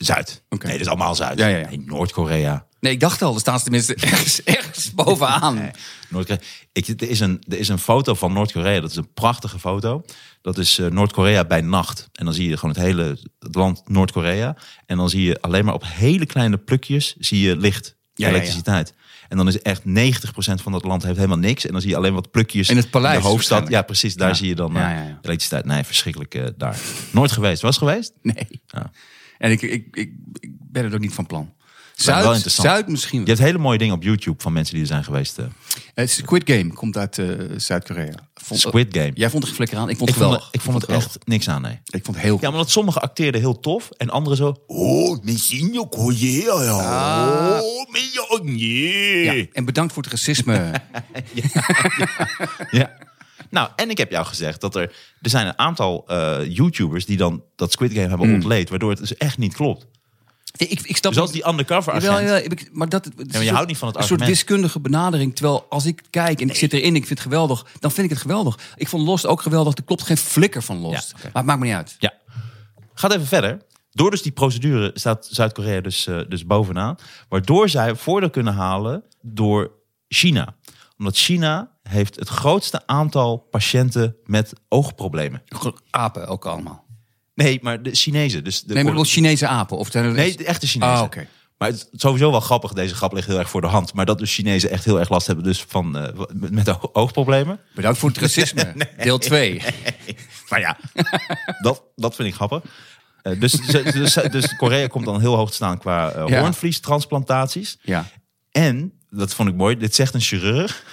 Zuid. 0.03 0.43
Oké. 0.49 0.65
Nee, 0.65 0.73
dat 0.77 0.85
is 0.85 0.91
allemaal 0.91 1.15
Zuid. 1.15 1.39
Ja, 1.39 1.47
ja, 1.47 1.57
ja. 1.57 1.67
Nee, 1.67 1.83
Noord-Korea. 1.85 2.67
Nee, 2.79 2.91
ik 2.93 2.99
dacht 2.99 3.21
al, 3.21 3.33
er 3.33 3.39
staan 3.39 3.57
ze 3.57 3.63
tenminste 3.63 3.95
ergens, 3.95 4.43
ergens 4.57 4.93
bovenaan. 4.93 5.71
Noord-Korea. 6.09 6.41
Ik, 6.71 6.87
er, 6.87 7.09
is 7.09 7.19
een, 7.19 7.43
er 7.47 7.59
is 7.59 7.67
een 7.67 7.79
foto 7.79 8.13
van 8.13 8.33
Noord-Korea. 8.33 8.79
Dat 8.79 8.89
is 8.89 8.95
een 8.95 9.13
prachtige 9.13 9.59
foto. 9.59 10.03
Dat 10.41 10.57
is 10.57 10.77
eh, 10.79 10.87
Noord-Korea 10.87 11.45
bij 11.45 11.61
nacht. 11.61 12.07
En 12.13 12.25
dan 12.25 12.33
zie 12.33 12.49
je 12.49 12.57
gewoon 12.57 12.75
het 12.75 12.83
hele 12.83 13.17
het 13.39 13.55
land 13.55 13.81
Noord-Korea. 13.85 14.55
En 14.85 14.97
dan 14.97 15.09
zie 15.09 15.23
je 15.23 15.41
alleen 15.41 15.65
maar 15.65 15.73
op 15.73 15.83
hele 15.85 16.25
kleine 16.25 16.57
plukjes 16.57 17.15
zie 17.17 17.39
je 17.41 17.55
licht. 17.57 17.97
Ja, 18.13 18.27
elektriciteit. 18.27 18.93
En 19.29 19.37
dan 19.37 19.47
is 19.47 19.61
echt 19.61 19.81
90% 19.81 19.83
van 20.63 20.71
dat 20.71 20.83
land 20.83 21.03
heeft 21.03 21.15
helemaal 21.15 21.37
niks. 21.37 21.65
En 21.65 21.71
dan 21.71 21.81
zie 21.81 21.89
je 21.89 21.95
alleen 21.95 22.13
wat 22.13 22.31
plukjes 22.31 22.69
In 22.69 22.77
het 22.77 22.89
paleis 22.89 23.21
de 23.21 23.27
hoofdstad. 23.27 23.69
Ja, 23.69 23.81
precies. 23.81 24.15
Daar 24.15 24.27
Ja. 24.29 24.33
zie 24.33 24.47
je 24.47 24.55
dan 24.55 24.75
eh, 24.75 24.81
ja, 24.81 24.89
ja. 24.91 25.01
elektriciteit. 25.21 25.65
Nee, 25.65 25.83
verschrikkelijk 25.83 26.35
eh, 26.35 26.45
daar. 26.57 26.77
Nooit 27.11 27.31
geweest. 27.31 27.61
Was 27.61 27.77
geweest? 27.77 28.13
Nee. 28.21 28.61
Ja. 29.39 29.45
En 29.45 29.51
ik, 29.51 29.61
ik, 29.61 29.87
ik, 29.95 30.11
ik 30.39 30.51
ben 30.71 30.85
er 30.85 30.93
ook 30.93 30.99
niet 30.99 31.13
van 31.13 31.25
plan. 31.25 31.53
wel 32.05 32.21
Zuid. 32.35 32.51
Zuid 32.51 32.87
misschien 32.87 33.19
Je 33.19 33.25
wel. 33.25 33.35
hebt 33.35 33.47
hele 33.47 33.57
mooie 33.63 33.77
dingen 33.77 33.95
op 33.95 34.03
YouTube 34.03 34.41
van 34.41 34.53
mensen 34.53 34.73
die 34.73 34.83
er 34.83 34.89
zijn 34.89 35.03
geweest. 35.03 35.37
Eh, 35.93 36.07
Squid 36.07 36.43
Game 36.45 36.73
komt 36.73 36.97
uit 36.97 37.17
eh, 37.17 37.27
Zuid-Korea. 37.57 38.13
Vond- 38.33 38.59
Squid 38.59 38.87
Game. 38.97 39.11
Jij 39.13 39.29
vond 39.29 39.43
er 39.43 39.49
flikker 39.53 39.77
aan. 39.77 39.89
Ik 39.89 39.97
vond 39.97 40.09
Ik 40.09 40.15
het 40.15 40.23
vond, 40.23 40.35
geweldig. 40.35 40.45
het, 40.45 40.55
ik 40.55 40.61
vond 40.61 40.81
het 40.81 40.91
echt 40.91 41.17
niks 41.27 41.49
aan, 41.49 41.61
nee. 41.61 41.79
Ik 41.85 42.05
vond 42.05 42.17
het 42.17 42.25
heel 42.25 42.37
Ja, 42.41 42.49
omdat 42.49 42.69
sommige 42.69 42.99
acteerden 42.99 43.41
heel 43.41 43.59
tof 43.59 43.89
en 43.97 44.09
anderen 44.09 44.37
zo. 44.37 44.55
Oh, 44.67 45.17
misschien 45.23 45.73
je 45.73 45.87
Korea, 45.89 46.63
ja. 46.63 47.59
Oh, 47.61 47.91
mijn 47.91 48.57
Ja, 49.23 49.31
ja. 49.31 49.45
en 49.51 49.65
bedankt 49.65 49.93
voor 49.93 50.03
het 50.03 50.11
racisme. 50.11 50.71
ja. 52.71 52.91
Nou, 53.49 53.69
en 53.75 53.89
ik 53.89 53.97
heb 53.97 54.11
jou 54.11 54.25
gezegd 54.25 54.61
dat 54.61 54.75
er... 54.75 54.81
Er 55.21 55.29
zijn 55.29 55.47
een 55.47 55.57
aantal 55.59 56.03
eh, 56.07 56.37
YouTubers 56.47 57.05
die 57.05 57.17
dan 57.17 57.43
dat 57.55 57.71
Squid 57.71 57.91
Game 57.93 58.07
hebben 58.07 58.33
ontleed... 58.33 58.69
waardoor 58.69 58.89
het 58.89 58.99
dus 58.99 59.17
echt 59.17 59.37
niet 59.37 59.53
klopt. 59.53 59.85
ik, 60.57 60.81
ik 60.81 60.97
snap 60.97 61.13
Zoals 61.13 61.31
die 61.31 61.47
undercover 61.47 61.93
agent. 61.93 62.05
Jawel, 62.05 62.21
jawel, 62.23 62.43
ik- 62.43 62.69
maar 62.71 62.89
dat, 62.89 63.05
het 63.05 63.13
is 63.35 63.41
je 63.41 63.47
een 63.47 63.53
houdt 63.53 63.67
niet 63.67 63.77
van 63.77 63.87
het 63.87 63.97
Een 63.97 64.03
soort 64.03 64.25
wiskundige 64.25 64.79
benadering. 64.79 65.35
Terwijl 65.35 65.65
als 65.69 65.85
ik 65.85 66.01
kijk 66.09 66.41
en 66.41 66.49
ik 66.49 66.55
zit 66.55 66.73
erin, 66.73 66.95
ik 66.95 67.05
vind 67.05 67.09
het 67.19 67.19
geweldig, 67.19 67.65
dan 67.79 67.91
vind 67.91 68.05
ik 68.05 68.11
het 68.13 68.21
geweldig. 68.21 68.57
Ik 68.75 68.87
vond 68.87 69.05
Lost 69.05 69.25
ook 69.25 69.41
geweldig. 69.41 69.75
Er 69.77 69.83
klopt 69.83 70.03
geen 70.03 70.17
flikker 70.17 70.63
van 70.63 70.77
Lost. 70.77 71.11
Ja. 71.15 71.23
Maar 71.23 71.31
het 71.33 71.45
maakt 71.45 71.59
me 71.59 71.65
niet 71.65 71.75
uit. 71.75 71.95
Ja. 71.99 72.13
Gaat 72.93 73.13
even 73.13 73.27
verder. 73.27 73.61
Door 73.91 74.11
dus 74.11 74.21
die 74.21 74.31
procedure 74.31 74.91
staat 74.93 75.27
Zuid-Korea 75.31 75.81
dus, 75.81 76.07
eh, 76.07 76.19
dus 76.27 76.45
bovenaan. 76.45 76.95
Waardoor 77.29 77.69
zij 77.69 77.95
voordeel 77.95 78.29
kunnen 78.29 78.53
halen 78.53 79.03
door 79.21 79.71
China. 80.07 80.55
Omdat 80.97 81.15
China 81.17 81.71
heeft 81.89 82.15
het 82.15 82.27
grootste 82.27 82.81
aantal 82.85 83.37
patiënten 83.37 84.15
met 84.25 84.53
oogproblemen. 84.67 85.43
Apen 85.89 86.27
ook 86.27 86.45
allemaal. 86.45 86.85
Nee, 87.33 87.59
maar 87.61 87.81
de 87.81 87.95
Chinezen. 87.95 88.43
Dus 88.43 88.63
de 88.63 88.73
Nee, 88.73 88.83
maar 88.83 89.05
Chinese 89.05 89.47
apen. 89.47 89.77
Of 89.77 89.91
zijn 89.91 90.05
er 90.05 90.11
Nee, 90.11 90.37
de 90.37 90.45
echte 90.45 90.67
Chinezen. 90.67 90.95
Ah, 90.95 91.01
oké. 91.01 91.27
Maar 91.57 91.67
het 91.67 91.77
is 91.91 92.01
sowieso 92.01 92.31
wel 92.31 92.39
grappig. 92.39 92.73
Deze 92.73 92.95
grap 92.95 93.13
ligt 93.13 93.27
heel 93.27 93.39
erg 93.39 93.49
voor 93.49 93.61
de 93.61 93.67
hand. 93.67 93.93
Maar 93.93 94.05
dat 94.05 94.17
dus 94.19 94.33
Chinezen 94.33 94.69
echt 94.69 94.85
heel 94.85 94.99
erg 94.99 95.09
last 95.09 95.27
hebben 95.27 95.45
dus 95.45 95.63
van, 95.67 95.97
eh, 95.97 96.25
met, 96.33 96.93
oogproblemen. 96.93 97.59
Bedankt 97.75 97.99
voor 97.99 98.09
het 98.09 98.17
racisme. 98.25 98.73
Deel 98.97 99.17
2. 99.17 99.61
Maar 100.49 100.59
ja, 100.59 100.77
dat, 101.61 101.83
dat 101.95 102.15
vind 102.15 102.27
ik 102.27 102.33
grappig. 102.33 102.63
Eh, 103.21 103.39
dus, 103.39 103.51
dus, 103.51 104.13
dus 104.13 104.55
Korea 104.55 104.87
komt 104.87 105.05
dan 105.05 105.19
heel 105.19 105.35
hoog 105.35 105.49
te 105.49 105.55
staan 105.55 105.77
qua 105.77 106.25
Ja. 106.27 106.39
hoornvliestransplantaties. 106.39 107.77
Ja. 107.81 108.05
En, 108.51 108.93
dat 109.09 109.33
vond 109.33 109.49
ik 109.49 109.55
mooi, 109.55 109.77
dit 109.77 109.95
zegt 109.95 110.13
een 110.13 110.21
chirurg. 110.21 110.83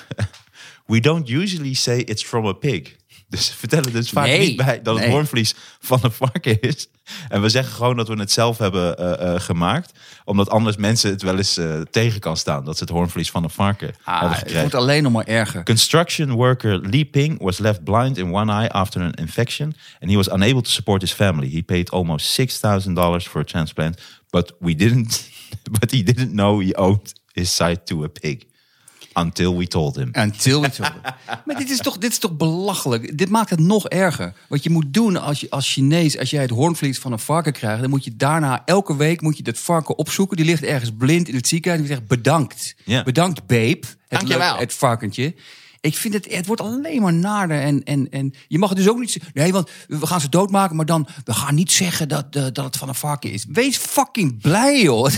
We 0.86 1.00
don't 1.00 1.28
usually 1.28 1.74
say 1.74 1.98
it's 1.98 2.24
from 2.24 2.46
a 2.46 2.52
pig. 2.52 2.96
Dus 3.28 3.46
ze 3.46 3.54
vertellen 3.54 3.92
dus 3.92 4.10
vaak 4.10 4.26
Nee, 4.26 4.38
niet 4.38 4.56
bij 4.56 4.82
dat 4.82 4.94
het 4.94 5.04
nee. 5.04 5.12
hoornvlies 5.12 5.54
van 5.80 5.98
een 6.02 6.12
varken 6.12 6.60
is. 6.60 6.88
En 7.28 7.42
we 7.42 7.48
zeggen 7.48 7.74
gewoon 7.74 7.96
dat 7.96 8.08
we 8.08 8.14
het 8.18 8.32
zelf 8.32 8.58
hebben 8.58 8.96
eh, 8.98 9.34
eh, 9.34 9.40
gemaakt. 9.40 9.92
Omdat 10.24 10.50
anders 10.50 10.76
mensen 10.76 11.10
het 11.10 11.22
wel 11.22 11.36
eens 11.36 11.56
eh, 11.56 11.80
tegen 11.80 12.20
kan 12.20 12.36
staan. 12.36 12.64
Dat 12.64 12.76
ze 12.76 12.84
het 12.84 12.92
hoornvlies 12.92 13.30
van 13.30 13.44
een 13.44 13.50
varken 13.50 13.94
Ah, 14.04 14.12
hebben 14.12 14.28
het 14.28 14.38
gekregen. 14.38 14.60
wordt 14.60 14.74
alleen 14.74 15.02
nog 15.02 15.12
maar 15.12 15.26
erger. 15.26 15.62
Construction 15.64 16.30
worker 16.30 16.78
Li 16.78 17.06
Ping 17.06 17.42
was 17.42 17.58
left 17.58 17.84
blind 17.84 18.18
in 18.18 18.34
one 18.34 18.52
eye 18.52 18.68
after 18.70 19.02
an 19.02 19.12
infection, 19.12 19.74
and 20.00 20.10
he 20.10 20.16
was 20.16 20.28
unable 20.28 20.62
to 20.62 20.70
support 20.70 21.00
his 21.00 21.12
family. 21.12 21.48
He 21.50 21.62
paid 21.62 21.90
almost 21.90 22.26
six 22.26 22.58
thousand 22.58 22.94
dollars 22.94 23.26
for 23.26 23.40
a 23.40 23.44
transplant, 23.44 24.00
but 24.30 24.52
we 24.60 24.74
didn't. 24.74 25.30
But 25.80 25.90
he 25.90 26.02
didn't 26.02 26.30
know 26.30 26.60
he 26.60 26.74
owed 26.74 27.12
his 27.32 27.56
sight 27.56 27.86
to 27.86 28.04
a 28.04 28.08
pig 28.08 28.46
until 29.18 29.56
we 29.56 29.66
told 29.66 29.96
him. 29.96 30.10
Until 30.12 30.60
we 30.60 30.70
told 30.70 30.90
it. 30.90 31.12
Maar 31.44 31.56
dit 31.56 31.70
is, 31.70 31.78
toch, 31.78 31.98
dit 31.98 32.10
is 32.10 32.18
toch 32.18 32.36
belachelijk? 32.36 33.18
Dit 33.18 33.28
maakt 33.28 33.50
het 33.50 33.58
nog 33.60 33.88
erger. 33.88 34.32
Wat 34.48 34.62
je 34.62 34.70
moet 34.70 34.94
doen 34.94 35.16
als, 35.16 35.40
je, 35.40 35.50
als 35.50 35.72
Chinees, 35.72 36.18
als 36.18 36.30
jij 36.30 36.42
het 36.42 36.50
hoornvlies 36.50 36.98
van 36.98 37.12
een 37.12 37.18
varken 37.18 37.52
krijgt... 37.52 37.80
dan 37.80 37.90
moet 37.90 38.04
je 38.04 38.16
daarna 38.16 38.62
elke 38.64 38.96
week 38.96 39.20
moet 39.20 39.36
je 39.36 39.42
dat 39.42 39.58
varken 39.58 39.98
opzoeken. 39.98 40.36
Die 40.36 40.46
ligt 40.46 40.62
ergens 40.62 40.90
blind 40.98 41.28
in 41.28 41.34
het 41.34 41.48
ziekenhuis. 41.48 41.82
En 41.82 41.88
die 41.88 41.96
zegt 41.96 42.08
bedankt. 42.08 42.74
Bedankt, 43.04 43.46
babe. 43.46 43.80
Het, 44.08 44.22
leuk- 44.22 44.58
het 44.58 44.74
varkentje. 44.74 45.34
Ik 45.86 45.96
vind 45.96 46.14
het, 46.14 46.34
het 46.34 46.46
wordt 46.46 46.62
alleen 46.62 47.02
maar 47.02 47.12
nader. 47.12 47.60
En, 47.60 47.82
en, 47.84 48.08
en 48.10 48.34
je 48.48 48.58
mag 48.58 48.68
het 48.68 48.78
dus 48.78 48.88
ook 48.88 48.98
niet 48.98 49.10
zeggen. 49.10 49.30
Nee, 49.34 49.52
want 49.52 49.70
we 49.88 50.06
gaan 50.06 50.20
ze 50.20 50.28
doodmaken, 50.28 50.76
maar 50.76 50.86
dan... 50.86 51.08
we 51.24 51.32
gaan 51.34 51.54
niet 51.54 51.72
zeggen 51.72 52.08
dat, 52.08 52.26
eh, 52.30 52.42
dat 52.52 52.64
het 52.64 52.76
van 52.76 52.88
een 52.88 52.94
varken 52.94 53.32
is. 53.32 53.44
Wees 53.48 53.76
fucking 53.76 54.40
blij, 54.40 54.82
joh. 54.82 55.02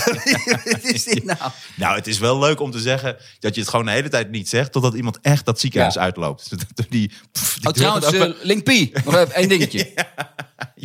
Wat 0.65 0.85
is 0.85 1.05
dit 1.05 1.25
nou? 1.25 1.39
Nou, 1.77 1.97
het 1.97 2.07
is 2.07 2.19
wel 2.19 2.39
leuk 2.39 2.61
om 2.61 2.71
te 2.71 2.81
zeggen 2.81 3.17
dat 3.39 3.55
je 3.55 3.61
het 3.61 3.71
gewoon 3.71 3.87
de 3.87 3.93
hele 3.93 4.09
tijd 4.09 4.31
niet 4.31 4.49
zegt, 4.49 4.73
totdat 4.73 4.95
iemand 4.95 5.19
echt 5.21 5.45
dat 5.45 5.61
ziekenhuis 5.61 5.95
Ja. 5.95 6.01
uitloopt. 6.01 6.49
Die, 6.89 7.11
pff, 7.33 7.59
die 7.59 7.67
Oh, 7.69 7.73
trouwens, 7.73 8.13
eh. 8.13 8.31
Link 8.43 8.63
P. 8.63 9.05
Nog 9.05 9.17
even 9.17 9.35
één 9.35 9.49
dingetje. 9.49 9.93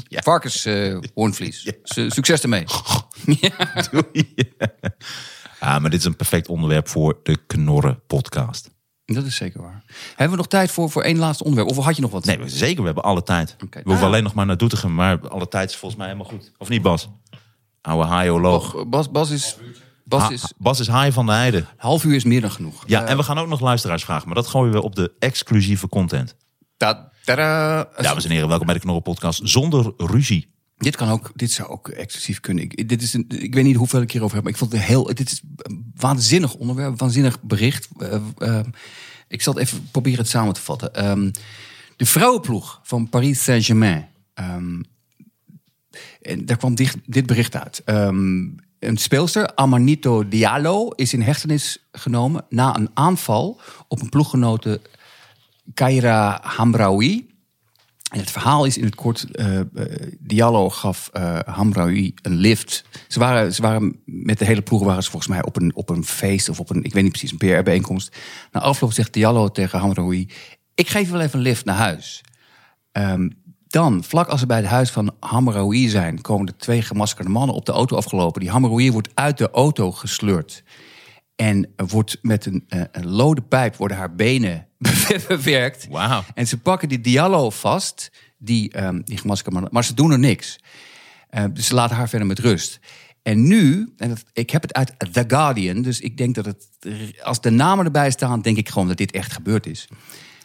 Ja. 0.07 0.21
Varkens 0.21 0.65
eh, 0.65 0.97
hoornvlies. 1.13 1.71
Succes 1.83 2.41
ermee. 2.41 2.65
Doei. 3.91 4.33
Ah, 5.59 5.81
maar 5.81 5.89
dit 5.89 5.99
is 5.99 6.05
een 6.05 6.15
perfect 6.15 6.47
onderwerp 6.47 6.87
voor 6.87 7.19
de 7.23 7.37
Knorren 7.47 7.99
podcast. 8.07 8.69
Dat 9.05 9.25
is 9.25 9.35
zeker 9.35 9.61
waar. 9.61 9.83
Hebben 10.09 10.29
we 10.29 10.35
nog 10.35 10.47
tijd 10.47 10.71
voor, 10.71 10.89
voor 10.89 11.01
één 11.03 11.17
laatste 11.17 11.43
onderwerp? 11.43 11.77
Of 11.77 11.85
had 11.85 11.95
je 11.95 12.01
nog 12.01 12.11
wat? 12.11 12.25
Nee, 12.25 12.37
we- 12.37 12.49
zeker. 12.49 12.79
We 12.79 12.85
hebben 12.85 13.03
alle 13.03 13.23
tijd. 13.23 13.55
We 13.69 13.81
hoeven 13.83 14.05
alleen 14.05 14.23
nog 14.23 14.33
maar 14.33 14.45
naar 14.45 14.57
Doetinchem. 14.57 14.93
Maar 14.95 15.27
alle 15.29 15.47
tijd 15.47 15.69
is 15.69 15.75
volgens 15.75 15.99
mij 16.01 16.09
helemaal 16.11 16.31
goed. 16.31 16.51
Of 16.57 16.69
niet, 16.69 16.81
Bas? 16.81 17.09
Oude 17.81 18.07
haaioloog. 18.07 18.73
Oh, 18.75 18.89
Bas, 18.89 19.11
Bas 19.11 19.29
is... 19.29 19.57
Bas 20.05 20.21
Ha- 20.21 20.29
is... 20.31 20.53
Bas 20.57 20.79
is 20.79 20.87
haai 20.87 21.11
van 21.11 21.25
de 21.25 21.31
heide. 21.31 21.57
Een 21.57 21.65
half 21.77 22.03
uur 22.03 22.15
is 22.15 22.23
meer 22.23 22.41
dan 22.41 22.51
genoeg. 22.51 22.83
Ja, 22.85 23.03
Eh, 23.03 23.09
en 23.09 23.17
we 23.17 23.23
gaan 23.23 23.37
ook 23.37 23.47
nog 23.47 23.59
luisteraars 23.59 24.03
vragen. 24.03 24.25
Maar 24.25 24.35
dat 24.35 24.47
gooien 24.47 24.73
we 24.73 24.81
op 24.81 24.95
de 24.95 25.11
exclusieve 25.19 25.89
content. 25.89 26.35
dat, 26.77 26.97
Tadaa! 27.25 27.87
Dames 27.97 28.23
en 28.25 28.31
heren, 28.31 28.47
welkom 28.47 28.65
bij 28.65 28.75
de 28.75 28.81
Knorren 28.81 29.03
Podcast 29.03 29.39
zonder 29.43 29.93
ruzie. 29.97 30.52
Dit 30.83 30.95
kan 30.95 31.09
ook, 31.09 31.31
dit 31.35 31.51
zou 31.51 31.69
ook 31.69 31.87
exclusief 31.87 32.39
kunnen. 32.39 32.63
Ik, 32.63 32.89
dit 32.89 33.01
is 33.01 33.13
een, 33.13 33.25
ik 33.27 33.53
weet 33.53 33.63
niet 33.63 33.75
hoeveel 33.75 34.01
ik 34.01 34.11
hierover 34.11 34.35
heb, 34.35 34.43
maar 34.43 34.53
ik 34.53 34.59
vond 34.59 34.71
het 34.71 34.81
heel. 34.81 35.03
Dit 35.03 35.31
is 35.31 35.41
een 35.57 35.91
waanzinnig 35.95 36.55
onderwerp, 36.55 36.99
waanzinnig 36.99 37.41
bericht. 37.41 37.87
Eh, 37.97 38.15
eh, 38.37 38.65
ik 39.27 39.41
zal 39.41 39.53
het 39.53 39.61
even 39.63 39.87
proberen 39.91 40.19
het 40.19 40.29
samen 40.29 40.53
te 40.53 40.61
vatten. 40.61 40.93
Ehm, 40.93 41.31
de 41.95 42.05
vrouwenploeg 42.05 42.79
van 42.83 43.09
Paris 43.09 43.43
Saint-Germain. 43.43 44.07
ehm, 44.33 44.81
en 46.21 46.45
daar 46.45 46.57
kwam 46.57 46.75
dit, 46.75 47.25
bericht 47.25 47.55
uit. 47.55 47.81
Ehm, 47.85 48.47
een 48.79 48.97
speelster, 48.97 49.55
Amanito 49.55 50.27
Diallo, 50.27 50.89
is 50.89 51.13
in 51.13 51.21
hechtenis 51.21 51.87
genomen 51.91 52.45
na 52.49 52.75
een 52.75 52.89
aanval 52.93 53.61
op 53.87 54.01
een 54.01 54.09
ploeggenote 54.09 54.81
Kaira 55.73 56.39
Hamraoui. 56.43 57.32
En 58.13 58.19
het 58.19 58.31
verhaal 58.31 58.65
is 58.65 58.77
in 58.77 58.83
het 58.83 58.95
kort, 58.95 59.31
eh, 59.31 59.59
eh, 59.59 59.65
Diallo 60.19 60.69
gaf 60.69 61.09
eh 61.11 61.39
Hamraoui 61.45 62.13
een 62.21 62.35
lift. 62.35 62.85
Ze 63.07 63.19
waren, 63.19 63.53
ze 63.53 63.61
waren 63.61 64.01
met 64.05 64.39
de 64.39 64.45
hele 64.45 64.61
ploeg 64.61 64.83
waren 64.83 65.03
ze 65.03 65.09
volgens 65.09 65.31
mij 65.31 65.43
op 65.43 65.55
een, 65.55 65.75
op 65.75 65.89
een 65.89 66.05
feest 66.05 66.49
of 66.49 66.59
op 66.59 66.69
een, 66.69 66.83
ik 66.83 66.93
weet 66.93 67.03
niet 67.03 67.11
precies, 67.11 67.31
een 67.31 67.37
PR-bijeenkomst. 67.37 68.17
Na 68.51 68.59
afloop 68.59 68.93
zegt 68.93 69.13
Diallo 69.13 69.49
tegen 69.49 69.79
Hamraoui, 69.79 70.29
ik 70.75 70.89
geef 70.89 71.05
je 71.05 71.11
wel 71.11 71.21
even 71.21 71.37
een 71.37 71.45
lift 71.45 71.65
naar 71.65 71.75
huis. 71.75 72.21
Ehm, 72.91 73.29
dan, 73.67 74.03
vlak 74.03 74.27
als 74.27 74.39
ze 74.39 74.45
bij 74.45 74.57
het 74.57 74.65
huis 74.65 74.91
van 74.91 75.13
Hamraoui 75.19 75.89
zijn, 75.89 76.21
komen 76.21 76.47
er 76.47 76.57
twee 76.57 76.81
gemaskerde 76.81 77.29
mannen 77.29 77.55
op 77.55 77.65
de 77.65 77.71
auto 77.71 77.95
afgelopen. 77.95 78.41
Die 78.41 78.49
Hamraoui 78.49 78.91
wordt 78.91 79.09
uit 79.13 79.37
de 79.37 79.51
auto 79.51 79.91
gesleurd. 79.91 80.63
En 81.43 81.73
wordt 81.75 82.17
met 82.21 82.45
een, 82.45 82.63
eh, 82.67 82.81
een 82.91 83.09
lode 83.09 83.41
pijp 83.41 83.75
worden 83.75 83.97
haar 83.97 84.15
benen 84.15 84.67
bewerkt. 85.27 85.87
Wauw. 85.89 86.23
En 86.33 86.47
ze 86.47 86.57
pakken 86.57 86.89
die 86.89 87.01
Diallo 87.01 87.49
vast, 87.49 88.11
die, 88.37 88.71
ehm 88.71 89.01
die 89.03 89.17
gemaskerde 89.17 89.53
mannen, 89.53 89.73
maar 89.73 89.83
ze 89.83 89.93
doen 89.93 90.11
er 90.11 90.19
niks. 90.19 90.59
Eh, 91.29 91.43
dus 91.53 91.67
ze 91.67 91.73
laten 91.73 91.95
haar 91.95 92.09
verder 92.09 92.27
met 92.27 92.39
rust. 92.39 92.79
En 93.21 93.47
nu, 93.47 93.93
en 93.97 94.09
dat, 94.09 94.23
ik 94.33 94.49
heb 94.49 94.61
het 94.61 94.73
uit 94.73 94.93
The 95.11 95.23
Guardian, 95.27 95.81
dus 95.81 95.99
ik 95.99 96.17
denk 96.17 96.35
dat 96.35 96.45
het, 96.45 96.67
als 97.23 97.41
de 97.41 97.49
namen 97.49 97.85
erbij 97.85 98.11
staan, 98.11 98.41
denk 98.41 98.57
ik 98.57 98.69
gewoon 98.69 98.87
dat 98.87 98.97
dit 98.97 99.11
echt 99.11 99.31
gebeurd 99.31 99.65
is. 99.65 99.87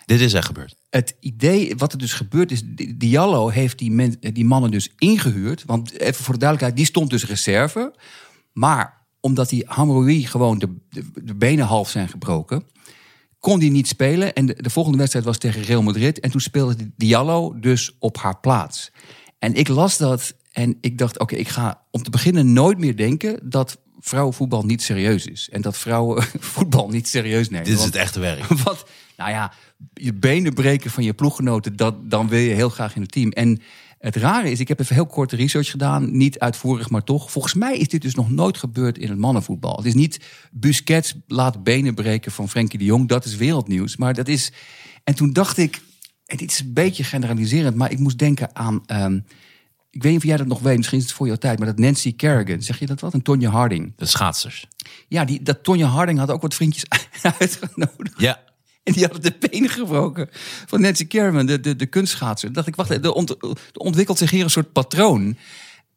Dit 0.05 0.21
is 0.21 0.33
echt 0.33 0.47
gebeurd. 0.47 0.77
Het 0.91 1.17
idee, 1.21 1.77
wat 1.77 1.93
er 1.93 1.99
dus 1.99 2.13
gebeurd 2.13 2.51
is, 2.51 2.63
Di- 2.65 2.97
Diallo 2.97 3.49
heeft 3.49 3.79
die, 3.79 3.91
men, 3.91 4.17
die 4.21 4.45
mannen 4.45 4.71
dus 4.71 4.93
ingehuurd. 4.97 5.65
Want 5.67 5.93
even 5.93 6.25
voor 6.25 6.35
de 6.35 6.41
duidelijkheid, 6.41 6.77
die 6.77 6.87
stond 6.93 7.11
dus 7.11 7.27
reserve. 7.27 7.95
Maar 8.53 8.98
omdat 9.21 9.49
die 9.49 9.65
Hamroui 9.67 10.27
gewoon 10.27 10.59
de, 10.59 10.77
de, 10.91 11.05
de 11.15 11.35
benen 11.35 11.67
half 11.67 11.91
zijn 11.91 12.09
gebroken, 12.09 12.63
kon 13.39 13.59
die 13.59 13.71
niet 13.71 13.89
spelen. 13.89 14.35
En 14.35 14.47
de, 14.47 14.63
de 14.63 14.71
volgende 14.71 14.99
wedstrijd 14.99 15.25
was 15.25 15.39
tegen 15.39 15.63
Real 15.63 15.83
Madrid. 15.83 16.21
En 16.21 16.31
toen 16.31 16.41
speelde 16.41 16.91
Diallo 16.97 17.59
dus 17.61 17.97
op 17.99 18.17
haar 18.17 18.41
plaats. 18.41 18.91
En 19.39 19.55
ik 19.55 19.69
las 19.69 19.97
dat 19.97 20.35
en 20.53 20.79
ik 20.81 20.99
dacht, 20.99 21.19
oké, 21.19 21.35
ik 21.35 21.49
ga 21.49 21.83
om 21.91 22.03
te 22.03 22.11
beginnen 22.11 22.53
nooit 22.53 22.79
meer 22.79 22.97
denken 22.97 23.39
dat 23.43 23.79
vrouwenvoetbal 24.01 24.65
niet 24.65 24.83
serieus 24.83 25.27
is. 25.27 25.49
En 25.53 25.61
dat 25.61 25.77
vrouwen 25.79 26.23
voetbal 26.39 26.89
niet 26.89 27.09
serieus 27.09 27.51
nemen. 27.51 27.65
Dit 27.65 27.75
is 27.75 27.81
Want- 27.81 27.93
het 27.93 28.03
echte 28.03 28.21
werk. 28.21 28.45
wat, 28.65 28.89
nou 29.17 29.31
ja, 29.31 29.53
je 29.95 30.15
benen 30.15 30.55
breken 30.55 30.91
van 30.91 31.05
je 31.05 31.15
ploeggenoten, 31.15 31.77
dat, 31.77 32.11
dan 32.11 32.29
wil 32.29 32.39
je 32.39 32.55
heel 32.55 32.69
graag 32.69 32.95
in 32.95 33.03
het 33.03 33.13
team. 33.13 33.31
En 33.31 33.61
het 33.99 34.17
rare 34.17 34.51
is, 34.51 34.61
ik 34.61 34.69
heb 34.69 34.81
even 34.81 34.95
heel 34.95 35.07
korte 35.07 35.37
research 35.37 35.71
gedaan, 35.71 36.17
niet 36.17 36.39
uitvoerig, 36.39 36.91
maar 36.91 37.05
toch. 37.05 37.31
Volgens 37.31 37.55
mij 37.55 37.77
is 37.77 37.89
dit 37.89 38.03
dus 38.03 38.15
nog 38.15 38.31
nooit 38.31 38.57
gebeurd 38.59 38.99
in 38.99 39.09
het 39.09 39.19
mannenvoetbal. 39.19 39.77
Het 39.77 39.87
is 39.87 39.95
niet 39.95 40.21
Busquets 40.51 41.15
laat 41.27 41.63
benen 41.63 41.95
breken 41.95 42.33
van 42.33 42.49
Frenkie 42.49 42.79
de 42.79 42.85
Jong, 42.85 43.09
dat 43.09 43.25
is 43.25 43.37
wereldnieuws. 43.37 43.97
Maar 43.97 44.15
dat 44.15 44.29
is. 44.29 44.53
En 45.05 45.15
toen 45.15 45.33
dacht 45.33 45.57
ik, 45.57 45.81
en 46.27 46.37
dit 46.37 46.51
is 46.51 46.61
een 46.61 46.73
beetje 46.73 47.05
generaliserend, 47.05 47.77
maar 47.77 47.91
ik 47.91 47.99
moest 47.99 48.19
denken 48.19 48.57
aan. 48.57 48.83
ehm, 48.87 49.19
ik 49.91 50.03
weet 50.03 50.13
niet 50.13 50.23
of 50.23 50.29
jij 50.29 50.37
dat 50.37 50.47
nog 50.47 50.61
weet, 50.61 50.77
misschien 50.77 50.99
is 50.99 51.05
het 51.05 51.13
voor 51.13 51.27
jouw 51.27 51.37
tijd, 51.37 51.59
maar 51.59 51.67
dat 51.67 51.79
Nancy 51.79 52.17
Kerrigan, 52.17 52.63
zeg 52.63 52.79
je 52.79 52.87
dat 52.87 53.01
wat? 53.01 53.13
En 53.13 53.23
Tonja 53.23 53.51
Harding. 53.51 53.93
De 53.97 54.07
schaatsers. 54.07 54.67
Ja, 55.09 55.25
die, 55.25 55.43
dat 55.43 55.65
Tonja 55.65 55.87
Harding 55.87 56.19
had 56.19 56.31
ook 56.31 56.43
wat 56.43 56.55
vriendjes 56.55 56.85
uitgenodigd. 57.39 58.21
Ja. 58.21 58.41
En 58.89 58.95
die 58.95 59.05
hadden 59.05 59.23
de 59.23 59.49
benen 59.49 59.71
gebroken 59.71 60.29
van 60.67 60.81
Nancy 60.81 61.07
Kerrigan, 61.07 61.47
de, 61.47 61.61
de, 61.61 61.77
de 61.77 61.87
kunstschaatser. 61.87 62.53
Dacht 62.53 62.67
ik, 62.67 62.77
wacht, 62.77 62.91
er, 62.91 63.13
ont- 63.13 63.31
er 63.43 63.57
ontwikkelt 63.73 64.19
zich 64.19 64.31
hier 64.31 64.45
een 64.45 64.51
soort 64.51 64.73
patroon. 64.73 65.37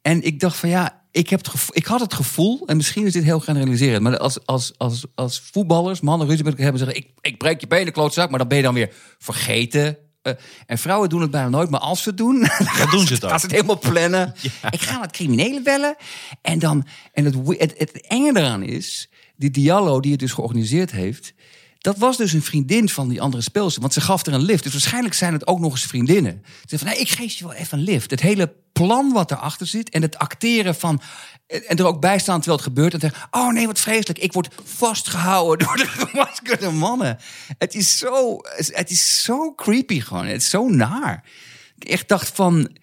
En 0.02 0.22
ik 0.22 0.40
dacht 0.40 0.58
van 0.58 0.70
ja, 0.70 1.04
ik, 1.12 1.30
heb 1.30 1.40
het 1.40 1.48
gevoel, 1.48 1.76
ik 1.76 1.86
had 1.86 2.00
het 2.00 2.14
gevoel, 2.14 2.64
en 2.68 2.78
misschien 2.78 3.06
is 3.06 3.14
dit 3.14 3.24
heel 3.24 3.40
generaliserend, 3.40 4.02
maar 4.02 4.18
als, 4.18 4.46
als, 4.46 4.74
als, 4.78 5.06
als 5.16 5.42
voetballers, 5.52 6.02
mannen 6.02 6.28
ruzie 6.28 6.44
met 6.44 6.58
hebben, 6.58 6.80
zeggen: 6.80 6.98
ik, 6.98 7.08
ik 7.22 7.38
breek 7.38 7.62
je 7.62 7.68
benen, 7.68 7.94
klootzak, 7.94 8.30
maar 8.30 8.40
dan 8.40 8.48
ben 8.48 8.58
je 8.58 8.64
dan 8.64 8.74
weer 8.74 8.94
vergeten. 9.18 9.98
Eh, 10.22 10.34
en 10.66 10.78
vrouwen 10.78 11.10
doen 11.10 11.22
het 11.22 11.32
bijna 11.32 11.50
nooit, 11.50 11.70
maar 11.70 11.80
als 11.80 12.04
ze 12.04 12.10
het 12.10 12.18
doen, 12.18 12.40
dan 12.78 12.90
doen 12.92 13.08
ze 13.08 13.14
het 13.14 13.24
ook. 13.24 13.30
gaan 13.30 13.40
ze 13.40 13.46
het 13.46 13.56
helemaal 13.56 13.80
plannen. 13.80 14.34
Ik 14.70 14.82
ga 14.82 15.00
wat 15.00 15.12
criminelen 15.12 15.64
bellen. 15.64 15.96
En, 16.42 16.60
dan, 16.60 16.88
en 17.14 17.26
het, 17.26 17.36
het, 17.48 17.74
het 17.78 18.02
enge 18.08 18.38
eraan 18.40 18.64
is, 18.64 19.10
die 19.36 19.52
Diallo 19.52 20.00
die 20.00 20.12
het 20.12 20.20
dus 20.20 20.32
georganiseerd 20.32 20.92
heeft, 20.92 21.34
dat 21.82 21.98
was 21.98 22.18
dus 22.18 22.34
een 22.34 22.42
vriendin 22.42 22.90
van 22.90 23.10
die 23.10 23.22
andere 23.22 23.44
speelster. 23.44 23.82
Want 23.82 23.94
ze 23.94 24.02
gaf 24.02 24.26
er 24.26 24.34
een 24.34 24.42
lift. 24.42 24.64
Dus 24.64 24.72
waarschijnlijk 24.72 25.14
zijn 25.14 25.34
het 25.34 25.48
ook 25.48 25.60
nog 25.60 25.72
eens 25.72 25.86
vriendinnen. 25.86 26.42
Ze 26.44 26.68
zei 26.68 26.82
van, 26.82 26.92
nee, 26.92 27.00
ik 27.00 27.10
geef 27.10 27.34
je 27.34 27.44
wel 27.44 27.54
even 27.54 27.78
een 27.78 27.84
lift. 27.84 28.12
Het 28.12 28.22
hele 28.22 28.54
plan 28.72 29.12
wat 29.12 29.32
erachter 29.32 29.68
zit 29.68 29.90
en 29.90 30.02
het 30.02 30.18
acteren 30.18 30.76
van... 30.76 31.02
En 31.48 31.78
er 31.78 31.86
ook 31.86 32.02
bij 32.02 32.20
staan 32.20 32.38
terwijl 32.38 32.58
het 32.58 32.68
gebeurt. 32.68 32.94
En 32.94 33.00
zeggen, 33.00 33.28
oh 33.32 33.52
nee, 33.54 33.68
wat 33.68 33.80
vreselijk. 33.80 34.20
Ik 34.20 34.34
word 34.34 34.48
vastgehouden 34.64 35.58
door 35.68 35.78
de 35.78 35.88
gemaskerde 35.88 36.72
mannen. 36.72 37.18
Het 37.58 37.76
is 37.76 37.98
zo, 37.98 38.38
het 38.56 38.90
is 38.90 39.24
zo 39.24 39.54
creepy 39.54 40.00
gewoon. 40.00 40.26
Het 40.26 40.42
is 40.42 40.50
zo 40.50 40.70
naar. 40.70 41.30
Ik 41.78 41.88
echt 41.88 42.08
dacht 42.08 42.28
van... 42.36 42.78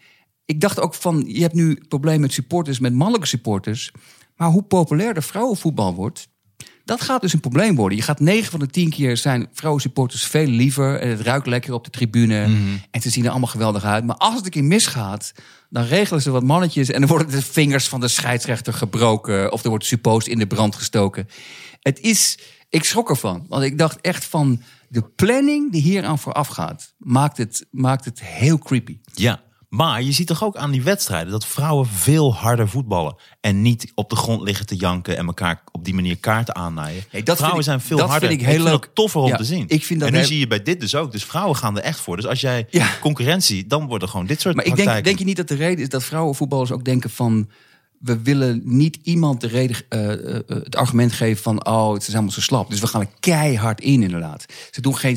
Ik 0.45 0.61
dacht 0.61 0.81
ook 0.81 0.95
van, 0.95 1.25
je 1.27 1.41
hebt 1.41 1.55
nu 1.55 1.83
problemen 1.89 2.21
met 2.21 2.33
supporters, 2.33 2.79
met 2.79 2.93
mannelijke 2.93 3.27
supporters. 3.27 3.93
Maar 4.37 4.49
hoe 4.49 4.63
populairder 4.63 5.23
vrouwenvoetbal 5.23 5.95
wordt, 5.95 6.29
dat 6.89 7.01
gaat 7.01 7.21
dus 7.21 7.33
een 7.33 7.41
probleem 7.41 7.75
worden. 7.75 7.99
Je 7.99 8.05
gaat 8.05 8.21
9 8.21 8.51
van 8.51 8.61
de 8.61 8.67
10 8.67 8.91
keer 8.91 9.17
zijn 9.17 9.49
vrouwensupporters 9.53 10.25
veel 10.25 10.47
liever. 10.47 11.01
En 11.01 11.09
het 11.09 11.21
ruikt 11.21 11.47
lekker 11.47 11.73
op 11.73 11.85
de 11.85 11.91
tribune. 11.91 12.49
En 12.91 13.01
ze 13.01 13.11
zien 13.11 13.25
er 13.25 13.31
allemaal 13.31 13.49
geweldig 13.49 13.85
uit. 13.85 14.05
Maar 14.05 14.17
als 14.17 14.35
het 14.35 14.45
een 14.45 14.51
keer 14.51 14.65
misgaat, 14.65 15.33
dan 15.71 15.85
regelen 15.85 16.23
ze 16.23 16.31
wat 16.31 16.43
mannetjes. 16.43 16.91
En 16.91 17.01
dan 17.01 17.09
worden 17.09 17.31
de 17.31 17.43
vingers 17.43 17.89
van 17.89 18.01
de 18.01 18.09
scheidsrechter 18.09 18.73
gebroken. 18.73 19.53
Of 19.53 19.63
er 19.63 19.69
wordt 19.69 19.85
suppost 19.85 20.27
in 20.27 20.39
de 20.39 20.47
brand 20.47 20.75
gestoken. 20.75 21.29
Het 21.81 22.01
is, 22.01 22.39
ik 22.69 22.85
schrok 22.85 23.11
ervan. 23.11 23.47
Want 23.49 23.63
ik 23.63 23.79
dacht 23.79 24.01
echt 24.01 24.25
van, 24.25 24.63
de 24.89 25.03
planning 25.03 25.73
die 25.73 25.83
hier 25.83 26.05
aan 26.05 26.19
vooraf 26.19 26.49
gaat, 26.49 26.95
maakt 26.99 27.37
het, 27.37 27.67
maakt 27.71 28.05
het 28.05 28.23
heel 28.23 28.59
creepy. 28.59 28.99
Ja. 29.15 29.43
Maar 29.69 30.03
je 30.03 30.13
ziet 30.13 30.27
toch 30.27 30.45
ook 30.45 30.57
aan 30.57 30.71
die 30.71 30.83
wedstrijden 30.83 31.33
dat 31.33 31.47
vrouwen 31.47 31.87
veel 31.87 32.35
harder 32.35 32.69
voetballen. 32.69 33.17
En 33.41 33.63
niet 33.63 33.93
op 33.95 34.11
de 34.11 34.17
grond 34.17 34.43
liggen 34.43 34.67
te 34.67 34.77
janken 34.77 35.17
en 35.17 35.27
elkaar 35.27 35.63
op 35.73 35.85
die 35.85 35.95
manier 35.95 36.17
kaarten 36.19 36.55
aannaaien. 36.55 37.05
Nee, 37.13 37.23
dat 37.23 37.37
vrouwen 37.37 37.61
ik- 37.61 37.67
zijn 37.67 37.81
veel 37.81 37.97
dat 37.97 38.09
harder. 38.09 38.29
vind 38.29 38.41
ik 38.41 38.47
heel 38.47 38.57
vind 38.57 38.69
leuk. 38.69 38.85
het 38.85 38.95
toffer 38.95 39.21
om 39.21 39.29
Ja, 39.29 39.37
te 39.37 39.45
zien. 39.45 39.65
ik 39.69 39.85
vind 39.85 39.99
dat 40.01 40.09
en 40.09 40.15
nu 40.15 40.21
heel- 40.21 40.29
zie 40.29 40.39
je 40.39 40.47
bij 40.47 40.63
dit 40.63 40.81
dus 40.81 40.95
ook. 40.95 41.13
Dus 41.13 41.25
vrouwen 41.25 41.57
gaan 41.57 41.77
er 41.77 41.83
echt 41.83 42.01
voor. 42.01 42.17
Dus 42.17 42.27
als 42.27 42.41
jij 42.41 42.67
Ja. 42.71 42.91
concurrentie, 43.01 43.67
dan 43.67 43.87
worden 43.87 44.09
gewoon 44.09 44.27
dit 44.27 44.41
soort 44.41 44.55
Maar 44.55 44.65
ik 44.65 44.77
denk, 44.77 45.05
denk 45.05 45.19
je 45.19 45.25
niet 45.25 45.37
dat 45.37 45.49
de 45.49 45.55
reden 45.55 45.83
is 45.83 45.89
dat 45.89 46.05
vrouwenvoetballers 46.05 46.71
ook 46.73 46.85
denken 46.85 47.11
van... 47.11 47.49
we 47.99 48.23
willen 48.23 48.61
niet 48.65 48.99
iemand 49.03 49.41
de 49.41 49.47
reden, 49.47 49.77
eh, 49.89 50.13
eh, 50.13 50.35
eh, 50.37 50.43
het 50.47 50.77
argument 50.77 51.13
geven 51.13 51.43
van... 51.43 51.67
oh, 51.67 51.93
het 51.93 52.09
is 52.09 52.13
allemaal 52.15 52.33
zo 52.33 52.41
slap. 52.41 52.71
Dus 52.71 52.81
we 52.81 52.87
gaan 52.87 53.01
er 53.01 53.09
keihard 53.21 53.81
in 53.81 54.03
inderdaad. 54.03 54.45
Ze 54.71 54.81
doen 54.81 54.97
geen 54.97 55.17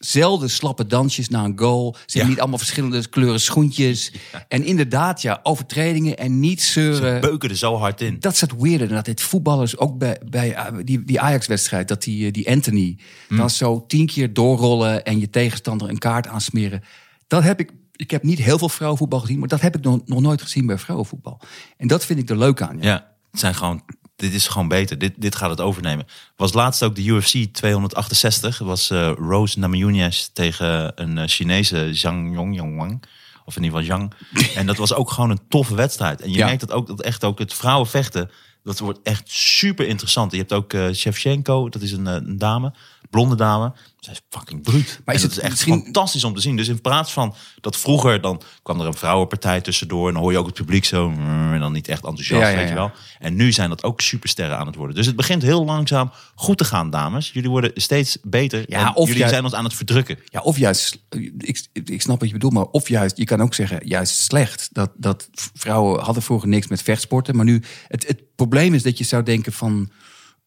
zelden 0.00 0.50
slappe 0.50 0.86
dansjes 0.86 1.28
na 1.28 1.44
een 1.44 1.58
goal. 1.58 1.94
Ze 1.94 2.12
hebben 2.12 2.28
niet 2.28 2.40
allemaal 2.40 2.58
verschillende 2.58 3.08
kleuren 3.08 3.40
schoentjes. 3.40 4.12
En 4.48 4.64
inderdaad, 4.64 5.22
ja, 5.22 5.40
overtredingen 5.42 6.16
en 6.16 6.40
niet 6.40 6.62
zeuren. 6.62 7.14
Ze 7.14 7.28
beuken 7.28 7.50
er 7.50 7.56
zo 7.56 7.76
hard 7.76 8.00
in. 8.00 8.16
Dat 8.20 8.32
is 8.32 8.40
het 8.40 8.56
weirde. 8.56 8.86
Dat 8.86 9.04
dit 9.04 9.20
voetballers 9.20 9.78
ook 9.78 9.98
bij, 9.98 10.20
bij 10.30 10.54
eh, 10.54 10.66
die, 10.84 11.04
die 11.04 11.20
Ajax-wedstrijd, 11.20 11.88
dat 11.88 12.02
die, 12.02 12.26
eh, 12.26 12.32
die 12.32 12.50
Anthony 12.50 12.98
dan 13.28 13.50
zo 13.50 13.84
tien 13.86 14.06
keer 14.06 14.32
doorrollen 14.32 15.04
en 15.04 15.20
je 15.20 15.30
tegenstander 15.30 15.88
een 15.88 15.98
kaart 15.98 16.26
aansmeren. 16.26 16.82
Dat 17.26 17.42
heb 17.42 17.60
ik. 17.60 17.70
Ik 17.92 18.10
heb 18.10 18.22
niet 18.22 18.38
heel 18.38 18.58
veel 18.58 18.68
vrouwenvoetbal 18.68 19.20
gezien, 19.20 19.38
maar 19.38 19.48
dat 19.48 19.60
heb 19.60 19.76
ik 19.76 19.82
nog, 19.82 20.00
nog 20.04 20.20
nooit 20.20 20.42
gezien 20.42 20.66
bij 20.66 20.78
vrouwenvoetbal. 20.78 21.40
En 21.76 21.88
dat 21.88 22.04
vind 22.04 22.18
ik 22.18 22.30
er 22.30 22.38
leuk 22.38 22.62
aan. 22.62 22.76
Ja. 22.80 22.82
Ja, 22.82 23.14
het 23.30 23.40
zijn 23.40 23.54
gewoon, 23.54 23.82
dit 24.20 24.34
is 24.34 24.48
gewoon 24.48 24.68
beter. 24.68 24.98
Dit, 24.98 25.12
dit 25.16 25.36
gaat 25.36 25.50
het 25.50 25.60
overnemen. 25.60 26.06
Was 26.36 26.52
laatst 26.52 26.82
ook 26.82 26.94
de 26.94 27.04
UFC 27.04 27.44
268. 27.52 28.58
Dat 28.58 28.66
was 28.66 28.90
eh, 28.90 29.12
Rose 29.18 29.58
Namajunas 29.58 30.30
tegen 30.32 30.92
een 30.94 31.18
eh, 31.18 31.28
Chinese 31.28 31.88
Zhang 31.94 32.34
Yongyang. 32.34 33.02
Of 33.44 33.56
in 33.56 33.62
ieder 33.64 33.80
geval 33.80 33.96
Zhang. 33.96 34.12
En 34.58 34.66
dat 34.66 34.76
was 34.76 34.94
ook 34.94 35.10
gewoon 35.10 35.30
een 35.30 35.40
toffe 35.48 35.74
wedstrijd. 35.74 36.20
En 36.20 36.30
je 36.30 36.36
Ja. 36.36 36.46
merkt 36.46 36.60
dat 36.60 36.72
ook 36.72 36.86
dat 36.86 37.00
echt 37.02 37.24
ook 37.24 37.38
het 37.38 37.54
vrouwenvechten. 37.54 38.30
Dat 38.64 38.78
wordt 38.78 38.98
echt 39.02 39.22
super 39.30 39.86
interessant. 39.86 40.32
Je 40.32 40.38
hebt 40.38 40.52
ook 40.52 40.72
eh 40.72 40.90
Shevchenko, 40.92 41.68
dat 41.68 41.82
is 41.82 41.92
een, 41.92 42.06
een 42.06 42.38
dame, 42.38 42.72
blonde 43.10 43.34
dame. 43.36 43.72
Zij 44.00 44.12
is 44.12 44.20
fucking 44.28 44.62
bruut. 44.62 45.00
Maar 45.04 45.14
is 45.14 45.22
het 45.22 45.30
het 45.30 45.38
is 45.40 45.44
echt 45.46 45.52
misschien- 45.52 45.82
fantastisch 45.82 46.24
om 46.24 46.34
te 46.34 46.40
zien. 46.40 46.56
Dus 46.56 46.68
in 46.68 46.80
plaats 46.80 47.12
van 47.12 47.34
dat 47.60 47.76
vroeger, 47.76 48.20
dan 48.20 48.42
kwam 48.62 48.80
er 48.80 48.86
een 48.86 48.94
vrouwenpartij 48.94 49.60
tussendoor. 49.60 50.06
En 50.08 50.12
dan 50.14 50.22
hoor 50.22 50.32
je 50.32 50.38
ook 50.38 50.46
het 50.46 50.54
publiek 50.54 50.84
zo. 50.84 51.10
mm, 51.10 51.52
En 51.52 51.60
dan 51.60 51.72
niet 51.72 51.88
echt 51.88 52.04
enthousiast, 52.04 52.42
Ja, 52.42 52.48
ja, 52.48 52.56
weet 52.56 52.68
je 52.68 52.74
wel. 52.74 52.90
En 53.18 53.34
nu 53.34 53.52
zijn 53.52 53.68
dat 53.68 53.82
ook 53.84 54.00
supersterren 54.00 54.58
aan 54.58 54.66
het 54.66 54.74
worden. 54.76 54.96
Dus 54.96 55.06
het 55.06 55.16
begint 55.16 55.42
heel 55.42 55.64
langzaam 55.64 56.12
goed 56.34 56.58
te 56.58 56.64
gaan, 56.64 56.90
dames. 56.90 57.30
Jullie 57.32 57.50
worden 57.50 57.70
steeds 57.74 58.18
beter. 58.22 58.64
Ja, 58.66 58.86
en 58.88 58.94
of 58.94 59.08
jullie 59.08 59.28
zijn 59.28 59.44
ons 59.44 59.54
aan 59.54 59.64
het 59.64 59.74
verdrukken. 59.74 60.18
Ja, 60.24 60.40
of 60.40 60.58
juist, 60.58 60.98
ik, 61.38 61.66
ik 61.72 62.02
snap 62.02 62.18
wat 62.18 62.28
je 62.28 62.34
bedoelt, 62.34 62.52
maar 62.52 62.64
of 62.64 62.88
juist, 62.88 63.16
je 63.16 63.24
kan 63.24 63.40
ook 63.42 63.54
zeggen, 63.54 63.80
juist 63.86 64.14
slecht. 64.20 64.68
Dat, 64.72 64.90
dat 64.96 65.28
vrouwen 65.54 66.00
hadden 66.02 66.22
vroeger 66.22 66.48
niks 66.48 66.66
met 66.68 66.82
vechtsporten, 66.82 67.36
maar 67.36 67.44
nu, 67.44 67.62
het, 67.88 68.06
het 68.06 68.20
probleem 68.36 68.74
is 68.74 68.82
dat 68.82 68.98
je 68.98 69.04
zou 69.04 69.22
denken 69.22 69.52
van, 69.52 69.90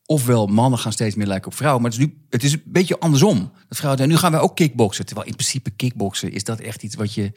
ofwel 0.06 0.48
mannen 0.48 0.80
gaan 0.80 0.92
steeds 0.92 1.16
meer 1.16 1.28
lijken 1.28 1.52
op 1.52 1.58
vrouwen, 1.58 1.82
maar 1.82 1.92
het 1.92 2.00
is 2.00 2.06
nu, 2.06 2.18
het 2.30 2.44
is 2.44 2.54
een 2.54 2.64
beetje 2.66 3.00
andersom. 3.00 3.52
Dat 3.68 3.78
vrouwen, 3.78 4.08
nu 4.08 4.18
gaan 4.18 4.32
wij 4.32 4.40
ook 4.40 4.56
kickboksen, 4.56 5.06
terwijl 5.06 5.28
in 5.28 5.36
principe 5.36 5.70
kickboksen 5.70 6.32
is 6.32 6.44
dat 6.44 6.60
echt 6.60 6.84
iets 6.84 6.96
wat 6.96 7.14
je, 7.14 7.32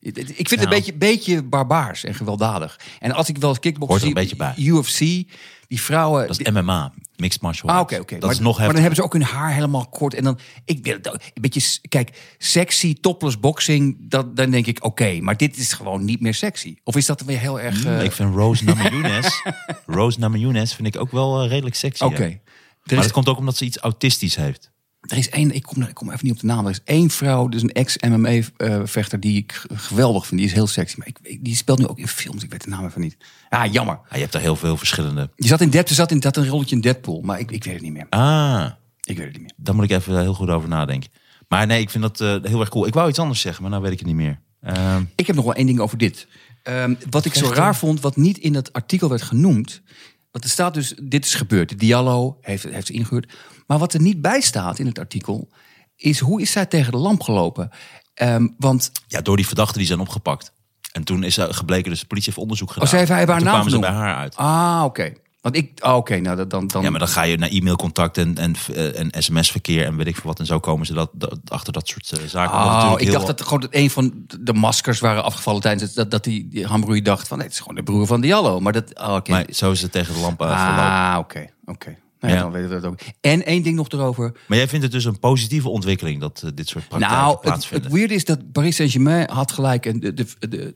ik 0.00 0.48
vind 0.48 0.50
het 0.50 0.62
een 0.62 0.68
beetje, 0.68 0.94
beetje 0.94 1.42
barbaars 1.42 2.04
en 2.04 2.14
gewelddadig. 2.14 2.80
En 2.98 3.12
als 3.12 3.28
ik 3.28 3.38
wel 3.38 3.48
eens 3.48 3.58
kickboksen 3.58 4.28
zie, 4.56 4.72
UFC, 4.72 5.30
die 5.70 5.80
vrouwen, 5.82 6.26
Dat 6.26 6.40
is 6.40 6.50
MMA, 6.52 6.92
Mixed 7.16 7.40
Martial 7.42 7.68
Ah, 7.70 7.78
Arts. 7.78 7.92
oké, 7.92 8.00
oké. 8.02 8.12
Dat 8.14 8.22
maar, 8.22 8.32
is 8.32 8.38
nog 8.38 8.58
maar 8.58 8.66
dan 8.66 8.76
hebben 8.76 8.96
ze 8.96 9.02
ook 9.02 9.12
hun 9.12 9.22
haar 9.22 9.52
helemaal 9.54 9.86
kort. 9.88 10.14
En 10.14 10.24
dan, 10.24 10.38
ik 10.64 10.98
ook- 11.02 11.14
een 11.14 11.42
beetje, 11.42 11.78
kijk, 11.88 12.34
sexy, 12.38 12.94
topless 13.00 13.40
boxing, 13.40 13.96
dat, 14.00 14.36
dan 14.36 14.50
denk 14.50 14.66
ik, 14.66 14.84
oké. 14.84 15.18
maar 15.20 15.36
dit 15.36 15.56
is 15.56 15.72
gewoon 15.72 16.04
niet 16.04 16.20
meer 16.20 16.34
sexy. 16.34 16.76
Of 16.84 16.96
is 16.96 17.06
dat 17.06 17.20
weer 17.20 17.38
heel 17.38 17.60
erg... 17.60 17.84
eh, 17.84 18.02
Ik 18.04 18.12
vind 18.12 18.34
Rose 18.34 18.64
Namajunas, 18.74 19.42
Rose 19.86 20.18
Namajunas 20.18 20.74
vind 20.74 20.88
ik 20.94 21.00
ook 21.00 21.10
wel 21.10 21.42
eh, 21.42 21.48
redelijk 21.48 21.74
sexy. 21.76 22.04
Oké. 22.04 22.40
Maar 22.84 22.98
is, 22.98 23.02
dat 23.04 23.12
komt 23.12 23.28
ook 23.28 23.38
omdat 23.38 23.56
ze 23.56 23.64
iets 23.64 23.78
autistisch 23.78 24.36
heeft. 24.36 24.70
Er 25.00 25.16
is 25.16 25.28
één, 25.30 25.54
ik 25.54 25.62
kom, 25.62 25.82
ik 25.82 25.94
kom 25.94 26.08
even 26.10 26.24
niet 26.24 26.32
op 26.34 26.40
de 26.40 26.46
naam. 26.46 26.64
Er 26.64 26.70
is 26.70 26.80
één 26.84 27.10
vrouw, 27.10 27.48
dus 27.48 27.62
een 27.62 27.72
ex-MMA-vechter 27.72 29.20
die 29.20 29.36
ik 29.36 29.62
geweldig 29.74 30.26
vind. 30.26 30.40
Die 30.40 30.48
is 30.48 30.54
heel 30.54 30.66
sexy. 30.66 30.94
Maar 30.98 31.06
ik, 31.06 31.38
die 31.44 31.56
speelt 31.56 31.78
nu 31.78 31.86
ook 31.86 31.98
in 31.98 32.08
films. 32.08 32.42
Ik 32.42 32.50
weet 32.50 32.62
de 32.64 32.70
naam 32.70 32.84
even 32.86 33.00
niet. 33.00 33.16
Ah, 33.48 33.72
jammer. 33.72 33.98
Ja, 34.10 34.14
je 34.16 34.22
hebt 34.22 34.34
er 34.34 34.40
heel 34.40 34.56
veel 34.56 34.76
verschillende. 34.76 35.30
Die 35.36 35.48
zat 35.48 35.60
in 35.60 35.70
Deadpool, 35.70 35.94
zat 35.96 36.10
in 36.10 36.20
dat 36.20 36.36
een 36.36 36.48
rolletje 36.48 36.74
in 36.74 36.80
Deadpool. 36.80 37.20
Maar 37.20 37.38
ik, 37.38 37.50
ik 37.50 37.64
weet 37.64 37.74
het 37.74 37.82
niet 37.82 37.92
meer. 37.92 38.06
Ah, 38.10 38.66
Ik 39.00 39.16
weet 39.16 39.26
het 39.26 39.32
niet 39.32 39.42
meer. 39.42 39.52
daar 39.56 39.74
moet 39.74 39.84
ik 39.84 39.90
even 39.90 40.20
heel 40.20 40.34
goed 40.34 40.48
over 40.48 40.68
nadenken. 40.68 41.10
Maar 41.48 41.66
nee, 41.66 41.80
ik 41.80 41.90
vind 41.90 42.02
dat 42.02 42.20
eh, 42.20 42.50
heel 42.50 42.60
erg 42.60 42.68
cool. 42.68 42.86
Ik 42.86 42.94
wou 42.94 43.08
iets 43.08 43.18
anders 43.18 43.40
zeggen, 43.40 43.62
maar 43.62 43.70
nou 43.70 43.82
weet 43.82 43.92
ik 43.92 43.98
het 43.98 44.06
niet 44.06 44.16
meer. 44.16 44.40
Ehm, 44.60 45.02
Ik 45.14 45.26
heb 45.26 45.36
nog 45.36 45.44
wel 45.44 45.54
één 45.54 45.66
ding 45.66 45.80
over 45.80 45.98
dit. 45.98 46.26
Ehm, 46.62 46.94
wat 47.10 47.24
ik 47.24 47.34
zo 47.34 47.48
raar 47.52 47.76
vond, 47.76 48.00
wat 48.00 48.16
niet 48.16 48.38
in 48.38 48.52
dat 48.52 48.72
artikel 48.72 49.08
werd 49.08 49.22
genoemd. 49.22 49.82
Want 50.30 50.44
er 50.44 50.50
staat 50.50 50.74
dus, 50.74 50.94
dit 51.02 51.24
is 51.24 51.34
gebeurd. 51.34 51.68
De 51.68 51.74
Diallo 51.76 52.38
heeft, 52.40 52.64
heeft 52.64 52.86
ze 52.86 52.92
ingehuurd. 52.92 53.32
Maar 53.70 53.78
wat 53.78 53.94
er 53.94 54.00
niet 54.00 54.20
bij 54.20 54.40
staat 54.40 54.78
in 54.78 54.86
het 54.86 54.98
artikel, 54.98 55.48
is 55.96 56.18
hoe 56.18 56.40
is 56.40 56.50
zij 56.52 56.66
tegen 56.66 56.92
de 56.92 56.98
lamp 56.98 57.22
gelopen? 57.22 57.70
Ehm, 58.14 58.48
want 58.58 58.92
ja, 59.06 59.20
door 59.20 59.36
die 59.36 59.46
verdachten 59.46 59.78
die 59.78 59.86
zijn 59.86 60.00
opgepakt. 60.00 60.52
En 60.92 61.04
toen 61.04 61.22
is 61.22 61.36
er 61.36 61.54
gebleken, 61.54 61.90
dus 61.90 62.00
de 62.00 62.06
politie 62.06 62.28
heeft 62.30 62.42
onderzoek 62.42 62.68
gedaan. 62.68 62.84
oh, 62.84 62.90
zij 62.90 62.98
heeft 62.98 63.10
hij 63.10 63.24
haar 63.26 63.42
naam 63.42 63.52
kwamen 63.52 63.70
ze 63.70 63.78
bij 63.78 63.90
haar 63.90 64.16
uit. 64.16 64.36
Ah, 64.36 64.82
oké. 64.84 65.12
Want 65.40 65.56
ik, 65.56 65.80
ah, 65.80 65.96
oké, 65.96 66.16
nou 66.20 66.46
dan, 66.46 66.66
dan. 66.66 66.82
Ja, 66.82 66.90
maar 66.90 66.98
dan 66.98 67.08
ga 67.08 67.22
je 67.22 67.36
naar 67.36 67.48
e-mailcontact 67.48 68.18
en, 68.18 68.36
en, 68.36 68.54
eh, 68.74 68.98
en 69.00 69.22
sms-verkeer 69.22 69.84
en 69.86 69.96
weet 69.96 70.06
ik 70.06 70.14
veel 70.14 70.24
wat. 70.30 70.38
En 70.38 70.46
zo 70.46 70.60
komen 70.60 70.86
ze 70.86 70.92
dat, 70.92 71.10
dat- 71.12 71.38
achter 71.48 71.72
dat 71.72 71.88
soort 71.88 72.12
eh, 72.12 72.26
zaken. 72.26 72.54
Oh, 72.54 72.92
ik 72.96 73.04
heel- 73.04 73.12
dacht 73.12 73.26
dat 73.26 73.42
gewoon 73.42 73.60
dat 73.60 73.74
een 73.74 73.90
van 73.90 74.12
de 74.40 74.52
maskers 74.52 75.00
waren 75.00 75.24
afgevallen 75.24 75.60
tijdens 75.60 75.82
het, 75.82 75.94
dat, 75.94 76.10
dat 76.10 76.24
die, 76.24 76.48
die 76.48 76.66
Hambroei 76.66 77.02
dacht 77.02 77.28
van 77.28 77.36
nee, 77.38 77.46
het 77.46 77.54
is 77.56 77.60
gewoon 77.62 77.76
de 77.76 77.82
broer 77.82 78.06
van 78.06 78.20
Diallo. 78.20 78.60
Maar 78.60 78.72
dat, 78.72 78.94
ah, 78.94 79.14
oké. 79.14 79.30
Maar 79.30 79.44
zo 79.50 79.70
is 79.70 79.82
het 79.82 79.92
tegen 79.92 80.14
de 80.14 80.20
lamp 80.20 80.42
uh, 80.42 81.12
ah, 81.12 81.18
oké, 81.18 81.46
oké. 81.64 81.96
Nou, 82.20 82.34
ja. 82.34 82.40
Dan 82.40 82.52
weten 82.52 82.68
we 82.68 82.80
dat 82.80 82.84
ook. 82.90 82.98
En 83.20 83.46
één 83.46 83.62
ding 83.62 83.76
nog 83.76 83.88
erover. 83.88 84.32
Maar 84.46 84.58
jij 84.58 84.68
vindt 84.68 84.84
het 84.84 84.94
dus 84.94 85.04
een 85.04 85.18
positieve 85.18 85.68
ontwikkeling 85.68 86.20
dat 86.20 86.42
eh, 86.44 86.50
dit 86.54 86.68
soort 86.68 86.88
praktijken 86.88 87.18
Nou, 87.18 87.32
het, 87.32 87.40
plaatsvinden? 87.40 87.86
het 87.86 87.96
weird 87.96 88.10
is 88.10 88.24
dat 88.24 88.52
Paris 88.52 88.76
Saint-Germain 88.76 89.30
had 89.30 89.52
gelijk... 89.52 89.86
En 89.86 90.00
de, 90.00 90.14
de, 90.14 90.26
de, 90.38 90.74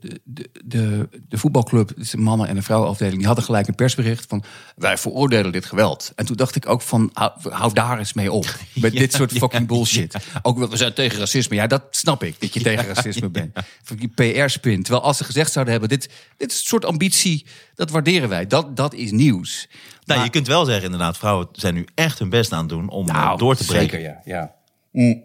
de, 0.65 1.09
de, 1.29 1.39
voetbalclub, 1.39 1.93
dus 1.97 2.11
de 2.11 2.17
mannen- 2.17 2.49
en 2.49 2.55
de 2.55 2.63
vrouwenafdeling... 2.63 3.17
die 3.17 3.27
hadden 3.27 3.45
gelijk 3.45 3.69
een 3.69 3.75
persbericht 3.75 4.25
van... 4.29 4.45
wij 4.77 4.99
veroordelen 4.99 5.53
dit 5.53 5.65
geweld. 5.65 6.13
En 6.17 6.27
toen 6.27 6.37
dacht 6.37 6.57
ik 6.57 6.69
ook 6.69 6.83
van, 6.83 7.11
hou, 7.13 7.33
hou 7.43 7.73
daar 7.73 7.99
eens 7.99 8.13
mee 8.13 8.33
op. 8.33 8.57
Met 8.75 8.93
dit 8.93 9.13
soort 9.13 9.33
fucking 9.33 9.67
bullshit. 9.67 10.17
Ook 10.43 10.59
wel, 10.59 10.69
we 10.71 10.77
zijn 10.77 10.93
tegen 10.95 11.19
racisme. 11.19 11.55
Ja, 11.55 11.67
dat 11.67 11.83
snap 11.91 12.23
ik, 12.23 12.41
dat 12.41 12.55
je 12.55 12.61
tegen 12.71 12.87
racisme 12.87 13.29
bent. 13.29 13.59
Van 13.83 13.97
die 13.97 14.09
PR-spin. 14.09 14.83
Terwijl 14.83 15.05
als 15.05 15.17
ze 15.17 15.25
gezegd 15.25 15.53
zouden 15.53 15.73
hebben... 15.73 15.91
dit, 15.91 16.11
dit 16.37 16.51
is 16.51 16.59
een 16.59 16.67
soort 16.67 16.85
ambitie, 16.85 17.47
dat 17.75 17.91
waarderen 17.91 18.29
wij. 18.29 18.47
Dat, 18.47 18.77
dat 18.77 18.95
is 18.95 19.11
nieuws. 19.11 19.69
nou, 19.71 20.19
Maar- 20.19 20.25
je 20.25 20.31
kunt 20.33 20.47
wel 20.47 20.65
zeggen 20.65 20.85
inderdaad, 20.85 21.17
vrouwen 21.19 21.49
zijn 21.53 21.75
nu 21.75 21.87
echt 21.95 22.19
hun 22.19 22.29
best 22.29 22.53
aan 22.53 22.59
het 22.59 22.69
doen 22.69 22.89
om 22.89 23.09
eh, 23.09 23.15
Nou, 23.15 23.39
door 23.39 23.57
te 23.57 23.65
breken. 23.65 23.99
Zeker, 23.99 24.01
ja. 24.01 24.21
ja. 24.25 24.55
Mm. 24.93 25.23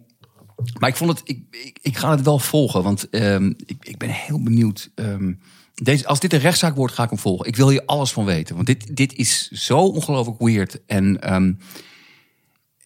Maar 0.79 0.89
ik 0.89 0.95
vond 0.95 1.09
het, 1.19 1.21
ik, 1.29 1.43
ik, 1.51 1.79
ik 1.81 1.97
ga 1.97 2.11
het 2.11 2.21
wel 2.21 2.39
volgen, 2.39 2.83
want 2.83 3.09
ehm, 3.09 3.53
ik, 3.65 3.75
ik 3.79 3.97
ben 3.97 4.09
heel 4.09 4.43
benieuwd. 4.43 4.89
ehm, 4.95 5.33
deze, 5.73 6.07
als 6.07 6.19
dit 6.19 6.33
een 6.33 6.39
rechtszaak 6.39 6.75
wordt, 6.75 6.93
ga 6.93 7.03
ik 7.03 7.09
hem 7.09 7.19
volgen. 7.19 7.45
Ik 7.47 7.55
wil 7.55 7.69
hier 7.69 7.85
alles 7.85 8.11
van 8.11 8.25
weten, 8.25 8.55
want 8.55 8.67
dit, 8.67 8.95
dit 8.95 9.13
is 9.13 9.47
zo 9.47 9.77
ongelooflijk 9.79 10.39
weird 10.39 10.85
en, 10.85 11.21
ehm, 11.21 11.53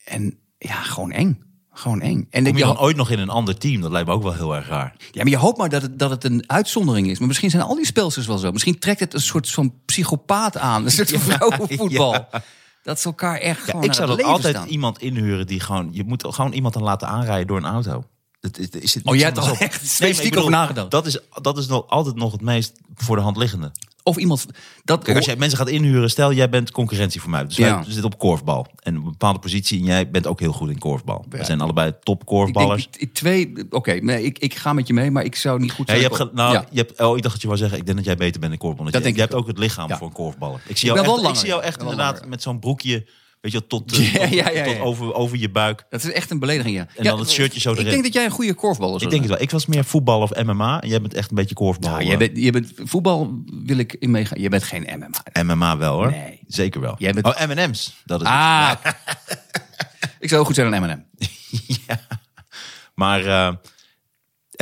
en 0.06 0.38
ja, 0.58 0.76
gewoon 0.82 1.12
eng. 1.12 1.44
Gewoon 1.74 2.02
eng. 2.02 2.28
En 2.30 2.44
Kom 2.44 2.58
je 2.58 2.64
dan 2.64 2.74
ja, 2.74 2.80
ooit 2.80 2.96
nog 2.96 3.10
in 3.10 3.20
een 3.20 3.30
ander 3.30 3.58
team? 3.58 3.82
Dat 3.82 3.92
lijkt 3.92 4.08
me 4.08 4.14
ook 4.14 4.24
wel 4.24 4.34
heel 4.34 4.56
erg 4.56 4.68
raar. 4.68 4.96
maar 5.14 5.28
je 5.28 5.38
hoopt 5.38 5.58
maar 5.58 5.70
dat 5.70 5.82
het, 5.82 6.00
dat 6.00 6.10
het 6.10 6.24
een 6.24 6.44
uitzondering 6.48 7.10
is. 7.10 7.20
Maar 7.20 7.28
misschien 7.28 7.50
zijn 7.50 7.64
al 7.64 7.76
die 7.76 7.86
speelsters 7.86 8.28
wel 8.28 8.38
zo. 8.38 8.52
Misschien 8.52 8.80
trekt 8.80 9.00
het 9.00 9.14
een 9.14 9.22
soort 9.22 9.50
van 9.50 9.74
psychopaat 9.86 10.58
aan. 10.58 10.86
Een 10.86 10.92
soort 10.92 11.10
van 11.12 11.20
vrouwenvoetbal. 11.32 12.28
Dat 12.84 13.00
ze 13.00 13.06
elkaar 13.08 13.38
echt 13.38 13.60
Ja, 13.60 13.66
gewoon 13.66 13.84
ik 13.84 13.94
zou 13.94 14.08
dat 14.08 14.24
altijd 14.24 14.56
staan. 14.56 14.68
iemand 14.68 15.02
inhuren 15.02 15.48
die 15.48 15.60
gewoon... 15.60 15.90
Je 15.92 16.04
moet 16.04 16.26
gewoon 16.30 16.52
iemand 16.52 16.74
dan 16.74 16.84
laten 16.84 17.08
aanrijden 17.08 17.48
door 17.48 17.58
een 17.58 17.66
auto. 17.66 18.04
Dat 18.40 18.58
is, 18.58 18.70
is 18.70 18.94
het 18.94 19.06
Oh, 19.06 19.16
jij 19.16 19.24
hebt 19.24 19.38
er 19.38 19.62
echt 19.62 19.88
specifiek 19.88 20.38
over 20.38 20.52
nagedacht. 20.52 20.92
Dat 20.92 21.06
is, 21.06 21.20
dat 21.42 21.58
is 21.58 21.68
nog, 21.68 21.88
altijd 21.88 22.16
nog 22.16 22.32
het 22.32 22.42
meest 22.42 22.74
voor 22.96 23.16
de 23.16 23.22
hand 23.22 23.38
liggende. 23.38 23.72
Of 24.04 24.18
iemand... 24.18 24.46
Dat, 24.84 25.04
Kijk, 25.04 25.18
als 25.18 25.26
jij 25.26 25.36
mensen 25.36 25.58
gaat 25.58 25.70
inhuren, 25.70 26.10
stel 26.10 26.34
jij 26.34 26.50
bent 26.50 26.72
concurrentie 26.72 27.22
voor 27.22 27.30
mij. 27.30 27.46
Dus 27.46 27.58
wij 27.58 27.68
Ja. 27.68 27.84
zitten 27.84 28.04
op 28.04 28.18
korfbal. 28.18 28.68
En 28.80 28.96
een 28.96 29.04
bepaalde 29.04 29.40
positie 29.40 29.80
en 29.80 29.86
jij 29.86 30.10
bent 30.10 30.28
ook 30.28 30.40
heel 30.40 30.52
goed 30.52 30.70
in 30.70 30.78
korfbal. 30.80 31.26
We 31.30 31.44
zijn 31.44 31.62
allebei 31.62 31.92
top 32.04 32.20
Ik 32.22 32.26
korfballers. 32.28 32.84
denk, 32.92 32.96
ik- 32.96 33.14
twee, 33.14 33.54
oké, 33.70 33.92
nee, 33.94 34.24
ik, 34.24 34.40
ik 34.40 34.56
ga 34.56 34.74
met 34.74 34.88
je 34.88 34.94
mee, 34.94 35.12
maar 35.12 35.24
ik 35.24 35.36
zou 35.36 35.60
niet 35.60 35.72
goed 35.72 35.88
Ja, 35.88 35.94
zijn. 35.96 36.10
je 36.12 36.18
hebt, 36.18 36.34
nou, 36.34 36.54
Ja. 36.54 36.66
je 36.72 36.78
hebt, 36.78 37.00
oh, 37.02 37.16
ik 37.18 37.22
dacht 37.22 37.34
dat 37.34 37.42
je 37.42 37.48
wou 37.48 37.60
zeggen, 37.60 37.78
ik 37.78 37.86
denk 37.86 37.98
dat 37.98 38.06
jij 38.06 38.16
beter 38.16 38.40
bent 38.40 38.54
in 38.54 38.60
korfbal. 38.60 38.86
Dat 38.86 38.94
je, 38.94 39.00
denk 39.02 39.16
je 39.16 39.22
ik 39.22 39.30
hebt 39.30 39.42
ook 39.42 39.48
het 39.48 39.58
lichaam 39.58 39.90
Ja. 39.90 39.98
voor 39.98 40.08
een 40.08 40.14
korfballer. 40.14 40.62
Ik 40.68 40.78
zie 40.78 40.88
jou 40.94 41.00
echt, 41.00 41.30
ik 41.30 41.36
zie 41.36 41.48
jou 41.48 41.62
ja. 41.62 41.68
echt 41.68 41.82
inderdaad 41.82 42.14
langer. 42.14 42.30
met 42.30 42.42
zo'n 42.42 42.60
broekje, 42.60 43.06
weet 43.44 43.52
je, 43.52 43.68
tot, 43.68 43.92
eh, 43.98 44.14
Ja, 44.14 44.20
tot, 44.20 44.34
ja, 44.34 44.50
ja, 44.50 44.64
tot 44.64 44.74
ja. 44.76 44.82
over, 44.82 45.14
over 45.14 45.38
je 45.38 45.50
buik. 45.50 45.86
Dat 45.90 46.04
is 46.04 46.12
echt 46.12 46.32
een 46.32 46.40
belediging, 46.40 46.76
ja. 46.76 46.82
En 46.96 47.04
Ja, 47.04 47.10
dan 47.10 47.20
het 47.20 47.30
shirtje 47.32 47.60
zo 47.60 47.72
Ik 47.72 47.78
erin. 47.78 47.92
denk 47.92 48.04
dat 48.04 48.14
jij 48.14 48.26
een 48.26 48.32
goede 48.32 48.54
korfballer 48.54 48.94
Ik 48.94 49.00
zou 49.00 49.12
denk 49.12 49.24
het 49.24 49.32
wel. 49.32 49.42
Ik 49.42 49.52
was 49.52 49.66
meer 49.66 49.84
voetbal 49.86 50.22
of 50.22 50.44
MMA. 50.44 50.82
En 50.82 50.90
jij 50.90 51.02
bent 51.02 51.14
echt 51.14 51.30
een 51.30 51.36
beetje 51.36 51.56
korfbal. 51.56 51.90
Nou, 51.92 52.04
jij 52.04 52.18
bent, 52.18 52.38
jij 52.38 52.52
bent, 52.52 52.72
voetbal 52.76 53.44
wil 53.64 53.78
ik 53.78 53.94
in 54.00 54.12
meegaan. 54.12 54.42
Je 54.42 54.50
bent 54.50 54.64
geen 54.64 54.88
MMA. 54.98 55.10
eh, 55.24 55.44
MMA 55.44 55.78
wel 55.78 55.94
hoor. 55.94 56.10
Nee. 56.12 56.40
Zeker 56.48 56.82
wel. 56.82 56.96
Jij 56.98 57.14
bent- 57.14 57.26
Oh, 57.26 57.46
M&M's. 57.48 57.96
Dat 58.06 58.22
is 58.22 58.28
het. 58.28 58.36
Ah, 58.36 58.72
ik 60.20 60.30
zou 60.30 60.46
goed 60.46 60.56
zijn 60.56 60.74
aan 60.76 60.82
M&M. 60.82 61.04
Maar 62.96 63.26
eh, 63.26 63.54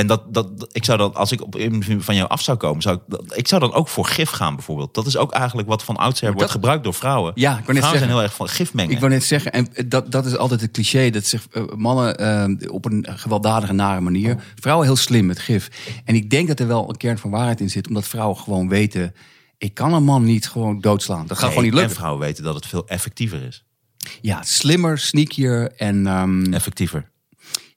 en 0.02 0.08
dat, 0.08 0.34
dat, 0.34 0.68
ik 0.72 0.86
zou 0.86 0.97
dan, 0.97 1.14
als 1.16 1.32
ik 1.32 1.41
op 1.41 1.56
van 1.99 2.16
jou 2.16 2.30
af 2.30 2.41
zou 2.41 2.58
komen, 2.58 2.82
zou 2.82 2.95
ik, 2.95 3.02
dat- 3.08 3.38
ik 3.38 3.47
zou 3.47 3.62
dan 3.62 3.74
ook 3.74 3.88
voor 3.88 4.06
gif 4.06 4.30
gaan 4.30 4.56
bijvoorbeeld. 4.56 4.93
Dat 4.93 5.06
is 5.06 5.18
ook 5.18 5.32
eigenlijk 5.32 5.68
wat 5.68 5.84
van 5.84 5.97
oudsher 5.97 6.34
wordt 6.34 6.52
gebruikt 6.52 6.84
door 6.84 6.93
vrouwen. 6.93 7.32
Ja, 7.36 7.49
ik 7.52 7.64
vrouwen 7.64 7.76
zijn 7.84 7.91
zeggen. 7.97 8.10
heel 8.18 8.22
erg 8.24 8.36
van 8.36 8.47
gif 8.47 8.74
mengen. 8.74 8.91
Ik 8.91 8.99
wou 8.99 9.12
net 9.12 9.24
zeggen, 9.24 9.52
en 9.52 9.68
dat, 9.88 10.12
dat 10.12 10.26
is 10.26 10.38
altijd 10.38 10.62
het 10.62 10.72
cliché, 10.72 11.10
dat 11.10 11.26
zich 11.26 11.47
eh, 11.52 11.64
mannen 11.76 12.18
eh, 12.18 12.72
op 12.74 12.86
een 12.86 13.06
gewelddadige, 13.10 13.74
nare 13.74 14.02
manier. 14.02 14.43
Vrouwen 14.60 14.86
heel 14.88 14.95
slim 14.95 15.26
met 15.26 15.39
gif. 15.39 15.70
En 16.06 16.16
ik 16.16 16.30
denk 16.30 16.47
dat 16.47 16.60
er 16.60 16.68
wel 16.68 16.89
een 16.89 16.97
kern 16.97 17.18
van 17.18 17.30
waarheid 17.32 17.60
in 17.60 17.70
zit, 17.70 17.88
omdat 17.88 18.08
vrouwen 18.08 18.38
gewoon 18.38 18.70
weten, 18.70 19.14
ik 19.58 19.74
kan 19.74 19.93
een 19.93 20.04
man 20.04 20.24
niet 20.24 20.47
gewoon 20.49 20.80
doodslaan. 20.80 21.28
Dat 21.28 21.38
gaat 21.38 21.39
Nee, 21.39 21.49
gewoon 21.49 21.64
niet 21.64 21.74
En 21.74 21.80
lukken. 21.80 21.95
vrouwen 21.97 22.22
weten 22.22 22.43
dat 22.43 22.56
het 22.56 22.66
veel 22.66 22.88
effectiever 22.88 23.43
is. 23.47 23.64
Ja, 24.22 24.43
slimmer, 24.43 24.97
sneakier 24.97 25.72
en 25.72 26.08
ehm, 26.08 26.54
Effectiever. 26.54 27.10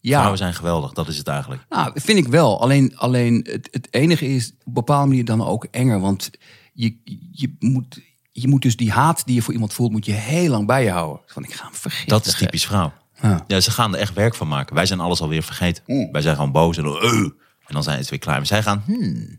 Ja. 0.09 0.15
Vrouwen 0.17 0.39
zijn 0.39 0.55
geweldig, 0.55 0.93
dat 0.93 1.09
is 1.09 1.17
het 1.19 1.29
eigenlijk. 1.29 1.65
Nou, 1.69 1.91
vind 1.95 2.19
ik 2.19 2.29
wel. 2.29 2.61
Alleen, 2.61 2.97
alleen 2.97 3.47
het, 3.51 3.69
het 3.71 3.89
enige 3.91 4.27
is 4.27 4.49
op 4.61 4.67
een 4.67 4.73
bepaalde 4.73 5.09
manier 5.09 5.25
dan 5.25 5.45
ook 5.47 5.65
enger. 5.71 6.01
Want 6.01 6.31
je, 6.73 6.97
je, 7.33 7.57
moet, 7.59 8.01
je 8.33 8.49
moet 8.49 8.63
dus 8.63 8.77
die 8.77 8.91
haat 8.93 9.23
die 9.27 9.35
je 9.35 9.43
voor 9.43 9.53
iemand 9.53 9.73
voelt, 9.73 9.93
moet 9.93 10.07
je 10.07 10.13
heel 10.13 10.51
lang 10.51 10.67
bij 10.67 10.85
je 10.85 10.91
houden. 10.91 11.23
Van 11.27 11.45
ik 11.45 11.53
ga 11.55 11.65
hem 11.65 11.75
vergeten. 11.75 12.09
Dat 12.09 12.27
is 12.27 12.35
typisch 12.35 12.67
vrouw. 12.67 12.93
Ja. 13.23 13.45
Ja, 13.47 13.61
ze 13.61 13.71
gaan 13.71 13.95
er 13.95 14.01
echt 14.01 14.15
werk 14.15 14.35
van 14.35 14.49
maken. 14.49 14.75
Wij 14.75 14.87
zijn 14.87 15.01
alles 15.01 15.21
alweer 15.21 15.43
vergeten. 15.43 15.83
Mm. 15.87 16.13
Wij 16.13 16.21
zijn 16.21 16.35
gewoon 16.37 16.53
boos 16.53 16.77
en 16.77 16.83
dan, 16.85 17.01
"Eh." 17.01 17.11
en 17.67 17.75
dan 17.75 17.83
zijn 17.83 17.99
het 17.99 18.09
weer 18.11 18.19
klaar. 18.19 18.37
Maar 18.37 18.47
zij 18.47 18.63
gaan, 18.63 18.83
hmm. 18.87 19.39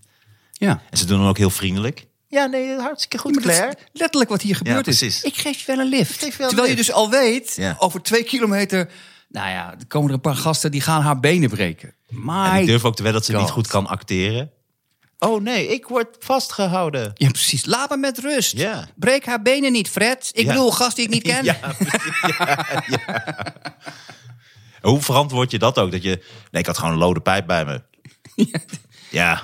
Ja. 0.51 0.81
En 0.89 0.97
ze 0.97 1.05
doen 1.05 1.19
dan 1.19 1.27
ook 1.27 1.37
heel 1.37 1.49
vriendelijk. 1.49 2.07
Ja, 2.27 2.45
nee, 2.45 2.75
hartstikke 2.75 3.17
goed, 3.17 3.31
Maar 3.33 3.41
dat 3.43 3.51
is 3.51 3.57
Claire. 3.57 3.77
letterlijk 3.93 4.29
wat 4.31 4.41
hier 4.41 4.55
gebeurd 4.55 4.87
is. 4.87 5.23
Ik 5.23 5.35
geef 5.35 5.59
je 5.59 5.65
wel 5.65 5.79
een 5.79 5.89
lift. 5.89 6.19
geef 6.19 6.31
je 6.31 6.37
wel 6.37 6.47
een 6.47 6.47
Terwijl 6.47 6.69
je 6.69 6.75
dus 6.75 6.91
al 6.91 7.09
weet, 7.09 7.53
Ja. 7.55 7.75
over 7.79 8.01
twee 8.01 8.23
kilometer... 8.23 8.89
Nou 9.35 9.49
ja, 9.49 9.75
er 9.79 9.85
komen 9.87 10.07
er 10.09 10.15
een 10.15 10.21
paar 10.21 10.35
gasten 10.35 10.71
die 10.71 10.81
gaan 10.81 11.01
haar 11.01 11.19
benen 11.19 11.49
breken. 11.49 11.93
Maar 12.09 12.59
ik 12.59 12.65
durf 12.65 12.85
ook 12.85 12.95
te 12.95 13.03
wedden 13.03 13.21
dat 13.21 13.31
ze 13.31 13.37
niet 13.37 13.49
goed 13.49 13.67
kan 13.67 13.87
acteren. 13.87 14.51
Oh 15.19 15.41
nee, 15.41 15.67
ik 15.67 15.85
word 15.87 16.15
vastgehouden. 16.19 17.11
Ja, 17.13 17.29
precies. 17.29 17.65
Laat 17.65 17.89
me 17.89 17.97
met 17.97 18.17
rust. 18.19 18.57
Ja. 18.57 18.87
Breek 18.95 19.25
haar 19.25 19.41
benen 19.41 19.71
niet, 19.71 19.89
Fred. 19.89 20.29
Ik 20.33 20.43
Ja. 20.45 20.51
bedoel, 20.51 20.71
gast 20.71 20.95
die 20.95 21.05
ik 21.05 21.11
niet 21.11 21.23
ken. 21.31 21.43
Ja. 21.43 21.57
Hoe 24.81 25.01
verantwoord 25.01 25.51
je 25.51 25.59
dat 25.59 25.79
ook? 25.79 25.91
Dat 25.91 26.03
je, 26.03 26.23
nee, 26.51 26.61
ik 26.61 26.65
had 26.65 26.77
gewoon 26.77 26.93
een 26.93 26.99
lode 26.99 27.19
pijp 27.21 27.47
bij 27.47 27.65
me. 27.65 27.81
Ja, 29.09 29.41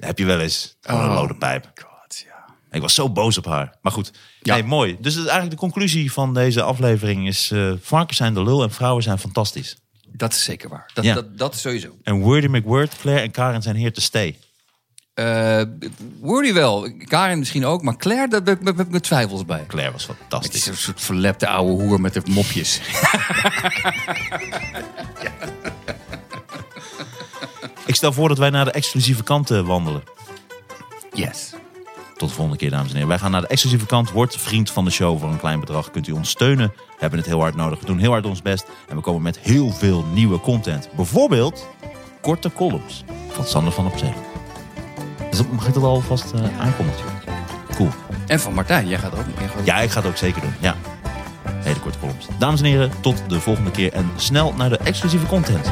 heb 0.00 0.18
je 0.18 0.24
wel 0.24 0.40
eens. 0.40 0.76
Gewoon 0.80 1.00
een 1.04 1.08
Oh, 1.10 1.14
lode 1.16 1.34
pijp. 1.36 1.70
God, 1.74 2.24
ja. 2.26 2.44
Ik 2.70 2.80
was 2.80 2.94
zo 2.94 3.10
boos 3.10 3.38
op 3.38 3.44
haar. 3.44 3.74
Maar 3.82 3.92
goed, 3.92 4.12
Ja. 4.46 4.62
mooi. 4.62 4.96
Dus 5.00 5.16
eigenlijk 5.16 5.50
de 5.50 5.56
conclusie 5.56 6.12
van 6.12 6.34
deze 6.34 6.62
aflevering 6.62 7.26
is... 7.26 7.50
eh 7.50 7.72
varkens 7.80 8.16
zijn 8.18 8.34
de 8.34 8.42
lul 8.42 8.62
en 8.62 8.70
vrouwen 8.70 9.02
zijn 9.02 9.18
fantastisch. 9.18 9.76
Dat 10.08 10.32
is 10.32 10.44
zeker 10.44 10.68
waar. 10.68 10.90
Dat, 10.94 11.04
Ja. 11.04 11.14
dat, 11.14 11.38
dat 11.38 11.54
is 11.54 11.60
sowieso. 11.60 11.88
En 12.02 12.20
Wordy 12.20 12.46
McWord, 12.46 12.96
Claire 13.00 13.22
en 13.22 13.30
Karen 13.30 13.62
zijn 13.62 13.76
hier 13.76 13.92
te 13.92 14.00
stay. 14.00 14.38
Eh 15.14 15.62
Wordy 16.20 16.52
wel. 16.52 16.92
Karin 17.04 17.38
misschien 17.38 17.64
ook. 17.64 17.82
Maar 17.82 17.96
Claire, 17.96 18.28
daar 18.28 18.40
heb 18.44 18.68
ik- 18.80 18.88
mijn 18.88 19.02
twijfels 19.02 19.44
bij. 19.44 19.64
Claire 19.66 19.92
was 19.92 20.02
Het 20.06 20.10
is 20.16 20.20
fantastisch. 20.28 20.66
een 20.66 20.76
soort 20.76 21.00
verlepte 21.00 21.46
oude 21.48 21.82
hoer 21.82 22.00
met 22.00 22.14
de 22.14 22.20
mopjes. 22.30 22.80
Ik 27.86 27.94
stel 27.94 28.12
voor 28.12 28.28
dat 28.28 28.38
wij 28.38 28.50
naar 28.50 28.64
de 28.64 28.70
exclusieve 28.70 29.22
kant 29.22 29.50
eh, 29.50 29.66
wandelen. 29.66 30.02
Yes. 31.12 31.52
Tot 32.16 32.28
de 32.28 32.34
volgende 32.34 32.58
keer, 32.58 32.70
dames 32.70 32.86
en 32.88 32.92
heren. 32.92 33.08
Wij 33.08 33.18
gaan 33.18 33.30
naar 33.30 33.40
de 33.40 33.46
exclusieve 33.46 33.86
kant. 33.86 34.10
Word 34.10 34.36
vriend 34.36 34.70
van 34.70 34.84
de 34.84 34.90
show 34.90 35.20
voor 35.20 35.28
een 35.30 35.38
klein 35.40 35.60
bedrag. 35.60 35.90
Kunt 35.90 36.06
u 36.08 36.12
ons 36.12 36.30
steunen. 36.30 36.72
We 36.76 36.82
hebben 36.98 37.18
het 37.18 37.28
heel 37.28 37.40
hard 37.40 37.54
nodig. 37.54 37.80
We 37.80 37.86
doen 37.86 37.98
heel 37.98 38.10
hard 38.10 38.26
ons 38.26 38.42
best. 38.42 38.66
En 38.88 38.96
we 38.96 39.02
komen 39.02 39.22
met 39.22 39.38
heel 39.38 39.70
veel 39.70 40.04
nieuwe 40.12 40.40
content. 40.40 40.88
Bijvoorbeeld 40.96 41.68
korte 42.20 42.50
columns 42.52 43.04
van 43.30 43.44
Sander 43.44 43.72
van 43.72 43.86
op 43.86 43.98
Zee. 43.98 44.12
Dus 45.30 45.38
dat 45.38 45.52
mag 45.52 45.66
ik 45.66 45.74
dat 45.74 45.82
alvast 45.82 46.32
eh 46.32 46.60
aankondigen. 46.60 47.04
Cool. 47.74 47.88
En 48.26 48.40
van 48.40 48.54
Martijn, 48.54 48.88
jij 48.88 48.98
gaat 48.98 49.12
ook. 49.12 49.18
Gaat 49.36 49.60
ook- 49.60 49.66
Ja, 49.66 49.80
ik 49.80 49.90
ga 49.90 50.00
het 50.00 50.08
ook 50.08 50.16
zeker 50.16 50.40
doen. 50.40 50.54
Ja. 50.60 50.76
Hele 51.52 51.80
korte 51.80 51.98
columns. 51.98 52.26
Dames 52.38 52.60
en 52.60 52.66
heren, 52.66 52.90
tot 53.00 53.22
de 53.28 53.40
volgende 53.40 53.70
keer. 53.70 53.92
En 53.92 54.10
snel 54.16 54.54
naar 54.56 54.68
de 54.68 54.76
exclusieve 54.78 55.26
content. 55.26 55.70